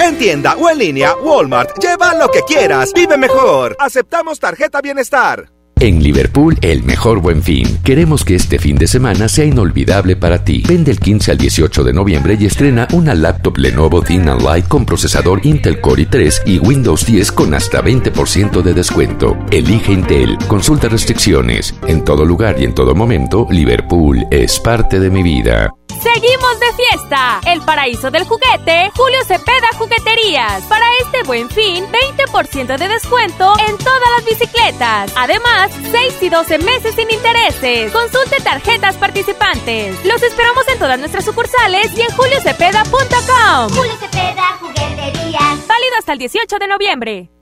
En 0.00 0.18
tienda 0.18 0.56
o 0.56 0.68
en 0.68 0.78
línea, 0.78 1.14
Walmart, 1.14 1.78
lleva 1.78 2.12
lo 2.14 2.28
que 2.28 2.42
quieras, 2.42 2.92
vive 2.92 3.16
mejor. 3.16 3.76
Aceptamos 3.78 4.40
tarjeta 4.40 4.80
bienestar. 4.80 5.59
En 5.80 6.02
Liverpool, 6.02 6.58
el 6.60 6.82
mejor 6.82 7.22
buen 7.22 7.42
fin. 7.42 7.78
Queremos 7.82 8.22
que 8.22 8.34
este 8.34 8.58
fin 8.58 8.76
de 8.76 8.86
semana 8.86 9.30
sea 9.30 9.46
inolvidable 9.46 10.14
para 10.14 10.44
ti. 10.44 10.62
Vende 10.68 10.90
el 10.90 11.00
15 11.00 11.30
al 11.30 11.38
18 11.38 11.84
de 11.84 11.94
noviembre 11.94 12.36
y 12.38 12.44
estrena 12.44 12.86
una 12.92 13.14
laptop 13.14 13.56
Lenovo 13.56 14.02
Thin 14.02 14.28
and 14.28 14.42
Light 14.42 14.68
con 14.68 14.84
procesador 14.84 15.40
Intel 15.42 15.80
Core 15.80 16.06
i3 16.06 16.42
y 16.44 16.58
Windows 16.58 17.06
10 17.06 17.32
con 17.32 17.54
hasta 17.54 17.82
20% 17.82 18.60
de 18.60 18.74
descuento. 18.74 19.38
Elige 19.50 19.94
Intel. 19.94 20.36
Consulta 20.48 20.90
restricciones. 20.90 21.74
En 21.86 22.04
todo 22.04 22.26
lugar 22.26 22.56
y 22.60 22.64
en 22.64 22.74
todo 22.74 22.94
momento, 22.94 23.46
Liverpool 23.50 24.26
es 24.30 24.60
parte 24.60 25.00
de 25.00 25.08
mi 25.08 25.22
vida. 25.22 25.70
Seguimos 26.02 26.60
de 26.60 26.72
fiesta. 26.74 27.40
El 27.46 27.60
paraíso 27.62 28.10
del 28.10 28.24
juguete, 28.24 28.90
Julio 28.96 29.18
Cepeda 29.26 29.68
Jugueterías. 29.76 30.62
Para 30.64 30.86
este 31.02 31.22
buen 31.24 31.48
fin, 31.50 31.84
20% 31.86 32.78
de 32.78 32.88
descuento 32.88 33.52
en 33.66 33.76
todas 33.78 34.10
las 34.16 34.24
bicicletas. 34.24 35.12
Además, 35.16 35.70
6 35.90 36.22
y 36.22 36.28
12 36.28 36.58
meses 36.58 36.94
sin 36.94 37.10
intereses. 37.10 37.92
Consulte 37.92 38.40
tarjetas 38.42 38.96
participantes. 38.96 40.04
Los 40.04 40.22
esperamos 40.22 40.66
en 40.68 40.78
todas 40.78 40.98
nuestras 40.98 41.24
sucursales 41.24 41.90
y 41.96 42.02
en 42.02 42.10
juliocepeda.com. 42.16 43.70
Julio 43.74 43.96
Cepeda 43.98 44.58
Jugueterías. 44.60 45.66
Válido 45.66 45.96
hasta 45.98 46.12
el 46.12 46.18
18 46.18 46.58
de 46.58 46.66
noviembre. 46.68 47.39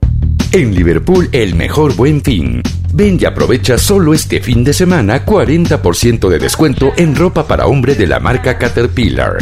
En 0.51 0.73
Liverpool, 0.73 1.29
el 1.31 1.53
mejor 1.53 1.95
buen 1.95 2.23
fin. 2.23 2.63
Ven 2.91 3.19
y 3.21 3.25
aprovecha 3.25 3.77
solo 3.77 4.15
este 4.15 4.41
fin 4.41 4.63
de 4.63 4.73
semana 4.73 5.23
40% 5.23 6.27
de 6.27 6.39
descuento 6.39 6.91
en 6.97 7.15
ropa 7.15 7.45
para 7.45 7.67
hombre 7.67 7.93
de 7.93 8.07
la 8.07 8.19
marca 8.19 8.57
Caterpillar. 8.57 9.37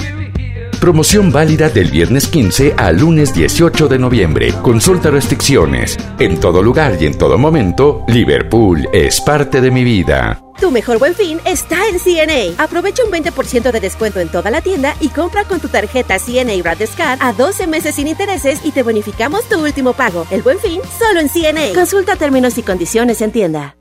Promoción 0.81 1.31
válida 1.31 1.69
del 1.69 1.91
viernes 1.91 2.27
15 2.27 2.73
al 2.75 2.99
lunes 2.99 3.33
18 3.33 3.87
de 3.87 3.99
noviembre. 3.99 4.53
Consulta 4.61 5.09
restricciones. 5.09 5.97
En 6.19 6.41
todo 6.41 6.61
lugar 6.61 6.97
y 6.99 7.05
en 7.05 7.17
todo 7.17 7.37
momento, 7.37 8.03
Liverpool 8.09 8.89
es 8.91 9.21
parte 9.21 9.61
de 9.61 9.71
mi 9.71 9.85
vida. 9.85 10.46
Tu 10.59 10.71
mejor 10.71 10.97
buen 10.97 11.13
fin 11.13 11.39
está 11.45 11.87
en 11.87 11.99
CNA. 11.99 12.61
Aprovecha 12.63 13.03
un 13.03 13.11
20% 13.11 13.71
de 13.71 13.79
descuento 13.79 14.19
en 14.19 14.29
toda 14.29 14.49
la 14.49 14.61
tienda 14.61 14.95
y 14.99 15.09
compra 15.09 15.43
con 15.43 15.59
tu 15.59 15.67
tarjeta 15.67 16.17
CNA 16.19 16.63
Radescard 16.63 17.19
a 17.21 17.33
12 17.33 17.67
meses 17.67 17.95
sin 17.95 18.07
intereses 18.07 18.59
y 18.63 18.71
te 18.71 18.83
bonificamos 18.83 19.47
tu 19.47 19.61
último 19.61 19.93
pago. 19.93 20.25
El 20.31 20.41
buen 20.41 20.59
fin 20.59 20.81
solo 20.97 21.19
en 21.19 21.29
CNA. 21.29 21.73
Consulta 21.75 22.15
términos 22.15 22.57
y 22.57 22.63
condiciones 22.63 23.21
en 23.21 23.31
tienda. 23.31 23.75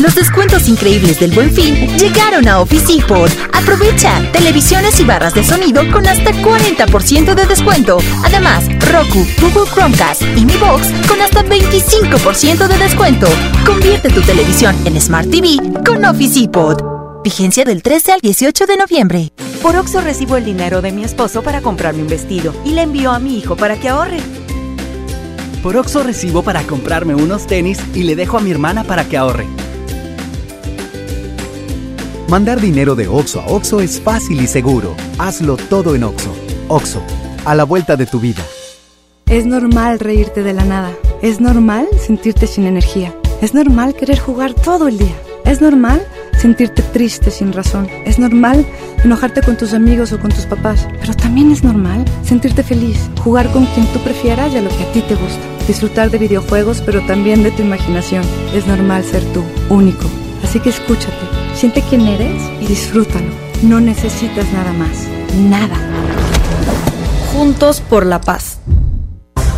Los 0.00 0.14
descuentos 0.14 0.66
increíbles 0.66 1.20
del 1.20 1.30
Buen 1.32 1.52
Fin 1.52 1.74
llegaron 1.98 2.48
a 2.48 2.60
Office 2.60 2.90
Depot. 2.90 3.30
Aprovecha 3.52 4.22
televisiones 4.32 4.98
y 4.98 5.04
barras 5.04 5.34
de 5.34 5.44
sonido 5.44 5.82
con 5.92 6.06
hasta 6.06 6.32
40% 6.32 7.34
de 7.34 7.44
descuento. 7.44 7.98
Además, 8.24 8.64
Roku, 8.90 9.26
Google 9.38 9.70
Chromecast 9.70 10.22
y 10.36 10.46
Mi 10.46 10.56
Box 10.56 10.88
con 11.06 11.20
hasta 11.20 11.44
25% 11.44 12.66
de 12.66 12.78
descuento. 12.78 13.28
Convierte 13.66 14.08
tu 14.08 14.22
televisión 14.22 14.74
en 14.86 14.98
Smart 14.98 15.30
TV 15.30 15.58
con 15.84 16.02
Office 16.02 16.40
Depot. 16.40 16.82
Vigencia 17.22 17.66
del 17.66 17.82
13 17.82 18.12
al 18.12 18.20
18 18.22 18.64
de 18.64 18.76
noviembre. 18.78 19.32
Por 19.60 19.76
Oxo 19.76 20.00
recibo 20.00 20.38
el 20.38 20.46
dinero 20.46 20.80
de 20.80 20.92
mi 20.92 21.04
esposo 21.04 21.42
para 21.42 21.60
comprarme 21.60 22.00
un 22.00 22.08
vestido 22.08 22.54
y 22.64 22.70
le 22.70 22.82
envío 22.82 23.10
a 23.10 23.18
mi 23.18 23.36
hijo 23.36 23.54
para 23.54 23.78
que 23.78 23.90
ahorre. 23.90 24.16
Por 25.62 25.76
Oxo 25.76 26.02
recibo 26.02 26.42
para 26.42 26.62
comprarme 26.62 27.14
unos 27.14 27.46
tenis 27.46 27.78
y 27.94 28.04
le 28.04 28.16
dejo 28.16 28.38
a 28.38 28.40
mi 28.40 28.50
hermana 28.50 28.84
para 28.84 29.04
que 29.04 29.18
ahorre. 29.18 29.46
Mandar 32.30 32.60
dinero 32.60 32.94
de 32.94 33.08
Oxo 33.08 33.40
a 33.40 33.46
Oxo 33.48 33.80
es 33.80 34.00
fácil 34.00 34.40
y 34.40 34.46
seguro. 34.46 34.94
Hazlo 35.18 35.56
todo 35.56 35.96
en 35.96 36.04
Oxo. 36.04 36.32
Oxo, 36.68 37.02
a 37.44 37.56
la 37.56 37.64
vuelta 37.64 37.96
de 37.96 38.06
tu 38.06 38.20
vida. 38.20 38.40
Es 39.26 39.46
normal 39.46 39.98
reírte 39.98 40.44
de 40.44 40.52
la 40.52 40.64
nada. 40.64 40.92
Es 41.22 41.40
normal 41.40 41.88
sentirte 41.98 42.46
sin 42.46 42.66
energía. 42.66 43.12
Es 43.42 43.52
normal 43.52 43.96
querer 43.96 44.20
jugar 44.20 44.54
todo 44.54 44.86
el 44.86 44.98
día. 44.98 45.16
Es 45.44 45.60
normal 45.60 46.06
sentirte 46.38 46.82
triste 46.82 47.32
sin 47.32 47.52
razón. 47.52 47.88
Es 48.04 48.20
normal 48.20 48.64
enojarte 49.02 49.42
con 49.42 49.56
tus 49.56 49.74
amigos 49.74 50.12
o 50.12 50.20
con 50.20 50.30
tus 50.30 50.46
papás. 50.46 50.86
Pero 51.00 51.14
también 51.14 51.50
es 51.50 51.64
normal 51.64 52.04
sentirte 52.22 52.62
feliz, 52.62 53.10
jugar 53.24 53.50
con 53.50 53.66
quien 53.66 53.86
tú 53.86 53.98
prefieras 54.04 54.52
y 54.52 54.58
a 54.58 54.62
lo 54.62 54.70
que 54.70 54.84
a 54.84 54.92
ti 54.92 55.00
te 55.00 55.16
gusta. 55.16 55.42
Disfrutar 55.66 56.12
de 56.12 56.18
videojuegos, 56.18 56.80
pero 56.80 57.04
también 57.08 57.42
de 57.42 57.50
tu 57.50 57.62
imaginación. 57.62 58.22
Es 58.54 58.68
normal 58.68 59.02
ser 59.02 59.24
tú, 59.32 59.42
único. 59.68 60.06
Así 60.50 60.58
que 60.58 60.70
escúchate, 60.70 61.14
siente 61.54 61.80
quién 61.80 62.08
eres 62.08 62.42
y 62.60 62.66
disfrútalo. 62.66 63.28
No 63.62 63.80
necesitas 63.80 64.52
nada 64.52 64.72
más. 64.72 65.06
Nada. 65.48 65.76
Juntos 67.32 67.80
por 67.80 68.04
la 68.04 68.20
paz. 68.20 68.49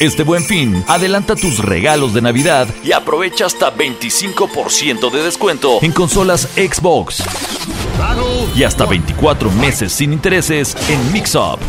Este 0.00 0.22
buen 0.22 0.42
fin, 0.42 0.84
adelanta 0.88 1.36
tus 1.36 1.58
regalos 1.58 2.14
de 2.14 2.22
Navidad 2.22 2.68
y 2.82 2.92
aprovecha 2.92 3.46
hasta 3.46 3.74
25% 3.74 5.10
de 5.10 5.22
descuento 5.22 5.78
en 5.82 5.92
consolas 5.92 6.48
Xbox. 6.54 7.22
Y 8.54 8.64
hasta 8.64 8.86
24 8.86 9.50
meses 9.52 9.92
sin 9.92 10.12
intereses 10.12 10.76
en 10.88 11.12
Mixup. 11.12 11.60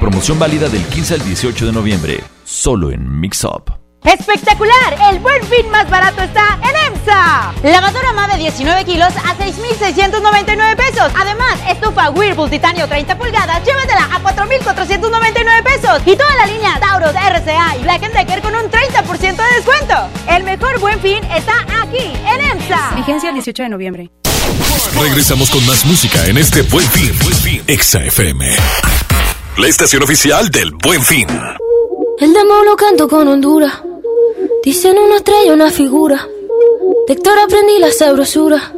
Promoción 0.00 0.38
válida 0.38 0.68
del 0.68 0.84
15 0.84 1.14
al 1.14 1.24
18 1.24 1.66
de 1.66 1.72
noviembre, 1.72 2.20
solo 2.44 2.90
en 2.90 3.20
Mixup. 3.20 3.87
¡Espectacular! 4.04 4.96
El 5.10 5.18
buen 5.18 5.42
fin 5.44 5.68
más 5.70 5.88
barato 5.90 6.22
está 6.22 6.58
en 6.62 6.94
EMSA. 6.94 7.52
Lavadora 7.62 8.12
MA 8.12 8.28
de 8.28 8.38
19 8.38 8.84
kilos 8.84 9.08
a 9.24 9.34
6,699 9.36 10.76
pesos. 10.76 11.12
Además, 11.16 11.58
estufa 11.68 12.10
Whirlpool 12.10 12.48
Titanio 12.48 12.86
30 12.86 13.18
pulgadas, 13.18 13.64
llévatela 13.64 14.08
a 14.14 14.20
4,499 14.20 15.62
pesos. 15.62 16.02
Y 16.06 16.16
toda 16.16 16.34
la 16.36 16.46
línea 16.46 16.78
Taurus, 16.80 17.12
RCA 17.12 17.76
y 17.76 17.82
Black 17.82 18.12
Decker 18.12 18.40
con 18.40 18.54
un 18.54 18.70
30% 18.70 19.36
de 19.36 19.54
descuento. 19.56 19.94
El 20.28 20.44
mejor 20.44 20.78
buen 20.80 21.00
fin 21.00 21.22
está 21.24 21.54
aquí, 21.82 22.12
en 22.24 22.40
EMSA. 22.40 22.94
Vigencia 22.96 23.28
el 23.30 23.34
18 23.34 23.64
de 23.64 23.68
noviembre. 23.68 24.10
Regresamos 25.00 25.50
con 25.50 25.64
más 25.66 25.84
música 25.84 26.26
en 26.26 26.38
este 26.38 26.62
Buen 26.62 26.86
Fin. 26.86 27.62
Exa 27.66 28.02
FM. 28.04 28.46
La 29.58 29.66
estación 29.66 30.02
oficial 30.02 30.50
del 30.50 30.72
Buen 30.72 31.02
Fin. 31.02 31.28
El 32.18 32.32
demo 32.32 32.64
lo 32.64 32.76
canto 32.76 33.06
con 33.08 33.28
Honduras. 33.28 33.87
Dicen 34.68 34.98
una 34.98 35.16
estrella, 35.16 35.54
una 35.54 35.70
figura. 35.70 36.28
De 37.06 37.14
Héctor 37.14 37.38
aprendí 37.38 37.78
la 37.78 37.90
sabrosura. 37.90 38.70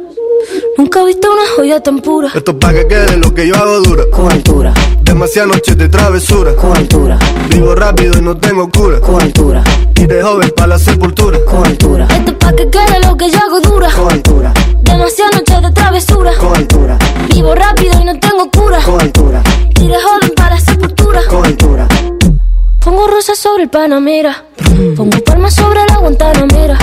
Nunca 0.77 1.01
he 1.01 1.05
visto 1.07 1.27
una 1.29 1.41
joya 1.53 1.83
tan 1.83 1.99
pura. 1.99 2.31
Esto 2.33 2.51
es 2.51 2.57
pa' 2.59 2.71
que 2.71 2.87
quede 2.87 3.17
lo 3.17 3.33
que 3.33 3.45
yo 3.45 3.55
hago 3.57 3.81
dura. 3.81 4.05
Con 4.09 4.31
altura. 4.31 4.73
Demasiadas 5.01 5.49
noches 5.53 5.77
de 5.77 5.89
travesura. 5.89 6.55
Con 6.55 6.77
altura. 6.77 7.19
Vivo 7.49 7.75
rápido 7.75 8.17
y 8.17 8.21
no 8.21 8.37
tengo 8.37 8.69
cura. 8.71 9.01
Con 9.01 9.21
altura. 9.21 9.65
Y 9.97 10.05
de 10.05 10.23
joven 10.23 10.53
pa' 10.55 10.65
la 10.65 10.79
sepultura. 10.79 11.43
Con 11.43 11.65
altura. 11.65 12.07
Esto 12.09 12.31
es 12.31 12.37
pa' 12.37 12.55
que 12.55 12.69
quede 12.69 12.99
lo 13.05 13.17
que 13.17 13.29
yo 13.29 13.39
hago 13.39 13.59
dura. 13.59 13.89
Con 13.91 14.13
altura. 14.13 14.53
Demasiadas 14.83 15.41
noches 15.41 15.61
de 15.61 15.71
travesura. 15.71 16.31
Con 16.35 16.55
altura. 16.55 16.97
Vivo 17.33 17.53
rápido 17.53 17.99
y 17.99 18.05
no 18.05 18.17
tengo 18.17 18.49
cura. 18.49 18.79
Con 18.85 19.01
altura. 19.01 19.43
Y 19.77 19.89
de 19.89 19.95
joven 20.01 20.31
para 20.37 20.55
la 20.55 20.61
sepultura. 20.61 21.21
Con 21.27 21.45
altura. 21.45 21.85
Pongo 22.83 23.07
rosas 23.07 23.37
sobre 23.37 23.63
el 23.63 23.69
Panamera. 23.69 24.43
Pongo 24.95 25.17
palmas 25.23 25.53
sobre 25.53 25.81
la 25.87 25.97
guantanamera. 25.97 26.77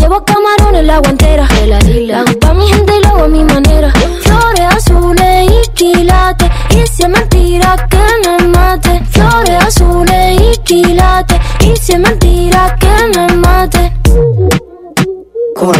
Llevo 0.00 0.24
camarones 0.24 0.84
la 0.84 0.98
guantera. 0.98 1.46
La 1.66 2.20
hago 2.20 2.38
pa' 2.40 2.54
mi 2.54 2.66
gente 2.66 2.92
y 2.98 3.02
lo 3.02 3.08
hago 3.10 3.24
a 3.24 3.28
mi 3.28 3.44
manera. 3.44 3.92
Flores 4.22 4.66
azules 4.68 5.48
y 5.48 5.70
quilates. 5.74 6.50
Y 6.70 6.86
si 6.88 7.04
es 7.04 7.08
mentira 7.08 7.88
que 7.88 8.28
me 8.28 8.48
mate. 8.48 9.00
Flores 9.10 9.64
azules 9.64 10.40
y 10.40 10.58
quilates. 10.62 11.38
Y 11.60 11.76
si 11.76 11.92
es 11.92 12.00
mentira 12.00 12.76
que 12.80 13.18
me 13.18 13.36
mate. 13.36 13.92
Con 15.54 15.74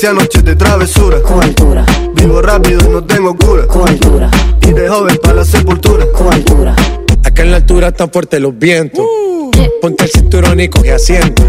Demasiadas 0.00 0.24
noches 0.24 0.44
de 0.46 0.56
travesura. 0.56 1.20
Con 1.20 1.42
altura. 1.42 1.84
Vivo 2.14 2.40
rápido 2.40 2.80
y 2.86 2.88
no 2.88 3.04
tengo 3.04 3.36
cura. 3.36 3.66
Con 3.66 3.86
altura. 3.86 4.30
Iré 4.66 4.88
joven 4.88 5.18
para 5.22 5.34
la 5.34 5.44
sepultura. 5.44 6.06
Con 6.12 6.32
altura. 6.32 6.74
Acá 7.22 7.42
en 7.42 7.50
la 7.50 7.58
altura 7.58 7.88
están 7.88 8.10
fuertes 8.10 8.40
los 8.40 8.58
vientos. 8.58 9.04
Ponte 9.82 10.04
el 10.04 10.10
cinturón 10.10 10.58
y 10.58 10.68
coge 10.68 10.94
asiento. 10.94 11.42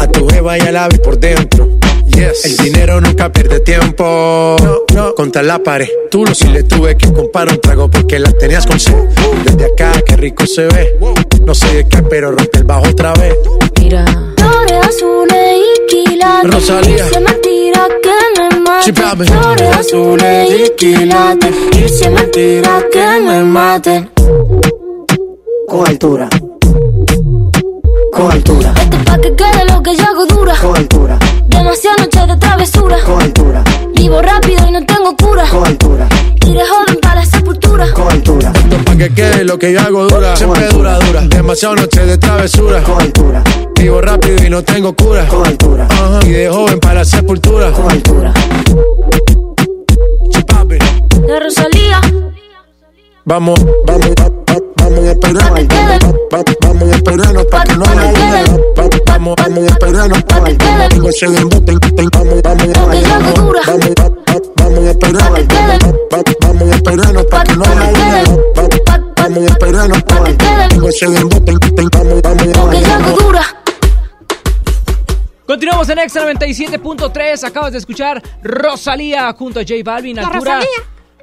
A 0.00 0.06
tu 0.08 0.26
jeva 0.28 0.58
y 0.58 0.62
al 0.62 0.78
ave 0.78 0.98
por 0.98 1.16
dentro. 1.20 1.68
Yes. 2.06 2.44
El 2.44 2.56
dinero 2.56 3.00
nunca 3.00 3.30
pierde 3.30 3.60
tiempo. 3.60 4.56
No, 4.92 5.14
Contra 5.14 5.44
la 5.44 5.60
pared. 5.60 5.88
Tú 6.10 6.24
lo 6.24 6.34
si 6.34 6.48
le 6.48 6.64
tuve 6.64 6.96
que 6.96 7.12
comprar 7.12 7.50
un 7.50 7.60
trago 7.60 7.88
porque 7.88 8.18
la 8.18 8.32
tenías 8.32 8.66
con 8.66 8.80
sed. 8.80 8.96
Desde 9.44 9.66
acá, 9.66 9.92
qué 10.04 10.16
rico 10.16 10.44
se 10.44 10.64
ve. 10.64 10.98
No 11.46 11.54
sé 11.54 11.72
de 11.72 11.88
qué, 11.88 12.02
pero 12.02 12.32
rompe 12.32 12.58
el 12.58 12.64
bajo 12.64 12.88
otra 12.88 13.12
vez. 13.12 13.36
Mira. 13.78 14.04
Flores 14.36 14.88
azules 14.88 15.56
y 15.56 15.86
quilates. 15.86 16.50
Rosalía. 16.50 17.06
Y 17.06 17.49
mentira 17.80 17.88
que 18.02 18.40
me 18.40 18.60
mate. 18.60 19.24
Flores 19.24 19.76
azules 19.76 20.50
y 20.50 20.76
quilates. 20.76 21.54
Y 21.72 21.88
si 21.88 22.04
es 22.04 22.10
mentira 22.10 22.84
que 22.92 23.20
me 23.20 23.42
mate. 23.44 24.08
Con 25.68 25.86
altura. 25.86 26.28
Con 28.12 28.30
altura. 28.30 28.74
Esto 28.76 28.96
es 28.96 29.04
pa' 29.04 29.18
que 29.18 29.34
quede 29.34 29.64
lo 29.72 29.82
que 29.82 29.96
yo 29.96 30.04
hago 30.04 30.26
dura. 30.26 30.54
Con 30.60 30.76
altura. 30.76 31.18
Demasiadas 31.46 32.00
noches 32.00 32.28
de 32.28 32.36
travesura. 32.36 32.96
Con 33.04 33.22
altura. 33.22 33.64
Vivo 33.94 34.20
rápido 34.22 34.66
y 34.68 34.72
no 34.72 34.84
tengo 34.84 35.16
cura. 35.16 35.44
Con 35.50 35.66
altura. 35.66 36.08
Iré 36.50 36.62
joven 36.66 36.98
para 37.00 37.14
la 37.16 37.24
sepultura. 37.26 37.92
Con 37.92 38.10
altura. 38.10 38.52
Esto 38.54 38.76
pa' 38.84 38.96
que 38.96 39.12
quede 39.14 39.44
lo 39.44 39.58
que 39.58 39.72
yo 39.72 39.80
hago 39.80 40.06
dura. 40.08 40.36
Siempre 40.36 40.66
dura, 40.68 40.98
dura. 40.98 41.20
Demasiado 41.22 41.76
noche 41.76 42.04
de 42.06 42.18
travesura. 42.18 42.82
Con 42.82 43.00
altura. 43.00 43.42
Vivo 43.78 44.00
rápido 44.00 44.44
y 44.44 44.50
no 44.50 44.62
tengo 44.62 44.94
cura. 44.94 45.26
Con 45.28 45.46
altura. 45.46 45.86
Y 46.24 46.30
de 46.30 46.48
joven 46.48 46.78
para 46.80 46.94
la 47.00 47.04
sepultura. 47.04 47.72
Con 47.72 47.90
altura. 47.90 48.32
Papi. 50.46 50.78
De 51.26 51.40
Rosalía. 51.40 52.00
Vamos, 53.24 53.60
vamos, 53.86 54.06
va- 54.20 54.28
va- 54.28 54.60
vamos 54.90 55.08
a 55.08 55.12
esperar. 55.12 55.48
Pa' 55.48 55.54
que 55.54 55.68
quede. 55.68 55.98
Va- 56.32 56.38
va- 56.38 56.44
Vamos 56.60 56.92
a 56.92 56.96
esperarnos 56.96 57.44
pa' 57.46 57.64
que 57.64 57.76
no 57.76 57.84
haya 57.84 58.12
Vamos, 58.76 59.34
vamos 59.36 59.64
a 59.64 59.66
esperarnos 59.66 60.22
Pa' 60.24 60.44
que 60.44 60.50
el- 60.50 60.58
el- 60.60 62.08
Vamos, 62.12 62.42
vamos, 62.42 62.76
hago 62.76 63.42
dura. 63.42 63.60
Vamos, 63.66 63.90
va- 64.00 64.08
va- 64.08 64.40
vamos 64.56 64.84
a 64.84 64.90
esperar. 64.90 65.28
Pa' 65.28 65.34
que 65.34 65.46
quede. 65.48 65.78
Va- 66.12 66.16
va- 66.16 66.22
Vamos 66.42 66.70
a 66.70 66.74
esperarnos 66.76 67.24
pa' 67.24 67.30
Pa' 67.30 67.44
que 67.44 67.50
que 67.52 67.56
no 67.56 67.64
haya 67.64 67.82
Vamos 69.16 69.38
a 69.38 69.52
esperarnos 69.52 70.02
Pa' 70.02 70.24
que 70.24 70.30
el- 70.30 70.36
el- 71.78 71.88
Vamos, 71.90 72.22
vamos, 72.22 73.18
dura. 73.22 73.42
Continuamos 75.46 75.88
en 75.88 75.98
Extra 75.98 76.22
97.3. 76.22 77.42
Acabas 77.44 77.72
de 77.72 77.78
escuchar 77.78 78.22
Rosalía 78.42 79.32
junto 79.36 79.58
a 79.60 79.62
J 79.62 79.74
Balvin. 79.84 80.16
La 80.16 80.22
Altura. 80.22 80.54
Rosalía. 80.60 80.68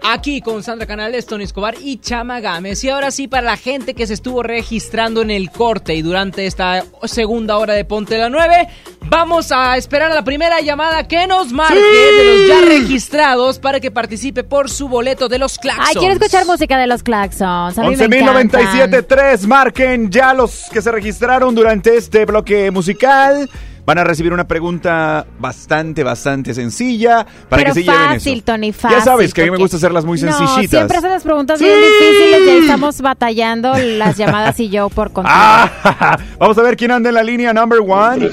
Aquí 0.10 0.40
con 0.40 0.64
Sandra 0.64 0.88
Canales, 0.88 1.26
Tony 1.26 1.44
Escobar 1.44 1.76
y 1.82 1.98
Chama 1.98 2.40
Gámez. 2.40 2.82
Y 2.86 2.90
ahora 2.90 3.12
sí, 3.12 3.28
para 3.28 3.44
la 3.44 3.58
gente 3.58 3.94
que 3.94 4.08
se 4.08 4.14
estuvo 4.14 4.42
registrando 4.42 5.22
en 5.22 5.30
el 5.30 5.52
corte 5.52 5.96
y 5.96 6.02
durante 6.02 6.46
esta 6.46 6.86
segunda 7.04 7.58
hora 7.58 7.74
de 7.74 7.84
Ponte 7.84 8.18
la 8.18 8.30
9, 8.30 8.70
vamos 9.10 9.52
a 9.52 9.76
esperar 9.76 10.14
a 10.14 10.16
la 10.16 10.24
primera 10.24 10.62
llamada 10.62 11.10
que 11.10 11.28
nos 11.28 11.52
marque 11.52 11.82
de 11.82 12.24
los 12.24 12.48
ya 12.48 12.62
registrados 12.62 13.60
para 13.60 13.82
que 13.82 13.92
participe 13.92 14.46
por 14.46 14.70
su 14.70 14.88
boleto 14.88 15.28
de 15.28 15.40
los 15.40 15.58
Claxons. 15.58 15.90
Ay, 15.90 15.96
quiero 15.96 16.14
escuchar 16.14 16.46
música 16.46 16.78
de 16.78 16.88
los 16.88 17.04
Claxons. 17.04 17.78
A 17.78 17.84
mí 17.84 17.98
me 17.98 18.08
11.097.3 18.08 19.46
marquen 19.46 20.10
ya 20.10 20.34
los 20.34 20.70
que 20.72 20.82
se 20.82 20.90
registraron 20.90 21.54
durante 21.54 21.98
este 21.98 22.24
bloque 22.24 22.72
musical. 22.72 23.50
Van 23.88 23.98
a 24.00 24.04
recibir 24.04 24.34
una 24.34 24.46
pregunta 24.46 25.26
bastante, 25.40 26.04
bastante 26.04 26.54
sencilla 26.54 27.26
para 27.48 27.62
Pero 27.64 27.74
que 27.74 27.80
se 27.80 27.84
lleven 27.86 28.10
fácil, 28.10 28.34
eso. 28.36 28.44
Tony, 28.46 28.72
fácil. 28.74 28.98
ya 29.00 29.04
sabes 29.06 29.34
que 29.34 29.42
a 29.42 29.46
mí 29.46 29.52
me 29.52 29.58
gusta 29.58 29.78
hacerlas 29.78 30.04
muy 30.04 30.20
No, 30.20 30.28
sencillitas. 30.38 30.70
siempre 30.70 30.98
hacen 30.98 31.10
las 31.12 31.24
preguntas 31.24 31.58
bien 31.62 31.74
difíciles 31.80 32.42
y 32.46 32.50
ahí 32.50 32.58
estamos 32.60 33.00
batallando 33.00 33.74
las 33.78 34.18
llamadas 34.18 34.60
y 34.60 34.68
yo 34.68 34.90
por 34.90 35.12
contigo. 35.14 35.34
Ah, 35.34 36.20
vamos 36.38 36.58
a 36.58 36.64
ver 36.64 36.76
quién 36.76 36.92
anda 36.92 37.08
en 37.08 37.16
la 37.16 37.24
línea 37.24 37.54
number 37.54 37.80
one. 37.80 38.30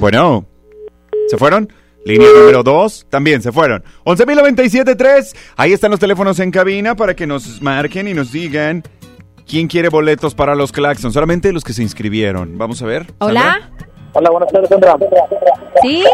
Bueno, 0.00 0.46
¿se 1.30 1.38
fueron? 1.38 1.72
Línea 2.04 2.26
número 2.36 2.64
dos, 2.64 3.06
también 3.08 3.40
se 3.40 3.52
fueron. 3.52 3.84
11.097.3, 4.04 5.36
ahí 5.58 5.72
están 5.72 5.92
los 5.92 6.00
teléfonos 6.00 6.40
en 6.40 6.50
cabina 6.50 6.96
para 6.96 7.14
que 7.14 7.28
nos 7.28 7.62
marquen 7.62 8.08
y 8.08 8.14
nos 8.14 8.32
digan 8.32 8.82
quién 9.46 9.68
quiere 9.68 9.90
boletos 9.90 10.34
para 10.34 10.56
los 10.56 10.72
Claxon. 10.72 11.12
Solamente 11.12 11.52
los 11.52 11.62
que 11.62 11.72
se 11.72 11.82
inscribieron. 11.84 12.58
Vamos 12.58 12.82
a 12.82 12.86
ver. 12.86 13.14
Hola. 13.18 13.70
Hola, 14.14 14.30
buenas 14.30 14.52
tardes, 14.52 14.68
Sandra. 14.68 14.96
¿Sí? 15.82 16.04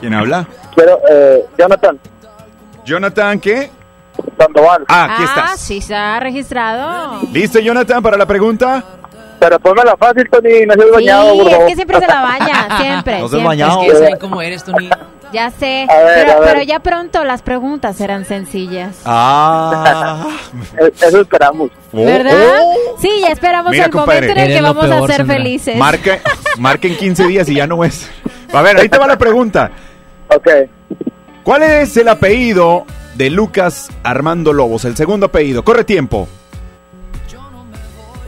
¿Quién 0.00 0.14
habla? 0.14 0.46
Quiero, 0.74 0.98
eh, 1.10 1.44
Jonathan 1.58 1.98
Jonathan, 2.84 3.40
¿qué? 3.40 3.70
Sandoval. 4.38 4.84
Ah, 4.88 5.04
aquí 5.04 5.22
ah, 5.22 5.24
estás. 5.24 5.60
sí, 5.60 5.80
se 5.80 5.94
ha 5.94 6.20
registrado. 6.20 7.20
¿Listo, 7.32 7.58
Jonathan, 7.58 8.02
para 8.02 8.16
la 8.16 8.26
pregunta? 8.26 8.82
Pero 9.40 9.58
pónmela 9.58 9.96
fácil, 9.96 10.28
Tony, 10.30 10.64
no 10.66 10.74
seas 10.74 10.90
bañado, 10.92 11.32
sí, 11.32 11.38
por 11.38 11.46
es 11.46 11.52
favor. 11.52 11.68
que 11.68 11.74
siempre 11.74 12.00
se 12.00 12.06
la 12.06 12.22
baña, 12.22 12.76
siempre. 12.80 13.18
No 13.20 13.28
seas 13.28 13.44
bañado. 13.44 13.82
Es 13.82 13.92
que 13.92 13.98
saben 13.98 14.18
cómo 14.18 14.42
eres, 14.42 14.64
Tony. 14.66 14.88
Ya 15.34 15.50
sé, 15.50 15.84
A 15.90 15.94
ver, 15.98 16.14
pero, 16.14 16.32
a 16.32 16.40
ver. 16.40 16.48
pero 16.52 16.62
ya 16.62 16.78
pronto 16.78 17.24
las 17.24 17.42
preguntas 17.42 17.96
serán 17.96 18.24
sencillas. 18.24 19.00
Ah. 19.04 20.28
Eso 21.02 21.22
esperamos. 21.22 21.70
¿Verdad? 21.92 22.60
Sí, 23.00 23.10
ya 23.20 23.32
esperamos 23.32 23.72
Mira, 23.72 23.86
el 23.86 23.90
compadre. 23.90 24.28
momento 24.28 24.40
en 24.40 24.50
el 24.50 24.56
que 24.56 24.62
vamos 24.62 24.86
peor, 24.86 24.94
a 25.02 25.06
ser 25.08 25.16
Sandra. 25.16 25.36
felices. 25.36 25.76
Marca, 25.76 26.18
marca 26.58 26.86
en 26.86 26.96
15 26.96 27.26
días 27.26 27.48
y 27.48 27.56
ya 27.56 27.66
no 27.66 27.82
es. 27.82 28.08
A 28.52 28.62
ver, 28.62 28.76
ahí 28.76 28.88
te 28.88 28.96
va 28.96 29.08
la 29.08 29.18
pregunta. 29.18 29.72
Ok. 30.28 30.48
¿Cuál 31.42 31.64
es 31.64 31.96
el 31.96 32.06
apellido 32.08 32.86
de 33.16 33.28
Lucas 33.30 33.88
Armando 34.04 34.52
Lobos? 34.52 34.84
El 34.84 34.96
segundo 34.96 35.26
apellido. 35.26 35.64
Corre 35.64 35.82
tiempo. 35.82 36.28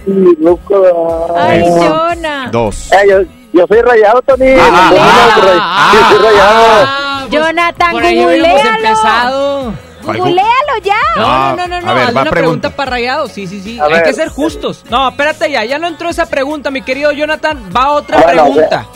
Loco. 0.07 1.35
Ay, 1.37 1.63
Jonah. 1.63 2.49
Dos. 2.51 2.91
Eh, 2.93 2.97
yo, 3.09 3.19
yo 3.57 3.67
soy 3.67 3.81
rayado, 3.83 4.23
Tony. 4.23 4.55
Ah, 4.59 4.91
Yo 4.93 4.99
ah, 5.01 5.33
soy- 5.35 5.99
yo 6.01 6.09
soy 6.09 6.31
rayado. 6.33 7.29
Jonathan, 7.31 7.91
Por 7.93 8.05
ahí 8.05 8.25
hubiéramos 8.25 8.63
googlealo. 8.63 8.77
empezado. 8.89 9.73
Googlealo 10.03 10.79
ya. 10.85 10.95
No, 11.17 11.25
Ah, 11.27 11.55
no, 11.57 11.67
no, 11.67 11.81
no, 11.81 11.91
a 11.91 11.95
ver, 11.95 12.05
va 12.07 12.11
una 12.11 12.31
pregunta. 12.31 12.31
pregunta 12.31 12.71
para 12.71 12.91
rayados. 12.93 13.33
Sí, 13.33 13.47
sí, 13.49 13.61
sí. 13.61 13.81
A 13.81 13.85
Hay 13.87 13.93
ver. 13.95 14.03
que 14.05 14.13
ser 14.13 14.29
justos. 14.29 14.85
No, 14.89 15.09
espérate 15.09 15.51
ya, 15.51 15.65
ya 15.65 15.79
no 15.81 15.89
entró 15.89 16.09
esa 16.09 16.27
pregunta, 16.27 16.71
mi 16.71 16.83
querido 16.83 17.11
Jonathan. 17.13 17.71
Va 17.75 17.91
otra 17.91 18.19
Bueno, 18.23 18.45
pregunta. 18.45 18.87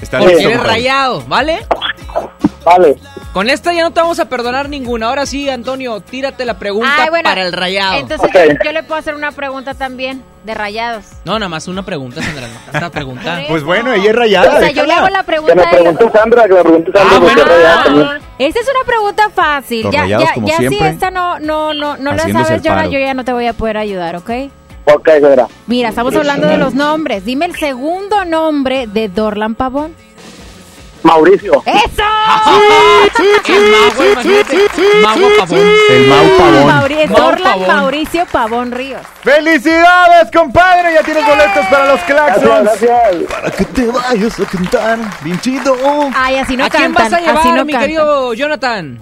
Está 0.00 0.18
Porque 0.18 0.34
listo, 0.36 0.48
eres 0.50 0.62
rayado, 0.62 1.22
¿vale? 1.26 1.66
Vale. 2.64 2.96
Con 3.32 3.48
esta 3.50 3.72
ya 3.72 3.82
no 3.82 3.90
te 3.92 4.00
vamos 4.00 4.18
a 4.20 4.26
perdonar 4.28 4.68
ninguna. 4.68 5.08
Ahora 5.08 5.26
sí, 5.26 5.48
Antonio, 5.50 6.00
tírate 6.00 6.44
la 6.44 6.54
pregunta 6.58 6.94
Ay, 7.04 7.10
bueno, 7.10 7.28
para 7.28 7.42
el 7.42 7.52
rayado. 7.52 7.94
Entonces 7.94 8.28
Ok. 8.28 8.34
yo, 8.34 8.64
yo 8.64 8.72
le 8.72 8.82
puedo 8.82 8.98
hacer 8.98 9.14
una 9.14 9.32
pregunta 9.32 9.74
también 9.74 10.22
de 10.44 10.54
rayados. 10.54 11.04
No, 11.24 11.38
nada 11.38 11.48
más 11.48 11.68
una 11.68 11.82
pregunta, 11.84 12.22
Sandra. 12.22 12.48
Esta 12.72 12.90
pregunta. 12.90 13.40
Pues 13.48 13.62
bueno, 13.62 13.92
ella 13.92 14.10
es 14.10 14.16
rayada. 14.16 14.56
o 14.56 14.58
sea, 14.60 14.70
yo 14.70 14.84
le 14.86 14.92
hago 14.92 15.08
la 15.08 15.18
Que 15.20 15.24
pregunta 15.24 15.54
me 15.54 15.60
de 15.62 15.68
pregunte 15.68 16.10
Sandra, 16.18 16.42
que 16.48 16.54
me 16.54 16.60
pregunte 16.62 16.92
Sandra, 16.92 17.16
Ah, 17.16 17.20
bueno. 17.20 17.40
es 17.42 17.48
rayada 17.48 17.84
también. 17.84 18.08
Esta 18.38 18.60
es 18.60 18.66
una 18.74 18.84
pregunta 18.86 19.30
fácil. 19.34 19.82
Los 19.84 19.92
ya, 19.94 20.00
rayados, 20.02 20.24
ya, 20.28 20.34
como 20.34 20.46
ya 20.48 20.56
si 20.56 20.68
siempre, 20.68 20.88
esta 20.88 21.10
no, 21.10 21.38
no, 21.40 21.74
no, 21.74 21.96
no 21.98 22.12
la 22.12 22.18
sabes, 22.30 22.62
paro. 22.62 22.90
yo 22.90 22.98
ya 22.98 23.12
no 23.14 23.24
te 23.24 23.32
voy 23.32 23.46
a 23.46 23.52
poder 23.52 23.76
ayudar, 23.76 24.16
¿ok? 24.16 24.30
Ok, 24.86 25.08
Sandra. 25.20 25.46
Mira, 25.66 25.90
estamos 25.90 26.16
hablando 26.16 26.46
de 26.48 26.56
los 26.56 26.74
nombres. 26.74 27.24
Dime 27.24 27.44
el 27.44 27.54
segundo 27.54 28.24
nombre 28.24 28.86
de 28.86 29.08
Dorlan 29.08 29.54
Pavón. 29.54 29.94
Mauricio. 31.02 31.62
¡Eso! 31.66 32.02
El 33.48 33.70
mago, 33.70 34.04
imagínate. 34.12 34.58
Mago 35.02 35.28
pavón. 35.38 35.58
El 35.90 36.06
Mau 36.06 36.26
Pavón. 36.38 36.66
Mauri- 36.66 37.06
Mau 37.08 37.16
Dorlan 37.18 37.52
Pavón. 37.58 37.66
Mauricio 37.76 38.26
Pavón 38.30 38.70
Ríos. 38.72 39.00
¡Felicidades, 39.22 40.30
compadre! 40.32 40.94
Ya 40.94 41.02
tienes 41.02 41.26
boletos 41.26 41.66
para 41.66 41.86
los 41.86 42.00
Gracias, 42.06 42.38
Claxons. 42.42 42.62
gracias. 42.80 43.30
Para 43.30 43.50
que 43.50 43.64
te 43.64 43.86
vayas 43.86 44.40
a 44.40 44.44
cantar. 44.44 44.98
Bien 45.22 45.40
chido. 45.40 45.76
Ay, 46.14 46.36
así 46.36 46.56
no 46.56 46.64
¿A 46.64 46.70
quién 46.70 46.92
cantan. 46.92 47.04
vas 47.04 47.12
a 47.12 47.20
llevar, 47.20 47.38
así 47.38 47.48
no 47.52 47.64
mi 47.64 47.72
cantan. 47.72 47.80
querido 47.88 48.34
Jonathan? 48.34 49.00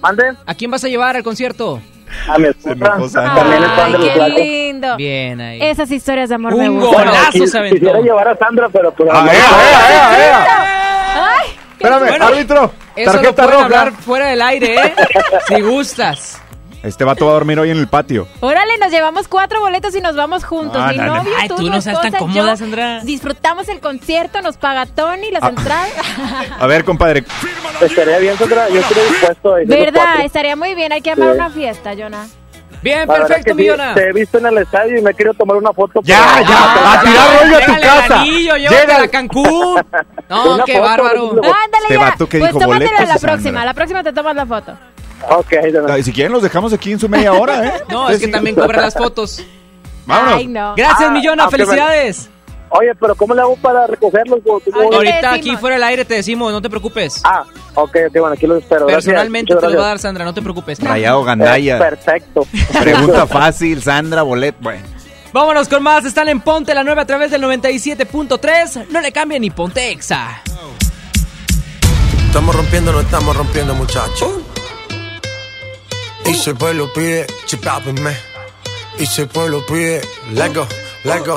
¿Mande? 0.00 0.24
¿A 0.46 0.54
quién 0.54 0.70
vas 0.70 0.84
a 0.84 0.88
llevar 0.88 1.16
al 1.16 1.22
concierto? 1.22 1.80
A 2.28 2.38
mi 2.38 2.46
esposa. 2.46 3.24
También 3.34 3.62
es 3.64 3.70
fan 3.72 3.92
de 3.92 3.98
los 3.98 4.06
Qué 4.08 4.14
flacos. 4.14 4.34
lindo. 4.38 4.96
Bien 4.96 5.40
ahí. 5.40 5.58
Esas 5.60 5.90
historias 5.90 6.28
de 6.28 6.36
amor 6.36 6.54
Un 6.54 6.60
me 6.60 6.68
gustan. 6.68 6.92
Bueno, 6.92 7.10
Golazo 7.10 7.46
se 7.46 7.58
aventó. 7.58 7.78
Quisiera 7.80 8.00
llevar 8.00 8.28
a 8.28 8.36
Sandra, 8.36 8.68
pero. 8.68 8.92
Ah, 9.12 9.26
ea, 9.26 9.32
ea, 9.32 9.90
ea, 9.90 10.28
ea. 10.28 10.75
Espérame, 11.78 12.08
Bueno, 12.08 12.26
árbitro. 12.26 12.72
Eso 12.96 13.06
lo 13.12 13.18
Tarjeta 13.18 13.34
pueden 13.34 13.50
roja. 13.52 13.64
hablar 13.64 13.92
fuera 13.92 14.26
del 14.28 14.42
aire, 14.42 14.74
¿eh? 14.76 14.94
si 15.48 15.60
gustas. 15.60 16.40
Este 16.82 17.02
vato 17.04 17.24
va 17.26 17.32
a 17.32 17.34
dormir 17.34 17.58
hoy 17.58 17.70
en 17.70 17.78
el 17.78 17.88
patio. 17.88 18.28
Órale, 18.40 18.78
nos 18.78 18.92
llevamos 18.92 19.26
cuatro 19.26 19.60
boletos 19.60 19.94
y 19.96 20.00
nos 20.00 20.14
vamos 20.14 20.44
juntos. 20.44 20.80
Ah, 20.80 20.92
Mi 20.92 20.98
no, 20.98 21.06
no. 21.06 21.16
novio, 21.16 21.32
Ay, 21.36 21.48
tú, 21.48 21.56
tú 21.56 21.68
no 21.68 21.80
seas 21.80 22.00
tan 22.00 22.12
cómoda. 22.12 22.56
Sandra. 22.56 23.00
Disfrutamos 23.00 23.68
el 23.68 23.80
concierto, 23.80 24.40
nos 24.40 24.56
paga 24.56 24.86
Tony, 24.86 25.32
las 25.32 25.42
Ah. 25.42 25.48
entradas. 25.48 25.90
A 26.60 26.66
ver, 26.68 26.84
compadre. 26.84 27.24
Estaría 27.80 28.18
bien, 28.18 28.38
Sandra. 28.38 28.68
Yo 28.68 28.80
estoy 28.80 29.02
dispuesto 29.08 29.54
a 29.54 29.62
ir 29.62 29.68
¿Verdad? 29.68 30.20
Estaría 30.24 30.54
muy 30.54 30.74
bien. 30.76 30.92
Hay 30.92 31.00
que 31.00 31.10
armar 31.10 31.30
Sí. 31.30 31.34
una 31.34 31.50
fiesta, 31.50 31.92
Jonah. 31.98 32.26
Bien, 32.86 33.08
La 33.08 33.14
perfecto, 33.14 33.44
que 33.44 33.50
sí, 33.50 33.56
Millona. 33.56 33.94
Te 33.94 34.08
he 34.08 34.12
visto 34.12 34.38
en 34.38 34.46
el 34.46 34.58
estadio 34.58 34.98
y 34.98 35.02
me 35.02 35.12
querido 35.14 35.34
tomar 35.34 35.56
una 35.56 35.72
foto. 35.72 36.00
Ya, 36.04 36.40
ya, 36.40 36.46
Ah, 36.48 36.98
a 36.98 37.00
tirar 37.02 37.42
rollo 37.42 37.56
a 37.56 37.66
tu 37.66 37.80
casa. 37.80 38.20
anillo, 38.20 38.56
Llega. 38.56 39.02
a 39.02 39.08
Cancún. 39.08 39.76
No, 40.28 40.64
qué 40.64 40.72
foto, 40.74 40.82
bárbaro. 40.84 41.30
Ándale 41.30 41.52
Este 41.82 41.94
ya. 41.94 42.00
vato 42.00 42.28
que 42.28 42.38
pues 42.38 42.50
dijo 42.50 42.60
tómatela 42.60 42.90
boletos, 42.90 43.08
la 43.08 43.14
Sandra. 43.18 43.32
próxima. 43.32 43.64
La 43.64 43.74
próxima 43.74 44.02
te 44.02 44.12
tomas 44.12 44.34
la 44.36 44.46
foto. 44.46 44.72
Ok. 45.30 45.52
Ay, 45.88 46.02
Si 46.02 46.12
quieren, 46.12 46.32
los 46.32 46.42
dejamos 46.42 46.72
aquí 46.72 46.92
en 46.92 46.98
su 47.00 47.08
media 47.08 47.32
hora, 47.32 47.64
¿eh? 47.66 47.72
No, 47.88 48.08
es 48.10 48.18
que 48.20 48.28
también 48.28 48.54
cobran 48.56 48.82
las 48.82 48.94
fotos. 48.94 49.42
Vámonos. 50.04 50.34
Ay, 50.36 50.46
no. 50.46 50.74
Gracias, 50.76 51.08
Ah, 51.08 51.10
Millona. 51.10 51.48
Felicidades. 51.48 52.28
Oye, 52.70 52.94
pero 53.00 53.14
¿cómo 53.14 53.34
le 53.34 53.40
hago 53.42 53.56
para 53.56 53.86
recogerlos? 53.86 54.40
¿Cómo- 54.44 54.60
cómo- 54.60 54.92
Ahorita 54.94 55.32
aquí 55.32 55.56
fuera 55.56 55.76
del 55.76 55.84
aire 55.84 56.04
te 56.04 56.14
decimos, 56.14 56.52
no 56.52 56.60
te 56.60 56.68
preocupes. 56.68 57.20
Ah, 57.24 57.44
ok, 57.74 57.96
ok, 58.08 58.12
bueno, 58.18 58.28
aquí 58.34 58.46
los 58.46 58.58
espero. 58.62 58.86
Gracias, 58.86 59.04
Personalmente 59.04 59.54
te 59.54 59.68
lo 59.70 59.78
va 59.78 59.84
a 59.84 59.88
dar. 59.88 59.98
Sandra, 59.98 60.24
no 60.24 60.34
te 60.34 60.42
preocupes. 60.42 60.80
Rayado 60.82 61.22
Eh, 61.22 61.26
Gandaya. 61.26 61.78
perfecto. 61.78 62.46
Pregunta 62.80 63.26
fácil, 63.26 63.82
Sandra 63.82 64.22
Bolet. 64.22 64.56
Bueno. 64.60 64.82
Vámonos 65.32 65.68
con 65.68 65.82
más. 65.82 66.04
Están 66.04 66.28
en 66.28 66.40
Ponte 66.40 66.74
la 66.74 66.82
9 66.82 67.00
a 67.02 67.06
través 67.06 67.30
del 67.30 67.42
97.3. 67.42 68.86
No 68.90 69.00
le 69.00 69.12
cambien 69.12 69.42
ni 69.42 69.50
Ponte 69.50 69.90
Exa. 69.90 70.42
Estamos 72.26 72.54
rompiendo, 72.54 72.92
no 72.92 73.00
estamos 73.00 73.36
rompiendo, 73.36 73.74
muchachos. 73.74 74.30
Y 76.26 76.34
si 76.34 76.50
el 76.50 76.56
pueblo 76.56 76.92
pide, 76.92 77.26
chipápenme. 77.46 78.16
Y 78.98 79.06
si 79.06 79.22
el 79.22 79.28
pueblo 79.28 79.64
pide, 79.66 80.00
let 80.32 80.52
go, 80.54 80.66
let 81.04 81.20
go. 81.24 81.36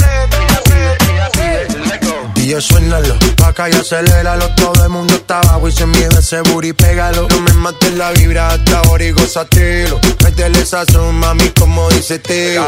DJ 2.41 2.59
suénalo, 2.59 3.15
acá 3.45 3.69
y 3.69 3.73
aceléralo. 3.73 4.49
Todo 4.55 4.83
el 4.83 4.89
mundo 4.89 5.13
está 5.13 5.41
abajo 5.41 5.67
y 5.67 5.71
se 5.71 5.85
mide 5.85 6.09
ese 6.17 6.41
booty, 6.41 6.73
pégalo. 6.73 7.27
No 7.29 7.39
me 7.41 7.53
mates 7.53 7.93
la 7.93 8.09
vibra 8.13 8.49
hasta 8.49 8.79
ahora 8.79 9.03
y 9.03 9.11
gózatelo. 9.11 9.99
Métele 10.23 10.65
sazón, 10.65 11.19
mami, 11.19 11.49
como 11.49 11.87
dice 11.91 12.17
tío 12.17 12.67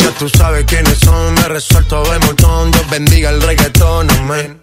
Ya 0.00 0.10
tú 0.18 0.28
sabes 0.28 0.64
quiénes 0.64 0.98
son, 0.98 1.32
me 1.34 1.42
resuelto 1.42 2.02
de 2.10 2.18
montón. 2.18 2.72
Dios 2.72 2.90
bendiga 2.90 3.30
el 3.30 3.40
reggaetón, 3.40 4.10
amén. 4.10 4.60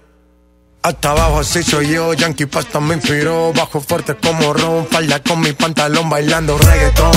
Hasta 0.84 1.12
abajo 1.12 1.40
así 1.40 1.64
soy 1.64 1.88
yo, 1.88 2.14
Yankee 2.14 2.48
Pasta 2.48 2.80
me 2.80 2.96
inspiró 2.96 3.54
Bajo 3.54 3.82
fuerte 3.82 4.16
como 4.16 4.52
Ron, 4.52 4.88
falda 4.88 5.22
con 5.22 5.40
mi 5.40 5.54
pantalón 5.54 6.10
bailando 6.10 6.58
reggaetón. 6.58 7.14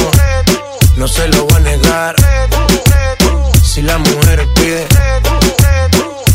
No 0.97 1.09
se 1.09 1.27
lo 1.27 1.47
voy 1.47 1.57
a 1.57 1.61
negar. 1.61 2.15
Si 3.65 3.83
la 3.83 3.99
mujer 3.99 4.47
pide 4.55 4.87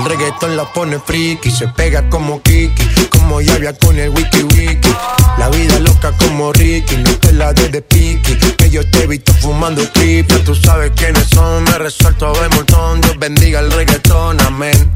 El 0.00 0.06
reggaetón 0.06 0.56
la 0.56 0.64
pone 0.64 0.98
friki, 0.98 1.50
se 1.50 1.68
pega 1.68 2.08
como 2.08 2.40
Kiki, 2.40 3.08
como 3.10 3.42
Yavia 3.42 3.74
con 3.74 3.98
el 3.98 4.08
wiki 4.08 4.44
wiki. 4.44 4.88
La 5.36 5.50
vida 5.50 5.78
loca 5.78 6.10
como 6.12 6.54
Ricky, 6.54 6.96
no 6.96 7.14
te 7.18 7.34
la 7.34 7.52
de 7.52 7.68
de 7.68 7.82
piqui, 7.82 8.34
que 8.56 8.70
yo 8.70 8.80
te 8.90 9.02
he 9.02 9.06
visto 9.06 9.34
fumando. 9.34 9.82
Ya 9.82 10.38
tú 10.42 10.54
sabes 10.54 10.92
quiénes 10.96 11.26
son, 11.28 11.64
me 11.64 11.72
resuelto 11.72 12.32
de 12.32 12.48
montón. 12.48 13.02
Dios 13.02 13.18
bendiga 13.18 13.60
el 13.60 13.70
reggaetón, 13.70 14.40
amén. 14.40 14.90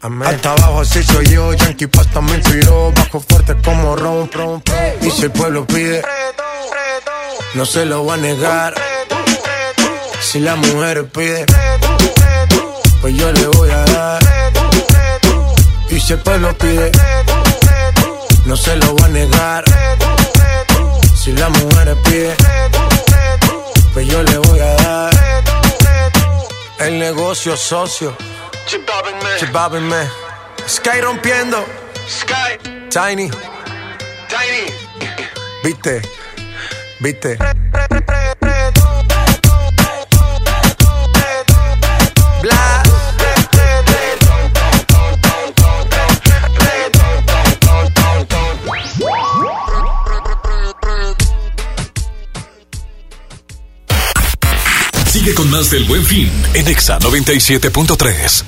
Amén. 0.00 0.26
Hasta 0.26 0.52
abajo 0.52 0.80
así 0.80 1.02
soy 1.02 1.26
yo, 1.26 1.52
Yankee 1.52 1.86
Pasta 1.86 2.22
me 2.22 2.36
inspiró, 2.36 2.90
bajo 2.92 3.20
fuerte 3.20 3.54
como 3.62 3.96
Ron, 3.96 4.32
Ron. 4.32 4.62
Y 5.02 5.10
si 5.10 5.24
el 5.24 5.30
pueblo 5.30 5.66
pide, 5.66 6.02
no 7.52 7.66
se 7.66 7.84
lo 7.84 8.06
va 8.06 8.14
a 8.14 8.16
negar. 8.16 8.74
Si 10.22 10.40
la 10.40 10.56
mujer 10.56 11.06
pide, 11.08 11.44
pues 13.00 13.14
yo 13.14 13.32
le 13.32 13.46
voy 13.48 13.70
a 13.70 13.84
dar. 13.84 14.22
Y 15.90 16.00
si 16.00 16.12
el 16.12 16.18
pueblo 16.20 16.56
pide, 16.58 16.92
no 18.44 18.56
se 18.56 18.76
lo 18.76 18.96
va 18.96 19.06
a 19.06 19.08
negar. 19.08 19.64
Si 21.16 21.32
la 21.32 21.48
mujer 21.48 21.96
pide, 22.04 22.34
pues 23.92 24.06
yo 24.06 24.22
le 24.22 24.38
voy 24.38 24.60
a 24.60 24.74
dar. 24.74 25.10
El 26.80 26.98
negocio 26.98 27.56
socio. 27.56 28.16
Chipápenme. 29.38 30.08
Sky 30.66 31.00
rompiendo. 31.00 31.64
Sky. 32.08 32.58
Tiny. 32.90 33.30
Tiny. 34.28 34.72
Viste. 35.62 36.02
Viste. 37.00 37.38
Con 55.34 55.50
más 55.50 55.70
del 55.70 55.84
Buen 55.84 56.04
Fin 56.04 56.30
en 56.54 56.68
Exa 56.68 56.98
97.3. 56.98 58.44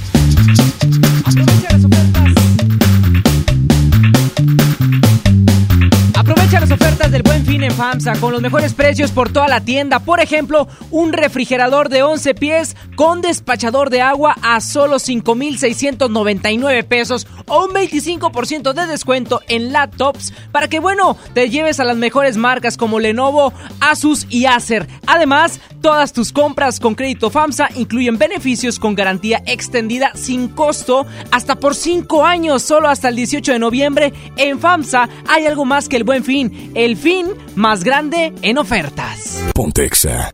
ofertas 6.72 7.10
del 7.10 7.22
Buen 7.22 7.44
Fin 7.44 7.62
en 7.64 7.72
FAMSA 7.72 8.12
con 8.20 8.32
los 8.32 8.42
mejores 8.42 8.74
precios 8.74 9.10
por 9.10 9.32
toda 9.32 9.48
la 9.48 9.60
tienda. 9.60 9.98
Por 9.98 10.20
ejemplo, 10.20 10.68
un 10.90 11.12
refrigerador 11.12 11.88
de 11.88 12.02
11 12.02 12.34
pies 12.34 12.76
con 12.97 13.22
despachador 13.22 13.90
de 13.90 14.02
agua 14.02 14.36
a 14.42 14.60
solo 14.60 14.98
5,699 14.98 16.84
pesos 16.84 17.26
o 17.47 17.64
un 17.64 17.72
25% 17.72 18.72
de 18.72 18.86
descuento 18.86 19.40
en 19.48 19.72
laptops 19.72 20.32
para 20.52 20.68
que, 20.68 20.80
bueno, 20.80 21.16
te 21.34 21.48
lleves 21.51 21.80
a 21.80 21.84
las 21.84 21.97
mejores 21.97 22.36
marcas 22.36 22.76
como 22.76 23.01
Lenovo, 23.01 23.52
Asus 23.80 24.26
y 24.28 24.47
Acer. 24.47 24.86
Además, 25.06 25.60
todas 25.80 26.12
tus 26.12 26.32
compras 26.32 26.78
con 26.78 26.94
crédito 26.94 27.30
FAMSA 27.30 27.70
incluyen 27.74 28.18
beneficios 28.18 28.78
con 28.78 28.94
garantía 28.94 29.42
extendida 29.47 30.12
sin 30.14 30.48
costo 30.48 31.06
hasta 31.30 31.56
por 31.56 31.74
5 31.74 32.24
años, 32.24 32.62
solo 32.62 32.88
hasta 32.88 33.09
el 33.09 33.16
18 33.16 33.52
de 33.52 33.59
noviembre. 33.59 34.12
En 34.36 34.60
FAMSA 34.60 35.09
hay 35.26 35.47
algo 35.47 35.64
más 35.64 35.88
que 35.88 35.97
el 35.97 36.05
buen 36.05 36.22
fin, 36.22 36.59
el 36.74 36.96
fin 36.96 37.26
más 37.54 37.84
grande 37.84 38.32
en 38.42 38.58
ofertas. 38.58 39.40
Ponte 39.54 39.84
Exa. 39.84 40.32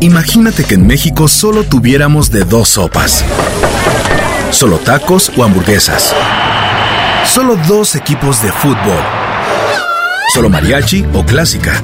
Imagínate 0.00 0.64
que 0.64 0.74
en 0.74 0.86
México 0.86 1.28
solo 1.28 1.64
tuviéramos 1.64 2.30
de 2.30 2.44
dos 2.44 2.70
sopas. 2.70 3.24
Solo 4.50 4.78
tacos 4.78 5.30
o 5.36 5.44
hamburguesas. 5.44 6.14
Solo 7.26 7.56
dos 7.68 7.94
equipos 7.94 8.42
de 8.42 8.50
fútbol. 8.50 9.02
Solo 10.32 10.48
mariachi 10.48 11.04
o 11.12 11.24
clásica. 11.24 11.82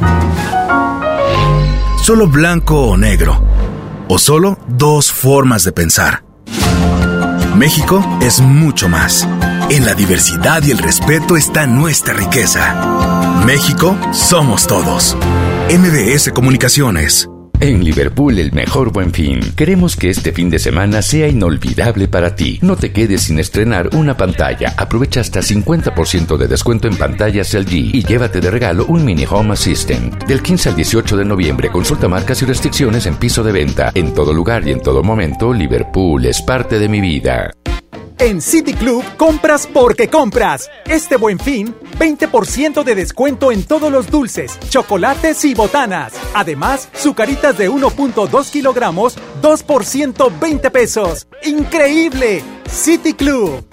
Solo 2.03 2.27
blanco 2.27 2.81
o 2.81 2.97
negro. 2.97 3.43
O 4.09 4.19
solo 4.19 4.59
dos 4.67 5.13
formas 5.13 5.65
de 5.65 5.73
pensar. 5.73 6.23
México 7.57 8.05
es 8.21 8.41
mucho 8.41 8.89
más. 8.89 9.29
En 9.71 9.85
la 9.85 9.95
diversidad 9.95 10.63
y 10.63 10.71
el 10.71 10.79
respeto 10.79 11.37
está 11.37 11.67
nuestra 11.67 12.15
riqueza. 12.15 13.16
México 13.47 13.97
somos 14.13 14.67
todos. 14.67 15.17
MBS 15.71 16.33
Comunicaciones. 16.33 17.31
En 17.61 17.85
Liverpool 17.85 18.41
el 18.41 18.51
mejor 18.51 18.91
buen 18.91 19.13
fin. 19.13 19.39
Queremos 19.55 19.95
que 19.95 20.11
este 20.11 20.33
fin 20.33 20.51
de 20.51 20.59
semana 20.59 21.01
sea 21.01 21.29
inolvidable 21.29 22.09
para 22.09 22.35
ti. 22.35 22.59
No 22.61 22.75
te 22.75 22.91
quedes 22.91 23.23
sin 23.23 23.39
estrenar 23.39 23.91
una 23.95 24.17
pantalla. 24.17 24.75
Aprovecha 24.77 25.21
hasta 25.21 25.43
50% 25.43 26.37
de 26.37 26.49
descuento 26.49 26.89
en 26.89 26.97
pantallas 26.97 27.55
LG 27.55 27.95
y 27.95 28.03
llévate 28.03 28.41
de 28.41 28.51
regalo 28.51 28.85
un 28.87 29.05
mini 29.05 29.25
home 29.31 29.53
assistant. 29.53 30.25
Del 30.25 30.43
15 30.43 30.71
al 30.71 30.77
18 30.77 31.17
de 31.17 31.25
noviembre 31.25 31.71
consulta 31.71 32.09
marcas 32.09 32.43
y 32.43 32.47
restricciones 32.47 33.07
en 33.07 33.15
piso 33.15 33.45
de 33.45 33.53
venta. 33.53 33.93
En 33.95 34.13
todo 34.13 34.35
lugar 34.35 34.67
y 34.67 34.73
en 34.73 34.83
todo 34.83 35.05
momento, 35.05 35.55
Liverpool 35.55 36.27
es 36.27 36.43
parte 36.43 36.81
de 36.81 36.89
mi 36.89 37.01
vida. 37.01 37.53
En 38.19 38.41
City 38.41 38.73
Club 38.73 39.05
compras 39.19 39.69
porque 39.71 40.09
compras. 40.09 40.71
Este 40.87 41.17
buen 41.17 41.39
fin, 41.39 41.75
20% 41.99 42.83
de 42.83 42.95
descuento 42.95 43.53
en 43.53 43.63
todos 43.65 43.93
los 43.93 44.11
dulces, 44.11 44.59
chocolates 44.71 45.45
y 45.45 45.55
botanas. 45.55 46.15
Además, 46.35 46.89
sucaritas 46.95 47.59
de 47.59 47.71
1.2 47.71 48.51
kilogramos, 48.51 49.17
2 49.43 49.63
por 49.65 49.85
120 49.85 50.71
pesos. 50.71 51.27
¡Increíble! 51.45 52.43
City 52.71 53.13
Club. 53.13 53.67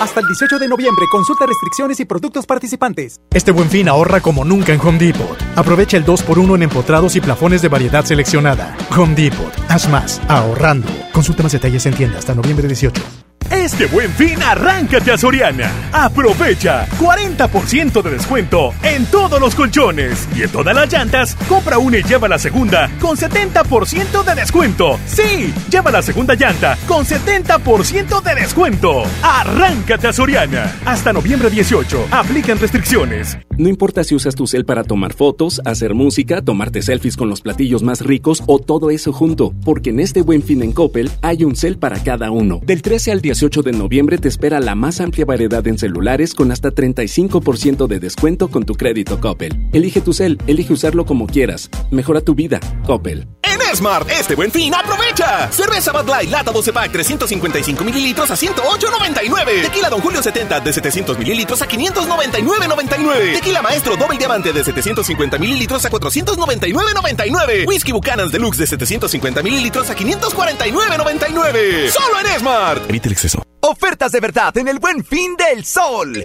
Hasta 0.00 0.20
el 0.20 0.26
18 0.28 0.58
de 0.60 0.68
noviembre, 0.68 1.04
consulta 1.10 1.44
restricciones 1.44 2.00
y 2.00 2.04
productos 2.04 2.46
participantes. 2.46 3.20
Este 3.34 3.50
buen 3.50 3.68
fin 3.68 3.88
ahorra 3.88 4.20
como 4.20 4.44
nunca 4.44 4.72
en 4.72 4.80
Home 4.80 4.98
Depot. 4.98 5.36
Aprovecha 5.56 5.96
el 5.96 6.06
2x1 6.06 6.54
en 6.54 6.62
empotrados 6.62 7.16
y 7.16 7.20
plafones 7.20 7.60
de 7.62 7.68
variedad 7.68 8.04
seleccionada. 8.04 8.76
Home 8.96 9.14
Depot. 9.14 9.52
Haz 9.68 9.88
más, 9.90 10.22
ahorrando. 10.28 10.88
Consulta 11.12 11.42
más 11.42 11.52
detalles 11.52 11.84
en 11.84 11.94
tienda 11.94 12.18
hasta 12.18 12.34
noviembre 12.34 12.66
18. 12.66 13.27
Este 13.50 13.86
buen 13.86 14.10
fin, 14.12 14.42
arráncate 14.42 15.12
a 15.12 15.18
Soriana. 15.18 15.70
Aprovecha 15.92 16.86
40% 16.98 18.02
de 18.02 18.10
descuento 18.10 18.74
en 18.82 19.06
todos 19.06 19.40
los 19.40 19.54
colchones 19.54 20.28
y 20.36 20.42
en 20.42 20.50
todas 20.50 20.74
las 20.74 20.92
llantas. 20.92 21.34
Compra 21.48 21.78
una 21.78 21.98
y 21.98 22.02
lleva 22.02 22.28
la 22.28 22.38
segunda 22.38 22.90
con 23.00 23.16
70% 23.16 24.24
de 24.24 24.34
descuento. 24.34 24.98
Sí, 25.06 25.52
lleva 25.70 25.90
la 25.90 26.02
segunda 26.02 26.34
llanta 26.34 26.76
con 26.86 27.04
70% 27.04 28.22
de 28.22 28.34
descuento. 28.34 29.02
Arráncate 29.22 30.08
a 30.08 30.12
Soriana. 30.12 30.76
Hasta 30.84 31.12
noviembre 31.12 31.50
18. 31.50 32.08
Aplican 32.10 32.58
restricciones. 32.58 33.38
No 33.58 33.68
importa 33.68 34.04
si 34.04 34.14
usas 34.14 34.36
tu 34.36 34.46
cel 34.46 34.64
para 34.64 34.84
tomar 34.84 35.12
fotos, 35.12 35.60
hacer 35.64 35.92
música, 35.92 36.40
tomarte 36.40 36.80
selfies 36.80 37.16
con 37.16 37.28
los 37.28 37.40
platillos 37.40 37.82
más 37.82 38.02
ricos 38.02 38.44
o 38.46 38.60
todo 38.60 38.88
eso 38.90 39.12
junto, 39.12 39.52
porque 39.64 39.90
en 39.90 39.98
este 39.98 40.22
buen 40.22 40.44
fin 40.44 40.62
en 40.62 40.70
Coppel 40.70 41.10
hay 41.22 41.42
un 41.42 41.56
cel 41.56 41.76
para 41.76 42.00
cada 42.00 42.30
uno. 42.30 42.60
Del 42.62 42.82
13 42.82 43.10
al 43.10 43.20
18 43.20 43.62
de 43.62 43.72
noviembre 43.72 44.18
te 44.18 44.28
espera 44.28 44.60
la 44.60 44.76
más 44.76 45.00
amplia 45.00 45.24
variedad 45.24 45.66
en 45.66 45.76
celulares 45.76 46.34
con 46.34 46.52
hasta 46.52 46.70
35% 46.70 47.88
de 47.88 47.98
descuento 47.98 48.46
con 48.46 48.62
tu 48.62 48.74
crédito 48.74 49.18
Coppel. 49.18 49.68
Elige 49.72 50.02
tu 50.02 50.12
cel, 50.12 50.38
elige 50.46 50.72
usarlo 50.72 51.04
como 51.04 51.26
quieras. 51.26 51.68
Mejora 51.90 52.20
tu 52.20 52.36
vida, 52.36 52.60
Coppel. 52.86 53.26
En 53.42 53.76
Smart, 53.76 54.08
este 54.08 54.36
buen 54.36 54.52
fin, 54.52 54.72
aprovecha. 54.72 55.50
Cerveza 55.50 55.90
Bud 55.90 56.08
Light, 56.08 56.30
lata 56.30 56.52
12 56.52 56.72
pack, 56.72 56.92
355 56.92 57.82
mililitros 57.82 58.30
a 58.30 58.34
108.99. 58.34 59.62
Tequila 59.62 59.90
Don 59.90 60.00
Julio 60.00 60.22
70 60.22 60.60
de 60.60 60.72
700 60.72 61.18
mililitros 61.18 61.60
a 61.60 61.66
599.99. 61.66 63.47
Tequila 63.48 63.62
Maestro 63.62 63.96
Doble 63.96 64.18
Diamante 64.18 64.52
de 64.52 64.62
750 64.62 65.38
mililitros 65.38 65.82
a 65.86 65.90
499.99. 65.90 67.66
Whisky 67.66 67.92
Buchanan's 67.92 68.30
Deluxe 68.30 68.58
de 68.58 68.66
750 68.66 69.42
mililitros 69.42 69.88
a 69.88 69.96
549.99. 69.96 71.88
Solo 71.88 72.20
en 72.20 72.26
Smart. 72.38 72.82
Evite 72.90 73.08
el 73.08 73.12
exceso. 73.12 73.42
Ofertas 73.60 74.12
de 74.12 74.20
verdad 74.20 74.54
en 74.58 74.68
el 74.68 74.78
buen 74.78 75.02
fin 75.02 75.34
del 75.34 75.64
sol. 75.64 76.22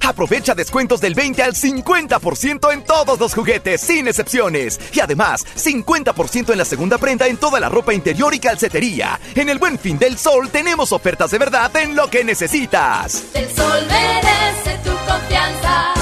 Aprovecha 0.00 0.54
descuentos 0.54 1.02
del 1.02 1.14
20 1.14 1.42
al 1.42 1.52
50% 1.52 2.72
en 2.72 2.84
todos 2.84 3.20
los 3.20 3.34
juguetes, 3.34 3.82
sin 3.82 4.08
excepciones. 4.08 4.80
Y 4.94 5.00
además, 5.00 5.44
50% 5.62 6.52
en 6.52 6.58
la 6.58 6.64
segunda 6.64 6.96
prenda 6.96 7.26
en 7.26 7.36
toda 7.36 7.60
la 7.60 7.68
ropa 7.68 7.92
interior 7.92 8.32
y 8.32 8.38
calcetería. 8.38 9.20
En 9.34 9.50
el 9.50 9.58
buen 9.58 9.78
fin 9.78 9.98
del 9.98 10.16
sol 10.16 10.48
tenemos 10.48 10.90
ofertas 10.92 11.32
de 11.32 11.38
verdad 11.38 11.76
en 11.76 11.94
lo 11.94 12.08
que 12.08 12.24
necesitas. 12.24 13.24
El 13.34 13.54
sol 13.54 13.86
merece 13.86 14.78
tu 14.82 14.90
confianza. 15.06 15.99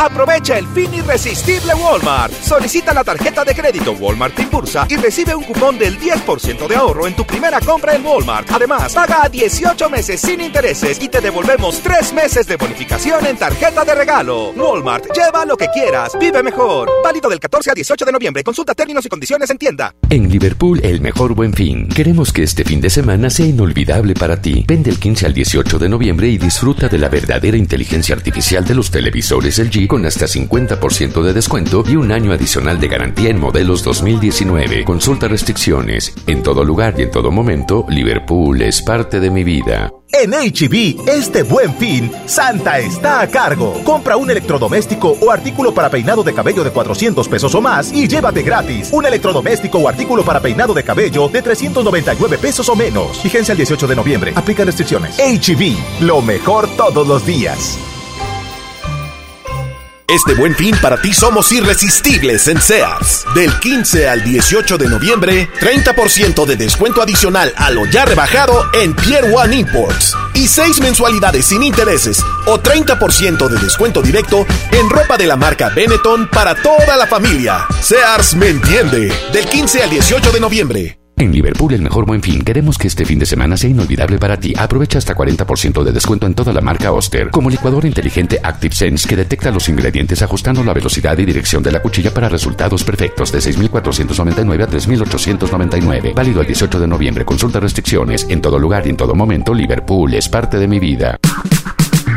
Aprovecha 0.00 0.56
el 0.56 0.66
fin 0.68 0.94
irresistible 0.94 1.74
Walmart. 1.74 2.32
Solicita 2.32 2.94
la 2.94 3.04
tarjeta 3.04 3.44
de 3.44 3.54
crédito 3.54 3.92
Walmart 3.92 4.38
Impulsa 4.40 4.86
y 4.88 4.96
recibe 4.96 5.34
un 5.34 5.44
cupón 5.44 5.78
del 5.78 6.00
10% 6.00 6.66
de 6.66 6.74
ahorro 6.74 7.06
en 7.06 7.14
tu 7.14 7.26
primera 7.26 7.60
compra 7.60 7.94
en 7.94 8.06
Walmart. 8.06 8.50
Además, 8.50 8.94
paga 8.94 9.24
a 9.24 9.28
18 9.28 9.90
meses 9.90 10.18
sin 10.18 10.40
intereses 10.40 10.98
y 11.02 11.08
te 11.10 11.20
devolvemos 11.20 11.80
3 11.82 12.14
meses 12.14 12.46
de 12.46 12.56
bonificación 12.56 13.26
en 13.26 13.36
tarjeta 13.36 13.84
de 13.84 13.94
regalo. 13.94 14.52
Walmart, 14.52 15.04
lleva 15.14 15.44
lo 15.44 15.54
que 15.58 15.66
quieras, 15.66 16.12
vive 16.18 16.42
mejor. 16.42 16.88
Válido 17.04 17.28
del 17.28 17.38
14 17.38 17.72
a 17.72 17.74
18 17.74 18.06
de 18.06 18.12
noviembre. 18.12 18.42
Consulta 18.42 18.74
términos 18.74 19.04
y 19.04 19.10
condiciones 19.10 19.50
en 19.50 19.58
tienda. 19.58 19.94
En 20.08 20.30
Liverpool, 20.30 20.80
el 20.82 21.02
mejor 21.02 21.34
buen 21.34 21.52
fin. 21.52 21.90
Queremos 21.90 22.32
que 22.32 22.44
este 22.44 22.64
fin 22.64 22.80
de 22.80 22.88
semana 22.88 23.28
sea 23.28 23.44
inolvidable 23.44 24.14
para 24.14 24.40
ti. 24.40 24.64
Ven 24.66 24.82
del 24.82 24.98
15 24.98 25.26
al 25.26 25.34
18 25.34 25.78
de 25.78 25.90
noviembre 25.90 26.28
y 26.28 26.38
disfruta 26.38 26.88
de 26.88 26.96
la 26.96 27.10
verdadera 27.10 27.58
inteligencia 27.58 28.14
artificial 28.14 28.64
de 28.64 28.74
los 28.74 28.90
televisores 28.90 29.58
LG 29.58 29.89
con 29.90 30.06
hasta 30.06 30.26
50% 30.26 31.20
de 31.20 31.32
descuento 31.32 31.82
y 31.84 31.96
un 31.96 32.12
año 32.12 32.32
adicional 32.32 32.78
de 32.78 32.86
garantía 32.86 33.28
en 33.28 33.40
modelos 33.40 33.82
2019. 33.82 34.84
Consulta 34.84 35.26
restricciones. 35.26 36.14
En 36.28 36.44
todo 36.44 36.62
lugar 36.62 36.94
y 36.96 37.02
en 37.02 37.10
todo 37.10 37.32
momento, 37.32 37.84
Liverpool 37.88 38.62
es 38.62 38.82
parte 38.82 39.18
de 39.18 39.32
mi 39.32 39.42
vida. 39.42 39.92
En 40.12 40.30
HB, 40.30 41.08
este 41.08 41.42
buen 41.42 41.74
fin, 41.74 42.12
Santa 42.26 42.78
está 42.78 43.20
a 43.20 43.26
cargo. 43.26 43.80
Compra 43.82 44.16
un 44.16 44.30
electrodoméstico 44.30 45.16
o 45.20 45.32
artículo 45.32 45.74
para 45.74 45.90
peinado 45.90 46.22
de 46.22 46.34
cabello 46.34 46.62
de 46.62 46.70
400 46.70 47.26
pesos 47.26 47.52
o 47.56 47.60
más 47.60 47.92
y 47.92 48.06
llévate 48.06 48.42
gratis 48.42 48.90
un 48.92 49.04
electrodoméstico 49.06 49.78
o 49.78 49.88
artículo 49.88 50.24
para 50.24 50.38
peinado 50.40 50.72
de 50.72 50.84
cabello 50.84 51.28
de 51.28 51.42
399 51.42 52.38
pesos 52.38 52.68
o 52.68 52.76
menos. 52.76 53.20
Vigencia 53.24 53.52
el 53.52 53.58
18 53.58 53.88
de 53.88 53.96
noviembre. 53.96 54.32
Aplica 54.36 54.64
restricciones. 54.64 55.18
HB, 55.18 56.04
lo 56.06 56.22
mejor 56.22 56.68
todos 56.76 57.08
los 57.08 57.26
días. 57.26 57.76
Este 60.10 60.34
buen 60.34 60.56
fin 60.56 60.74
para 60.82 61.00
ti 61.00 61.12
somos 61.12 61.52
irresistibles 61.52 62.48
en 62.48 62.60
Sears. 62.60 63.24
Del 63.32 63.56
15 63.60 64.08
al 64.08 64.24
18 64.24 64.76
de 64.76 64.88
noviembre, 64.88 65.48
30% 65.60 66.46
de 66.46 66.56
descuento 66.56 67.00
adicional 67.00 67.54
a 67.56 67.70
lo 67.70 67.86
ya 67.86 68.06
rebajado 68.06 68.60
en 68.74 68.92
Pier 68.96 69.32
One 69.32 69.54
Imports. 69.54 70.16
Y 70.34 70.48
6 70.48 70.80
mensualidades 70.80 71.46
sin 71.46 71.62
intereses 71.62 72.24
o 72.46 72.58
30% 72.58 73.48
de 73.48 73.58
descuento 73.60 74.02
directo 74.02 74.44
en 74.72 74.90
ropa 74.90 75.16
de 75.16 75.28
la 75.28 75.36
marca 75.36 75.68
Benetton 75.68 76.26
para 76.26 76.56
toda 76.56 76.96
la 76.96 77.06
familia. 77.06 77.66
Sears 77.80 78.34
me 78.34 78.48
entiende. 78.48 79.12
Del 79.32 79.46
15 79.46 79.84
al 79.84 79.90
18 79.90 80.32
de 80.32 80.40
noviembre. 80.40 80.99
En 81.20 81.32
Liverpool, 81.32 81.74
el 81.74 81.82
mejor 81.82 82.06
buen 82.06 82.22
fin. 82.22 82.40
Queremos 82.40 82.78
que 82.78 82.88
este 82.88 83.04
fin 83.04 83.18
de 83.18 83.26
semana 83.26 83.54
sea 83.54 83.68
inolvidable 83.68 84.18
para 84.18 84.38
ti. 84.38 84.54
Aprovecha 84.56 84.96
hasta 84.96 85.14
40% 85.14 85.82
de 85.84 85.92
descuento 85.92 86.26
en 86.26 86.32
toda 86.32 86.50
la 86.50 86.62
marca 86.62 86.92
Oster. 86.92 87.28
Como 87.28 87.50
licuador 87.50 87.84
inteligente 87.84 88.40
Active 88.42 88.74
Sense 88.74 89.06
que 89.06 89.16
detecta 89.16 89.50
los 89.50 89.68
ingredientes 89.68 90.22
ajustando 90.22 90.64
la 90.64 90.72
velocidad 90.72 91.18
y 91.18 91.26
dirección 91.26 91.62
de 91.62 91.72
la 91.72 91.82
cuchilla 91.82 92.14
para 92.14 92.30
resultados 92.30 92.84
perfectos 92.84 93.30
de 93.32 93.40
6.499 93.40 94.62
a 94.62 94.68
3.899. 94.68 96.14
Válido 96.14 96.40
el 96.40 96.46
18 96.46 96.80
de 96.80 96.86
noviembre. 96.86 97.26
Consulta 97.26 97.60
restricciones. 97.60 98.26
En 98.30 98.40
todo 98.40 98.58
lugar 98.58 98.86
y 98.86 98.88
en 98.88 98.96
todo 98.96 99.14
momento, 99.14 99.52
Liverpool 99.52 100.14
es 100.14 100.26
parte 100.26 100.56
de 100.56 100.68
mi 100.68 100.78
vida. 100.78 101.18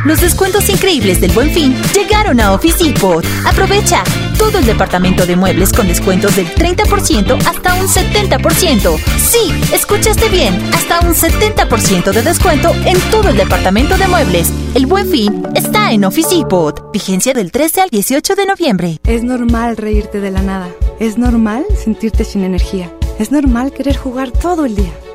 Los 0.06 0.22
descuentos 0.22 0.70
increíbles 0.70 1.22
del 1.22 1.32
Buen 1.32 1.52
Fin 1.52 1.76
llegaron 1.94 2.40
a 2.40 2.54
Office 2.54 2.84
Depot. 2.84 3.26
Aprovecha 3.46 4.04
todo 4.38 4.60
el 4.60 4.66
departamento 4.66 5.26
de 5.26 5.36
muebles 5.36 5.72
con 5.72 5.88
descuentos 5.88 6.36
del 6.36 6.48
30% 6.54 7.38
hasta 7.48 7.76
un 7.76 7.88
70%. 7.88 8.98
Sí, 9.18 9.52
escuchaste 9.74 10.30
bien, 10.30 10.54
hasta 10.74 11.00
un 11.02 11.14
70% 11.14 12.12
de 12.12 12.22
descuento 12.22 12.74
en 12.86 13.00
todo 13.12 13.30
el 13.30 13.38
departamento 13.38 13.98
de 13.98 14.08
muebles. 14.08 14.52
El 14.76 14.86
Buen 14.86 15.10
Fin 15.10 15.48
está 15.56 15.92
en 15.92 16.04
Office 16.04 16.36
Depot. 16.36 16.92
Vigencia 16.92 17.34
del 17.34 17.52
13 17.52 17.82
al 17.82 17.90
18 17.90 18.36
de 18.36 18.46
noviembre. 18.46 19.00
Es 19.06 19.24
normal 19.24 19.78
reírte 19.78 20.20
de 20.20 20.32
la 20.32 20.42
nada. 20.42 20.68
Es 21.00 21.18
normal 21.18 21.66
sentirte 21.82 22.24
sin 22.24 22.44
energía. 22.44 22.92
Es 23.20 23.32
normal 23.32 23.72
querer 23.72 23.96
jugar 23.96 24.32
todo 24.32 24.66
el 24.66 24.76
día. 24.76 24.92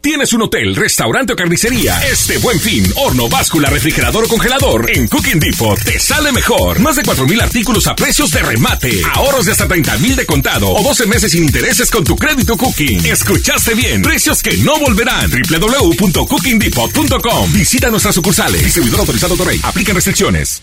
¿Tienes 0.00 0.32
un 0.32 0.40
hotel, 0.40 0.76
restaurante 0.76 1.34
o 1.34 1.36
carnicería? 1.36 2.00
Este 2.10 2.38
buen 2.38 2.58
fin, 2.58 2.90
horno, 2.96 3.28
báscula, 3.28 3.68
refrigerador 3.68 4.24
o 4.24 4.28
congelador 4.28 4.90
en 4.90 5.06
Cooking 5.06 5.38
Depot 5.38 5.78
te 5.78 5.98
sale 5.98 6.32
mejor. 6.32 6.80
Más 6.80 6.96
de 6.96 7.02
4.000 7.02 7.42
artículos 7.42 7.86
a 7.86 7.94
precios 7.94 8.30
de 8.30 8.40
remate. 8.40 9.02
Ahorros 9.12 9.44
de 9.44 9.52
hasta 9.52 9.68
30.000 9.68 10.14
de 10.14 10.24
contado 10.24 10.70
o 10.70 10.82
12 10.82 11.04
meses 11.04 11.32
sin 11.32 11.44
intereses 11.44 11.90
con 11.90 12.02
tu 12.02 12.16
crédito 12.16 12.56
Cooking. 12.56 13.04
Escuchaste 13.04 13.74
bien. 13.74 14.00
Precios 14.00 14.42
que 14.42 14.56
no 14.58 14.78
volverán. 14.78 15.30
www.cookingdepot.com. 15.30 17.52
Visita 17.52 17.90
nuestras 17.90 18.14
sucursales. 18.14 18.64
Distribuidor 18.64 19.00
autorizado 19.00 19.36
Torrey. 19.36 19.60
Aplican 19.62 19.96
restricciones. 19.96 20.62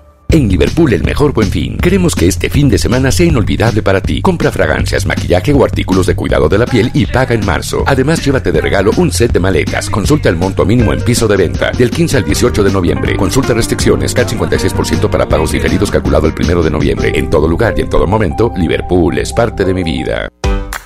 En 0.33 0.47
Liverpool 0.47 0.93
el 0.93 1.03
mejor 1.03 1.33
buen 1.33 1.49
fin. 1.49 1.75
Queremos 1.77 2.15
que 2.15 2.25
este 2.25 2.49
fin 2.49 2.69
de 2.69 2.77
semana 2.77 3.11
sea 3.11 3.25
inolvidable 3.25 3.83
para 3.83 3.99
ti. 3.99 4.21
Compra 4.21 4.49
fragancias, 4.49 5.05
maquillaje 5.05 5.51
o 5.51 5.65
artículos 5.65 6.07
de 6.07 6.15
cuidado 6.15 6.47
de 6.47 6.57
la 6.57 6.65
piel 6.65 6.89
y 6.93 7.05
paga 7.05 7.35
en 7.35 7.45
marzo. 7.45 7.83
Además, 7.85 8.23
llévate 8.23 8.53
de 8.53 8.61
regalo 8.61 8.91
un 8.95 9.11
set 9.11 9.33
de 9.33 9.41
maletas. 9.41 9.89
Consulta 9.89 10.29
el 10.29 10.37
monto 10.37 10.65
mínimo 10.65 10.93
en 10.93 11.01
piso 11.01 11.27
de 11.27 11.35
venta. 11.35 11.71
Del 11.71 11.91
15 11.91 12.15
al 12.15 12.23
18 12.23 12.63
de 12.63 12.71
noviembre. 12.71 13.17
Consulta 13.17 13.53
restricciones. 13.53 14.13
CAT 14.13 14.31
56% 14.31 15.09
para 15.09 15.27
pagos 15.27 15.51
diferidos 15.51 15.91
calculado 15.91 16.27
el 16.27 16.33
1 16.33 16.63
de 16.63 16.71
noviembre. 16.71 17.11
En 17.13 17.29
todo 17.29 17.45
lugar 17.45 17.73
y 17.75 17.81
en 17.81 17.89
todo 17.89 18.07
momento, 18.07 18.53
Liverpool 18.55 19.17
es 19.17 19.33
parte 19.33 19.65
de 19.65 19.73
mi 19.73 19.83
vida. 19.83 20.29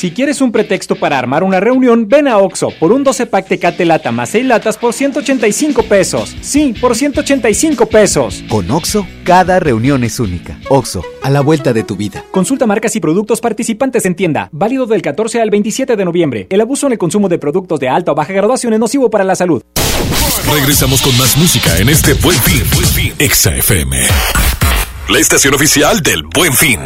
Si 0.00 0.12
quieres 0.12 0.40
un 0.40 0.50
pretexto 0.50 0.96
para 0.96 1.18
armar 1.18 1.42
una 1.42 1.60
reunión, 1.60 2.08
ven 2.08 2.26
a 2.26 2.38
Oxo 2.38 2.70
por 2.80 2.90
un 2.90 3.04
12 3.04 3.26
pack 3.26 3.48
Tecate 3.48 3.84
Lata 3.84 4.10
más 4.12 4.30
6 4.30 4.46
latas 4.46 4.78
por 4.78 4.94
185 4.94 5.82
pesos. 5.82 6.34
Sí, 6.40 6.74
por 6.80 6.96
185 6.96 7.84
pesos. 7.84 8.42
Con 8.48 8.70
Oxo, 8.70 9.06
cada 9.24 9.60
reunión 9.60 10.02
es 10.02 10.18
única. 10.18 10.58
Oxo, 10.70 11.04
a 11.22 11.28
la 11.28 11.42
vuelta 11.42 11.74
de 11.74 11.82
tu 11.82 11.96
vida. 11.96 12.24
Consulta 12.30 12.66
marcas 12.66 12.96
y 12.96 13.00
productos 13.00 13.42
participantes 13.42 14.06
en 14.06 14.14
tienda. 14.14 14.48
Válido 14.52 14.86
del 14.86 15.02
14 15.02 15.42
al 15.42 15.50
27 15.50 15.94
de 15.94 16.04
noviembre. 16.06 16.46
El 16.48 16.62
abuso 16.62 16.86
en 16.86 16.92
el 16.92 16.98
consumo 16.98 17.28
de 17.28 17.36
productos 17.36 17.78
de 17.78 17.90
alta 17.90 18.12
o 18.12 18.14
baja 18.14 18.32
graduación 18.32 18.72
es 18.72 18.80
nocivo 18.80 19.10
para 19.10 19.24
la 19.24 19.36
salud. 19.36 19.62
Regresamos 20.50 21.02
con 21.02 21.14
más 21.18 21.36
música 21.36 21.76
en 21.76 21.90
este 21.90 22.14
Buen 22.14 22.38
Fin. 22.38 23.12
Exa 23.18 23.54
FM. 23.54 23.98
La 25.10 25.18
estación 25.18 25.52
oficial 25.52 26.00
del 26.00 26.22
Buen 26.22 26.54
Fin. 26.54 26.80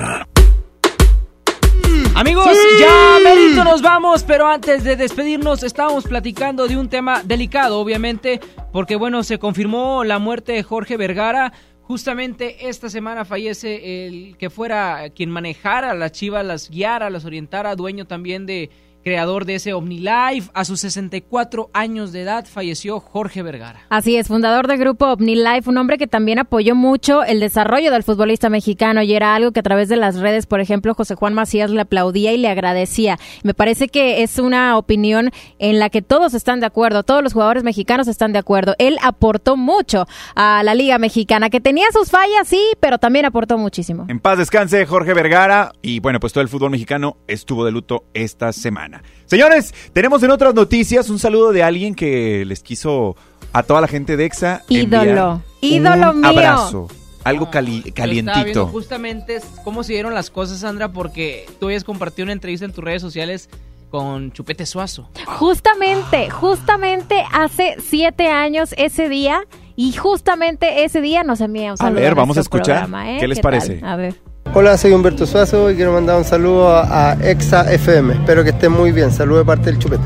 Amigos, 2.16 2.46
ya 2.78 3.18
merito 3.24 3.64
nos 3.64 3.82
vamos, 3.82 4.22
pero 4.22 4.46
antes 4.46 4.84
de 4.84 4.94
despedirnos 4.94 5.64
estábamos 5.64 6.04
platicando 6.04 6.68
de 6.68 6.76
un 6.76 6.88
tema 6.88 7.22
delicado, 7.24 7.80
obviamente, 7.80 8.40
porque 8.72 8.94
bueno, 8.94 9.24
se 9.24 9.40
confirmó 9.40 10.04
la 10.04 10.20
muerte 10.20 10.52
de 10.52 10.62
Jorge 10.62 10.96
Vergara. 10.96 11.52
Justamente 11.82 12.68
esta 12.68 12.88
semana 12.88 13.24
fallece 13.24 14.06
el 14.06 14.36
que 14.38 14.48
fuera 14.48 15.10
quien 15.10 15.28
manejara 15.28 15.92
las 15.94 16.12
chivas, 16.12 16.46
las 16.46 16.70
guiara, 16.70 17.10
las 17.10 17.24
orientara, 17.24 17.74
dueño 17.74 18.06
también 18.06 18.46
de 18.46 18.70
creador 19.04 19.44
de 19.44 19.56
ese 19.56 19.72
OmniLife. 19.72 20.50
A 20.54 20.64
sus 20.64 20.80
64 20.80 21.70
años 21.72 22.12
de 22.12 22.22
edad 22.22 22.46
falleció 22.46 22.98
Jorge 22.98 23.42
Vergara. 23.42 23.82
Así 23.90 24.16
es, 24.16 24.28
fundador 24.28 24.66
del 24.66 24.78
grupo 24.78 25.06
OmniLife, 25.06 25.70
un 25.70 25.78
hombre 25.78 25.98
que 25.98 26.06
también 26.06 26.40
apoyó 26.40 26.74
mucho 26.74 27.22
el 27.22 27.38
desarrollo 27.40 27.92
del 27.92 28.02
futbolista 28.02 28.48
mexicano 28.48 29.02
y 29.02 29.14
era 29.14 29.34
algo 29.34 29.52
que 29.52 29.60
a 29.60 29.62
través 29.62 29.88
de 29.88 29.96
las 29.96 30.16
redes, 30.16 30.46
por 30.46 30.60
ejemplo, 30.60 30.94
José 30.94 31.14
Juan 31.14 31.34
Macías 31.34 31.70
le 31.70 31.80
aplaudía 31.80 32.32
y 32.32 32.38
le 32.38 32.48
agradecía. 32.48 33.18
Me 33.42 33.54
parece 33.54 33.88
que 33.88 34.22
es 34.22 34.38
una 34.38 34.76
opinión 34.76 35.30
en 35.58 35.78
la 35.78 35.90
que 35.90 36.02
todos 36.02 36.34
están 36.34 36.60
de 36.60 36.66
acuerdo, 36.66 37.02
todos 37.02 37.22
los 37.22 37.32
jugadores 37.32 37.62
mexicanos 37.62 38.08
están 38.08 38.32
de 38.32 38.38
acuerdo. 38.38 38.74
Él 38.78 38.98
aportó 39.02 39.56
mucho 39.56 40.06
a 40.34 40.62
la 40.64 40.74
Liga 40.74 40.98
Mexicana, 40.98 41.50
que 41.50 41.60
tenía 41.60 41.86
sus 41.92 42.10
fallas, 42.10 42.48
sí, 42.48 42.62
pero 42.80 42.98
también 42.98 43.26
aportó 43.26 43.58
muchísimo. 43.58 44.06
En 44.08 44.20
paz 44.20 44.38
descanse 44.38 44.86
Jorge 44.86 45.14
Vergara 45.14 45.72
y 45.82 46.00
bueno, 46.00 46.20
pues 46.20 46.32
todo 46.32 46.42
el 46.42 46.48
fútbol 46.48 46.70
mexicano 46.70 47.16
estuvo 47.26 47.64
de 47.64 47.72
luto 47.72 48.04
esta 48.14 48.52
semana. 48.52 48.93
Señores, 49.26 49.74
tenemos 49.92 50.22
en 50.22 50.30
otras 50.30 50.54
noticias 50.54 51.08
un 51.10 51.18
saludo 51.18 51.52
de 51.52 51.62
alguien 51.62 51.94
que 51.94 52.44
les 52.44 52.62
quiso 52.62 53.16
a 53.52 53.62
toda 53.62 53.80
la 53.80 53.88
gente 53.88 54.16
de 54.16 54.24
EXA 54.26 54.62
Ídolo, 54.68 55.42
ídolo 55.60 56.10
un 56.10 56.20
mío. 56.20 56.28
abrazo, 56.30 56.88
algo 57.24 57.50
cali- 57.50 57.82
Yo 57.82 57.88
estaba 57.88 58.08
viendo 58.08 58.32
calientito. 58.32 58.66
justamente 58.66 59.40
cómo 59.64 59.82
se 59.84 59.92
dieron 59.94 60.12
las 60.14 60.30
cosas, 60.30 60.58
Sandra, 60.60 60.92
porque 60.92 61.46
tú 61.60 61.66
habías 61.66 61.84
compartido 61.84 62.24
una 62.24 62.32
entrevista 62.32 62.64
en 62.66 62.72
tus 62.72 62.84
redes 62.84 63.00
sociales 63.00 63.48
con 63.90 64.32
Chupete 64.32 64.66
Suazo. 64.66 65.08
Justamente, 65.26 66.28
justamente 66.30 67.24
hace 67.32 67.76
siete 67.80 68.26
años 68.28 68.74
ese 68.76 69.08
día 69.08 69.44
y 69.76 69.92
justamente 69.92 70.84
ese 70.84 71.00
día 71.00 71.22
nos 71.22 71.40
envía 71.40 71.70
un 71.72 71.76
saludo. 71.78 72.00
ver, 72.00 72.14
vamos 72.14 72.36
a 72.36 72.40
escuchar. 72.40 72.64
programa, 72.64 73.12
¿eh? 73.12 73.18
¿Qué 73.20 73.28
les 73.28 73.40
parece? 73.40 73.80
A 73.84 73.94
ver. 73.96 74.16
Hola, 74.56 74.78
soy 74.78 74.92
Humberto 74.92 75.26
Suazo 75.26 75.68
y 75.68 75.74
quiero 75.74 75.92
mandar 75.92 76.16
un 76.16 76.24
saludo 76.24 76.72
a, 76.72 77.10
a 77.10 77.14
Exa 77.14 77.72
FM. 77.72 78.14
Espero 78.14 78.44
que 78.44 78.50
estén 78.50 78.70
muy 78.70 78.92
bien. 78.92 79.10
Saludo 79.10 79.38
de 79.38 79.44
parte 79.44 79.64
del 79.64 79.80
Chupete. 79.80 80.04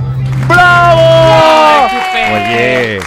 Oye, 2.33 2.99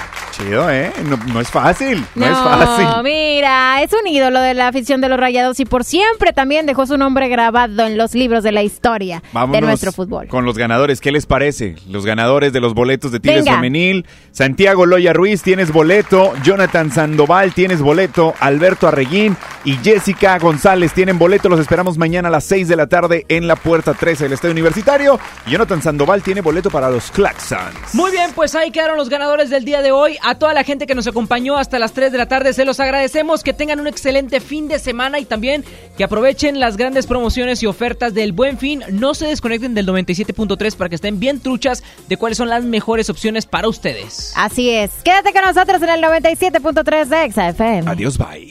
chido, 0.44 0.70
¿eh? 0.70 0.92
No, 1.06 1.18
no 1.34 1.42
es 1.42 1.50
fácil, 1.50 2.04
no, 2.16 2.26
es 2.26 2.32
No, 2.32 2.44
fácil. 2.44 2.86
mira, 3.04 3.82
es 3.84 3.92
un 3.94 4.08
ídolo 4.08 4.40
de 4.42 4.54
la 4.54 4.68
afición 4.68 5.02
de 5.02 5.10
los 5.10 5.20
Rayados 5.20 5.60
y 5.60 5.66
por 5.66 5.84
siempre 5.84 6.34
también 6.34 6.66
dejó 6.66 6.86
su 6.86 6.98
nombre 6.98 7.28
grabado 7.30 7.86
en 7.86 7.98
los 7.98 8.14
libros 8.14 8.44
de 8.44 8.52
la 8.52 8.64
historia 8.64 9.22
Vámonos 9.34 9.62
de 9.62 9.68
nuestro 9.68 9.92
fútbol. 9.92 10.28
con 10.28 10.46
los 10.46 10.58
ganadores. 10.58 11.02
¿Qué 11.02 11.12
les 11.12 11.26
parece? 11.26 11.76
Los 11.90 12.06
ganadores 12.06 12.54
de 12.54 12.60
los 12.60 12.74
boletos 12.74 13.12
de 13.12 13.20
Tigres 13.20 13.46
Venga. 13.46 13.56
Femenil. 13.58 14.06
Santiago 14.32 14.86
Loya 14.86 15.14
Ruiz, 15.14 15.42
tienes 15.44 15.72
boleto. 15.72 16.34
Jonathan 16.44 16.92
Sandoval, 16.92 17.54
tienes 17.54 17.82
boleto. 17.82 18.34
Alberto 18.40 18.88
Arreguín 18.88 19.36
y 19.66 19.74
Jessica 19.78 20.38
González 20.40 20.94
tienen 20.94 21.20
boleto. 21.20 21.50
Los 21.50 21.60
esperamos 21.60 21.98
mañana 21.98 22.30
a 22.30 22.32
las 22.32 22.44
6 22.46 22.68
de 22.68 22.76
la 22.76 22.88
tarde 22.88 23.26
en 23.30 23.48
la 23.48 23.56
puerta 23.56 23.94
13 23.94 24.24
del 24.26 24.34
Estadio 24.34 24.52
Universitario. 24.54 25.20
Y 25.46 25.52
Jonathan 25.52 25.82
Sandoval 25.82 26.24
tiene 26.24 26.42
boleto 26.42 26.70
para 26.70 26.90
los 26.90 27.12
Claxons. 27.12 27.94
Muy 27.94 28.12
bien, 28.12 28.32
pues 28.36 28.56
ahí 28.56 28.72
quedaron 28.72 28.98
los 28.98 29.10
ganadores 29.10 29.50
del 29.50 29.66
día 29.66 29.82
de 29.82 29.92
hoy. 29.92 30.18
A 30.32 30.36
toda 30.36 30.54
la 30.54 30.64
gente 30.64 30.88
que 30.88 30.96
nos 30.96 31.08
acompañó 31.08 31.58
hasta 31.58 31.78
las 31.78 31.92
3 31.92 32.10
de 32.10 32.18
la 32.18 32.26
tarde, 32.26 32.54
se 32.54 32.64
los 32.64 32.80
agradecemos. 32.80 33.44
Que 33.44 33.52
tengan 33.52 33.82
un 33.82 33.88
excelente 33.88 34.40
fin 34.40 34.70
de 34.70 34.80
semana 34.80 35.20
y 35.20 35.26
también 35.26 35.66
que 35.98 36.06
aprovechen 36.06 36.58
las 36.58 36.78
grandes 36.78 37.06
promociones 37.06 37.62
y 37.64 37.66
ofertas 37.66 38.14
del 38.14 38.32
Buen 38.32 38.58
Fin. 38.58 38.82
No 38.92 39.14
se 39.14 39.28
desconecten 39.28 39.74
del 39.74 39.86
97.3 39.88 40.78
para 40.78 40.88
que 40.88 40.96
estén 40.96 41.20
bien 41.20 41.42
truchas 41.42 41.84
de 42.08 42.16
cuáles 42.16 42.38
son 42.38 42.48
las 42.48 42.64
mejores 42.64 43.10
opciones 43.10 43.46
para 43.46 43.68
ustedes. 43.68 44.32
Así 44.38 44.70
es. 44.70 44.92
Quédate 45.04 45.34
con 45.34 45.42
nosotros 45.42 45.82
en 45.82 45.90
el 45.90 46.02
97.3 46.02 47.06
de 47.08 47.24
Exa 47.26 47.50
FM. 47.50 47.92
Adiós, 47.92 48.18
bye. 48.18 48.51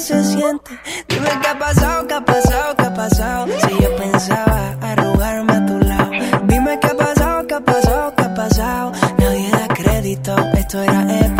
se 0.00 0.24
siente. 0.24 0.78
Dime 1.08 1.28
qué 1.42 1.48
ha 1.48 1.58
pasado, 1.58 2.06
qué 2.06 2.14
ha 2.14 2.24
pasado, 2.24 2.76
qué 2.76 2.84
ha 2.84 2.94
pasado. 2.94 3.46
Si 3.60 3.82
yo 3.82 3.96
pensaba 3.96 4.76
arrugarme 4.80 5.52
a 5.52 5.66
tu 5.66 5.78
lado. 5.78 6.10
Dime 6.44 6.78
qué 6.80 6.86
ha 6.88 6.96
pasado, 6.96 7.46
qué 7.46 7.54
ha 7.54 7.60
pasado, 7.60 8.14
qué 8.16 8.24
ha 8.24 8.34
pasado. 8.34 8.92
Nadie 9.18 9.50
da 9.50 9.68
crédito, 9.68 10.36
esto 10.54 10.82
era 10.82 11.02
épico. 11.20 11.39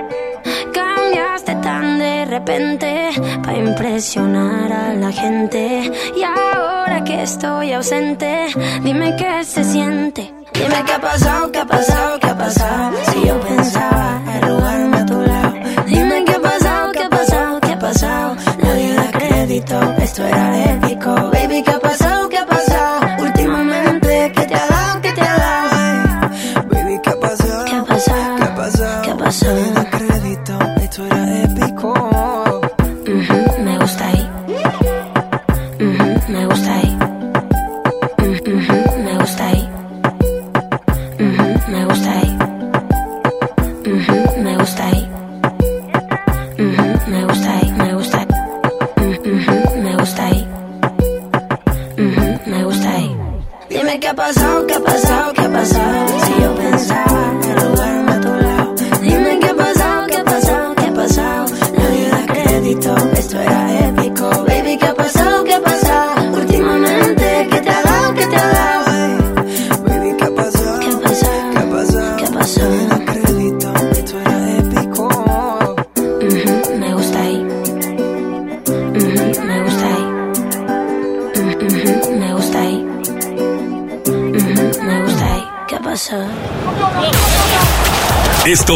Cambiaste 1.31 1.55
tan 1.63 1.97
de 1.97 2.25
repente 2.25 3.09
para 3.41 3.57
impresionar 3.57 4.69
a 4.69 4.93
la 4.93 5.13
gente. 5.13 5.89
Y 6.13 6.23
ahora 6.23 7.05
que 7.05 7.23
estoy 7.23 7.71
ausente, 7.71 8.47
dime 8.83 9.15
qué 9.15 9.41
se 9.45 9.63
siente. 9.63 10.33
Dime 10.53 10.83
qué 10.85 10.91
ha 10.91 10.99
pasado, 10.99 11.49
qué 11.49 11.59
ha 11.59 11.65
pasado, 11.65 12.19
qué 12.19 12.27
ha 12.27 12.37
pasado. 12.37 12.97
Si 13.13 13.25
yo 13.25 13.39
pensaba 13.39 14.21
arrugarme 14.27 14.97
a 14.97 15.05
tu 15.05 15.21
lado. 15.21 15.53
Dime 15.85 16.25
qué 16.25 16.33
ha 16.33 16.41
pasado, 16.41 16.91
qué 16.91 17.03
ha 17.03 17.09
pasado, 17.09 17.59
qué 17.61 17.71
ha 17.71 17.79
pasado. 17.79 18.35
Nadie 18.61 18.93
da 18.93 19.11
crédito, 19.11 19.79
esto 19.99 20.25
era 20.25 20.73
épico. 20.73 21.15
Baby, 21.31 21.63
qué 21.63 21.71
ha 21.71 21.79
pasado, 21.79 22.27
qué 22.27 22.39
ha 22.39 22.45
pasado. 22.45 22.99
Últimamente, 23.19 24.33
¿qué 24.35 24.45
te 24.47 24.55
ha 24.55 24.67
dado, 24.67 25.01
qué 25.01 25.11
te 25.13 25.21
ha 25.21 25.37
dado? 25.37 26.67
Baby, 26.67 26.99
¿qué 27.01 27.09
ha 27.09 27.19
pasado? 27.21 27.65
¿Qué 27.65 27.75
ha 27.75 27.85
pasado? 27.85 28.35
¿Qué 28.35 28.43
ha 28.43 28.55
pasado? 28.55 29.01
¿Qué 29.03 29.11
ha 29.11 29.17
pasado? 29.17 29.80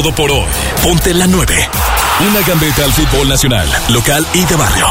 Todo 0.01 0.13
por 0.13 0.29
hoy. 0.29 0.43
Ponte 0.83 1.13
la 1.13 1.25
9. 1.25 1.55
Una 2.29 2.41
gambeta 2.45 2.83
al 2.83 2.91
fútbol 2.91 3.29
nacional, 3.29 3.65
local 3.87 4.27
y 4.33 4.43
de 4.43 4.55
barrio. 4.57 4.87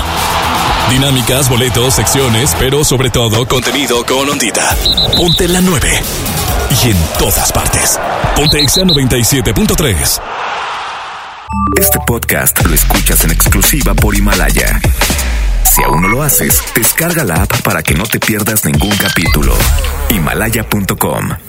Dinámicas, 0.89 1.51
boletos, 1.51 1.93
secciones, 1.93 2.57
pero 2.59 2.85
sobre 2.85 3.11
todo 3.11 3.47
contenido 3.47 4.07
con 4.07 4.31
ondita. 4.31 4.75
Ponte 5.15 5.47
la 5.47 5.61
9. 5.61 6.03
Y 6.83 6.91
en 6.91 6.97
todas 7.19 7.53
partes. 7.53 8.01
Ponte 8.35 8.59
Exa 8.63 8.81
97.3. 8.81 10.23
Este 11.79 11.99
podcast 12.07 12.65
lo 12.65 12.75
escuchas 12.75 13.25
en 13.25 13.33
exclusiva 13.33 13.93
por 13.93 14.15
Himalaya. 14.15 14.81
Si 15.71 15.83
aún 15.83 16.01
no 16.01 16.09
lo 16.09 16.23
haces, 16.23 16.63
descarga 16.75 17.25
la 17.25 17.43
app 17.43 17.61
para 17.61 17.83
que 17.83 17.95
no 17.95 18.05
te 18.05 18.21
pierdas 18.21 18.65
ningún 18.65 18.97
capítulo. 18.97 19.55
Himalaya.com 20.09 21.45